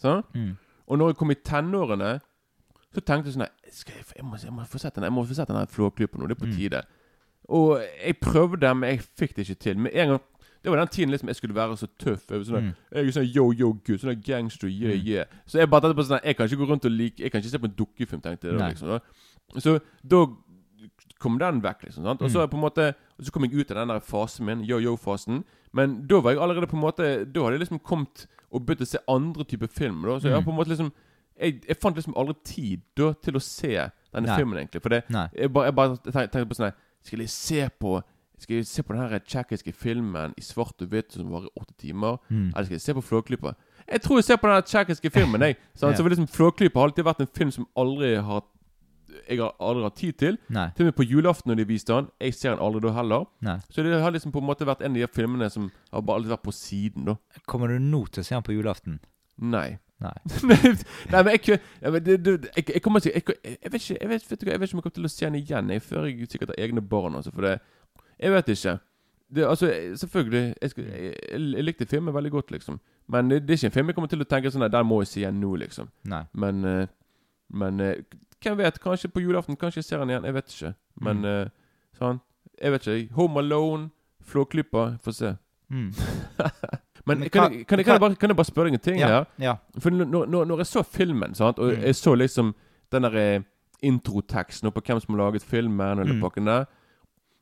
Sånn. 0.02 0.20
Mm. 0.34 0.50
Og 0.90 0.98
når 0.98 1.14
jeg 1.14 1.20
kom 1.22 1.30
i 1.32 1.38
tenårene, 1.38 2.10
så 2.90 3.00
tenkte 3.00 3.30
jeg 3.30 3.38
sånn 3.38 3.46
her, 3.46 3.54
jeg, 3.70 4.04
jeg, 4.18 4.26
må, 4.26 4.42
jeg 4.42 4.52
må 4.58 4.66
få 4.68 4.82
sett 4.82 4.98
den 4.98 5.06
Jeg 5.06 5.14
må 5.14 5.24
få 5.24 5.38
sett 5.38 5.48
den 5.54 5.62
her 5.62 5.70
Flåklypa 5.70 6.18
nå. 6.18 6.28
Det 6.28 6.36
er 6.36 6.42
på 6.42 6.50
Mm. 6.50 6.58
Og 7.48 7.80
jeg 8.06 8.16
prøvde, 8.20 8.74
men 8.74 8.90
jeg 8.90 9.00
fikk 9.18 9.34
det 9.36 9.48
ikke 9.48 9.58
til. 9.60 9.78
Men 9.78 9.92
en 9.92 10.08
gang 10.08 10.20
Det 10.64 10.70
var 10.72 10.78
den 10.78 10.88
tiden 10.88 11.10
liksom 11.10 11.28
jeg 11.28 11.36
skulle 11.36 11.54
være 11.54 11.76
så 11.76 11.86
tøff. 12.00 12.22
Jeg 12.30 12.46
sånn, 12.46 12.62
Mm. 12.62 12.74
jeg 12.94 13.06
er 13.06 13.10
sånn 13.12 13.34
yo-yo-gutt. 13.34 14.00
Sånn 14.00 14.22
gangster, 14.24 14.66
yeah, 14.66 14.94
Mm. 14.96 15.06
yeah. 15.06 15.24
Så 15.46 15.58
jeg 15.58 15.68
bare 15.68 15.80
tenkte 15.82 15.96
på 15.96 16.04
sånn 16.08 16.24
Jeg 16.24 16.36
kan 16.36 16.46
ikke 16.48 16.56
gå 16.56 16.66
rundt 16.70 16.84
og 16.86 16.90
like 16.90 17.20
Jeg 17.22 17.30
kan 17.32 17.40
ikke 17.42 17.50
se 17.50 17.58
på 17.58 17.64
en 17.66 17.74
dukkefilm, 17.76 18.22
tenkte 18.22 18.44
jeg. 18.48 18.54
Liksom 18.58 18.88
da. 18.88 18.98
Så 19.60 19.80
da 20.08 20.26
kom 21.20 21.38
den 21.38 21.60
vekk, 21.60 21.82
liksom. 21.84 22.04
sant? 22.04 22.22
Og 22.22 22.30
så 22.30 22.40
Mm. 22.46 22.48
på 22.50 22.54
en 22.54 22.60
måte 22.62 22.94
så 23.22 23.30
kom 23.30 23.42
jeg 23.44 23.54
ut 23.54 23.70
av 23.70 23.76
den 23.76 23.88
der 23.88 24.00
fasen 24.00 24.46
min, 24.46 24.64
yo-yo-fasen. 24.64 25.44
Men 25.72 26.06
da 26.06 26.20
var 26.20 26.30
jeg 26.32 26.40
allerede 26.40 26.66
på 26.66 26.74
en 26.76 26.82
måte 26.82 27.30
Da 27.32 27.40
hadde 27.42 27.58
jeg 27.58 27.60
liksom 27.68 27.80
kommet 27.82 28.26
og 28.52 28.64
begynt 28.66 28.80
å 28.80 28.86
se 28.86 28.98
andre 29.08 29.44
typer 29.44 29.66
film. 29.68 30.02
Da. 30.02 30.18
Så 30.18 30.22
jeg 30.24 30.32
har 30.32 30.40
Mm. 30.40 30.46
på 30.46 30.50
en 30.50 30.56
måte 30.56 30.68
liksom 30.68 30.92
jeg, 31.40 31.62
jeg 31.66 31.76
fant 31.80 31.96
liksom 31.96 32.14
aldri 32.16 32.34
tid 32.44 32.80
da 32.96 33.12
til 33.12 33.34
å 33.34 33.40
se 33.42 33.90
denne 34.14 34.26
Nei. 34.28 34.36
filmen, 34.38 34.56
egentlig. 34.56 34.80
For 34.82 34.88
det, 34.88 35.04
jeg 35.34 35.52
bare, 35.52 35.64
jeg 35.66 35.74
bare 35.74 35.96
tenk- 35.96 36.30
tenkte 36.30 36.46
på 36.48 36.54
sånn 36.56 36.72
Skal 37.04 37.24
jeg 37.24 37.32
se 37.32 37.68
på 37.80 38.00
Skal 38.40 38.56
jeg 38.56 38.66
se 38.66 38.82
på 38.82 38.96
den 38.96 39.20
tsjekkiske 39.20 39.72
filmen 39.72 40.34
i 40.36 40.42
svart 40.42 40.82
og 40.82 40.88
hvitt 40.90 41.14
som 41.14 41.30
varer 41.30 41.52
åtte 41.56 41.76
timer? 41.80 42.18
Mm. 42.28 42.50
Eller 42.50 42.64
skal 42.66 42.74
jeg 42.74 42.82
se 42.82 42.94
på 42.96 43.04
Flåklypa? 43.04 43.54
Jeg 43.88 44.02
tror 44.02 44.18
jeg 44.18 44.24
ser 44.24 44.40
på 44.42 44.50
den 44.50 44.66
tsjekkiske 44.66 45.10
filmen. 45.14 45.40
Jeg. 45.40 45.56
Sant? 45.74 45.92
yeah. 45.92 45.96
Så 45.96 46.08
liksom 46.08 46.28
Flåklypa 46.28 46.80
har 46.80 46.90
alltid 46.90 47.06
vært 47.06 47.22
en 47.22 47.30
film 47.30 47.52
som 47.54 47.68
aldri 47.78 48.16
har 48.16 48.42
jeg 49.28 49.38
har 49.38 49.54
aldri 49.62 49.84
hatt 49.86 49.96
tid 49.96 50.18
til. 50.18 50.38
Nei. 50.52 50.66
Til 50.74 50.84
og 50.84 50.90
med 50.90 50.96
på 50.98 51.06
julaften 51.06 51.52
når 51.52 51.60
de 51.60 51.66
viste 51.68 51.94
den. 51.94 52.08
Jeg 52.20 52.34
ser 52.34 52.56
den 52.56 52.64
aldri 52.66 52.82
da 52.84 52.94
heller. 52.96 53.26
Nei. 53.46 53.56
Så 53.70 53.84
det 53.86 54.00
har 54.02 54.14
liksom 54.14 54.34
på 54.34 54.42
en 54.42 54.48
måte 54.48 54.66
vært 54.68 54.82
en 54.82 54.96
av 54.96 55.00
de 55.00 55.08
filmene 55.14 55.48
som 55.52 55.70
har 55.92 56.02
bare 56.02 56.20
alltid 56.20 56.34
vært 56.34 56.46
på 56.48 56.56
siden, 56.56 57.08
da. 57.08 57.16
Kommer 57.50 57.70
du 57.70 57.78
nå 57.78 58.04
til 58.10 58.24
å 58.24 58.26
se 58.26 58.36
han 58.36 58.46
på 58.46 58.56
julaften? 58.56 58.98
Nei. 59.38 59.78
Nei. 60.02 60.12
Nei, 61.12 61.20
men 61.22 61.28
jeg, 61.32 61.58
jeg, 61.82 62.64
jeg 62.74 62.82
kommer 62.82 63.00
til 63.00 63.12
jeg, 63.14 63.22
jeg, 63.44 63.56
jeg 63.62 63.72
vet 63.72 63.82
ikke 63.82 63.98
jeg 64.00 64.08
vet, 64.10 64.24
vet 64.30 64.40
du 64.40 64.50
jeg 64.50 64.60
vet 64.60 64.68
ikke 64.68 64.74
om 64.74 64.80
jeg 64.80 64.82
kommer 64.82 64.94
til 64.98 65.04
å 65.04 65.12
se 65.12 65.24
den 65.26 65.34
igjen 65.38 65.70
jeg, 65.70 65.82
før 65.82 66.04
jeg 66.08 66.26
sikkert 66.32 66.50
har 66.54 66.64
egne 66.66 66.82
barn. 66.82 67.14
Altså, 67.14 67.30
for 67.32 67.46
det 67.46 67.58
Jeg 68.20 68.32
vet 68.32 68.48
ikke. 68.48 68.74
Det, 69.34 69.44
altså, 69.48 69.66
jeg- 69.70 69.98
selvfølgelig 69.98 70.54
Jeg, 70.62 70.70
skal, 70.70 70.84
jeg, 70.84 71.14
jeg 71.30 71.64
likte 71.64 71.86
filmen 71.86 72.14
veldig 72.14 72.30
godt, 72.30 72.50
liksom. 72.50 72.80
Men 73.08 73.30
det, 73.30 73.42
det 73.46 73.50
er 73.50 73.54
ikke 73.56 73.66
en 73.66 73.72
film 73.78 73.86
jeg 73.88 73.94
kommer 73.94 74.08
til 74.12 74.20
å 74.20 74.28
tenke 74.28 74.50
sånn 74.50 74.66
den 74.70 74.86
må 74.86 75.00
jeg 75.02 75.08
se 75.12 75.20
igjen 75.22 75.40
nå, 75.40 75.54
liksom. 75.62 75.88
Nei. 76.04 76.22
Men 76.34 76.64
eh, 76.64 76.86
Men 77.50 77.80
eh, 77.80 77.96
hvem 78.42 78.58
vet? 78.58 78.78
Kanskje 78.82 79.08
på 79.08 79.20
julaften 79.24 79.56
Kanskje 79.56 79.78
jeg 79.82 79.84
ser 79.88 79.98
den 80.02 80.10
igjen. 80.10 80.24
Jeg 80.24 80.34
vet 80.34 80.52
ikke. 80.52 80.74
Men 81.00 81.16
Mm. 81.22 81.24
eh, 81.24 81.48
sånn 81.98 82.20
Jeg 82.60 82.70
vet 82.72 82.86
ikke. 82.86 83.14
Home 83.14 83.38
Alone, 83.40 83.90
Flåklypa. 84.24 84.98
Få 85.04 85.12
se. 85.12 85.36
Mm. 85.70 85.90
Men 87.06 87.18
Men 87.18 87.28
kan, 87.30 87.50
kan, 87.52 87.64
kan, 87.64 87.78
jeg, 87.78 88.00
bare, 88.00 88.14
kan 88.14 88.28
jeg 88.30 88.36
bare 88.36 88.44
spørre 88.44 88.64
deg 88.70 88.74
en 88.74 88.80
ting 88.80 88.98
Ja, 88.98 89.08
her? 89.08 89.24
ja. 89.40 89.54
For 89.78 89.90
når, 89.90 90.24
når, 90.26 90.44
når 90.44 90.56
jeg 90.56 90.66
så 90.66 90.82
filmen, 90.82 91.34
sant, 91.34 91.58
og 91.58 91.72
Mm. 91.72 91.82
jeg 91.82 91.94
så 91.94 92.14
liksom 92.14 92.54
den 92.92 93.02
der 93.02 93.16
eh, 93.36 93.40
introteksten 93.82 94.70
på 94.72 94.80
hvem 94.80 95.00
som 95.00 95.14
har 95.14 95.24
laget 95.24 95.42
filmen, 95.42 95.98
og 95.98 96.06
den 96.06 96.16
Mm. 96.16 96.20
pakken 96.22 96.46
der 96.46 96.64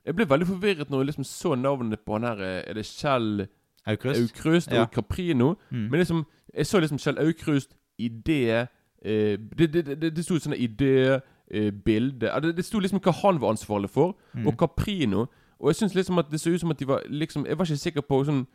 Jeg 0.06 0.16
ble 0.16 0.24
veldig 0.28 0.46
forvirret 0.46 0.90
når 0.90 0.98
jeg 0.98 1.06
liksom 1.06 1.24
så 1.24 1.54
navnet 1.54 2.00
på 2.06 2.12
han 2.12 2.22
her 2.22 2.40
eh, 2.42 2.62
Er 2.70 2.74
det 2.74 2.84
Kjell 2.86 3.46
Aukrust? 3.86 4.20
Aukrust 4.20 4.68
og 4.72 4.74
Ja. 4.74 4.84
Caprino? 4.86 5.54
Mm. 5.70 5.78
Men 5.90 5.98
liksom 6.00 6.26
Jeg 6.54 6.66
så 6.66 6.80
liksom 6.80 6.98
Kjell 6.98 7.18
Aukrust, 7.18 7.70
idé 8.00 8.66
eh, 9.04 9.38
Det, 9.58 9.72
det, 9.72 10.00
det, 10.00 10.16
det 10.16 10.24
sto 10.24 10.34
sånn 10.38 10.54
idé, 10.58 11.20
eh, 11.50 11.70
bilde 11.70 12.30
det, 12.42 12.56
det 12.56 12.64
sto 12.64 12.78
liksom 12.78 12.98
hva 13.00 13.12
han 13.12 13.40
var 13.40 13.50
ansvarlig 13.50 13.90
for, 13.90 14.16
Mm. 14.34 14.46
og 14.46 14.56
Caprino. 14.58 15.26
Og 15.60 15.68
jeg 15.68 15.76
syns 15.76 15.94
liksom 15.94 16.18
at 16.18 16.30
det 16.30 16.40
så 16.40 16.50
ut 16.50 16.60
som 16.60 16.70
at 16.70 16.78
de 16.78 16.86
var 16.88 17.02
liksom 17.08 17.46
Jeg 17.46 17.58
var 17.58 17.64
ikke 17.64 17.76
sikker 17.76 18.00
på 18.00 18.24
sånn 18.24 18.46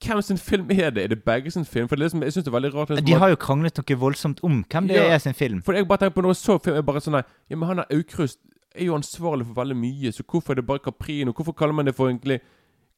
hvem 0.00 0.22
sin 0.22 0.38
film 0.38 0.70
er 0.70 0.90
det? 0.90 1.04
Er 1.04 1.08
det 1.08 1.24
begge 1.24 1.50
sin 1.50 1.64
film? 1.64 1.88
For 1.88 1.96
det 1.96 2.02
er 2.02 2.08
liksom, 2.08 2.22
jeg 2.22 2.32
synes 2.32 2.44
det 2.44 2.54
er 2.54 2.60
veldig 2.60 2.74
rart 2.74 2.88
liksom, 2.90 3.04
De 3.06 3.12
har 3.20 3.28
jo 3.28 3.36
kranglet 3.36 3.76
noe 3.76 3.96
voldsomt 3.98 4.40
om 4.42 4.64
hvem 4.64 4.88
det 4.88 4.96
Ja. 4.96 5.14
er 5.14 5.18
sin 5.18 5.34
film. 5.34 5.62
for 5.62 5.72
jeg 5.74 5.86
bare 5.88 5.98
tenker 5.98 6.14
på 6.14 6.22
når 6.22 6.30
jeg 6.34 6.36
så 6.44 6.58
film, 6.62 6.76
jeg 6.76 6.84
bare 6.86 7.00
sånn 7.00 7.12
nei, 7.12 7.22
Ja, 7.50 7.56
men 7.56 7.68
han 7.68 7.78
er 7.80 7.86
Aukrust 7.90 8.38
er 8.74 8.84
jo 8.84 8.94
ansvarlig 8.94 9.46
for 9.46 9.54
veldig 9.64 9.76
mye, 9.76 10.12
så 10.12 10.22
hvorfor 10.22 10.50
er 10.52 10.54
det 10.54 10.66
bare 10.66 10.78
Caprino? 10.78 11.32
Hvorfor 11.32 11.52
kaller 11.56 11.74
man 11.74 11.84
det 11.86 11.94
for 11.94 12.08
egentlig 12.08 12.40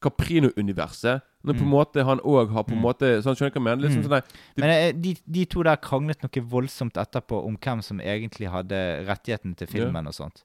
Caprino-universet? 0.02 1.22
Når 1.44 1.54
på 1.54 1.60
en 1.62 1.66
Mm. 1.66 1.72
måte 1.72 2.04
han 2.04 2.18
òg 2.20 2.50
har 2.52 2.62
på 2.64 2.72
en 2.72 2.78
Mm. 2.78 2.82
måte 2.82 3.22
Sånn, 3.22 3.34
skjønner 3.34 3.52
du 3.52 3.58
hva 3.60 3.62
jeg 3.62 3.62
mener? 3.62 3.82
Liksom 3.88 4.02
Mm. 4.02 4.04
sånn 4.04 4.10
nei, 4.10 4.22
Men 4.56 4.70
eh, 4.70 4.92
de, 4.92 5.16
de 5.30 5.44
to 5.46 5.62
der 5.62 5.76
kranglet 5.76 6.22
noe 6.22 6.44
voldsomt 6.48 6.92
etterpå 6.94 7.44
om 7.46 7.56
hvem 7.56 7.82
som 7.82 7.98
egentlig 8.00 8.48
hadde 8.50 9.06
rettigheten 9.06 9.56
til 9.56 9.66
filmen 9.66 10.06
og 10.06 10.12
sånt. 10.14 10.42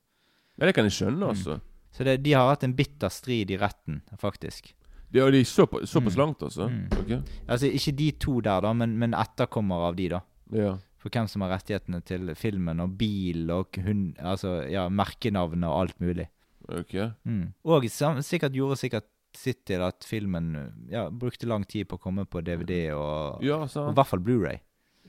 Ja, 0.59 0.65
det 0.65 0.75
kan 0.75 0.85
jeg 0.85 0.93
skjønne, 0.93 1.19
Mm. 1.19 1.29
altså. 1.29 1.61
Så 1.93 2.03
det, 2.03 2.23
de 2.23 2.31
har 2.33 2.49
hatt 2.49 2.63
en 2.63 2.73
bitter 2.73 3.09
strid 3.09 3.51
i 3.51 3.57
retten, 3.57 4.01
faktisk. 4.17 4.73
De, 5.11 5.19
de 5.31 5.39
er 5.39 5.43
så- 5.47 5.65
såpass 5.85 6.15
Mm. 6.15 6.19
langt, 6.19 6.39
altså? 6.43 6.67
Mm. 6.69 6.87
Okay. 6.99 7.21
Altså 7.47 7.67
ikke 7.71 7.95
de 7.97 8.11
to 8.11 8.39
der, 8.41 8.61
da, 8.61 8.73
men, 8.73 8.97
men 8.99 9.13
etterkommere 9.13 9.87
av 9.87 9.95
de, 9.95 10.09
da. 10.09 10.19
Ja. 10.51 10.77
For 10.97 11.09
hvem 11.09 11.27
som 11.29 11.41
har 11.41 11.49
rettighetene 11.57 12.03
til 12.03 12.33
filmen 12.35 12.79
og 12.81 12.97
bil 12.97 13.49
og 13.51 13.67
hund, 13.77 14.15
altså, 14.19 14.69
ja, 14.69 14.87
merkenavn 14.89 15.63
og 15.63 15.81
alt 15.81 15.99
mulig. 16.01 16.27
Ok. 16.67 16.93
Mm. 17.25 17.53
Og 17.63 17.85
sam, 17.89 18.17
sikkert 18.21 18.51
gjorde 18.51 18.75
sikkert 18.77 19.05
sitt 19.33 19.65
til 19.65 19.79
at 19.81 20.03
filmen 20.03 20.73
ja, 20.89 21.09
brukte 21.09 21.45
lang 21.47 21.63
tid 21.67 21.85
på 21.87 21.97
å 21.97 22.01
komme 22.01 22.25
på 22.25 22.41
DVD 22.43 22.91
og, 22.93 23.41
Ja, 23.43 23.59
og 23.61 23.69
i 23.91 23.93
hvert 23.93 24.07
fall 24.07 24.19
Blu-ray. 24.19 24.59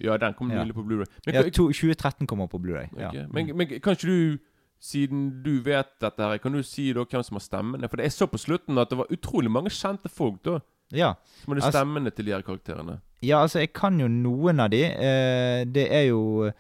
Ja, 0.00 0.16
den 0.16 0.34
kom 0.34 0.50
Ja. 0.50 0.62
på 0.64 0.84
Blu-ray. 0.86 1.06
Ja, 1.26 1.42
2013 1.42 2.26
kommer 2.28 2.46
på 2.46 2.60
Blu-ray. 2.60 2.92
Okay. 2.92 3.18
Ja. 3.18 3.26
men, 3.32 3.56
men 3.56 3.66
kan 3.80 3.94
ikke 3.96 4.06
du, 4.06 4.38
siden 4.80 5.42
du 5.42 5.60
vet 5.60 5.88
dette 6.00 6.22
her, 6.22 6.38
kan 6.38 6.52
du 6.52 6.62
si 6.62 6.92
da 6.92 7.05
hvem 7.05 7.22
som 7.26 7.36
har 7.36 7.44
stemmene? 7.44 7.88
For 7.90 8.00
jeg 8.02 8.12
så 8.14 8.26
på 8.30 8.38
slutten 8.38 8.78
at 8.78 8.90
det 8.90 8.98
var 8.98 9.10
utrolig 9.10 9.50
mange 9.50 9.70
kjente 9.74 10.09
folk 10.09 10.42
da 10.46 10.60
ja. 10.94 11.14
som 11.42 11.52
hadde 11.52 11.64
Altså- 11.64 11.78
stemmene 11.80 12.10
til 12.14 12.24
de 12.26 12.32
her 12.32 12.42
karakterene. 12.42 13.00
Ja, 13.22 13.40
altså, 13.42 13.59
jeg 13.59 13.72
kan 13.74 13.98
jo 14.00 14.06
noen 14.09 14.60
av 14.60 14.70
de. 14.70 14.84
Eh, 14.84 15.64
det 15.66 15.88
er 15.90 16.05
jo 16.12 16.52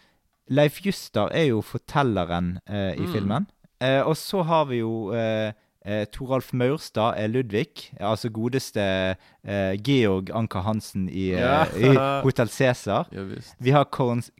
Leif 0.50 0.80
Juster 0.84 1.28
er 1.30 1.44
jo 1.52 1.60
fortelleren 1.62 2.58
eh, 2.66 2.94
i 2.96 3.04
Mm. 3.06 3.12
filmen. 3.12 3.46
Eh, 3.80 4.02
og 4.02 4.16
så 4.16 4.42
har 4.44 4.64
vi 4.66 4.78
jo 4.80 5.12
eh, 5.14 5.52
eh, 5.84 6.04
Toralf 6.06 6.52
Maurstad 6.52 7.14
er 7.16 7.28
Ludvig. 7.28 7.92
Altså 8.00 8.28
godeste 8.32 8.80
eh, 9.44 9.76
Georg 9.78 10.30
Anker 10.34 10.60
Hansen 10.62 11.08
i, 11.08 11.30
Ja. 11.30 11.64
i 11.76 11.94
Hotell 12.24 12.48
Cæsar. 12.48 13.06
Ja. 13.12 13.22
Vi 13.60 13.70
har 13.70 13.84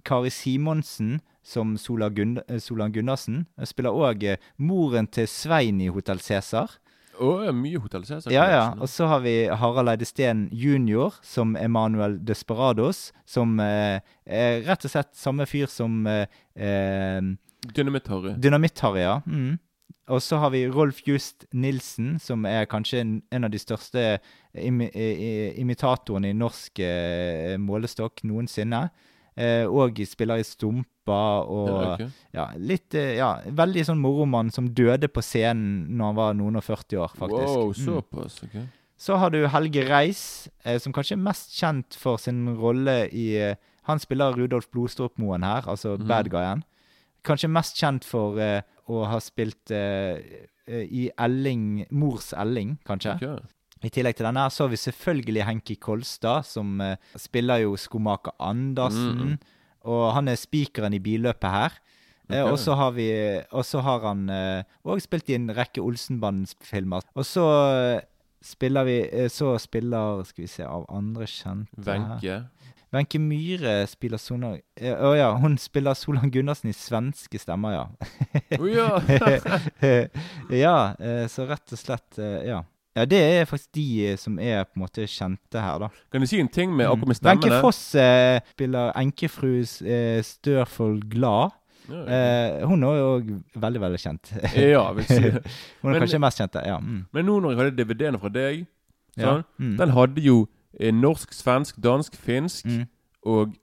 Kari 0.05 0.30
Simonsen 0.30 1.20
som 1.48 1.76
Sola 1.80 2.10
Gun 2.12 2.36
eh, 2.46 2.60
Solan 2.60 2.92
Gundersen. 2.92 3.46
Jeg 3.58 3.72
spiller 3.72 3.96
òg 3.96 4.26
eh, 4.28 4.42
moren 4.60 5.08
til 5.08 5.28
Svein 5.30 5.80
i 5.80 5.88
Hotell 5.92 6.20
Cæsar. 6.20 6.76
Oh, 7.18 7.42
mye 7.54 7.80
Hotell 7.82 8.04
Cæsar. 8.06 8.32
Ja, 8.32 8.46
ja. 8.52 8.64
Og 8.78 8.88
så 8.88 9.08
har 9.10 9.22
vi 9.24 9.48
Harald 9.48 9.90
Eide 9.90 10.06
Steen 10.06 10.48
jr. 10.52 11.16
som 11.22 11.56
Emanuel 11.56 12.18
Desperados. 12.24 13.08
Som 13.26 13.58
eh, 13.60 14.04
er 14.26 14.60
rett 14.68 14.84
og 14.86 14.92
slett 14.92 15.14
samme 15.18 15.48
fyr 15.48 15.70
som 15.72 16.04
eh, 16.06 16.26
eh, 16.54 17.32
Dynamitt-Harry. 17.74 18.36
Dynamitt-Harry, 18.38 19.02
ja. 19.02 19.18
Mm. 19.26 19.58
Og 20.08 20.22
så 20.22 20.38
har 20.40 20.50
vi 20.54 20.68
Rolf 20.72 21.02
Just 21.04 21.44
Nilsen, 21.52 22.16
som 22.22 22.46
er 22.48 22.68
kanskje 22.70 23.02
en, 23.02 23.10
en 23.32 23.44
av 23.44 23.52
de 23.52 23.60
største 23.60 24.04
imi, 24.56 24.88
i, 24.94 25.32
imitatorene 25.60 26.30
i 26.30 26.36
norsk 26.36 26.80
eh, 26.80 27.56
målestokk 27.60 28.22
noensinne. 28.24 28.86
Eh, 29.39 29.66
og 29.70 30.01
spiller 30.09 30.40
i 30.40 30.43
Stumpa 30.47 31.19
og 31.47 32.01
Ja, 32.35 32.48
litt 32.59 32.94
eh, 32.98 33.15
Ja, 33.20 33.36
veldig 33.47 33.85
sånn 33.86 34.01
moromann 34.02 34.51
som 34.51 34.66
døde 34.74 35.06
på 35.06 35.23
scenen 35.23 35.86
når 35.94 36.10
han 36.10 36.16
var 36.19 36.35
noen 36.35 36.59
og 36.59 36.65
40 36.66 36.98
år, 37.05 37.12
faktisk. 37.15 37.55
Wow, 37.55 37.69
Mm. 37.69 37.85
såpass. 37.85 38.43
ok. 38.43 38.56
Så 38.98 39.16
har 39.16 39.31
du 39.31 39.47
Helge 39.47 39.85
Reis, 39.89 40.48
eh, 40.65 40.78
som 40.78 40.93
kanskje 40.93 41.15
er 41.15 41.23
mest 41.23 41.55
kjent 41.55 41.94
for 41.94 42.19
sin 42.19 42.56
rolle 42.59 43.09
i 43.12 43.36
eh, 43.36 43.55
Han 43.85 43.98
spiller 43.98 44.35
Rudolf 44.36 44.66
Blodstrup-moen 44.70 45.43
her, 45.43 45.62
altså 45.66 45.97
mm. 45.97 46.09
bad 46.09 46.28
guyen. 46.28 46.65
Kanskje 47.24 47.48
mest 47.48 47.78
kjent 47.78 48.05
for 48.05 48.36
eh, 48.39 48.60
å 48.89 49.06
ha 49.06 49.19
spilt 49.20 49.70
i 50.69 51.10
Elling 51.16 51.86
Mors 51.90 52.35
Elling, 52.35 52.78
kanskje. 52.85 53.15
Ok. 53.16 53.47
I 53.84 53.92
tillegg 53.94 54.18
til 54.18 54.26
denne 54.26 54.46
så 54.50 54.64
har 54.64 54.72
vi 54.72 54.80
selvfølgelig 54.80 55.46
Henki 55.46 55.78
Kolstad, 55.80 56.46
som 56.48 56.80
eh, 56.82 56.96
spiller 57.16 57.62
jo 57.64 57.76
skomaker 57.78 58.34
Andersen. 58.42 59.36
Mm. 59.36 59.38
Og 59.88 60.05
han 60.16 60.28
er 60.28 60.40
spikeren 60.40 60.96
i 60.96 61.02
billøpet 61.02 61.50
her. 61.50 61.78
Eh, 62.28 62.44
og 62.44 62.59
så 62.59 62.74
har 62.76 62.92
har 63.80 64.02
han 64.05 64.28
òg 64.84 65.00
spilt 65.00 65.30
i 65.30 65.38
en 65.38 65.48
rekke 65.55 65.80
Olsenbanden-filmer. 65.80 67.06
Og 67.14 67.24
så 67.24 67.46
eh, 67.72 68.00
spiller 68.42 68.84
vi 68.84 68.98
eh, 69.12 69.28
Så 69.30 69.59
spiller 69.59 70.22
Skal 70.24 70.42
vi 70.42 70.48
se 70.48 70.64
Av 70.64 70.84
andre 70.88 71.26
kjente. 71.26 71.82
Wenche. 71.86 72.42
Wenche 72.92 73.18
Myhre 73.18 73.86
spiller 73.86 74.18
Solan 74.18 74.60
eh, 74.80 74.94
uh, 74.96 75.16
ja, 75.16 75.34
hun 75.36 75.59
spiller 75.59 75.94
Solan 75.94 76.30
Gundersen 76.30 76.70
i 76.70 76.72
svenske 76.72 77.38
stemmer, 77.38 77.74
ja. 77.74 77.82
oh, 78.59 78.68
ja. 78.72 78.96
ja, 80.64 80.94
eh, 80.96 81.26
så 81.28 81.44
rett 81.50 81.74
og 81.76 81.80
slett 81.80 82.18
eh, 82.18 82.48
Ja. 82.48 82.62
Ja, 82.98 83.04
det 83.06 83.18
er 83.22 83.46
faktisk 83.46 83.70
de 83.78 83.84
eh, 84.10 84.16
som 84.18 84.38
er 84.42 84.64
på 84.66 84.76
en 84.78 84.82
måte 84.84 85.06
kjente 85.08 85.62
her, 85.62 85.78
da. 85.84 85.88
Kan 86.12 86.24
du 86.24 86.26
si 86.30 86.40
en 86.42 86.48
ting 86.50 86.72
med 86.74 86.86
akkurat 86.88 87.08
med 87.12 87.20
Wenche 87.22 87.46
stemmene? 87.46 87.60
Foss 87.62 87.80
eh, 87.94 88.40
spiller 88.56 88.92
enkefru 88.98 89.52
eh, 89.86 90.18
Størfold 90.26 91.06
Glad. 91.12 91.54
Ja, 91.88 92.00
ja. 92.02 92.16
Eh, 92.18 92.66
hun 92.68 92.82
er 92.84 92.98
òg 93.00 93.30
veldig, 93.56 93.80
veldig 93.80 94.00
kjent. 94.02 94.32
Ja, 94.58 94.82
vil 94.98 95.06
si 95.08 95.20
det. 95.24 95.32
hun 95.80 95.88
er 95.88 95.94
Men- 95.94 96.02
kanskje 96.04 96.20
mest 96.20 96.42
kjent, 96.42 96.58
ja. 96.66 96.76
Mm. 96.82 96.98
Men 97.16 97.24
nå 97.30 97.38
når 97.40 97.54
jeg 97.54 97.60
hadde 97.62 97.76
DVD-ene 97.78 98.20
fra 98.20 98.28
deg, 98.34 98.66
sånn, 99.18 99.44
Mm. 99.58 99.76
den 99.80 99.94
hadde 99.96 100.20
jo 100.26 100.36
eh, 100.78 100.92
norsk, 100.92 101.32
svensk, 101.32 101.78
dansk, 101.80 102.14
finsk 102.20 102.66
Mm. 102.68 102.84
og 103.24 103.54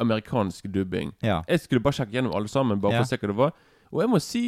amerikansk 0.00 0.68
dubbing. 0.72 1.12
Jeg 1.22 1.60
skulle 1.60 1.80
bare 1.82 1.96
sjekke 1.98 2.12
gjennom 2.18 2.34
alle 2.36 2.48
sammen, 2.52 2.80
bare 2.80 2.98
for 3.00 3.06
å 3.06 3.08
se 3.08 3.16
hva 3.16 3.30
det 3.32 3.36
var. 3.36 3.52
Og 3.92 4.02
jeg 4.02 4.10
må 4.12 4.20
si 4.20 4.42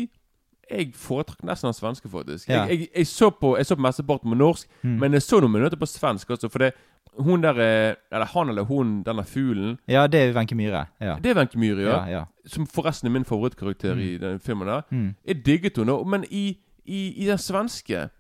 Jeg 0.71 0.93
foretrakk 0.95 1.43
nesten 1.45 1.69
den 1.69 1.75
svenske, 1.75 2.09
faktisk. 2.09 2.49
Ja. 2.49 2.65
Jeg, 2.67 2.79
jeg, 2.81 2.89
jeg 2.97 3.07
så 3.07 3.31
på 3.31 3.57
Jeg 3.57 3.67
så 3.67 3.75
på 3.77 3.83
mesteparten 3.83 4.31
på 4.31 4.37
norsk, 4.37 4.69
Mm. 4.83 4.99
men 5.01 5.13
jeg 5.13 5.23
så 5.23 5.41
noen 5.41 5.53
minutter 5.53 5.77
på 5.81 5.87
svensk 5.87 6.31
også. 6.31 6.49
For 6.51 6.59
det 6.59 6.73
hun 7.19 7.41
der 7.43 7.57
eh, 7.59 7.95
Eller 8.13 8.27
han 8.27 8.49
eller 8.49 8.63
hun, 8.65 9.03
denne 9.03 9.25
fuglen 9.25 9.79
Ja, 9.89 10.07
det 10.07 10.21
er 10.21 10.33
Wenche 10.35 10.55
Myhre. 10.55 10.87
Ja. 11.01 11.17
Det 11.23 11.31
er 11.31 11.35
Wenche 11.41 11.59
Myhre, 11.59 11.81
ja. 11.83 12.05
Ja. 12.07 12.25
Som 12.47 12.67
forresten 12.67 13.07
er 13.09 13.11
min 13.11 13.25
favorittkarakter 13.25 13.95
Mm. 13.95 14.01
i 14.01 14.19
den 14.19 14.41
filmen. 14.41 14.67
der 14.69 14.83
Mm. 14.91 15.15
Jeg 15.27 15.47
digget 15.47 15.77
henne, 15.77 16.05
men 16.07 16.25
i, 16.31 16.59
i, 16.87 17.25
i 17.25 17.27
den 17.27 17.39
svenske 17.39 18.11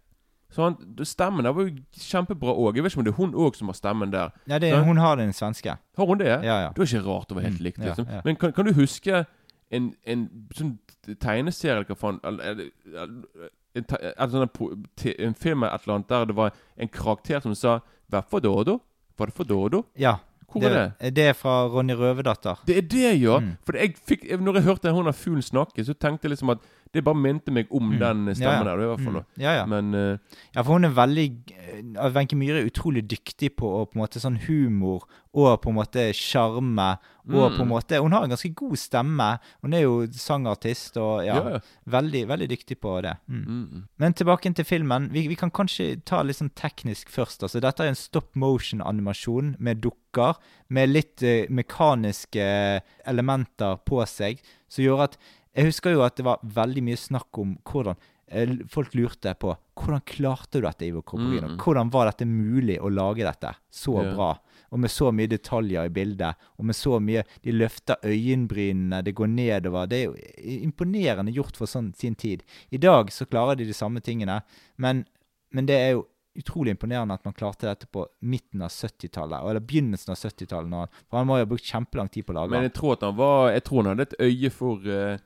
sånn, 0.51 0.77
Stemmen 1.05 1.45
der 1.45 1.53
var 1.53 1.63
jo 1.69 1.75
kjempebra 1.93 2.55
òg. 2.57 2.75
Jeg 2.77 2.83
vet 2.85 2.93
ikke 2.93 2.99
om 2.99 3.05
det 3.05 3.13
er 3.13 3.17
hun 3.21 3.35
òg 3.35 3.55
som 3.57 3.69
har 3.69 3.75
stemmen 3.75 4.11
der. 4.11 4.31
ja 4.49 4.59
det, 4.59 4.73
hun 4.85 4.97
har 4.97 5.17
den 5.17 5.33
svenske. 5.33 5.77
Har 5.97 6.07
hun 6.07 6.19
det? 6.19 6.27
Ja, 6.27 6.61
ja. 6.65 6.71
Det 6.75 6.81
er 6.83 6.97
ikke 6.99 7.07
rart 7.07 7.29
det 7.29 7.37
var 7.37 7.43
helt 7.43 7.61
Mm, 7.61 7.65
likt. 7.65 7.79
liksom. 7.79 8.07
Men 8.25 8.37
kan, 8.37 8.53
kan 8.53 8.65
du 8.65 8.73
huske 8.73 9.27
en, 9.71 9.95
en 10.07 10.29
sånn 10.57 10.79
tegneserie 11.21 11.77
eller 11.77 11.89
hva 11.89 11.97
faen 11.99 12.21
en, 12.25 12.35
sånn 14.33 14.49
en 14.49 15.39
film 15.39 15.65
eller 15.65 15.75
et 15.75 15.85
eller 15.85 15.99
annet 15.99 16.13
der 16.13 16.31
det 16.31 16.39
var 16.39 16.51
en 16.77 16.89
karakter 16.89 17.41
som 17.45 17.55
sa 17.55 17.81
'Hva 18.09 18.25
for 18.25 18.41
Dodo?' 18.41 18.81
Var 19.19 19.27
det 19.27 19.35
for 19.35 19.45
Dodo? 19.45 19.83
Ja. 19.99 20.17
Hvor 20.49 20.65
er 20.65 20.93
det? 21.01 21.17
Det 21.17 21.25
er 21.29 21.35
fra 21.37 21.67
Ronny 21.69 21.93
Røverdatter. 21.93 22.63
Det 22.67 22.77
er 22.79 22.87
det, 22.87 23.21
ja! 23.21 23.39
Mm. 23.39 23.57
For 23.67 23.77
jeg 23.77 23.97
fikk, 24.09 24.23
når 24.41 24.55
jeg 24.55 24.65
hørte 24.65 24.93
hun 24.95 25.11
av 25.11 25.17
fuglen 25.19 25.43
snakke, 25.43 25.85
så 25.85 25.93
tenkte 25.93 26.25
jeg 26.25 26.37
liksom 26.37 26.55
at 26.55 26.63
det 26.93 27.05
bare 27.05 27.15
minte 27.17 27.51
meg 27.53 27.67
om 27.71 27.91
Mm. 27.93 27.99
den 27.99 28.35
stemmen 28.35 28.65
Ja, 28.67 28.73
ja. 28.73 28.77
der. 28.77 28.83
i 28.83 28.89
hvert 28.95 29.05
fall 29.05 29.15
Mm. 29.21 29.25
Ja, 29.37 29.53
ja. 29.59 29.67
Men 29.67 29.95
uh, 29.95 30.19
Ja, 30.55 30.63
for 30.63 30.73
hun 30.75 30.85
er 30.85 30.91
veldig 30.91 31.27
eh, 31.53 32.11
Wenche 32.15 32.37
Myhre 32.37 32.63
er 32.63 32.71
utrolig 32.71 33.07
dyktig 33.09 33.57
på 33.57 33.67
å 33.67 33.87
på 33.87 33.97
en 33.97 34.03
måte 34.03 34.21
sånn 34.21 34.39
humor 34.49 35.05
og 35.35 35.61
på 35.63 35.69
en 35.71 35.75
måte 35.77 36.11
sjarme. 36.17 36.99
Og 37.29 37.53
Mm. 37.53 37.57
på 37.59 37.63
en 37.63 37.69
måte 37.69 38.01
Hun 38.03 38.13
har 38.13 38.25
en 38.25 38.31
ganske 38.31 38.55
god 38.55 38.77
stemme. 38.79 39.39
Hun 39.63 39.75
er 39.75 39.83
jo 39.83 40.07
sangartist 40.11 40.97
og 40.97 41.25
ja, 41.27 41.35
Ja, 41.37 41.51
ja. 41.51 41.59
Veldig, 41.87 42.27
veldig 42.27 42.49
dyktig 42.49 42.81
på 42.81 43.03
det. 43.03 43.17
Mm. 43.29 43.45
mm, 43.47 43.85
Men 43.99 44.13
tilbake 44.15 44.55
til 44.55 44.65
filmen. 44.65 45.11
Vi, 45.13 45.29
vi 45.29 45.35
kan 45.37 45.51
kanskje 45.51 46.03
ta 46.05 46.23
litt 46.23 46.37
sånn 46.37 46.51
teknisk 46.55 47.09
først. 47.11 47.43
Altså, 47.43 47.61
dette 47.61 47.81
er 47.85 47.89
en 47.89 47.95
stop 47.95 48.35
motion-animasjon 48.35 49.57
med 49.59 49.81
dukker, 49.83 50.35
med 50.71 50.89
litt 50.89 51.23
uh, 51.23 51.45
mekaniske 51.51 52.81
elementer 53.07 53.79
på 53.87 54.03
seg, 54.09 54.41
som 54.69 54.85
gjør 54.85 55.05
at 55.05 55.19
Jeg 55.57 55.71
husker 55.71 55.95
jo 55.95 56.05
at 56.07 56.19
det 56.19 56.27
var 56.27 56.43
veldig 56.43 56.85
mye 56.87 56.99
snakk 57.01 57.41
om 57.41 57.57
hvordan 57.67 57.97
eh, 58.31 58.53
Folk 58.71 58.95
lurte 58.95 59.33
på 59.41 59.55
hvordan 59.79 60.05
klarte 60.07 60.59
du 60.59 60.67
dette, 60.67 60.87
Ivo 60.89 61.03
Kropolino? 61.07 61.53
Mm. 61.53 61.59
Hvordan 61.63 61.91
var 61.95 62.11
dette 62.11 62.27
mulig 62.29 62.79
å 62.83 62.91
lage 62.91 63.25
dette 63.27 63.55
så 63.71 63.97
yeah. 64.03 64.13
bra? 64.15 64.33
Og 64.69 64.83
med 64.83 64.93
så 64.93 65.09
mye 65.15 65.31
detaljer 65.31 65.89
i 65.89 65.93
bildet, 65.95 66.49
og 66.59 66.67
med 66.69 66.77
så 66.77 66.99
mye 67.01 67.23
De 67.45 67.55
løfter 67.55 68.03
øyenbrynene, 68.05 69.01
det 69.07 69.15
går 69.17 69.31
nedover. 69.33 69.89
Det 69.89 70.03
er 70.03 70.11
jo 70.11 70.59
imponerende 70.69 71.33
gjort 71.33 71.57
for 71.57 71.71
sånn 71.71 71.95
sin 71.97 72.19
tid. 72.19 72.45
I 72.69 72.83
dag 72.83 73.13
så 73.15 73.27
klarer 73.27 73.57
de 73.57 73.69
de 73.71 73.77
samme 73.77 74.03
tingene, 74.05 74.43
men, 74.77 75.07
men 75.55 75.71
det 75.71 75.81
er 75.81 75.93
jo 75.97 76.07
utrolig 76.39 76.71
imponerende 76.71 77.17
at 77.19 77.25
man 77.27 77.35
klarte 77.35 77.67
dette 77.67 77.89
på 77.91 78.05
midten 78.21 78.63
av 78.63 78.71
70-tallet, 78.71 79.41
eller 79.43 79.65
begynnelsen 79.65 80.13
av 80.15 80.21
70-tallet. 80.21 81.01
For 81.09 81.19
han 81.19 81.27
må 81.29 81.39
jo 81.39 81.47
ha 81.47 81.51
brukt 81.51 81.67
kjempelang 81.67 82.11
tid 82.13 82.27
på 82.27 82.35
å 82.35 82.39
lage 82.39 82.55
Men 82.55 82.69
jeg 82.69 82.77
tror 82.77 82.95
at 82.95 83.07
han 83.09 83.17
var 83.19 83.51
Jeg 83.55 83.65
tror 83.67 83.83
han 83.83 83.91
hadde 83.93 84.07
et 84.07 84.17
øye 84.29 84.51
for 84.55 84.93
eh, 84.93 85.17
eh, 85.17 85.25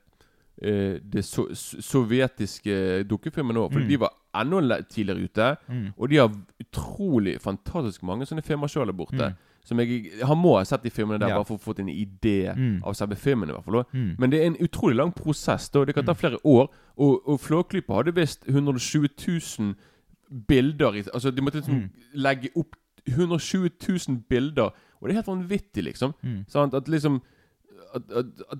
det 0.60 1.24
so 1.24 1.46
sovjetiske 1.52 3.04
dukkefilmen 3.08 3.56
òg. 3.56 3.72
For 3.72 3.80
Mm. 3.80 3.88
de 3.88 3.96
var 3.98 4.10
enda 4.34 4.82
tidligere 4.82 5.24
ute. 5.24 5.56
Mm. 5.68 5.92
Og 5.98 6.08
de 6.08 6.16
har 6.16 6.30
utrolig 6.60 7.40
fantastisk 7.40 8.02
mange 8.02 8.26
sånne 8.26 8.42
filmer 8.44 8.68
sjøl 8.68 8.86
der 8.86 8.92
borte. 8.92 9.16
Mm. 9.32 9.36
Som 9.64 9.78
jeg 9.78 10.10
Han 10.26 10.38
må 10.38 10.56
ha 10.58 10.64
sett 10.64 10.82
de 10.82 10.90
filmene 10.90 11.18
der 11.20 11.28
Ja. 11.28 11.34
bare 11.36 11.44
for 11.44 11.56
å 11.56 11.60
få 11.60 11.78
en 11.78 11.86
idé 11.88 12.54
Mm. 12.56 12.82
av 12.84 12.94
selve 12.94 13.16
filmen. 13.16 13.48
i 13.48 13.52
hvert 13.52 13.64
fall. 13.64 13.84
Mm. 13.92 14.16
Men 14.18 14.30
det 14.30 14.40
er 14.40 14.46
en 14.46 14.56
utrolig 14.56 14.96
lang 14.96 15.12
prosess. 15.12 15.68
da 15.70 15.84
Det 15.84 15.94
kan 15.94 16.04
ta 16.04 16.12
flere 16.14 16.38
år. 16.44 16.68
Og, 16.98 17.22
og 17.28 17.40
Flåklypa 17.40 17.94
hadde 18.02 18.14
visst 18.14 18.44
120 18.48 19.08
000 19.58 19.74
bilder 20.48 20.92
Altså, 21.14 21.30
de 21.34 21.40
måtte 21.42 21.60
liksom 21.60 21.74
Mm. 21.82 21.90
legge 22.14 22.48
opp 22.56 22.76
120 23.06 23.70
000 24.08 24.22
bilder. 24.28 24.70
Og 25.00 25.08
det 25.08 25.10
er 25.16 25.22
helt 25.22 25.26
vanvittig, 25.26 25.84
liksom. 25.84 26.14
Mm. 26.24 26.44
Sant? 26.48 26.74
At 26.74 26.84
liksom 26.88 27.20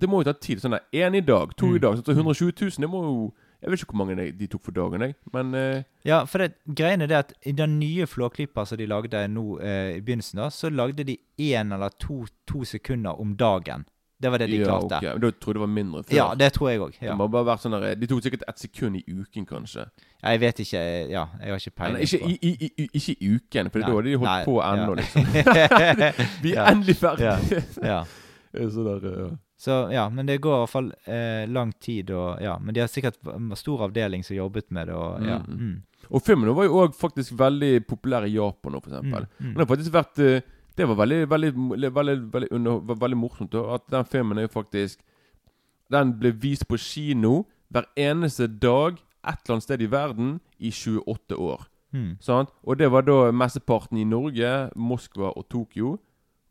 Det 0.00 0.08
må 0.08 0.20
jo 0.22 0.24
ta 0.28 0.32
tid. 0.38 0.60
Sånn 0.62 0.76
der, 0.76 0.82
Én 0.92 1.14
i 1.16 1.20
dag, 1.20 1.54
to 1.56 1.66
Mm. 1.66 1.76
i 1.76 1.78
dag. 1.78 1.96
Så 2.04 2.12
120 2.12 2.52
000, 2.60 2.70
det 2.80 2.90
må 2.90 3.02
jo 3.04 3.32
Jeg 3.62 3.70
vet 3.70 3.78
ikke 3.84 3.94
hvor 3.94 4.04
mange 4.06 4.32
de, 4.38 4.46
tok 4.50 4.62
for 4.64 4.72
dagen, 4.74 5.00
jeg. 5.06 5.14
Men 5.32 5.54
eh, 5.54 5.82
Ja, 6.04 6.24
for 6.24 6.38
det, 6.42 6.54
greien 6.66 7.00
er 7.00 7.06
det 7.06 7.14
at 7.16 7.32
i 7.46 7.52
den 7.52 7.78
nye 7.78 8.06
Flåklypa 8.10 8.64
som 8.66 8.76
de 8.78 8.86
lagde 8.90 9.20
nå 9.30 9.60
eh, 9.62 9.96
i 9.98 10.00
begynnelsen, 10.00 10.40
da, 10.42 10.48
så 10.50 10.66
lagde 10.68 11.04
de 11.06 11.14
én 11.38 11.70
eller 11.72 11.88
to, 12.00 12.24
to 12.44 12.64
sekunder 12.64 13.20
om 13.20 13.36
dagen. 13.36 13.84
Det 14.20 14.30
var 14.30 14.38
det 14.38 14.48
de 14.50 14.56
ja, 14.56 14.64
klarte. 14.66 14.96
ok. 14.98 15.02
Men 15.14 15.20
Da 15.20 15.30
tror 15.30 15.50
jeg 15.50 15.54
det 15.54 15.60
var 15.60 15.66
mindre 15.66 16.02
før. 16.02 16.16
Ja, 16.16 16.34
det 16.34 16.52
tror 16.52 16.68
jeg 16.70 16.80
òg. 16.80 16.92
Ja. 17.00 17.08
Det 17.10 17.16
må 17.18 17.28
bare 17.30 17.46
være 17.46 17.58
sånn 17.62 17.72
der, 17.78 17.94
De 17.94 18.06
tok 18.06 18.22
sikkert 18.22 18.42
ett 18.48 18.58
sekund 18.58 18.96
i 18.98 19.04
uken, 19.06 19.46
kanskje. 19.46 19.86
Ja, 20.22 20.28
Jeg 20.34 20.40
vet 20.40 20.58
ikke. 20.66 20.82
Ja, 21.10 21.24
jeg 21.42 21.50
har 21.50 21.58
ikke 21.62 21.70
peiling. 21.70 22.02
ikke, 22.02 22.18
i, 22.26 22.38
i, 22.42 22.72
i, 22.82 22.88
ikke 22.94 23.14
i 23.20 23.30
uken, 23.36 23.70
for 23.70 23.78
da 23.78 23.86
hadde 23.94 24.04
de 24.10 24.16
holdt 24.18 24.30
nei, 24.30 24.44
på 24.44 24.58
ennå, 24.62 24.90
ja. 24.90 24.94
liksom. 24.94 25.22
Vi 26.42 26.54
er 26.54 26.66
endelig 26.72 26.96
ferdige. 26.96 27.62
Ja. 27.82 28.02
Så 28.74 28.84
der, 28.84 29.08
ja. 29.18 29.30
Så 29.62 29.76
ja, 29.94 30.08
men 30.10 30.26
det 30.26 30.40
går 30.42 30.56
i 30.56 30.60
hvert 30.64 30.72
fall 30.72 30.88
eh, 31.06 31.44
lang 31.48 31.70
tid, 31.78 32.10
og 32.10 32.40
ja. 32.42 32.56
Men 32.58 32.74
de 32.74 32.82
har 32.82 32.90
sikkert 32.90 33.20
stor 33.58 33.84
avdeling 33.86 34.24
som 34.26 34.34
jobbet 34.36 34.72
med 34.74 34.90
det, 34.90 34.96
og 34.98 35.22
ja. 35.28 35.38
Mm. 35.46 35.60
Mm. 35.60 36.08
Og 36.10 36.24
filmen 36.26 36.50
var 36.56 36.66
jo 36.66 36.80
òg 36.82 36.96
faktisk 36.98 37.36
veldig 37.38 37.84
populære 37.86 38.26
i 38.28 38.34
Japan, 38.34 38.74
for 38.80 38.90
eksempel. 38.90 39.28
Mm, 39.28 39.38
mm. 39.38 39.46
Men 39.46 39.54
det 39.54 39.64
har 39.64 39.70
faktisk 39.76 39.94
vært 39.94 40.18
eh, 40.18 40.50
Det 40.76 40.88
var 40.88 40.96
veldig 40.96 41.30
veldig, 41.30 41.52
veldig, 41.94 42.18
veldig, 42.32 42.48
under, 42.50 42.94
veldig 43.04 43.18
morsomt. 43.20 43.54
At 43.54 43.86
den 43.92 44.04
filmen 44.04 44.38
er 44.38 44.48
jo 44.48 44.54
faktisk 44.54 45.00
Den 45.92 46.14
ble 46.18 46.32
vist 46.32 46.66
på 46.66 46.76
kino 46.80 47.44
hver 47.68 47.84
eneste 47.96 48.46
dag 48.46 48.96
et 49.22 49.38
eller 49.44 49.54
annet 49.54 49.64
sted 49.64 49.82
i 49.82 49.90
verden 49.90 50.40
i 50.58 50.70
28 50.72 51.36
år. 51.36 51.68
Mm. 51.92 52.16
Sant? 52.20 52.50
Og 52.64 52.78
det 52.78 52.90
var 52.90 53.04
da 53.06 53.30
mesteparten 53.30 54.00
i 54.00 54.04
Norge, 54.04 54.70
Moskva 54.76 55.32
og 55.36 55.48
Tokyo. 55.48 55.98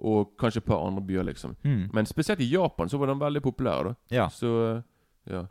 Og 0.02 0.32
kanskje 0.41 0.57
et 0.64 0.65
par 0.65 0.82
andre 0.88 1.02
byer, 1.06 1.23
liksom. 1.28 1.56
Mm. 1.64 1.90
Men 1.94 2.06
spesielt 2.10 2.40
i 2.41 2.48
Japan 2.52 2.90
så 2.90 2.98
var 2.98 3.07
den 3.11 3.19
veldig 3.22 3.41
populær. 3.45 3.84
da 3.84 3.94
Ja. 4.11 4.28
Så 4.30 4.84
ja 5.30 5.44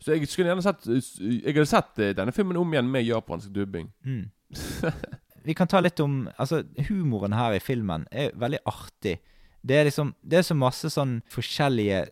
Så 0.00 0.12
jeg 0.16 0.26
skulle 0.28 0.50
gjerne 0.50 0.62
sett 0.62 0.84
Jeg 1.20 1.54
hadde 1.54 1.66
sett 1.70 1.98
eh, 1.98 2.12
denne 2.14 2.32
filmen 2.34 2.56
om 2.56 2.72
igjen 2.74 2.90
med 2.90 3.04
japansk 3.06 3.52
dubbing. 3.54 3.92
Mm. 4.04 4.30
Vi 5.44 5.54
kan 5.54 5.66
ta 5.68 5.80
litt 5.80 6.00
om 6.00 6.28
Altså, 6.38 6.62
humoren 6.88 7.32
her 7.32 7.52
i 7.54 7.60
filmen 7.60 8.06
er 8.10 8.30
veldig 8.34 8.58
artig. 8.66 9.18
Det 9.62 9.76
er 9.78 9.84
liksom 9.84 10.14
Det 10.22 10.38
er 10.38 10.42
så 10.42 10.54
masse 10.56 10.90
sånn 10.90 11.20
forskjellige 11.30 12.08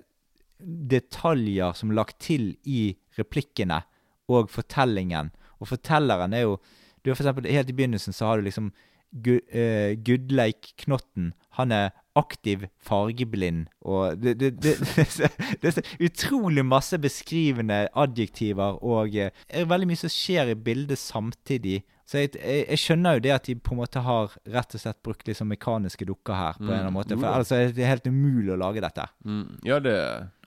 detaljer 0.62 1.74
som 1.74 1.90
er 1.90 1.98
lagt 1.98 2.20
til 2.22 2.52
i 2.64 2.92
replikkene 3.18 3.82
og 4.30 4.50
fortellingen. 4.52 5.32
Og 5.60 5.68
fortelleren 5.68 6.34
er 6.34 6.46
jo 6.46 6.58
Du 7.02 7.10
har 7.10 7.16
for 7.18 7.24
eksempel 7.26 7.50
Helt 7.50 7.70
i 7.70 7.74
begynnelsen 7.74 8.14
så 8.14 8.26
har 8.30 8.38
du 8.38 8.44
liksom 8.46 8.70
Gu- 9.12 9.42
eh, 9.52 9.94
Gudleik 10.00 10.72
Knotten. 10.84 11.32
Han 11.58 11.72
er 11.72 11.90
aktiv 12.18 12.66
fargeblind, 12.84 13.66
og 13.88 14.18
det, 14.20 14.34
det, 14.40 14.50
det, 14.60 14.74
det, 15.62 15.70
er 15.70 15.94
utrolig 16.04 16.64
masse 16.64 16.98
beskrivende 17.00 17.86
adjektiver, 17.96 18.76
og 18.84 19.16
eh, 19.16 19.32
det 19.48 19.62
er 19.62 19.70
veldig 19.70 19.88
mye 19.88 20.02
som 20.02 20.12
skjer 20.12 20.52
i 20.52 20.58
bildet 20.58 21.00
samtidig. 21.00 21.80
Så 22.04 22.20
jeg, 22.20 22.34
jeg, 22.36 22.66
jeg 22.66 22.80
skjønner 22.82 23.16
jo 23.16 23.24
det 23.24 23.32
at 23.32 23.48
de 23.48 23.56
på 23.56 23.72
en 23.72 23.80
måte 23.80 24.02
har 24.04 24.34
rett 24.52 24.76
og 24.76 24.82
slett 24.82 25.00
brukt 25.06 25.28
liksom 25.28 25.48
mekaniske 25.54 26.04
dukker 26.08 26.36
her, 26.36 26.58
på 26.58 26.66
en 26.66 26.68
eller 26.68 26.90
annen 26.90 26.92
Mm, 26.92 26.98
måte, 27.00 27.16
for 27.16 27.30
ellers 27.30 27.54
er 27.56 27.72
det 27.72 27.88
helt 27.88 28.08
umulig 28.10 28.52
å 28.52 28.60
lage 28.60 28.84
dette. 28.84 29.08
Mm. 29.24 29.48
Ja, 29.64 29.80
det 29.80 29.96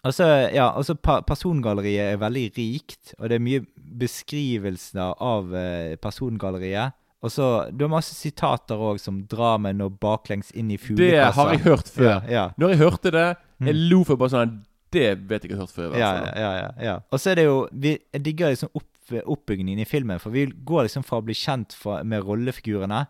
Altså, 0.05 0.25
ja, 0.53 0.67
altså 0.69 0.93
Persongalleriet 1.01 2.11
er 2.11 2.19
veldig 2.21 2.43
rikt, 2.53 3.15
og 3.17 3.31
det 3.31 3.39
er 3.39 3.41
mye 3.41 3.63
beskrivelser 3.97 5.15
av 5.17 5.49
eh, 5.57 5.95
persongalleriet. 5.97 6.93
Og 7.25 7.31
så, 7.33 7.45
Du 7.73 7.85
har 7.87 7.89
masse 7.95 8.13
sitater 8.13 8.77
òg, 8.77 8.99
som 9.01 9.23
'dra 9.25 9.55
meg 9.59 9.75
nå 9.79 9.89
baklengs 9.89 10.51
inn 10.53 10.69
i 10.71 10.77
Det 10.77 11.33
har 11.33 11.51
jeg 11.55 11.63
hørt 11.65 11.89
før. 11.89 12.03
Ja, 12.05 12.21
ja. 12.29 12.45
Når 12.57 12.69
jeg 12.69 12.77
hørte 12.79 13.11
det, 13.11 13.27
jeg 13.59 13.73
Mm. 13.75 13.89
lo 13.89 14.03
for 14.03 14.15
bare 14.17 14.29
sånn 14.29 14.61
Det 14.91 15.27
vet 15.27 15.41
jeg 15.43 15.51
jeg 15.51 15.57
har 15.57 15.65
hørt 15.65 15.75
før. 15.75 15.97
Ja, 15.97 16.11
ja, 16.35 16.51
ja, 16.61 16.71
ja. 16.79 16.99
Og 17.11 17.19
så 17.19 17.31
er 17.31 17.35
det 17.35 17.45
jo 17.45 17.67
vi, 17.73 17.97
Jeg 18.13 18.23
digger 18.23 18.49
liksom 18.53 18.69
opp, 18.75 18.85
oppbyggingen 19.25 19.79
i 19.79 19.85
filmen, 19.85 20.19
for 20.19 20.29
vi 20.31 20.45
går 20.45 20.83
liksom 20.87 21.03
fra 21.03 21.17
å 21.19 21.25
bli 21.25 21.33
kjent 21.33 21.73
fra, 21.73 22.03
med 22.03 22.23
rollefigurene 22.23 23.07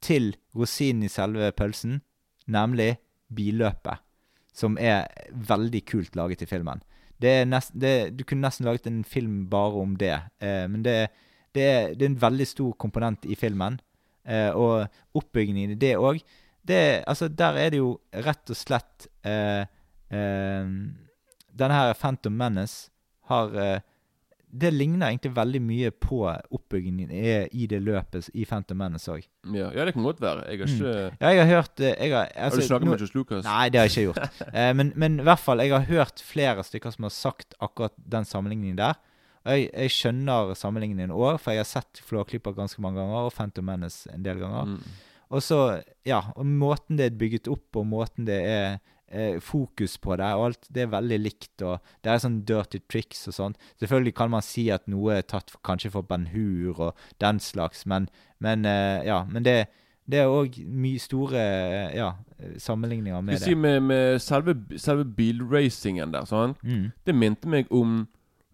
til 0.00 0.34
rosinen 0.56 1.02
i 1.04 1.08
selve 1.08 1.52
pølsen, 1.52 2.00
nemlig 2.48 2.96
billøpet, 3.34 3.98
som 4.52 4.76
er 4.78 5.06
veldig 5.32 5.84
kult 5.86 6.16
laget 6.16 6.42
i 6.42 6.46
filmen. 6.46 6.82
Det 7.20 7.28
er 7.28 7.44
nest, 7.46 7.72
det, 7.78 8.16
du 8.16 8.24
kunne 8.24 8.42
nesten 8.46 8.66
laget 8.66 8.86
en 8.86 9.04
film 9.04 9.46
bare 9.50 9.74
om 9.80 9.96
det, 9.96 10.20
eh, 10.40 10.66
men 10.68 10.82
det, 10.82 11.08
det, 11.54 11.62
er, 11.64 11.94
det 11.94 12.04
er 12.06 12.10
en 12.12 12.20
veldig 12.22 12.46
stor 12.46 12.72
komponent 12.80 13.24
i 13.26 13.34
filmen, 13.38 13.80
eh, 14.26 14.50
og 14.52 14.88
oppbyggingen 15.18 15.72
i 15.74 15.80
det 15.80 15.94
òg. 15.96 16.20
Altså, 17.08 17.28
der 17.32 17.56
er 17.56 17.70
det 17.72 17.78
jo 17.80 17.94
rett 18.12 18.50
og 18.52 18.56
slett 18.58 19.06
eh, 19.24 19.62
eh, 20.12 20.66
denne 21.58 21.78
her 21.78 21.94
Phantom 21.96 22.34
Menace 22.36 22.90
har 23.30 23.54
eh, 23.56 23.78
Det 24.48 24.70
ligner 24.72 25.10
egentlig 25.10 25.34
veldig 25.36 25.60
mye 25.60 25.90
på 25.92 26.22
oppbyggingen 26.24 27.10
i, 27.12 27.24
i 27.52 27.66
det 27.68 27.82
løpet 27.84 28.30
i 28.32 28.46
Phantom 28.48 28.78
Menace 28.80 29.10
òg. 29.12 29.26
Ja, 29.52 29.66
ja, 29.76 29.84
det 29.84 29.92
kan 29.92 30.06
godt 30.06 30.20
være. 30.24 30.46
Jeg 30.48 30.60
har 30.62 30.70
ikke 30.72 30.94
Ja, 31.20 31.32
jeg 31.34 31.42
har 31.42 31.50
hørt 31.50 31.80
eh, 31.80 31.94
jeg 32.00 32.14
har, 32.14 32.30
Har 32.34 32.44
altså, 32.46 32.60
du 32.60 32.66
snakket 32.66 32.86
nå- 32.88 32.94
med 32.94 33.00
Johs 33.04 33.14
Lucas? 33.14 33.44
Nei, 33.44 33.68
det 33.68 33.80
har 33.80 33.88
jeg 33.88 33.92
ikke 33.96 34.06
gjort. 34.12 34.40
eh, 34.56 34.70
men, 34.76 34.92
men 34.96 35.20
i 35.20 35.26
hvert 35.28 35.42
fall, 35.44 35.60
jeg 35.64 35.72
har 35.74 35.84
hørt 35.88 36.22
flere 36.24 36.64
stykker 36.64 36.94
som 36.96 37.04
har 37.08 37.12
sagt 37.16 37.54
akkurat 37.60 37.92
den 37.96 38.24
sammenligningen 38.28 38.78
der. 38.80 38.96
Jeg, 39.48 39.70
jeg 39.72 39.94
skjønner 39.94 40.54
sammenligningen 40.58 41.14
òg, 41.14 41.38
for 41.40 41.54
jeg 41.54 41.64
har 41.64 41.68
sett 41.68 42.02
Flåklypa 42.04 42.52
ganske 42.56 42.82
mange 42.84 43.00
ganger, 43.00 43.28
og 43.28 43.34
Phantom 43.36 43.66
Menace 43.68 44.10
en 44.12 44.26
del 44.26 44.42
ganger. 44.42 44.74
Mm. 44.74 44.98
Og 45.28 45.44
så, 45.44 45.58
ja, 46.08 46.22
og 46.36 46.46
måten 46.46 47.00
det 47.00 47.10
er 47.10 47.18
bygget 47.20 47.50
opp, 47.52 47.76
og 47.76 47.88
måten 47.88 48.28
det 48.28 48.38
er 48.48 48.78
eh, 49.08 49.40
fokus 49.44 49.98
på 50.00 50.16
det, 50.16 50.28
og 50.36 50.46
alt, 50.48 50.68
det 50.74 50.84
er 50.84 50.92
veldig 50.92 51.18
likt, 51.20 51.64
og 51.64 51.82
det 52.04 52.12
er 52.12 52.22
sånn 52.22 52.40
dirty 52.48 52.80
tricks 52.88 53.26
og 53.28 53.36
sånn. 53.36 53.58
Selvfølgelig 53.80 54.14
kan 54.16 54.32
man 54.32 54.44
si 54.44 54.68
at 54.74 54.88
noe 54.88 55.18
er 55.18 55.28
tatt 55.28 55.52
for, 55.52 55.60
kanskje 55.66 55.92
for 55.96 56.08
Ben 56.08 56.30
Hur 56.32 56.80
og 56.90 57.04
den 57.20 57.40
slags, 57.44 57.84
men, 57.88 58.08
men 58.44 58.64
eh, 58.68 59.04
ja, 59.08 59.22
men 59.28 59.44
det, 59.44 59.58
det 60.08 60.22
er 60.22 60.32
òg 60.32 60.60
mye 60.64 61.00
store 61.02 61.40
eh, 61.40 61.96
ja, 61.98 62.14
sammenligninger 62.56 63.20
med 63.20 63.36
det. 63.36 63.42
si 63.44 63.52
det. 63.52 63.62
med, 63.64 63.82
med 63.90 64.22
selve, 64.24 64.56
selve 64.80 65.04
bilracingen 65.04 66.14
der, 66.16 66.28
sånn. 66.28 66.56
Mm. 66.64 66.86
Det 67.04 67.16
minte 67.16 67.52
meg 67.52 67.68
om 67.74 68.06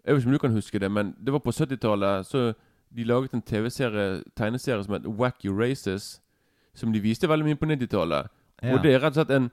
Jeg 0.05 0.13
vet 0.15 0.21
ikke 0.21 0.27
om 0.29 0.33
du 0.33 0.37
kan 0.37 0.51
huske 0.51 0.79
det, 0.79 0.91
men 0.91 1.15
det 1.25 1.33
var 1.33 1.39
på 1.39 1.51
70-tallet. 1.51 2.25
Så 2.25 2.53
de 2.95 3.03
laget 3.03 3.33
en 3.33 3.41
TV-serie, 3.41 4.23
tegneserie 4.37 4.83
som 4.83 4.93
het 4.93 5.05
Wacky 5.07 5.47
Races. 5.49 6.21
Som 6.75 6.93
de 6.93 6.99
viste 6.99 7.27
veldig 7.29 7.45
mye 7.45 7.55
på 7.55 7.65
90-tallet. 7.65 8.27
Ja. 8.63 8.73
Og 8.73 8.83
det 8.83 8.93
er 8.93 8.99
rett 8.99 9.17
og 9.17 9.25
slett 9.25 9.31
en 9.35 9.51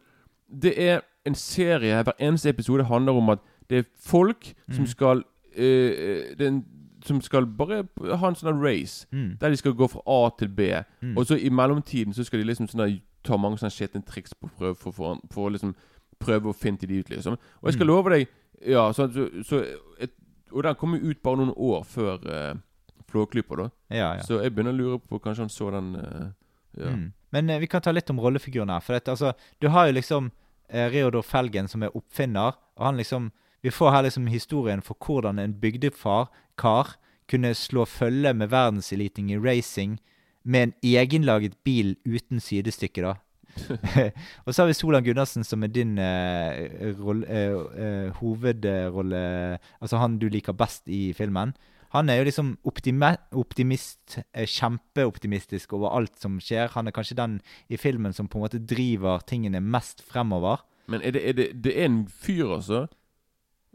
Det 0.62 0.74
er 0.89 1.01
en 1.27 1.35
serie 1.35 2.03
Hver 2.03 2.12
eneste 2.20 2.49
episode 2.49 2.85
handler 2.85 3.12
om 3.12 3.29
at 3.31 3.39
det 3.70 3.79
er 3.79 3.83
folk 3.97 4.53
som 4.70 4.83
Mm. 4.85 4.87
skal 4.87 5.23
øh, 5.57 6.37
det 6.39 6.41
er 6.41 6.49
en, 6.49 6.65
Som 7.05 7.20
skal 7.20 7.47
bare 7.47 7.85
ha 8.16 8.29
en 8.29 8.35
sånn 8.35 8.61
race. 8.62 9.07
Mm. 9.12 9.37
Der 9.41 9.49
de 9.51 9.57
skal 9.57 9.73
gå 9.74 9.87
fra 9.91 10.01
A 10.07 10.31
til 10.39 10.49
B. 10.49 10.61
Mm. 11.03 11.16
Og 11.19 11.27
så 11.27 11.35
i 11.35 11.49
mellomtiden 11.49 12.15
så 12.15 12.24
skal 12.24 12.39
de 12.39 12.45
liksom 12.47 12.69
sånne, 12.69 13.01
ta 13.24 13.37
mange 13.37 13.59
sånne 13.59 13.70
skitne 13.74 14.03
triks 14.07 14.35
på 14.35 14.49
prøve 14.59 14.74
for, 14.79 14.91
for, 14.93 15.19
for 15.33 15.49
liksom 15.51 15.74
prøve 16.20 16.49
å 16.51 16.55
finne 16.55 16.79
de 16.79 16.99
ut, 17.01 17.11
liksom. 17.11 17.33
Og 17.33 17.65
jeg 17.66 17.73
skal 17.74 17.87
Mm. 17.87 17.89
love 17.91 18.11
deg 18.11 18.27
Ja, 18.69 18.93
så, 18.93 19.09
så, 19.12 19.29
så 19.43 19.65
et, 20.01 20.11
Og 20.53 20.62
den 20.66 20.77
kom 20.79 20.95
jo 20.97 21.11
ut 21.11 21.23
bare 21.24 21.41
noen 21.41 21.55
år 21.57 21.83
før 21.89 22.23
uh, 22.29 22.61
Flåklypa, 23.12 23.59
da. 23.59 23.66
Ja, 23.93 24.09
ja. 24.16 24.23
Så 24.24 24.41
jeg 24.41 24.55
begynner 24.55 24.73
å 24.73 24.79
lure 24.79 25.01
på 25.01 25.20
Kanskje 25.20 25.47
han 25.47 25.53
så 25.53 25.69
den 25.74 25.93
uh, 25.97 26.31
ja. 26.79 26.93
Mm. 26.95 27.12
Men 27.33 27.51
uh, 27.51 27.59
vi 27.61 27.69
kan 27.69 27.85
ta 27.85 27.93
litt 27.93 28.11
om 28.12 28.20
rollefiguren 28.20 28.73
her. 28.73 28.81
For 28.85 28.97
at, 28.97 29.09
altså, 29.09 29.35
du 29.61 29.69
har 29.73 29.89
jo 29.89 29.97
liksom 29.99 30.31
uh, 30.33 30.87
Reodor 30.93 31.24
Felgen 31.27 31.69
som 31.69 31.85
er 31.85 31.97
oppfinner, 31.97 32.59
og 32.79 32.89
han 32.91 33.01
liksom 33.01 33.33
Vi 33.62 33.70
får 33.70 33.93
her 33.95 34.03
liksom 34.03 34.24
historien 34.27 34.81
for 34.83 34.99
hvordan 34.99 35.39
en 35.39 35.53
bygdefar, 35.55 36.33
kar, 36.59 36.97
kunne 37.31 37.55
slå 37.55 37.85
følge 37.87 38.33
med 38.35 38.51
verdenseliten 38.51 39.29
i 39.31 39.39
racing 39.39 40.01
med 40.43 40.62
en 40.62 40.73
egenlaget 40.83 41.55
bil 41.62 41.95
uten 42.03 42.41
sidestykke, 42.41 43.03
da. 43.03 43.15
og 44.45 44.55
så 44.55 44.62
har 44.62 44.70
vi 44.70 44.77
Solan 44.77 45.05
Gundersen, 45.05 45.45
som 45.45 45.62
er 45.62 45.73
din 45.73 45.99
eh, 46.01 46.93
roll, 46.99 47.24
eh, 47.29 47.59
eh, 47.77 48.09
hovedrolle 48.20 49.23
Altså 49.81 50.01
han 50.01 50.19
du 50.19 50.29
liker 50.33 50.57
best 50.57 50.89
i 50.89 51.12
filmen. 51.16 51.55
Han 51.93 52.09
er 52.09 52.23
jo 52.23 52.24
liksom 52.24 52.55
optimist, 52.65 54.19
eh, 54.33 54.47
kjempeoptimistisk 54.49 55.74
over 55.77 55.93
alt 55.93 56.16
som 56.20 56.39
skjer. 56.41 56.73
Han 56.73 56.89
er 56.89 56.97
kanskje 56.97 57.19
den 57.19 57.41
i 57.69 57.77
filmen 57.77 58.12
som 58.16 58.29
på 58.29 58.39
en 58.39 58.47
måte 58.47 58.62
driver 58.65 59.20
tingene 59.29 59.61
mest 59.61 60.01
fremover. 60.03 60.65
Men 60.89 61.03
er 61.05 61.12
det, 61.12 61.29
er 61.29 61.33
det, 61.33 61.65
det 61.65 61.74
er 61.77 61.85
en 61.85 62.07
fyr, 62.09 62.55
altså? 62.57 62.87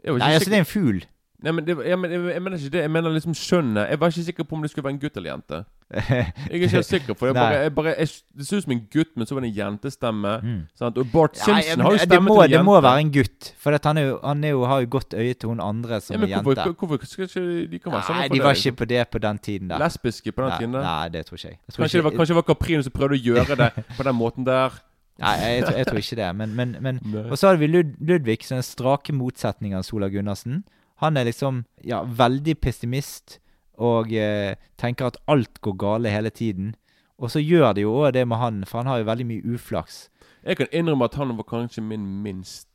Nei, 0.04 0.34
altså 0.34 0.50
det 0.50 0.58
er 0.58 0.64
en 0.64 0.72
fugl. 0.72 1.04
Nei, 1.42 1.52
men 1.54 1.66
det, 1.66 1.76
jeg, 1.86 1.98
men, 1.98 2.10
jeg, 2.10 2.24
jeg 2.34 2.42
mener 2.42 2.58
ikke 2.58 2.74
det. 2.74 2.82
Jeg 2.82 2.90
mener 2.90 3.14
liksom 3.14 3.34
skjønnet. 3.38 3.90
Jeg 3.92 4.00
var 4.00 4.10
ikke 4.10 4.26
sikker 4.26 4.44
på 4.44 4.56
om 4.56 4.62
det 4.62 4.70
skulle 4.72 4.88
være 4.88 4.96
en 4.96 5.02
gutt 5.02 5.16
eller 5.16 5.30
jente. 5.30 5.62
Jeg 5.88 6.32
er 6.50 6.54
ikke 6.54 6.68
helt 6.76 6.86
sikker. 6.86 7.14
For 7.16 7.26
jeg 7.30 7.34
bare, 7.34 7.60
jeg 7.64 7.72
bare, 7.74 7.92
jeg, 7.98 8.08
Det 8.36 8.46
ser 8.46 8.60
ut 8.60 8.64
som 8.66 8.72
en 8.74 8.82
gutt, 8.92 9.10
men 9.16 9.26
så 9.26 9.34
var 9.36 9.44
det 9.44 9.48
en 9.48 9.56
jentestemme. 9.56 10.32
Mm. 10.42 10.58
Sant? 10.76 10.98
Og 11.00 11.06
Bart 11.12 11.38
Simpson 11.38 11.80
har 11.80 11.94
jo 11.94 11.96
det, 11.96 12.06
stemme 12.08 12.28
må, 12.28 12.34
til 12.42 12.52
en 12.52 12.56
det 12.58 12.64
må 12.66 12.74
være 12.80 13.04
en 13.04 13.12
gutt. 13.14 13.48
For 13.62 13.78
han, 13.88 14.00
jo, 14.02 14.18
han 14.24 14.44
jo, 14.44 14.64
har 14.68 14.82
jo 14.84 14.90
godt 14.90 15.16
øye 15.16 15.34
til 15.34 15.48
hun 15.48 15.62
andre 15.64 16.00
som 16.04 16.14
ja, 16.14 16.20
men 16.20 16.32
er 16.32 16.42
hvorfor, 16.42 16.60
jente. 16.66 16.86
hvorfor 16.86 17.06
skal 17.08 17.24
ikke 17.24 17.70
de 17.72 17.78
kan 17.78 17.92
være 17.92 18.02
sammen 18.02 18.20
Nei, 18.20 18.28
de 18.34 18.42
var 18.44 18.52
det, 18.52 18.66
ikke 18.66 18.76
på 18.82 18.90
det 18.92 19.08
på 19.08 19.22
den 19.24 19.38
tiden 19.38 19.72
der. 19.72 19.78
Lesbiske 19.84 20.32
på 20.32 20.42
den 20.44 20.50
nei, 20.50 20.58
tiden 20.58 20.76
der? 20.76 20.84
Nei, 20.90 21.08
det 21.16 21.24
tror 21.26 21.40
ikke 21.40 21.48
jeg. 21.48 21.58
jeg 21.66 21.74
tror 21.74 21.82
Kanskje 21.82 21.98
det 21.98 22.04
var, 22.04 22.16
kanskje 22.18 22.34
det 22.34 22.40
var 22.42 22.48
Caprino 22.52 22.82
som 22.82 22.96
prøvde 23.00 23.16
å 23.16 23.24
gjøre 23.30 23.58
det 23.64 23.70
på 23.96 24.08
den 24.10 24.18
måten 24.20 24.48
der. 24.48 24.78
Nei, 25.18 25.34
jeg, 25.40 25.64
tror- 25.64 25.84
tror 25.88 26.04
ikke 26.04 26.16
det. 26.20 26.30
Men, 26.36 26.54
men, 26.54 26.76
men 26.84 27.00
Og 27.30 27.38
så 27.38 27.48
hadde 27.48 27.64
vi 27.64 27.72
Lud 27.72 27.96
Ludvig, 28.04 28.44
som 28.46 28.60
er 28.60 28.66
strake 28.66 29.16
motsetninger 29.16 29.80
av 29.80 29.88
Sola 29.88 30.12
Gundersen. 30.12 30.62
Han 31.02 31.16
er 31.16 31.24
liksom 31.30 31.64
ja, 31.86 32.02
veldig 32.02 32.58
pessimist 32.60 33.38
og 33.78 34.12
eh, 34.12 34.58
tenker 34.80 35.08
at 35.08 35.18
alt 35.30 35.60
går 35.62 35.76
gale 35.78 36.12
hele 36.12 36.30
tiden. 36.30 36.74
Og 37.18 37.30
så 37.30 37.42
gjør 37.42 37.74
det 37.74 37.82
jo 37.82 37.96
òg 37.98 38.12
det 38.14 38.24
med 38.28 38.38
han, 38.38 38.62
for 38.66 38.82
han 38.82 38.90
har 38.90 39.00
jo 39.00 39.08
veldig 39.08 39.26
mye 39.26 39.54
uflaks. 39.54 40.06
Jeg 40.46 40.60
kan 40.60 40.70
innrømme 40.72 41.08
at 41.08 41.18
han 41.18 41.34
var 41.36 41.46
kanskje 41.48 41.84
min 41.84 42.06
minst 42.22 42.66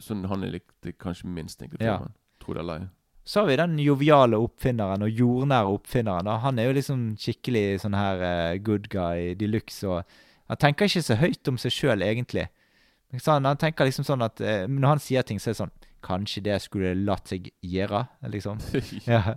Sånn 0.00 0.22
han 0.30 0.44
jeg 0.46 0.52
likte 0.54 0.92
kanskje 0.96 1.28
minst, 1.28 1.60
egentlig. 1.60 1.82
Ja. 1.84 1.98
filmen. 1.98 2.14
Tro 2.40 2.54
det 2.56 2.62
eller 2.62 2.78
ei. 2.78 2.86
Så 3.24 3.40
har 3.40 3.48
vi 3.48 3.56
den 3.58 3.74
joviale 3.82 4.38
oppfinneren 4.40 5.02
og 5.04 5.18
jordnære 5.18 5.72
oppfinneren. 5.76 6.28
Da. 6.28 6.36
Han 6.40 6.60
er 6.60 6.68
jo 6.68 6.76
liksom 6.78 7.02
skikkelig 7.20 7.82
sånn 7.82 7.96
her 7.96 8.22
uh, 8.22 8.56
good 8.64 8.88
guy 8.92 9.34
de 9.36 9.48
luxe. 9.50 9.84
Og 9.84 10.04
han 10.48 10.60
tenker 10.60 10.88
ikke 10.88 11.04
så 11.04 11.18
høyt 11.20 11.50
om 11.50 11.58
seg 11.60 11.74
sjøl, 11.74 12.04
egentlig. 12.06 12.46
Han, 13.26 13.48
han 13.48 13.60
tenker 13.60 13.88
liksom 13.88 14.06
sånn 14.08 14.24
at 14.24 14.40
uh, 14.42 14.64
Når 14.70 14.88
han 14.94 15.02
sier 15.02 15.26
ting, 15.26 15.40
så 15.42 15.50
er 15.50 15.56
det 15.56 15.62
sånn 15.62 15.76
Kanskje 16.04 16.42
det 16.44 16.58
skulle 16.64 16.92
latt 17.06 17.30
seg 17.32 17.48
gjøre, 17.64 18.02
liksom. 18.32 18.60
ja, 19.08 19.36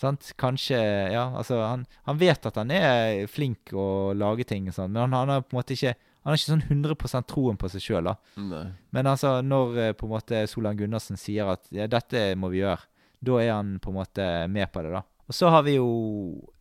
sant? 0.00 0.32
Kanskje 0.40 0.78
Ja, 1.12 1.26
altså 1.36 1.60
han, 1.62 1.84
han 2.08 2.18
vet 2.20 2.48
at 2.48 2.56
han 2.56 2.72
er 2.74 3.26
flink 3.28 3.72
å 3.76 4.14
lage 4.16 4.46
ting, 4.48 4.70
og 4.70 4.76
sånn, 4.78 4.92
men 4.94 5.04
han, 5.06 5.16
han 5.20 5.34
har 5.36 5.44
på 5.44 5.54
en 5.54 5.60
måte 5.60 5.76
ikke 5.76 5.92
Han 6.26 6.32
har 6.32 6.40
ikke 6.40 6.50
sånn 6.50 6.64
100% 6.66 7.26
troen 7.30 7.58
på 7.60 7.68
seg 7.70 7.84
sjøl. 7.84 8.08
Men 8.90 9.06
altså, 9.06 9.36
når 9.46 9.76
eh, 9.78 9.92
på 9.94 10.08
en 10.08 10.14
måte 10.16 10.40
Solan 10.50 10.74
Gundersen 10.80 11.14
sier 11.20 11.52
at 11.52 11.68
ja, 11.70 11.86
dette 11.86 12.32
må 12.34 12.48
vi 12.50 12.64
gjøre, 12.64 12.82
da 13.22 13.36
er 13.44 13.52
han 13.52 13.76
på 13.78 13.92
en 13.92 13.98
måte 14.00 14.26
med 14.50 14.66
på 14.74 14.82
det, 14.82 14.90
da. 14.96 15.04
Og 15.26 15.34
så 15.34 15.48
har 15.54 15.62
vi 15.66 15.76
jo 15.76 15.86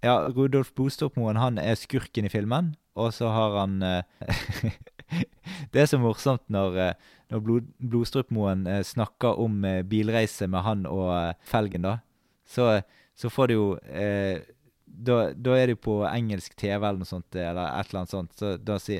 Ja, 0.06 0.28
Rudolf 0.30 0.70
Bostokmoen. 0.78 1.38
han 1.42 1.58
er 1.58 1.74
skurken 1.82 2.26
i 2.26 2.30
filmen. 2.34 2.76
Og 2.96 3.10
så 3.14 3.28
har 3.34 3.58
han 3.60 3.82
eh, 3.84 4.04
Det 5.74 5.82
er 5.82 5.90
så 5.90 6.00
morsomt 6.02 6.44
når, 6.52 6.80
eh, 6.82 7.14
når 7.34 7.46
Blod, 7.46 7.70
Blodstrupmoen 7.80 8.66
eh, 8.70 8.82
snakker 8.86 9.40
om 9.42 9.64
eh, 9.68 9.84
bilreise 9.88 10.48
med 10.52 10.66
han 10.66 10.86
og 10.90 11.36
Felgen, 11.48 11.86
da. 11.88 11.98
Så, 12.46 12.70
så 13.18 13.32
får 13.34 13.50
du 13.50 13.56
jo 13.56 13.70
eh, 13.90 14.44
da, 14.86 15.32
da 15.34 15.56
er 15.58 15.74
det 15.74 15.80
på 15.84 16.00
engelsk 16.08 16.56
TV 16.58 16.78
eller 16.78 17.02
noe 17.02 17.10
sånt, 17.10 17.36
eller 17.36 17.68
et 17.68 17.90
eller 17.90 18.04
annet 18.04 18.14
sånt. 18.14 18.36
Så, 18.38 18.56
da 18.62 18.78
så, 18.80 19.00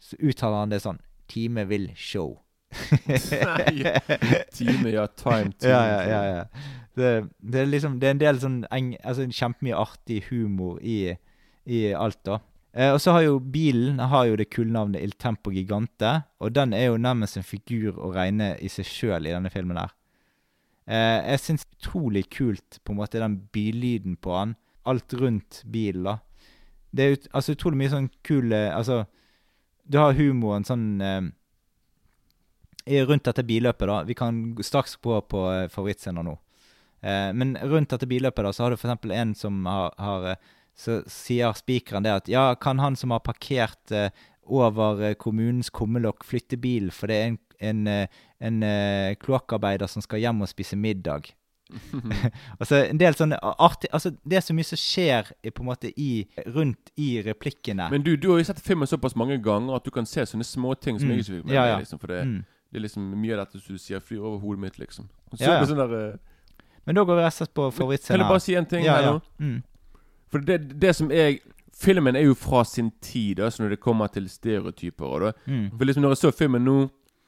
så 0.00 0.18
uttaler 0.18 0.64
han 0.64 0.74
det 0.74 0.82
sånn 0.84 1.02
Time 1.30 1.64
will 1.70 1.88
show. 1.96 2.34
Nei, 3.06 3.18
time, 4.52 4.90
ja. 4.90 5.06
Time, 5.06 5.52
time. 5.62 5.70
Ja, 5.70 5.82
ja, 5.88 6.00
ja. 6.08 6.22
ja. 6.26 6.80
Det, 6.94 7.10
det 7.38 7.60
er 7.60 7.70
liksom 7.70 7.98
Det 7.98 8.08
er 8.08 8.14
en 8.14 8.22
del 8.22 8.40
sånn 8.42 8.58
eng, 8.74 8.92
altså 9.02 9.26
kjempemye 9.30 9.78
artig 9.78 10.24
humor 10.28 10.78
i, 10.82 11.14
i 11.64 11.86
alt, 11.96 12.20
da. 12.26 12.40
Eh, 12.74 12.90
og 12.90 13.00
så 13.02 13.14
har 13.14 13.22
jo 13.22 13.38
bilen 13.38 14.00
har 14.02 14.26
jo 14.26 14.38
det 14.38 14.48
kullenavnet 14.50 15.02
Il 15.02 15.14
Tempo 15.20 15.52
Gigante, 15.54 16.24
og 16.42 16.54
den 16.56 16.74
er 16.74 16.88
jo 16.88 16.98
nærmest 16.98 17.38
en 17.38 17.46
figur 17.46 18.00
å 18.02 18.10
regne 18.14 18.54
i 18.58 18.70
seg 18.72 18.88
sjøl 18.88 19.28
i 19.28 19.34
denne 19.34 19.52
filmen 19.54 19.78
her. 19.78 19.94
Eh, 20.90 21.20
jeg 21.30 21.42
syns 21.44 21.68
utrolig 21.78 22.26
kult 22.34 22.80
på 22.82 22.92
en 22.92 22.98
måte 22.98 23.22
den 23.22 23.38
billyden 23.54 24.18
på 24.18 24.34
han. 24.34 24.56
Alt 24.84 25.14
rundt 25.16 25.62
bilen, 25.70 26.04
da. 26.10 26.18
Det 26.94 27.04
er 27.04 27.16
ut, 27.16 27.28
altså 27.32 27.54
utrolig 27.54 27.78
mye 27.80 27.90
sånn 27.90 28.10
kul 28.26 28.52
eh, 28.54 28.70
Altså, 28.74 29.04
du 29.90 29.98
har 29.98 30.14
humoren 30.18 30.66
sånn 30.66 31.00
eh, 31.02 31.30
rundt 33.06 33.30
dette 33.30 33.46
billøpet, 33.46 33.86
da. 33.88 34.02
Vi 34.04 34.18
kan 34.18 34.42
straks 34.62 34.98
gå 34.98 35.20
på 35.22 35.22
på 35.30 35.46
favorittscener 35.72 36.26
nå. 36.26 36.36
Eh, 37.04 37.30
men 37.36 37.56
rundt 37.62 37.92
dette 37.92 38.08
billøpet 38.08 38.46
da, 38.46 38.52
så 38.52 38.64
har 38.64 38.72
du 38.72 38.78
f.eks. 38.78 39.10
en 39.12 39.34
som 39.36 39.66
har, 39.68 39.92
har 40.00 40.28
eh, 40.32 40.52
Så 40.76 41.02
sier 41.06 41.52
spikeren 41.54 42.02
det 42.02 42.12
at 42.12 42.28
ja, 42.28 42.48
kan 42.58 42.80
han 42.82 42.96
som 42.96 43.10
har 43.14 43.20
parkert 43.20 43.92
eh, 43.94 44.10
over 44.42 45.00
eh, 45.10 45.14
kommunens 45.14 45.70
kummelokk, 45.70 46.24
flytte 46.26 46.58
bil, 46.60 46.90
for 46.90 47.06
det 47.08 47.16
er 47.16 47.26
en, 47.30 47.38
en, 47.60 47.86
en, 47.86 48.08
en 48.40 48.62
eh, 48.66 49.14
kloakkarbeider 49.22 49.86
som 49.88 50.02
skal 50.02 50.18
hjem 50.24 50.42
og 50.42 50.50
spise 50.50 50.76
middag. 50.76 51.30
altså 52.60 52.82
en 52.90 52.98
del 53.00 53.14
sånne 53.16 53.38
artig 53.40 53.88
Altså 53.96 54.10
det 54.20 54.36
er 54.36 54.42
så 54.44 54.52
mye 54.54 54.66
som 54.68 54.78
skjer 54.78 55.30
på 55.48 55.62
en 55.62 55.68
måte 55.70 55.88
i, 55.96 56.26
rundt 56.52 56.90
i 57.00 57.22
replikkene. 57.24 57.86
Men 57.90 58.04
du, 58.04 58.16
du 58.20 58.28
har 58.34 58.42
jo 58.42 58.48
sett 58.50 58.60
filmen 58.60 58.86
såpass 58.90 59.16
mange 59.16 59.38
ganger 59.42 59.78
at 59.78 59.86
du 59.86 59.90
kan 59.94 60.06
se 60.06 60.26
sånne 60.28 60.44
småting 60.44 61.00
som 61.00 61.08
Mm. 61.08 61.14
jeg 61.16 61.24
ikke 61.24 61.38
fikk 61.38 61.46
med 61.48 61.54
Ja, 61.56 61.64
ja. 61.72 61.78
Liksom, 61.80 61.98
for 62.02 62.12
det, 62.12 62.20
Mm. 62.26 62.44
det 62.70 62.78
er 62.78 62.84
liksom 62.84 63.08
mye 63.22 63.32
av 63.38 63.46
dette 63.46 63.62
som 63.62 63.74
du 63.74 63.80
sier, 63.80 64.00
flyr 64.00 64.20
over 64.20 64.38
hodet 64.42 64.60
mitt, 64.66 64.78
liksom. 64.78 65.08
Så 65.34 65.44
Ja, 65.46 65.60
ja. 65.62 65.64
der, 65.64 65.94
uh... 66.12 66.16
Men 66.84 66.94
da 66.96 67.04
går 67.04 67.16
vi 67.16 67.22
rett 67.22 67.32
og 67.32 67.38
slett 67.38 67.54
på 67.54 67.70
Kan 67.70 67.78
favorittscenen. 67.78 68.20
jeg 68.20 68.28
bare 68.28 68.40
si 68.44 68.54
en 68.54 68.66
ting 68.66 68.84
ja, 68.84 68.96
her 68.98 69.02
ja. 69.02 69.12
nå? 69.12 69.20
Mm. 69.40 69.62
For 70.34 70.42
det, 70.42 70.58
det 70.82 70.96
som 70.98 71.12
jeg 71.14 71.38
Filmen 71.74 72.14
er 72.14 72.22
jo 72.22 72.36
fra 72.38 72.60
sin 72.62 72.92
tid, 73.02 73.40
altså 73.42 73.64
når 73.64 73.72
det 73.72 73.80
kommer 73.82 74.06
til 74.06 74.28
stereotyper. 74.30 75.04
Og 75.04 75.20
da. 75.24 75.32
Mm. 75.50 75.72
For 75.74 75.88
liksom 75.88 76.04
når 76.04 76.12
jeg 76.14 76.20
så 76.20 76.30
filmen 76.30 76.62
nå 76.62 76.76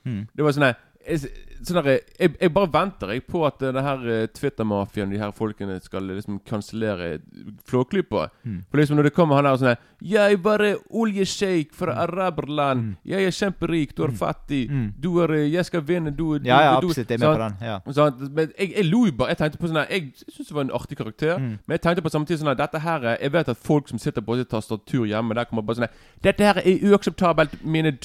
Mm. 0.06 0.26
Det 0.36 0.44
var 0.44 0.54
sånn 0.54 0.68
her 0.68 0.76
jeg, 1.08 1.30
sånn 1.66 1.78
der, 1.82 2.00
jeg, 2.20 2.34
jeg 2.40 2.52
bare 2.52 2.68
venter 2.72 3.10
jeg 3.14 3.22
på 3.26 3.44
at 3.46 3.62
eh, 3.62 3.72
det 3.72 3.82
her 3.82 4.02
eh, 4.12 4.26
Twitter-mafiaen, 4.36 5.10
de 5.10 5.18
her 5.18 5.30
folkene, 5.34 5.80
skal 5.82 6.02
liksom 6.10 6.40
kansellere 6.46 7.18
Flåklypa. 7.66 8.28
Mm. 8.44 8.60
For 8.70 8.78
liksom 8.78 8.96
når 8.98 9.08
det 9.08 9.14
kommer 9.16 9.36
han 9.38 9.44
der 9.44 9.52
og 9.56 9.60
sånn 9.62 9.76
'Jeg 10.02 10.32
er 10.32 10.36
bare 10.36 10.76
oljesjeik 10.92 11.70
fra 11.72 11.94
araberland. 12.02 12.96
Jeg 13.06 13.24
er 13.24 13.30
kjemperik. 13.32 13.94
Du 13.96 14.02
er 14.04 14.10
fattig. 14.12 14.68
Mm. 14.70 14.92
Du 15.00 15.20
er 15.22 15.30
eh, 15.32 15.52
Jeg 15.52 15.64
skal 15.64 15.80
vinne. 15.80 16.10
Du, 16.10 16.34
er 16.34 16.40
Ja, 16.44 16.60
ja, 16.60 16.80
du, 16.80 16.86
absolutt. 16.88 17.08
Jeg 17.10 17.20
er 17.22 17.28
med 17.28 17.36
på 17.38 17.42
den. 17.42 17.56
Ja. 17.62 17.78
Sånn, 17.92 18.34
Men 18.34 18.52
jeg, 18.58 18.72
jeg 18.76 18.84
lo 18.90 19.06
jo 19.06 19.12
bare. 19.12 19.28
Jeg 19.28 19.38
tenkte 19.38 19.58
på 19.58 19.68
sånn 19.68 19.86
Jeg 19.90 20.12
syns 20.28 20.48
det 20.48 20.54
var 20.54 20.64
en 20.66 20.70
artig 20.70 20.98
karakter. 20.98 21.38
Mm. 21.38 21.48
Men 21.66 21.72
jeg 21.78 21.80
tenkte 21.80 22.02
på 22.02 22.10
samtidig 22.12 22.40
sånn 22.42 22.50
at 22.52 22.58
Dette 22.58 22.78
her 22.80 23.00
er- 23.04 23.18
Jeg 23.22 23.32
vet 23.32 23.48
at 23.48 23.56
folk 23.56 23.88
som 23.88 23.98
sitter 23.98 24.20
på 24.20 24.36
sitt 24.36 24.48
tastatur 24.50 25.06
hjemme, 25.06 25.34
der 25.34 25.44
kommer 25.44 25.62
bare 25.62 25.76
sånn 25.76 25.88
Dette 26.22 26.44
her 26.44 26.58
er 26.60 26.78
uakseptabelt, 26.92 27.64
mine 27.64 27.96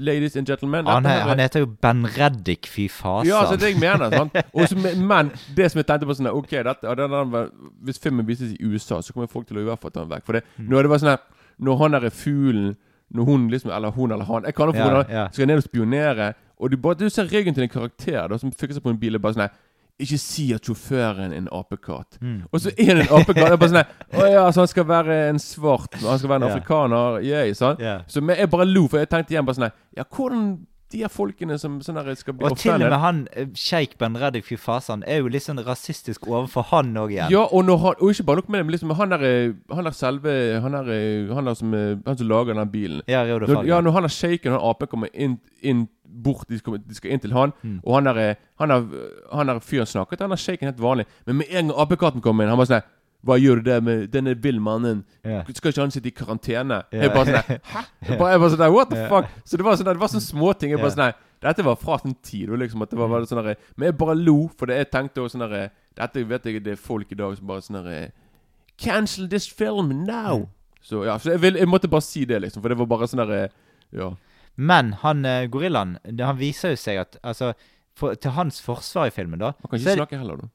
ladies 0.00 0.36
and 0.36 0.46
gentlemen. 0.46 0.86
Han, 0.86 1.04
he- 1.04 1.10
her 1.10 1.20
er- 1.20 1.28
han 1.28 1.38
heter 1.38 1.60
jo 1.60 1.66
Ben 1.66 2.06
Reddik, 2.36 2.66
fy 2.70 2.88
fasan. 2.88 3.26
ja, 3.28 3.40
altså 3.42 3.56
det 3.56 3.72
jeg 3.74 3.80
mener. 3.80 4.10
sant? 4.10 4.36
Og 4.54 4.76
men- 4.98 5.30
det 5.56 5.70
som 5.72 5.78
jeg 5.80 5.86
tenkte 5.86 6.06
på 6.06 6.14
sånn 6.14 6.28
Ok, 6.32 6.50
dette, 6.50 6.94
den, 6.96 7.10
den, 7.10 7.50
Hvis 7.84 7.98
filmen 7.98 8.26
vises 8.26 8.52
i 8.52 8.58
USA, 8.64 9.00
så 9.02 9.12
kommer 9.12 9.26
folk 9.28 9.46
til 9.48 9.56
å 9.56 9.60
i 9.60 9.64
hvert 9.64 9.80
fall 9.80 9.90
ta 9.90 10.00
den 10.04 10.10
vekk. 10.10 10.24
For 10.26 10.32
det, 10.32 10.44
Mm. 10.58 10.68
når 10.70 10.82
det 10.82 10.90
var 10.90 10.98
sånn 10.98 11.08
her 11.14 11.18
Når 11.60 11.78
han 11.78 11.90
derre 11.92 12.06
er 12.06 12.10
fuglen 12.10 12.76
Når 13.14 13.24
hun 13.24 13.48
liksom 13.50 13.70
Eller 13.76 13.90
hun 13.90 14.12
eller 14.12 14.24
han 14.24 14.42
Jeg 14.44 14.54
kaller 14.54 14.72
for 14.72 14.78
Ja, 14.78 15.04
ja. 15.08 15.28
skal 15.32 15.46
ned 15.46 15.56
og 15.56 15.62
spionere, 15.64 16.34
og 16.58 16.70
du, 16.70 16.76
bare, 16.76 16.94
du 16.94 17.08
ser 17.08 17.24
ryggen 17.24 17.54
til 17.54 17.62
en 17.62 17.68
karakter 17.68 18.28
da, 18.28 18.36
som 18.38 18.50
fikser 18.50 18.74
seg 18.74 18.82
på 18.82 18.90
en 18.90 18.98
bil. 18.98 19.14
og 19.16 19.22
bare 19.22 19.34
sånn 19.34 19.42
her 19.48 19.50
Ikke 19.98 20.18
si 20.18 20.52
at 20.52 20.60
sjåføren 20.62 21.32
er 21.32 21.36
en 21.38 21.48
apekatt. 21.52 22.18
Mm. 22.20 22.42
Og 22.52 22.60
så 22.60 22.68
er 22.76 22.94
det 22.98 23.06
en 23.10 23.14
apekatt. 23.16 23.34
Det 23.48 23.52
er 23.52 23.56
bare 23.56 23.70
sånn 23.70 24.20
Å 24.20 24.26
ja, 24.32 24.50
så 24.52 24.60
han 24.60 24.68
skal 24.68 24.84
være 24.84 25.28
en 25.30 25.38
svart 25.38 25.94
Han 26.02 26.18
skal 26.18 26.28
være 26.28 26.42
en 26.42 26.48
yeah. 26.48 26.56
afrikaner. 26.56 27.22
Yay, 27.24 27.54
sant? 27.54 27.80
Yeah. 27.80 28.02
Så 28.06 28.20
jeg 28.36 28.50
bare 28.50 28.66
lo, 28.66 28.86
for 28.88 28.98
jeg 28.98 29.08
tenkte 29.08 29.32
igjen 29.32 29.46
bare 29.46 29.56
sånn 29.56 29.72
Ja, 29.96 30.04
hvordan 30.04 30.66
de 30.92 31.00
her 31.02 31.10
folkene 31.10 31.56
som 31.58 31.80
sånn 31.82 31.98
her 31.98 32.14
skal 32.14 32.36
bli 32.38 32.46
Og 32.46 32.58
til 32.60 32.74
og 32.76 32.84
med 32.84 32.98
han 33.02 33.22
eh, 33.34 33.48
sjeik 33.58 33.96
Ben 33.98 34.14
Reddik, 34.20 34.44
fy 34.46 34.56
fasan, 34.60 35.02
er 35.06 35.18
jo 35.22 35.30
litt 35.32 35.42
sånn 35.42 35.58
rasistisk 35.66 36.28
overfor 36.30 36.68
han 36.70 36.92
òg 37.00 37.14
igjen. 37.16 37.32
Ja, 37.34 37.42
og, 37.50 37.66
han, 37.66 37.96
og 37.98 38.12
ikke 38.12 38.26
bare 38.28 38.42
nok 38.42 38.48
med 38.54 38.60
det, 38.60 38.66
men 38.68 38.76
liksom 38.76 38.94
han 39.00 39.14
der, 39.16 39.26
eh, 39.26 39.90
selve 39.96 40.36
Han 40.62 40.72
der, 40.78 40.92
eh, 40.94 41.34
han 41.34 41.44
der 41.50 41.54
som, 41.58 41.72
han 42.06 42.18
som 42.18 42.28
lager 42.30 42.54
den 42.54 42.70
bilen. 42.70 43.02
Ja, 43.10 43.24
Reodor 43.26 43.48
Når, 43.48 43.66
ja, 43.66 43.80
når 43.80 43.90
han 43.98 44.02
der 44.06 44.14
shaken, 44.14 44.52
han 44.52 44.60
apen 44.62 44.86
kommer 44.88 45.08
inn, 45.12 45.38
inn 45.62 45.88
bort, 46.06 46.46
de 46.48 46.58
skal, 46.58 46.78
de 46.78 46.94
skal 46.94 47.10
inn 47.12 47.20
til 47.20 47.32
han, 47.34 47.52
Mm. 47.62 47.80
og 47.84 47.94
han 47.94 48.04
der, 48.04 48.36
han 48.60 48.68
der, 48.68 48.84
han 49.32 49.46
der 49.50 49.58
fyren 49.60 49.86
snakket, 49.86 50.20
han 50.20 50.30
der 50.30 50.36
sjeiken 50.40 50.68
helt 50.70 50.80
vanlig. 50.80 51.06
Men 51.26 51.36
med 51.42 51.46
en 51.50 51.68
gang 51.68 51.80
apekatten 51.82 52.22
kommer 52.22 52.44
inn, 52.44 52.50
han 52.50 52.58
bare 52.58 52.70
sånn 52.70 52.86
hva 53.26 53.36
gjør 53.40 53.60
du 53.60 53.68
der 53.68 53.82
med 53.84 54.08
denne 54.14 54.34
villmannen? 54.42 55.04
Yeah. 55.26 55.46
Skal 55.54 55.72
ikke 55.72 55.84
han 55.84 55.94
sitte 55.94 56.10
i 56.10 56.14
karantene? 56.14 56.82
Yeah. 56.92 57.06
Jeg 57.06 57.14
bare 57.14 57.28
sånn 57.28 57.38
der, 57.38 57.62
Hæ? 57.74 57.84
Jeg 58.08 58.18
bare, 58.20 58.32
jeg 58.32 58.42
bare 58.42 58.52
sånn 58.52 58.62
der, 58.62 58.74
What 58.74 58.92
the 58.92 59.00
yeah. 59.00 59.08
fuck? 59.12 59.32
Så 59.44 59.60
det 59.60 59.66
var 59.66 59.78
sånn 59.78 59.88
der, 59.88 59.98
det 59.98 60.04
var 60.04 60.12
sånne 60.12 60.26
småting. 60.26 60.74
Jeg 60.74 60.82
bare 60.82 60.94
sånn 60.94 61.04
der, 61.04 61.22
Dette 61.46 61.64
var 61.66 61.80
fra 61.80 61.98
sin 62.02 62.14
tid. 62.24 62.52
Liksom 62.62 62.84
at 62.86 62.92
det 62.92 63.00
var, 63.00 63.10
var 63.12 63.26
sånn 63.28 63.42
der, 63.42 63.58
Men 63.76 63.90
jeg 63.90 63.98
bare 64.00 64.16
lo, 64.18 64.36
for 64.56 64.70
det 64.70 64.78
jeg 64.80 64.90
tenkte 64.94 65.24
også 65.24 65.36
sånn 65.36 65.46
der, 65.48 65.74
Dette 65.98 66.24
vet 66.30 66.48
jeg 66.48 66.62
det 66.64 66.76
er 66.76 66.80
folk 66.80 67.12
i 67.12 67.18
dag 67.18 67.34
som 67.38 67.50
bare 67.50 67.66
sånn 67.66 67.82
der 67.82 68.12
Cancel 68.76 69.28
this 69.32 69.48
film 69.48 69.92
now! 70.04 70.44
Mm. 70.44 70.52
Så 70.86 71.04
ja, 71.06 71.16
så 71.18 71.32
jeg, 71.32 71.42
vil, 71.42 71.56
jeg 71.58 71.68
måtte 71.68 71.88
bare 71.90 72.04
si 72.04 72.24
det, 72.28 72.38
liksom. 72.44 72.62
For 72.62 72.70
det 72.70 72.78
var 72.78 72.90
bare 72.90 73.08
sånn 73.10 73.24
der 73.24 73.48
Ja. 73.96 74.12
Men 74.56 74.94
han 75.02 75.24
eh, 75.28 75.46
gorillaen, 75.52 75.96
han 76.04 76.38
viser 76.38 76.72
jo 76.72 76.78
seg 76.80 77.00
at 77.02 77.18
Altså, 77.22 77.52
for, 77.96 78.14
til 78.14 78.32
hans 78.36 78.60
forsvar 78.64 79.10
i 79.10 79.14
filmen, 79.14 79.40
da 79.40 79.52
Han 79.58 79.70
kan 79.70 79.80
ikke 79.80 79.96
snakke 79.98 80.20
heller, 80.20 80.44
da. 80.44 80.48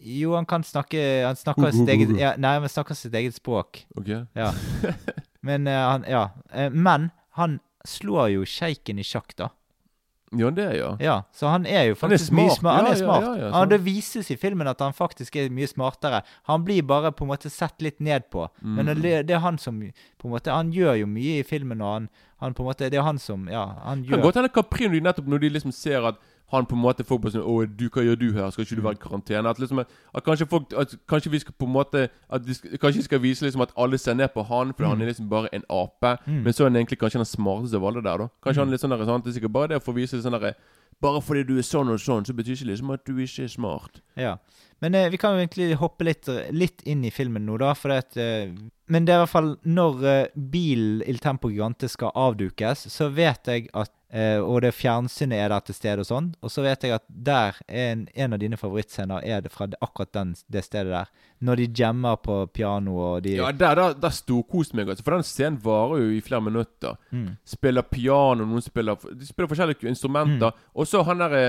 Jo, 0.00 0.34
han 0.36 0.46
kan 0.46 0.62
snakke 0.62 1.00
Han 1.26 1.36
snakker 1.36 1.72
sitt 1.74 1.88
eget 1.88 2.12
ja, 2.20 2.34
Nei, 2.38 2.58
han 2.60 2.68
snakker 2.70 2.94
sitt 2.94 3.14
eget 3.14 3.34
språk. 3.34 3.84
Ok? 3.98 4.08
Ja. 4.36 4.52
Men 5.46 5.66
eh, 5.66 5.84
han 5.90 6.04
Ja. 6.08 6.28
Eh, 6.52 6.70
men 6.70 7.10
han 7.38 7.60
slår 7.86 8.28
jo 8.34 8.44
sjeiken 8.44 8.98
i 8.98 9.04
sjakk, 9.06 9.34
da. 9.38 9.48
Ja, 10.36 10.50
det, 10.52 10.64
ja. 10.76 10.88
Ja, 11.00 11.14
Så 11.32 11.48
han 11.48 11.64
er 11.64 11.86
jo 11.88 11.94
Han 12.02 12.10
er 12.12 12.18
faktisk 12.18 12.32
mye 12.36 12.50
smart. 12.52 12.76
Han 12.76 12.84
Ja, 12.84 12.90
er 12.92 12.96
ja, 12.98 13.04
smart. 13.04 13.22
ja, 13.24 13.30
ja, 13.38 13.44
ja. 13.46 13.52
sant. 13.52 13.70
det 13.70 13.78
vises 13.86 14.30
i 14.30 14.36
filmen 14.36 14.68
at 14.68 14.80
han 14.84 14.92
faktisk 14.92 15.36
er 15.40 15.48
mye 15.48 15.66
smartere. 15.70 16.20
Han 16.50 16.64
blir 16.66 16.82
bare 16.82 17.12
på 17.12 17.24
en 17.24 17.30
måte 17.30 17.48
sett 17.50 17.80
litt 17.80 18.00
ned 18.00 18.26
på. 18.30 18.48
Men 18.60 18.86
Mm. 18.90 19.00
det, 19.02 19.26
det 19.28 19.34
er 19.38 19.40
han 19.40 19.56
som 19.58 19.78
på 19.80 20.28
en 20.28 20.34
måte 20.34 20.52
Han 20.52 20.70
gjør 20.72 20.98
jo 21.00 21.06
mye 21.06 21.38
i 21.40 21.46
filmen, 21.48 21.80
og 21.80 21.92
han, 21.94 22.08
han 22.42 22.52
på 22.54 22.60
en 22.62 22.68
måte 22.68 22.90
Det 22.90 22.98
er 22.98 23.02
han 23.06 23.18
som 23.18 23.48
Ja, 23.48 23.64
han 23.84 24.04
Kan 24.04 24.18
gjør 24.18 24.22
godt 24.22 24.34
hende 24.42 24.52
Capri 24.52 24.88
de 24.88 25.00
nettopp 25.00 25.26
når 25.26 25.38
de 25.40 25.48
liksom 25.50 25.72
ser 25.72 26.04
at 26.06 26.16
han 26.50 26.64
på 26.66 26.74
en 26.74 26.80
måte 26.82 27.04
får 27.04 27.18
på 27.20 27.30
sånn 27.30 27.44
'Å, 27.44 27.76
du, 27.76 27.88
hva 27.90 28.02
gjør 28.02 28.18
du 28.18 28.32
her? 28.32 28.50
Skal 28.50 28.64
ikke 28.64 28.76
du 28.76 28.82
være 28.82 28.96
i 28.96 29.02
karantene?' 29.08 29.48
At 29.50 29.58
liksom 29.58 29.78
at 29.80 30.24
kanskje 30.24 30.48
folk 30.48 30.72
at 30.76 30.94
Kanskje 31.08 31.30
vi 31.30 31.38
skal 31.38 31.54
på 31.58 31.66
en 31.66 31.72
måte 31.72 32.08
At 32.30 32.46
vi 32.46 32.54
skal, 32.54 32.70
Kanskje 32.78 32.96
vi 32.96 33.02
skal 33.02 33.18
vise 33.20 33.42
liksom 33.44 33.60
at 33.62 33.72
alle 33.76 33.98
ser 33.98 34.14
ned 34.14 34.28
på 34.32 34.42
han, 34.46 34.72
for 34.72 34.84
Mm. 34.84 34.88
han 34.90 35.02
er 35.02 35.06
liksom 35.12 35.28
bare 35.28 35.48
en 35.52 35.62
ape. 35.70 36.18
Mm. 36.26 36.42
Men 36.44 36.52
så 36.52 36.64
er 36.64 36.68
han 36.70 36.76
egentlig 36.76 36.98
kanskje 36.98 37.18
den 37.18 37.24
smarteste 37.26 37.76
av 37.76 37.84
alle 37.84 38.02
der, 38.02 38.16
da. 38.18 38.28
Kanskje 38.42 38.56
Mm. 38.56 38.64
han 38.64 38.68
er 38.68 38.72
litt 38.72 38.80
sånn 38.80 38.98
der, 38.98 39.04
sant? 39.04 39.24
Det 39.24 39.36
er 39.36 39.40
sikkert 39.40 39.52
bare 39.52 39.68
det 39.68 39.82
å 39.84 39.92
vise 39.94 40.16
litt 40.16 40.24
sånn 40.24 40.32
derre 40.40 40.54
Bare 41.00 41.20
fordi 41.20 41.44
du 41.46 41.56
er 41.56 41.62
sånn 41.62 41.88
og 41.92 42.00
sånn, 42.00 42.24
så 42.26 42.32
betyr 42.34 42.56
ikke 42.58 42.66
liksom 42.74 42.90
at 42.92 43.04
du 43.04 43.12
ikke 43.14 43.44
er 43.44 43.48
smart. 43.48 44.00
Ja. 44.16 44.38
Men 44.80 44.94
eh, 44.94 45.08
vi 45.10 45.18
kan 45.18 45.34
jo 45.34 45.42
egentlig 45.42 45.72
hoppe 45.80 46.04
litt, 46.06 46.28
litt 46.54 46.82
inn 46.86 47.04
i 47.04 47.10
filmen 47.10 47.46
nå, 47.46 47.56
da. 47.58 47.72
For 47.74 47.90
det, 47.90 48.16
eh, 48.22 48.52
men 48.88 49.04
det 49.04 49.12
er 49.12 49.18
i 49.20 49.24
hvert 49.26 49.34
fall 49.34 49.52
når 49.68 50.04
eh, 50.06 50.26
bilen 50.54 51.02
Il 51.10 51.18
Tempo 51.20 51.50
Gigante 51.50 51.88
skal 51.90 52.12
avdukes, 52.14 52.86
så 52.94 53.08
vet 53.12 53.50
jeg 53.50 53.66
at 53.74 53.90
eh, 54.14 54.38
Og 54.40 54.62
det 54.64 54.70
fjernsynet 54.72 55.36
er 55.36 55.50
der 55.52 55.60
til 55.66 55.74
stede 55.76 56.00
og 56.00 56.08
sånn. 56.08 56.28
Og 56.40 56.48
så 56.54 56.62
vet 56.64 56.86
jeg 56.86 56.94
at 56.96 57.04
der 57.10 57.58
er 57.68 57.90
en, 57.90 58.06
en 58.14 58.32
av 58.32 58.40
dine 58.40 58.56
favorittscener 58.56 59.26
er 59.28 59.42
det 59.44 59.50
fra 59.52 59.66
det- 59.68 59.76
akkurat 59.84 60.12
den, 60.16 60.30
det 60.48 60.62
stedet 60.64 60.94
der. 60.94 61.10
Når 61.44 61.60
de 61.60 61.66
jammer 61.82 62.16
på 62.22 62.38
piano 62.56 62.96
og 63.10 63.22
de 63.26 63.34
Ja, 63.36 63.50
der, 63.52 63.74
der, 63.76 63.98
der 64.00 64.14
storkoste 64.14 64.78
meg, 64.78 64.88
altså. 64.94 65.04
For 65.04 65.18
den 65.18 65.26
scenen 65.28 65.58
varer 65.62 66.00
jo 66.06 66.14
i 66.16 66.22
flere 66.24 66.40
minutter. 66.46 66.96
Mm. 67.12 67.34
Spiller 67.46 67.82
piano, 67.90 68.46
noen 68.48 68.64
spiller 68.64 68.96
De 69.12 69.26
spiller 69.28 69.50
forskjellige 69.52 69.90
instrumenter. 69.92 70.54
Mm. 70.54 70.70
Og 70.78 70.88
så 70.88 71.02
han 71.04 71.20
derre 71.26 71.44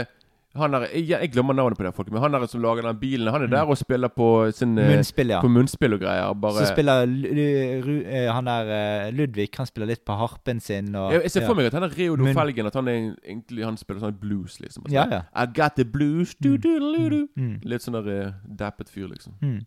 han 0.55 0.71
der, 0.73 0.88
jeg, 0.93 1.07
jeg 1.09 1.30
glemmer 1.31 1.53
navnet 1.53 1.77
på 1.77 1.84
det 1.85 1.91
folket, 1.93 2.11
men 2.13 2.21
han 2.23 2.34
der 2.34 2.45
som 2.49 2.61
lager 2.61 2.81
den 2.81 2.97
bilen, 2.99 3.27
han 3.31 3.41
er 3.43 3.47
Mm. 3.47 3.51
der 3.51 3.69
og 3.69 3.77
spiller 3.77 4.07
på 4.09 4.51
sin 4.51 4.77
eh, 4.77 4.88
Munnspill, 4.89 5.30
ja. 5.30 5.41
På 5.41 5.47
munnspill 5.47 5.93
og 5.93 5.99
greier. 6.01 6.34
Bare 6.34 6.65
Så 6.65 6.71
spiller 6.73 7.03
eh, 7.03 8.34
han 8.34 8.45
der 8.49 8.71
eh, 9.07 9.11
Ludvig 9.13 9.49
Han 9.57 9.65
spiller 9.69 9.88
litt 9.88 10.01
på 10.05 10.15
harpen 10.17 10.59
sin. 10.59 10.95
Og, 10.95 11.13
jeg, 11.13 11.21
jeg 11.23 11.31
ser 11.31 11.45
for 11.45 11.53
ja. 11.53 11.57
meg 11.61 11.65
at 11.69 11.73
han 11.73 11.84
er 11.84 11.93
Reodor 11.97 12.26
Munn- 12.26 12.34
Felgen, 12.39 12.65
at 12.65 12.73
han 12.80 12.88
er 12.88 12.97
egentlig 13.27 13.65
Han 13.65 13.77
spiller 13.77 14.01
sånn 14.01 14.17
blues, 14.19 14.59
liksom. 14.59 14.84
Altså, 14.85 14.95
Ja, 14.95 15.05
ja. 15.11 15.21
I 15.43 15.45
got 15.53 15.76
the 15.77 15.85
blues, 15.85 16.35
du, 16.35 16.57
du, 16.57 16.80
du. 17.09 17.27
Mm. 17.38 17.59
Litt 17.63 17.85
sånn 17.85 17.99
der 17.99 18.09
eh, 18.15 18.31
dappet 18.59 18.89
fyr, 18.89 19.07
liksom. 19.07 19.34
Mm. 19.41 19.61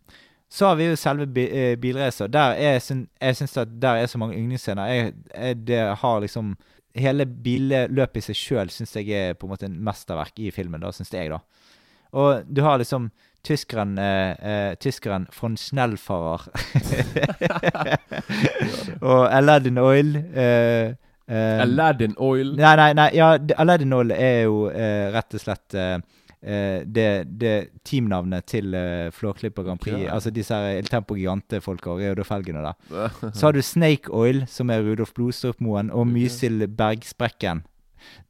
Så 0.53 0.67
har 0.69 0.77
vi 0.77 0.85
jo 0.91 0.97
selve 1.01 1.25
bi 1.27 1.47
bilracer. 1.81 2.27
Der 2.29 2.53
er, 2.61 2.75
jeg 2.77 3.37
syns 3.39 3.57
at 3.57 3.69
der 3.81 4.03
er 4.03 4.07
så 4.07 4.19
mange 4.21 4.35
yndlingsscener. 4.37 4.85
Jeg, 4.93 5.15
jeg, 5.33 5.67
det 5.67 5.79
har 6.03 6.21
liksom 6.21 6.57
Hele 6.99 7.27
billøpet 7.27 8.21
i 8.21 8.25
seg 8.27 8.37
sjøl 8.39 8.73
syns 8.73 8.97
jeg 8.99 9.13
er 9.17 9.37
på 9.39 9.47
en 9.47 9.53
måte 9.55 9.69
en 9.69 9.79
mesterverk 9.85 10.41
i 10.43 10.51
filmen, 10.53 10.83
da, 10.83 10.93
syns 10.93 11.13
jeg, 11.15 11.33
da. 11.33 11.41
Og 12.13 12.45
du 12.45 12.61
har 12.67 12.81
liksom 12.81 13.09
tyskeren 13.43 13.97
eh, 13.99 14.33
eh, 14.39 14.75
Tyskeren 14.81 15.27
von 15.33 15.57
Schnellfarer. 15.57 16.45
og 19.13 19.23
Aladdin 19.33 19.81
Oil. 19.81 20.17
Eh, 20.17 20.93
eh, 21.27 21.63
Aladdin 21.65 22.15
Oil. 22.19 22.55
Nei, 22.61 22.75
nei, 22.77 22.91
nei 22.99 23.09
ja, 23.17 23.33
Aladdin 23.57 23.97
Oil 23.97 24.13
er 24.15 24.43
jo 24.45 24.67
eh, 24.71 25.09
rett 25.15 25.39
og 25.39 25.43
slett 25.43 25.81
eh, 26.43 26.53
eh, 26.53 26.85
det, 26.87 27.09
det 27.41 27.55
teamnavnet 27.87 28.47
til 28.51 28.75
uh, 28.75 29.11
Flåklypa 29.15 29.63
Grand 29.63 29.81
Prix. 29.81 30.05
Ja. 30.05 30.15
Altså 30.17 30.31
disse 30.35 30.55
her 30.55 30.79
El 30.79 30.91
Tempo 30.91 31.17
Gigante-folka 31.19 31.93
og 31.95 32.03
Reodor 32.03 32.27
Felgen 32.29 32.61
og. 32.61 32.75
Så 33.37 33.47
har 33.47 33.53
du 33.53 33.63
Snake 33.63 34.11
Oil, 34.11 34.45
som 34.49 34.71
er 34.71 34.83
Rudolf 34.83 35.15
Blodstrup-moen, 35.15 35.91
og 35.91 36.07
Mysil 36.07 36.67
Bergsprekken. 36.69 37.63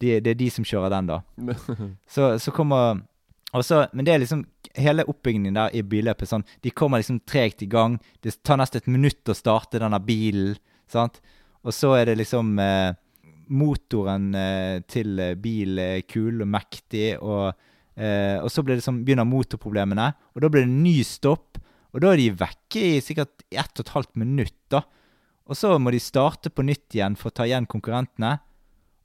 De, 0.00 0.18
det 0.20 0.34
er 0.34 0.38
de 0.38 0.50
som 0.52 0.66
kjører 0.68 0.92
den, 0.92 1.08
da. 1.08 1.22
Så, 2.14 2.36
så 2.38 2.52
kommer 2.52 3.00
og 3.52 3.64
så, 3.64 3.86
Men 3.92 4.06
det 4.06 4.14
er 4.14 4.22
liksom 4.22 4.46
hele 4.80 5.04
oppbyggingen 5.04 5.56
der 5.58 5.74
i 5.76 5.82
billøpet. 5.84 6.28
sånn, 6.28 6.44
De 6.64 6.70
kommer 6.72 7.02
liksom 7.02 7.20
tregt 7.28 7.62
i 7.62 7.68
gang. 7.68 7.98
Det 8.24 8.38
tar 8.42 8.56
nesten 8.60 8.80
et 8.80 8.88
minutt 8.88 9.28
å 9.28 9.36
starte 9.36 9.80
denne 9.82 10.00
bilen. 10.00 10.56
sant? 10.88 11.20
Og 11.62 11.74
så 11.74 11.92
er 11.98 12.08
det 12.10 12.18
liksom 12.18 12.56
eh, 12.58 12.94
Motoren 13.52 14.32
eh, 14.34 14.80
til 14.88 15.20
eh, 15.20 15.36
bil 15.36 15.78
er 15.78 16.00
kul 16.08 16.40
og 16.42 16.48
mektig, 16.48 17.18
og, 17.20 17.52
eh, 17.96 18.38
og 18.42 18.50
så 18.50 18.62
sånn, 18.80 19.02
begynner 19.04 19.24
motorproblemene. 19.28 20.12
Og 20.34 20.42
da 20.44 20.48
blir 20.52 20.64
det 20.66 20.72
ny 20.72 21.02
stopp, 21.06 21.58
og 21.92 22.00
da 22.00 22.12
er 22.12 22.16
de 22.22 22.30
vekke 22.40 22.82
i 22.96 23.00
sikkert 23.04 23.42
ett 23.52 23.74
og 23.78 23.84
et 23.86 23.92
halvt 23.96 24.16
minutt. 24.16 24.56
da. 24.70 24.82
Og 25.46 25.56
så 25.58 25.74
må 25.78 25.90
de 25.92 25.98
starte 26.00 26.48
på 26.50 26.62
nytt 26.64 26.94
igjen 26.96 27.16
for 27.16 27.28
å 27.28 27.34
ta 27.36 27.44
igjen 27.44 27.66
konkurrentene. 27.66 28.38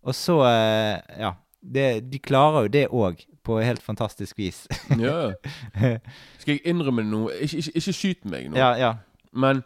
Og 0.03 0.15
så 0.15 0.39
eh, 0.47 1.01
Ja. 1.19 1.35
Det, 1.67 2.05
de 2.11 2.19
klarer 2.21 2.67
jo 2.67 2.69
det 2.71 2.83
òg, 2.93 3.25
på 3.43 3.57
helt 3.59 3.81
fantastisk 3.83 4.37
vis. 4.37 4.67
ja. 5.01 5.33
Skal 6.39 6.53
jeg 6.53 6.61
innrømme 6.69 7.03
noe? 7.03 7.33
Ikke, 7.43 7.57
ikke, 7.59 7.73
ikke 7.81 7.93
skyt 7.97 8.25
meg 8.29 8.45
nå. 8.51 8.55
Ja, 8.59 8.69
ja. 8.79 8.91
Men 9.33 9.63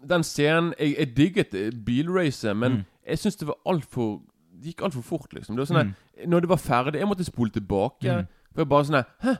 den 0.00 0.24
scenen 0.24 0.72
Jeg, 0.80 0.96
jeg 0.98 1.10
digget 1.16 1.54
eh, 1.54 1.70
bilracet, 1.86 2.56
men 2.56 2.72
Mm. 2.80 2.84
jeg 3.12 3.18
syns 3.18 3.36
det 3.36 3.46
var 3.50 3.58
altfor 3.68 4.22
Det 4.60 4.72
gikk 4.72 4.82
altfor 4.88 5.02
fort, 5.06 5.32
liksom. 5.36 5.54
Det 5.56 5.62
var 5.62 5.70
sånn 5.70 5.86
mm. 5.92 5.94
Når 6.32 6.40
det 6.40 6.48
var 6.50 6.60
ferdig 6.60 6.98
Jeg 7.00 7.08
måtte 7.08 7.24
spole 7.28 7.50
tilbake. 7.54 8.16
Mm. 8.16 8.26
For 8.54 8.62
jeg 8.64 8.68
bare 8.68 8.84
sånn 8.84 9.04
Hæ? 9.24 9.36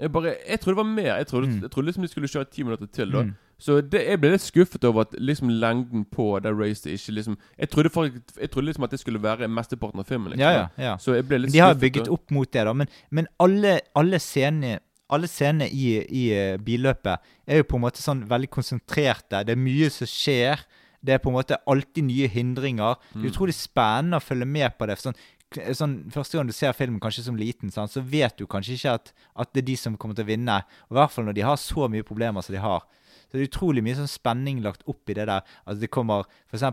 Jeg, 0.00 0.10
bare, 0.12 0.34
jeg 0.48 0.58
trodde 0.60 0.74
det 0.76 0.82
var 0.84 0.90
mer. 0.94 1.16
Jeg 1.18 1.26
trodde, 1.26 1.46
Mm. 1.48 1.60
jeg 1.62 1.70
trodde 1.70 1.86
liksom 1.86 2.02
de 2.02 2.08
skulle 2.08 2.28
kjøre 2.28 2.50
ti 2.50 2.62
minutter 2.62 2.86
til. 2.86 3.10
da 3.12 3.22
Mm. 3.22 3.34
Så 3.62 3.80
det, 3.80 4.00
jeg 4.08 4.18
ble 4.20 4.30
litt 4.32 4.40
skuffet 4.42 4.84
over 4.84 5.02
at 5.02 5.12
liksom 5.20 5.48
lengden 5.48 6.04
på 6.10 6.40
det 6.42 6.50
racet 6.50 6.86
ikke 6.98 7.12
liksom 7.14 7.36
Jeg 7.58 7.70
trodde, 7.70 7.90
faktisk, 7.90 8.40
jeg 8.40 8.50
trodde 8.50 8.66
liksom 8.66 8.84
at 8.84 8.90
det 8.90 8.98
skulle 9.00 9.22
være 9.22 9.46
mesteparten 9.48 10.00
av 10.00 10.04
filmen. 10.06 10.32
Liksom. 10.32 10.40
Ja, 10.40 10.50
ja, 10.50 10.68
ja. 10.78 10.96
Så 10.96 11.14
jeg 11.14 11.28
ble 11.28 11.38
litt 11.38 11.52
De 11.52 11.58
har 11.60 11.74
skuffet, 11.74 11.80
bygget 11.92 12.08
opp 12.10 12.30
mot 12.30 12.50
det, 12.50 12.64
da. 12.64 12.72
Men, 12.72 12.88
men 13.10 13.26
alle, 13.38 13.80
alle 13.94 14.18
scenene 14.18 14.80
alle 15.12 15.28
scenene 15.28 15.68
i, 15.70 16.00
i 16.08 16.30
eh, 16.32 16.56
billøpet 16.56 17.18
er 17.46 17.56
jo 17.58 17.62
på 17.68 17.76
en 17.76 17.82
måte 17.82 18.00
sånn 18.00 18.24
veldig 18.26 18.48
konsentrerte. 18.48 19.44
Det 19.44 19.52
er 19.52 19.60
mye 19.60 19.90
som 19.92 20.06
skjer. 20.08 20.58
Det 21.04 21.12
er 21.14 21.18
på 21.18 21.28
en 21.28 21.36
måte 21.36 21.58
alltid 21.68 22.04
nye 22.06 22.28
hindringer. 22.32 22.96
Det 23.12 23.18
Mm. 23.20 23.24
er 23.26 23.30
utrolig 23.30 23.54
spennende 23.54 24.16
å 24.16 24.24
følge 24.24 24.46
med 24.46 24.72
på 24.78 24.86
det. 24.86 24.96
for 24.98 25.10
Sånn, 25.12 25.16
sånn, 25.78 25.98
første 26.12 26.38
gang 26.38 26.48
du 26.48 26.54
ser 26.56 26.74
filmen 26.76 27.00
kanskje 27.02 27.26
som 27.26 27.38
liten, 27.38 27.72
sånn, 27.72 27.90
så 27.90 28.02
vet 28.04 28.36
du 28.38 28.46
kanskje 28.50 28.78
ikke 28.78 28.96
at, 28.98 29.12
at 29.44 29.52
det 29.52 29.62
er 29.62 29.68
de 29.70 29.76
som 29.80 29.96
kommer 30.00 30.18
til 30.18 30.26
å 30.26 30.30
vinne. 30.32 30.58
I 30.62 30.96
hvert 30.96 31.14
fall 31.14 31.28
når 31.28 31.38
de 31.38 31.46
har 31.46 31.60
så 31.60 31.88
mye 31.92 32.06
problemer 32.06 32.44
som 32.44 32.56
de 32.56 32.62
har. 32.62 32.86
Så 33.32 33.38
det 33.38 33.46
er 33.46 33.48
utrolig 33.48 33.80
mye 33.80 33.96
sånn 33.96 34.10
spenning 34.12 34.58
lagt 34.60 34.82
opp 34.84 35.08
i 35.08 35.14
det 35.16 35.24
der. 35.24 35.46
Altså 35.64 35.80
Det 35.80 35.88
kommer 35.88 36.26
f.eks. 36.52 36.66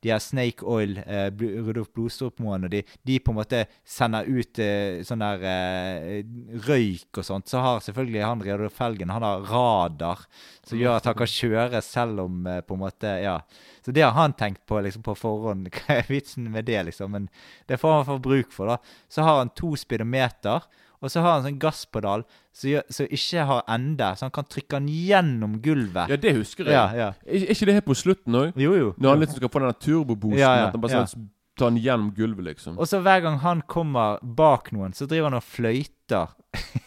de 0.00 0.08
her 0.08 0.22
Snake 0.24 0.64
Oil, 0.64 0.94
eh, 1.04 1.28
Rudolf 1.36 1.90
Blodstrup-moen, 1.92 2.64
og 2.64 2.72
de, 2.72 2.80
de 3.04 3.18
på 3.20 3.34
en 3.34 3.36
måte 3.36 3.66
sender 3.84 4.24
ut 4.24 4.62
eh, 4.64 5.02
sånn 5.04 5.20
der 5.20 5.44
eh, 5.44 6.22
røyk 6.64 7.20
og 7.20 7.28
sånt. 7.28 7.52
Så 7.52 7.60
har 7.60 7.84
selvfølgelig 7.84 8.24
han 8.24 8.40
Reodor 8.46 8.72
Felgen 8.72 9.12
han 9.12 9.26
har 9.28 9.44
radar 9.44 10.24
som 10.64 10.80
gjør 10.80 10.96
at 10.96 11.10
han 11.10 11.18
kan 11.20 11.30
kjøre 11.36 11.82
selv 11.84 12.24
om 12.24 12.46
eh, 12.48 12.62
på 12.64 12.78
en 12.78 12.84
måte 12.86 13.16
Ja. 13.20 13.40
Så 13.84 13.92
det 13.96 14.02
har 14.04 14.12
han 14.16 14.32
tenkt 14.36 14.66
på 14.68 14.80
liksom 14.80 15.04
på 15.04 15.14
forhånd. 15.16 15.68
Hva 15.76 16.00
er 16.00 16.08
vitsen 16.08 16.48
med 16.52 16.64
det, 16.68 16.80
liksom? 16.88 17.12
Men 17.12 17.28
det 17.68 17.80
får 17.80 17.98
han 17.98 18.08
få 18.08 18.18
bruk 18.24 18.56
for, 18.56 18.72
da. 18.72 19.04
Så 19.08 19.24
har 19.24 19.40
han 19.40 19.52
to 19.56 19.74
speedometer. 19.76 20.64
Og 21.00 21.08
så 21.08 21.22
har 21.24 21.38
han 21.38 21.46
sånn 21.46 21.58
gasspedal 21.60 22.26
som 22.52 23.06
ikke 23.08 23.44
har 23.48 23.62
ende, 23.72 24.10
så 24.18 24.26
han 24.26 24.34
kan 24.36 24.48
trykke 24.50 24.76
den 24.76 24.88
gjennom 24.92 25.56
gulvet. 25.64 26.12
Ja, 26.12 26.18
det 26.20 26.34
husker 26.36 26.68
jeg. 26.68 26.76
Ja, 26.76 26.86
ja. 26.92 27.10
Er, 27.24 27.46
ikke 27.54 27.68
det 27.70 27.76
her 27.78 27.86
på 27.86 27.96
slutten 27.96 28.36
òg? 28.36 28.58
Jo, 28.60 28.74
jo. 28.76 28.90
Når 29.00 29.14
han 29.14 29.24
liksom 29.24 29.40
skal 29.40 29.52
få 29.54 29.62
den 29.64 29.78
turboboosten. 29.86 30.42
Ja, 30.42 30.50
ja, 30.58 30.66
At 30.68 30.76
han 30.76 30.84
bare 30.84 30.98
ja. 30.98 31.06
sånn, 31.08 31.30
tar 31.60 31.70
han 31.70 31.78
gjennom 31.80 32.10
gulvet, 32.16 32.44
liksom. 32.54 32.78
Og 32.80 32.88
så 32.88 33.00
hver 33.04 33.22
gang 33.28 33.38
han 33.44 33.60
kommer 33.70 34.18
bak 34.24 34.72
noen, 34.76 34.94
så 34.96 35.06
driver 35.10 35.28
han 35.30 35.38
og 35.40 35.44
fløyter 35.46 36.32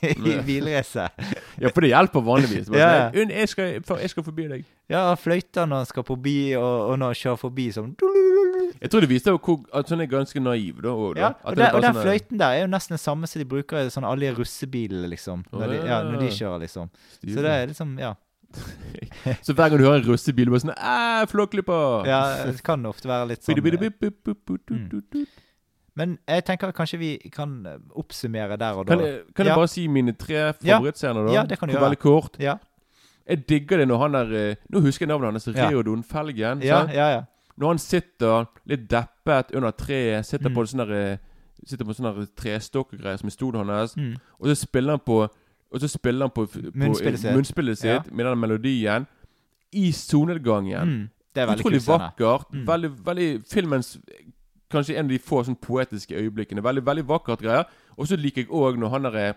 i 0.04 0.14
Ja. 0.34 0.41
bilrace. 0.44 1.06
Ja, 1.62 1.70
for 1.72 1.86
det 1.86 1.94
hjelper 1.94 2.24
vanligvis. 2.26 2.68
Bare 2.74 2.82
Ja, 2.82 3.06
sånn, 3.14 3.30
jeg, 3.32 3.48
skal, 3.54 3.70
jeg 4.02 4.10
skal 4.12 4.26
forbi 4.26 4.48
deg. 4.52 4.66
Ja, 4.91 5.06
han 5.14 5.20
fløyter 5.22 5.70
når 5.70 5.86
han 5.86 5.88
skal 5.94 6.04
forbi, 6.10 6.36
og, 6.60 6.90
og 6.90 6.98
når 7.00 7.14
han 7.14 7.20
kjører 7.22 7.40
forbi 7.45 7.68
sånn 7.72 7.94
Jeg 8.84 8.91
tror 8.91 9.06
det 9.06 9.10
viste 9.14 9.32
hvor, 9.38 9.62
at 9.72 9.94
han 9.94 10.04
er 10.04 10.10
ganske 10.12 10.41
naiv. 10.44 10.82
da, 10.84 10.91
Og. 10.91 11.16
Ja, 11.22 11.30
og, 11.45 11.54
er 11.54 11.62
den, 11.62 11.70
og 11.78 11.82
den 11.86 11.94
sånn, 11.94 12.02
eh, 12.02 12.10
fløyten 12.10 12.41
der 12.41 12.58
er 12.58 12.62
jo 12.66 12.74
nesten 12.74 12.98
det 12.98 13.00
samme 13.06 13.30
som 13.32 13.40
de 13.40 13.48
bruker 13.54 13.80
i 13.86 13.94
sånn 13.94 14.04
alle 14.10 14.34
russebilene, 14.36 15.08
liksom. 15.14 15.45
Når 15.54 15.72
de, 15.72 15.80
ja, 15.88 16.02
når 16.10 16.20
de 16.26 16.30
kjører, 16.36 16.66
liksom. 16.66 16.91
Så 17.22 17.45
det 17.45 17.54
er 17.62 17.72
liksom, 17.72 17.95
ja. 18.04 18.12
Så 19.45 19.53
hver 19.53 19.69
gang 19.69 19.80
du 19.80 19.85
hører 19.85 20.01
en 20.01 20.07
russebil, 20.07 20.49
bare 20.51 20.63
sånn 20.63 20.73
Æ, 20.75 21.25
flåklypa! 21.31 21.77
Ja, 22.07 22.19
det 22.49 22.63
kan 22.65 22.85
ofte 22.89 23.07
være 23.09 23.27
litt 23.34 23.43
sånn 23.45 23.57
eh. 23.59 25.25
Men 25.95 26.15
jeg 26.27 26.45
tenker 26.47 26.71
kanskje 26.73 26.97
vi 26.99 27.09
kan 27.34 27.51
eh, 27.69 27.77
oppsummere 28.01 28.57
der 28.57 28.80
og 28.80 28.88
da. 28.88 28.95
Kan 28.95 29.03
jeg, 29.05 29.19
kan 29.35 29.45
jeg 29.45 29.51
Ja. 29.53 29.57
bare 29.59 29.67
si 29.69 29.88
mine 29.88 30.13
tre 30.17 30.53
favorittscener, 30.57 31.27
da? 31.27 31.34
Ja, 31.34 31.43
det 31.45 31.59
kan 31.59 31.69
du 31.69 31.75
gjøre. 31.75 31.84
Veldig 31.85 31.99
kort. 32.01 32.39
Ja. 32.41 32.55
Jeg 33.30 33.45
digger 33.47 33.77
det 33.77 33.88
når 33.88 33.99
han 34.01 34.15
er 34.15 34.34
eh, 34.34 34.55
Nå 34.73 34.81
husker 34.81 35.05
jeg 35.05 35.09
navnet 35.13 35.38
hans. 35.38 35.47
Reodon 35.55 36.03
Felgen. 36.03 36.63
Ja, 36.65 36.88
ja, 36.91 37.09
ja. 37.13 37.21
Når 37.57 37.67
han 37.67 37.77
sitter 37.77 38.47
litt 38.65 38.88
deppet 38.89 39.53
under 39.55 39.71
treet, 39.71 40.25
sitter 40.25 40.49
Mm. 40.49 40.55
på 40.55 40.65
sånne 40.65 40.88
sånn 40.89 41.19
trestokk 41.63 41.85
og 41.85 41.85
på 41.85 41.93
sånne 41.93 42.15
der 42.17 42.25
trestokkgreier 42.35 43.19
som 43.19 43.27
er 43.27 43.31
stolen 43.31 43.69
hans, 43.69 43.95
Mm. 43.95 44.15
og 44.41 44.47
så 44.47 44.55
spiller 44.55 44.89
han 44.97 44.99
på 44.99 45.30
Og 45.74 45.82
så 45.82 45.88
spiller 45.90 46.28
han 46.28 46.34
på, 46.34 46.45
på 46.45 46.60
Munnspillet 46.78 47.20
sitt. 47.20 47.34
munnspillet 47.36 47.78
sitt 47.78 47.90
Ja. 47.90 48.02
med 48.12 48.26
den 48.26 48.40
melodien 48.40 49.08
i 49.74 49.91
solnedgangen. 49.91 50.88
Mm. 50.90 51.10
Det 51.34 51.41
er 51.41 51.48
veldig 51.48 51.66
Utrolig 51.66 51.82
vakkert. 51.88 52.54
Mm. 52.54 52.68
Veldig, 52.68 52.91
veldig 53.06 53.44
Filmens 53.50 53.98
Kanskje 54.74 54.95
en 54.98 55.06
av 55.06 55.10
de 55.10 55.20
få 55.20 55.44
sånn 55.45 55.58
poetiske 55.62 56.18
øyeblikkene. 56.18 56.64
Veldig 56.66 56.82
veldig 56.86 57.04
vakkert 57.08 57.41
greier. 57.41 57.66
Og 57.98 58.08
så 58.08 58.18
liker 58.18 58.41
jeg 58.41 58.50
òg 58.50 58.78
når 58.82 58.90
han 58.90 59.06
er 59.06 59.34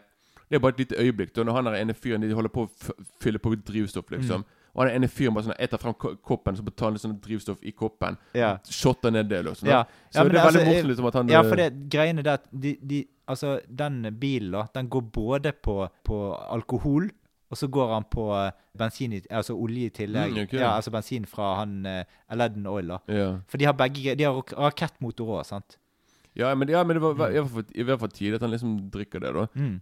Det 0.49 0.55
er 0.57 0.59
bare 0.59 0.73
et 0.73 0.79
lite 0.79 0.97
øyeblikk. 0.97 1.35
Da 1.35 1.43
når 1.43 1.53
han 1.53 1.67
er 1.67 1.75
ene 1.75 1.95
fyren 1.95 2.21
De 2.23 2.33
holder 2.33 2.49
på 2.49 2.67
å 2.67 2.95
fylle 3.21 3.39
på 3.39 3.55
drivstoff, 3.67 4.11
liksom. 4.11 4.45
Mm. 4.45 4.45
Og 4.77 4.82
han 4.85 4.93
ene 4.93 5.09
fyren 5.09 5.32
bare 5.35 5.47
sånn 5.48 5.57
Jeg 5.59 5.70
tar 5.73 5.81
frem 5.81 5.94
koppen, 5.97 6.57
så 6.59 6.65
tar 6.69 6.90
han 6.90 6.98
sånn 7.01 7.16
drivstoff 7.24 7.62
i 7.65 7.73
koppen. 7.73 8.19
Ja. 8.36 8.59
Shotter 8.69 9.11
ned 9.15 9.31
det, 9.32 9.43
liksom. 9.47 9.69
Ja. 9.73 9.85
Så 10.12 10.19
Ja, 10.20 10.24
men 10.24 10.32
det 10.35 10.40
er 10.40 10.44
veldig 10.44 10.61
altså, 10.61 10.70
morsomt 10.70 10.90
liksom, 10.93 11.07
at 11.09 11.15
han 11.20 11.28
Ja, 11.32 11.40
eh, 11.40 11.48
for 11.48 11.57
det 11.62 11.69
greiene 11.93 12.24
der 12.27 12.40
at 12.43 12.48
de, 12.53 12.77
de 12.82 13.07
Altså, 13.27 13.57
den 13.66 14.05
bilen, 14.20 14.53
da, 14.53 14.66
den 14.74 14.89
går 14.89 15.01
både 15.11 15.51
på, 15.53 15.89
på 16.07 16.19
alkohol, 16.55 17.09
og 17.51 17.57
så 17.59 17.66
går 17.66 17.94
han 17.94 18.05
på 18.11 18.28
eh, 18.36 18.53
bensin, 18.78 19.16
altså 19.31 19.57
olje 19.59 19.89
i 19.89 19.94
tillegg. 19.97 20.31
Mm, 20.31 20.44
okay. 20.44 20.61
Ja, 20.61 20.77
altså 20.77 20.93
bensin 20.94 21.27
fra 21.27 21.57
han 21.59 21.81
uh, 21.86 22.05
Aladdin 22.31 22.69
Oil, 22.70 22.86
da. 22.93 22.98
Ja. 23.11 23.27
For 23.51 23.59
de 23.59 23.66
har 23.66 23.74
begge 23.74 24.15
De 24.15 24.23
har 24.28 24.36
rak- 24.36 24.55
rakettmotor 24.55 25.40
òg, 25.40 25.43
sant? 25.48 25.78
Ja, 26.39 26.55
men, 26.55 26.69
ja, 26.69 26.85
men 26.85 27.01
det 27.01 27.03
var 27.03 27.31
i 27.32 27.40
hvert 27.82 27.98
fall- 27.98 28.12
tidlig 28.15 28.35
at 28.39 28.47
han 28.47 28.55
liksom 28.55 28.78
drikker 28.94 29.24
det, 29.24 29.35
da. 29.35 29.47
Mm. 29.57 29.81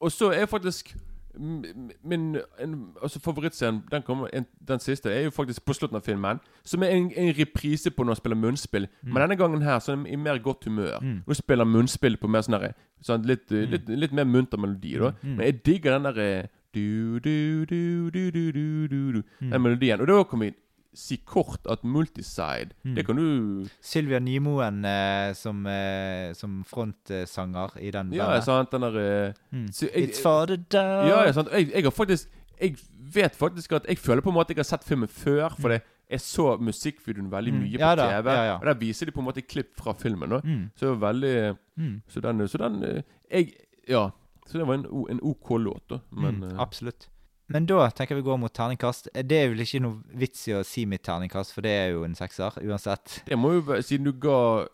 Og 0.00 0.10
så 0.10 0.32
er 0.34 0.46
faktisk 0.50 0.94
min 1.38 2.36
en, 2.60 2.74
altså 3.02 3.20
favorittscenen, 3.20 3.82
den, 3.90 4.02
kommer, 4.02 4.28
en, 4.32 4.46
den 4.68 4.80
siste, 4.80 5.12
er 5.12 5.20
jo 5.24 5.30
faktisk 5.30 5.64
på 5.64 5.72
slutten 5.72 5.96
av 5.96 6.02
filmen. 6.02 6.40
Som 6.64 6.82
er 6.82 6.94
en, 6.94 7.10
en 7.16 7.34
reprise 7.38 7.90
på 7.90 8.04
når 8.04 8.14
han 8.14 8.20
spiller 8.20 8.36
munnspill. 8.36 8.88
Mm. 9.02 9.12
Men 9.12 9.22
denne 9.22 9.36
gangen 9.36 9.62
her 9.62 9.78
så 9.78 9.92
er 9.92 9.96
han 9.96 10.06
i 10.06 10.16
mer 10.16 10.38
godt 10.38 10.64
humør. 10.64 10.98
Mm. 11.02 11.20
Nå 11.26 11.34
spiller 11.34 11.64
munnspill 11.64 12.16
på 12.20 12.28
mer 12.28 12.42
sånn 12.46 12.58
sånn, 13.00 13.26
litt, 13.28 13.46
mm. 13.50 13.60
litt, 13.60 13.88
litt, 13.88 13.98
litt, 14.04 14.16
mer 14.16 14.24
munter 14.28 14.58
melodi. 14.58 14.96
da 14.98 15.12
mm. 15.20 15.36
Men 15.36 15.46
jeg 15.46 15.60
digger 15.64 15.96
den 15.96 16.08
derre 16.10 16.30
eh, 16.30 16.48
den 19.50 19.50
mm. 19.50 19.62
melodien. 19.62 20.00
Og 20.00 20.06
da 20.06 20.22
kommer 20.24 20.50
vi 20.50 20.54
si 20.94 21.16
kort 21.24 21.66
at 21.70 21.84
Multiside 21.84 22.70
Mm. 22.84 22.94
Det 22.96 23.06
kan 23.06 23.16
du 23.16 23.64
Sylvia 23.80 24.18
Nymoen 24.18 24.84
eh, 24.84 25.32
som, 25.34 25.66
eh, 25.66 26.32
som 26.34 26.64
frontsanger 26.64 27.76
i 27.80 27.90
den 27.90 28.12
Ja, 28.12 28.26
bandet. 28.26 28.44
sant, 28.44 28.70
den 28.72 28.80
der 28.82 28.98
eh, 29.28 29.32
Mm. 29.52 29.66
så 29.72 29.88
jeg- 29.94 30.08
It's 30.10 30.22
for 30.22 30.46
the 30.46 30.56
dog. 30.56 31.06
Ja, 31.08 31.22
ja 31.24 31.32
sant. 31.32 31.48
Jeg, 31.52 31.70
jeg 31.74 31.82
har 31.84 31.90
faktisk 31.90 32.28
Jeg 32.60 32.76
vet 33.14 33.32
faktisk 33.36 33.72
at 33.72 33.86
jeg 33.88 33.98
føler 33.98 34.20
på 34.20 34.28
en 34.28 34.34
måte 34.34 34.48
jeg 34.50 34.56
har 34.58 34.62
sett 34.64 34.84
filmen 34.84 35.08
før. 35.08 35.48
For 35.60 35.68
det 35.70 35.82
jeg 36.10 36.20
så 36.20 36.58
musikkvideoen 36.60 37.30
veldig 37.30 37.52
Mm. 37.54 37.60
mye 37.60 37.78
på 37.78 37.80
Ja 37.80 37.94
på 37.94 38.02
TV. 38.02 38.30
ja, 38.30 38.44
ja. 38.44 38.54
Og 38.58 38.64
der 38.66 38.74
viser 38.74 39.06
de 39.06 39.12
på 39.12 39.20
en 39.20 39.24
måte 39.26 39.42
klipp 39.46 39.76
fra 39.80 39.92
filmen. 39.94 40.28
Mm. 40.44 40.70
Så 40.76 40.94
veldig 40.98 41.56
Mm. 41.78 42.02
Så 42.08 42.20
den, 42.20 42.48
så 42.48 42.58
den 42.58 42.82
eh, 42.84 43.02
jeg, 43.30 43.52
Ja. 43.88 44.10
Så 44.46 44.58
det 44.58 44.66
var 44.66 44.74
en, 44.74 44.84
en 45.10 45.20
OK 45.22 45.48
låt, 45.58 45.88
da. 45.88 45.98
Men 46.12 46.34
mm, 46.36 46.42
eh, 46.52 46.58
absolutt. 46.60 47.08
Men 47.50 47.66
da 47.66 47.88
tenker 47.90 48.14
vi 48.14 48.22
går 48.22 48.38
mot 48.38 48.52
terningkast. 48.54 49.08
Det 49.26 49.36
er 49.42 49.48
vel 49.50 49.60
ikke 49.64 49.80
noe 49.82 49.98
vits 50.20 50.44
i 50.48 50.52
å 50.54 50.60
si 50.66 50.84
mitt 50.86 51.02
terningkast, 51.06 51.52
for 51.54 51.66
det 51.66 51.72
er 51.74 51.88
jo 51.96 52.04
en 52.06 52.14
sekser 52.14 52.60
uansett. 52.62 53.22
det 53.26 53.38
må 53.38 53.52
jo 53.56 53.64
være 53.66 53.82
Siden 53.82 54.06
du 54.06 54.12
ga 54.22 54.66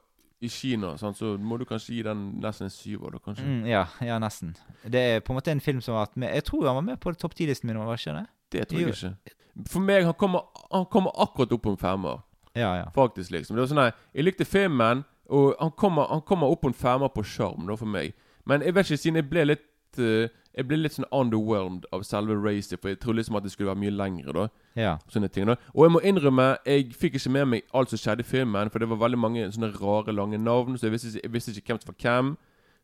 i 0.45 0.51
Kina, 0.53 0.91
sant, 1.01 1.17
så 1.17 1.31
må 1.41 1.57
du 1.57 1.65
kanskje 1.65 1.95
gi 1.97 2.03
den 2.05 2.27
nesten 2.43 2.67
en 2.69 2.71
syver, 2.75 3.15
da, 3.17 3.19
kanskje. 3.25 3.47
Mm, 3.49 3.63
ja, 3.71 3.87
ja, 4.05 4.19
nesten. 4.21 4.51
Det 4.85 5.01
er 5.01 5.21
på 5.25 5.33
en 5.33 5.39
måte 5.39 5.51
en 5.55 5.63
film 5.65 5.81
som 5.81 5.97
har 5.97 6.05
vært 6.05 6.19
med 6.21 6.35
Jeg 6.37 6.45
tror 6.45 6.67
han 6.69 6.77
var 6.77 6.85
med 6.91 7.01
på 7.01 7.15
topp 7.17 7.35
ti-listen 7.39 7.71
min, 7.71 7.79
var 7.81 7.97
ikke 7.97 8.13
det? 8.19 8.27
Det 8.53 8.67
tror 8.69 8.81
jeg 8.83 8.89
Jo. 8.93 8.95
ikke. 9.17 9.37
For 9.73 9.81
meg, 9.81 10.05
han 10.05 10.13
kommer, 10.21 10.45
han 10.71 10.85
kommer 10.93 11.17
akkurat 11.25 11.53
opp 11.57 11.63
på 11.65 11.73
en 11.73 11.81
femmer. 11.81 12.21
Ja, 12.53 12.75
ja. 12.83 12.85
Faktisk, 12.93 13.31
liksom. 13.33 13.57
Det 13.57 13.65
var 13.65 13.71
sånn 13.73 13.81
her, 13.87 13.95
Jeg 14.13 14.25
likte 14.29 14.45
filmen, 14.45 15.05
og 15.33 15.55
han 15.59 15.73
kommer, 15.81 16.07
han 16.13 16.21
kommer 16.29 16.53
opp 16.53 16.61
på 16.67 16.69
en 16.69 16.77
femmer 16.77 17.09
på 17.09 17.25
sjarm, 17.25 17.65
da, 17.67 17.77
for 17.81 17.89
meg. 17.89 18.13
Men 18.45 18.61
jeg 18.63 18.77
vet 18.77 18.87
ikke, 18.91 19.01
siden 19.01 19.17
jeg 19.23 19.31
ble 19.33 19.47
litt 19.49 19.99
eh, 20.05 20.29
Jeg 20.57 20.69
ble 20.69 20.77
litt 20.81 20.93
sånn 20.97 21.05
underwhelmed 21.13 21.85
av 21.93 22.03
selve 22.03 22.33
racet, 22.41 22.81
for 22.81 22.89
jeg 22.89 22.99
trodde 23.01 23.19
liksom 23.21 23.37
at 23.37 23.43
det 23.45 23.53
skulle 23.53 23.69
være 23.69 23.81
mye 23.83 23.93
lengre, 23.93 24.33
da. 24.33 24.47
Ja. 24.77 24.99
Sånne 25.13 25.29
ting 25.31 25.47
da 25.47 25.57
Og 25.75 25.85
jeg 25.85 25.93
må 25.93 26.01
innrømme, 26.01 26.57
jeg 26.65 26.95
fikk 26.97 27.15
ikke 27.19 27.31
med 27.31 27.47
meg 27.47 27.63
alt 27.75 27.91
som 27.91 27.99
skjedde 27.99 28.21
i 28.25 28.29
filmen, 28.31 28.71
for 28.71 28.79
det 28.79 28.89
var 28.89 28.97
veldig 28.97 29.19
mange 29.19 29.45
sånne 29.53 29.73
rare, 29.77 30.15
lange 30.17 30.39
navn, 30.39 30.79
så 30.79 30.89
jeg 30.89 30.93
visste, 30.93 31.21
jeg 31.23 31.33
visste 31.33 31.53
ikke 31.53 31.75
hvem 31.75 31.81
som 31.83 31.93
var 31.93 32.01
hvem. 32.03 32.37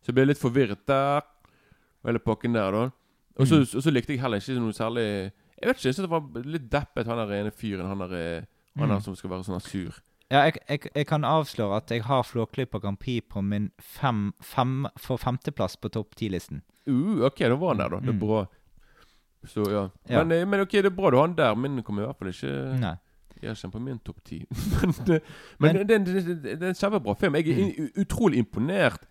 Så 0.02 0.06
jeg 0.12 0.14
ble 0.14 0.26
litt 0.26 0.38
forvirret 0.42 0.84
der. 0.86 1.22
Og 2.02 2.10
hele 2.10 2.18
pakken 2.18 2.52
der, 2.54 2.70
da. 2.72 2.90
Og 3.38 3.46
så, 3.46 3.56
Mm. 3.62 3.76
og 3.76 3.82
så 3.82 3.90
likte 3.90 4.12
jeg 4.12 4.20
heller 4.20 4.36
ikke 4.36 4.60
noe 4.60 4.72
særlig 4.72 5.32
Jeg 5.62 5.68
vet 5.68 5.76
ikke, 5.76 5.86
jeg 5.88 5.94
synes 5.94 6.08
det 6.08 6.10
var 6.10 6.42
litt 6.44 6.70
deppet, 6.70 7.06
han 7.06 7.16
der 7.28 7.34
ene 7.40 7.50
fyren. 7.54 7.86
Han 7.86 7.98
der, 8.00 8.12
eh, 8.12 8.42
han 8.76 8.88
der 8.88 8.96
Mm. 8.98 9.02
som 9.02 9.14
skal 9.16 9.30
være 9.30 9.44
sånn 9.44 9.60
sur. 9.62 9.94
Ja, 10.32 10.46
jeg, 10.48 10.54
jeg, 10.70 10.80
jeg 10.96 11.06
kan 11.10 11.26
avsløre 11.28 11.76
at 11.82 11.90
jeg 11.92 12.02
har 12.09 12.22
Flåklypa 12.24 12.80
Grand 12.80 12.96
Prix 12.98 13.26
på 13.28 13.42
min 13.44 13.66
fem, 13.78 14.30
fem, 14.40 14.86
for 14.96 15.20
femteplass 15.20 15.76
på 15.76 15.90
topp 15.92 16.14
ti-listen. 16.16 16.62
Uh, 16.88 17.20
ok, 17.28 17.42
da 17.52 17.54
var 17.60 17.74
han 17.74 17.82
der, 17.82 17.88
da. 17.92 18.00
Det 18.00 18.09
er 18.09 18.16
Mm. 18.16 18.22
bra. 18.22 18.42
Så 19.44 19.64
ja. 19.70 19.88
Ja. 20.09 20.22
Men, 20.24 20.32
eh, 20.38 20.46
men 20.48 20.60
ok, 20.64 20.70
det 20.72 20.86
er 20.86 20.96
bra 20.96 21.10
du 21.10 21.16
har 21.18 21.26
han 21.26 21.36
der. 21.36 21.54
Min 21.59 21.82
kommer 21.82 22.02
i 22.02 22.06
hvert 22.06 22.18
fall 22.18 22.28
ikke 22.32 22.78
Nei. 22.80 22.94
Jeg 23.42 23.56
kjenner 23.59 23.72
på 23.74 23.80
min 23.82 23.98
topp 24.06 24.20
ti. 24.24 24.38
men 24.80 24.92
det, 25.06 25.20
men 25.59 25.76
Men- 25.76 25.86
det, 25.88 25.98
det, 26.06 26.24
det, 26.26 26.42
det 26.60 26.62
er 26.62 26.68
en 26.68 26.78
kjempebra 26.78 27.14
film. 27.18 27.34
Jeg 27.34 27.48
er 27.48 27.72
Mm. 27.82 27.90
utrolig 28.04 28.38
imponert 28.38 29.02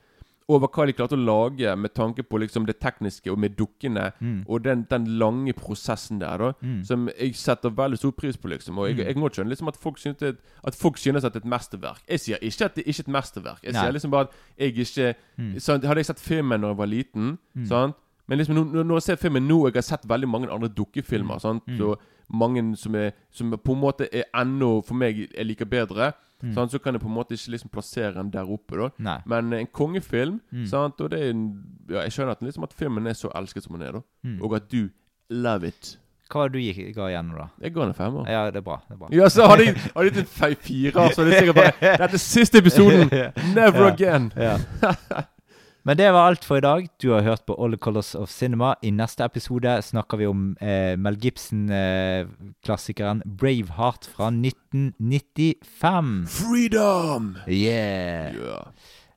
over 0.52 0.68
hva 0.68 0.86
de 0.90 0.94
klarte 0.94 1.16
å 1.18 1.22
lage 1.26 1.72
med 1.80 1.94
tanke 1.98 2.24
på 2.28 2.40
liksom 2.44 2.66
det 2.68 2.76
tekniske 2.84 3.32
og 3.32 3.40
med 3.40 3.56
dukkene. 3.58 4.12
Mm. 4.20 4.44
Og 4.48 4.64
den, 4.66 4.84
den 4.92 5.06
lange 5.22 5.54
prosessen 5.58 6.20
der, 6.22 6.38
da. 6.38 6.52
Mm. 6.62 6.84
Som 6.86 7.08
jeg 7.18 7.36
setter 7.40 7.70
veldig 7.78 7.98
stor 8.02 8.12
pris 8.12 8.38
på. 8.38 8.50
liksom 8.52 8.78
Og 8.80 8.88
jeg, 8.90 8.98
Mm. 8.98 9.06
jeg 9.08 9.16
må 9.18 9.30
skjønne 9.30 9.50
liksom 9.56 9.68
at 9.72 9.78
folk 9.78 9.98
synes 9.98 10.18
det, 10.20 10.38
at 10.64 10.76
folk 10.76 10.98
synes 10.98 11.24
at 11.24 11.34
det 11.34 11.42
er 11.44 11.46
et 11.48 11.52
mesterverk. 11.54 12.02
Jeg 12.10 12.20
sier 12.20 12.38
ikke 12.42 12.66
at 12.66 12.76
det 12.76 12.86
ikke 12.88 13.00
er 13.00 13.08
et 13.10 13.14
mesterverk. 13.18 13.64
Jeg 13.64 13.74
Nei. 13.74 13.82
sier 13.82 13.92
liksom 13.94 14.12
bare 14.12 14.28
at 14.28 14.32
jeg 14.60 14.76
ikke 14.78 15.16
Mm. 15.38 15.60
sant? 15.60 15.84
Hadde 15.84 15.98
jeg 15.98 16.06
sett 16.06 16.20
filmen 16.20 16.62
da 16.62 16.68
jeg 16.68 16.78
var 16.78 16.86
liten, 16.88 17.38
Mm. 17.56 17.66
sant? 17.68 17.96
Men 18.28 18.38
liksom 18.40 18.56
når, 18.56 18.84
når 18.86 18.96
jeg 18.96 19.04
ser 19.04 19.16
filmen 19.18 19.48
nå 19.48 19.66
Jeg 19.68 19.74
har 19.76 19.82
sett 19.82 20.06
veldig 20.08 20.28
mange 20.30 20.50
andre 20.50 20.70
dukkefilmer. 20.70 21.40
Sant? 21.42 21.64
Mm. 21.68 21.82
Og 21.82 22.00
mange 22.34 22.78
som, 22.78 22.96
er, 22.96 23.12
som 23.32 23.52
på 23.52 23.74
en 23.74 23.82
måte 23.82 24.08
er 24.14 24.24
ennå 24.34 24.86
For 24.86 24.94
meg 24.96 25.28
er 25.38 25.44
like 25.44 25.66
bedre. 25.66 26.14
Mm. 26.44 26.54
Sant? 26.54 26.72
Så 26.72 26.80
kan 26.82 26.94
jeg 26.94 27.02
på 27.02 27.08
en 27.08 27.14
måte 27.16 27.34
ikke 27.34 27.52
liksom 27.56 27.70
plassere 27.72 28.14
den 28.14 28.32
der 28.32 28.44
oppe. 28.50 28.76
da 28.78 28.90
Nei. 29.00 29.18
Men 29.26 29.54
en 29.54 29.68
kongefilm 29.68 30.40
Mm. 30.52 30.66
sant? 30.68 31.00
Og 31.02 31.10
det 31.12 31.20
er 31.20 31.30
en, 31.30 31.64
ja, 31.90 32.02
Jeg 32.02 32.12
skjønner 32.12 32.32
at, 32.32 32.42
liksom 32.42 32.64
at 32.64 32.74
filmen 32.74 33.08
er 33.08 33.14
så 33.14 33.30
elsket 33.36 33.64
som 33.64 33.78
den 33.80 33.88
er. 33.88 33.92
da 33.92 34.02
Mm. 34.26 34.42
Og 34.44 34.56
at 34.56 34.70
du 34.72 34.90
love 35.30 35.68
it. 35.68 35.98
Hva 36.32 36.40
var 36.42 36.48
det 36.48 36.54
du 36.54 36.60
gikk, 36.60 36.96
ga 36.96 37.08
igjen 37.10 37.32
da? 37.36 37.48
Jeg 37.62 37.74
ga 37.74 37.80
den 37.82 37.90
en 37.90 37.94
femmer. 37.94 38.26
Ja, 38.30 38.46
det 38.46 38.56
er 38.56 38.62
bra. 38.62 38.78
det 38.88 38.94
er 38.94 38.98
bra. 38.98 39.08
Ja, 39.12 39.26
så 39.28 39.48
hadde 39.48 39.66
jeg, 39.66 39.76
gitt 39.76 40.18
en 40.18 40.26
fe- 40.26 40.56
fire, 40.56 40.92
så 41.14 41.22
hadde 41.24 41.32
jeg 41.36 41.40
sikkert 41.44 41.56
bare 41.56 41.74
Dette 41.98 42.14
er 42.14 42.18
siste 42.18 42.58
episoden! 42.58 43.10
Never 43.56 43.86
Ja. 43.88 43.94
again! 43.94 44.32
Ja. 44.38 44.58
Men 45.84 45.98
det 45.98 46.12
var 46.14 46.28
alt 46.30 46.44
for 46.46 46.60
i 46.60 46.62
dag. 46.62 46.84
Du 47.02 47.08
har 47.10 47.24
hørt 47.26 47.42
på 47.50 47.56
All 47.58 47.74
the 47.74 47.78
Colors 47.82 48.14
of 48.16 48.30
Cinema. 48.30 48.76
I 48.86 48.92
neste 48.94 49.26
episode 49.26 49.82
snakker 49.82 50.20
vi 50.20 50.28
om 50.30 50.54
eh, 50.62 50.94
Mel 50.94 51.18
Gibson-klassikeren 51.18 53.24
'Braveheart' 53.26 54.06
fra 54.14 54.30
1995. 54.30 56.28
Freedom! 56.30 57.34
Yeah! 57.48 58.38
yeah. 58.38 58.70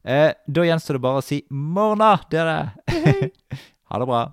Eh, 0.04 0.32
da 0.48 0.64
gjenstår 0.64 0.94
det 0.96 1.04
bare 1.04 1.20
å 1.20 1.26
si 1.26 1.44
'morna', 1.52 2.16
dere! 2.32 2.72
ha 3.90 4.00
det 4.00 4.08
bra. 4.08 4.32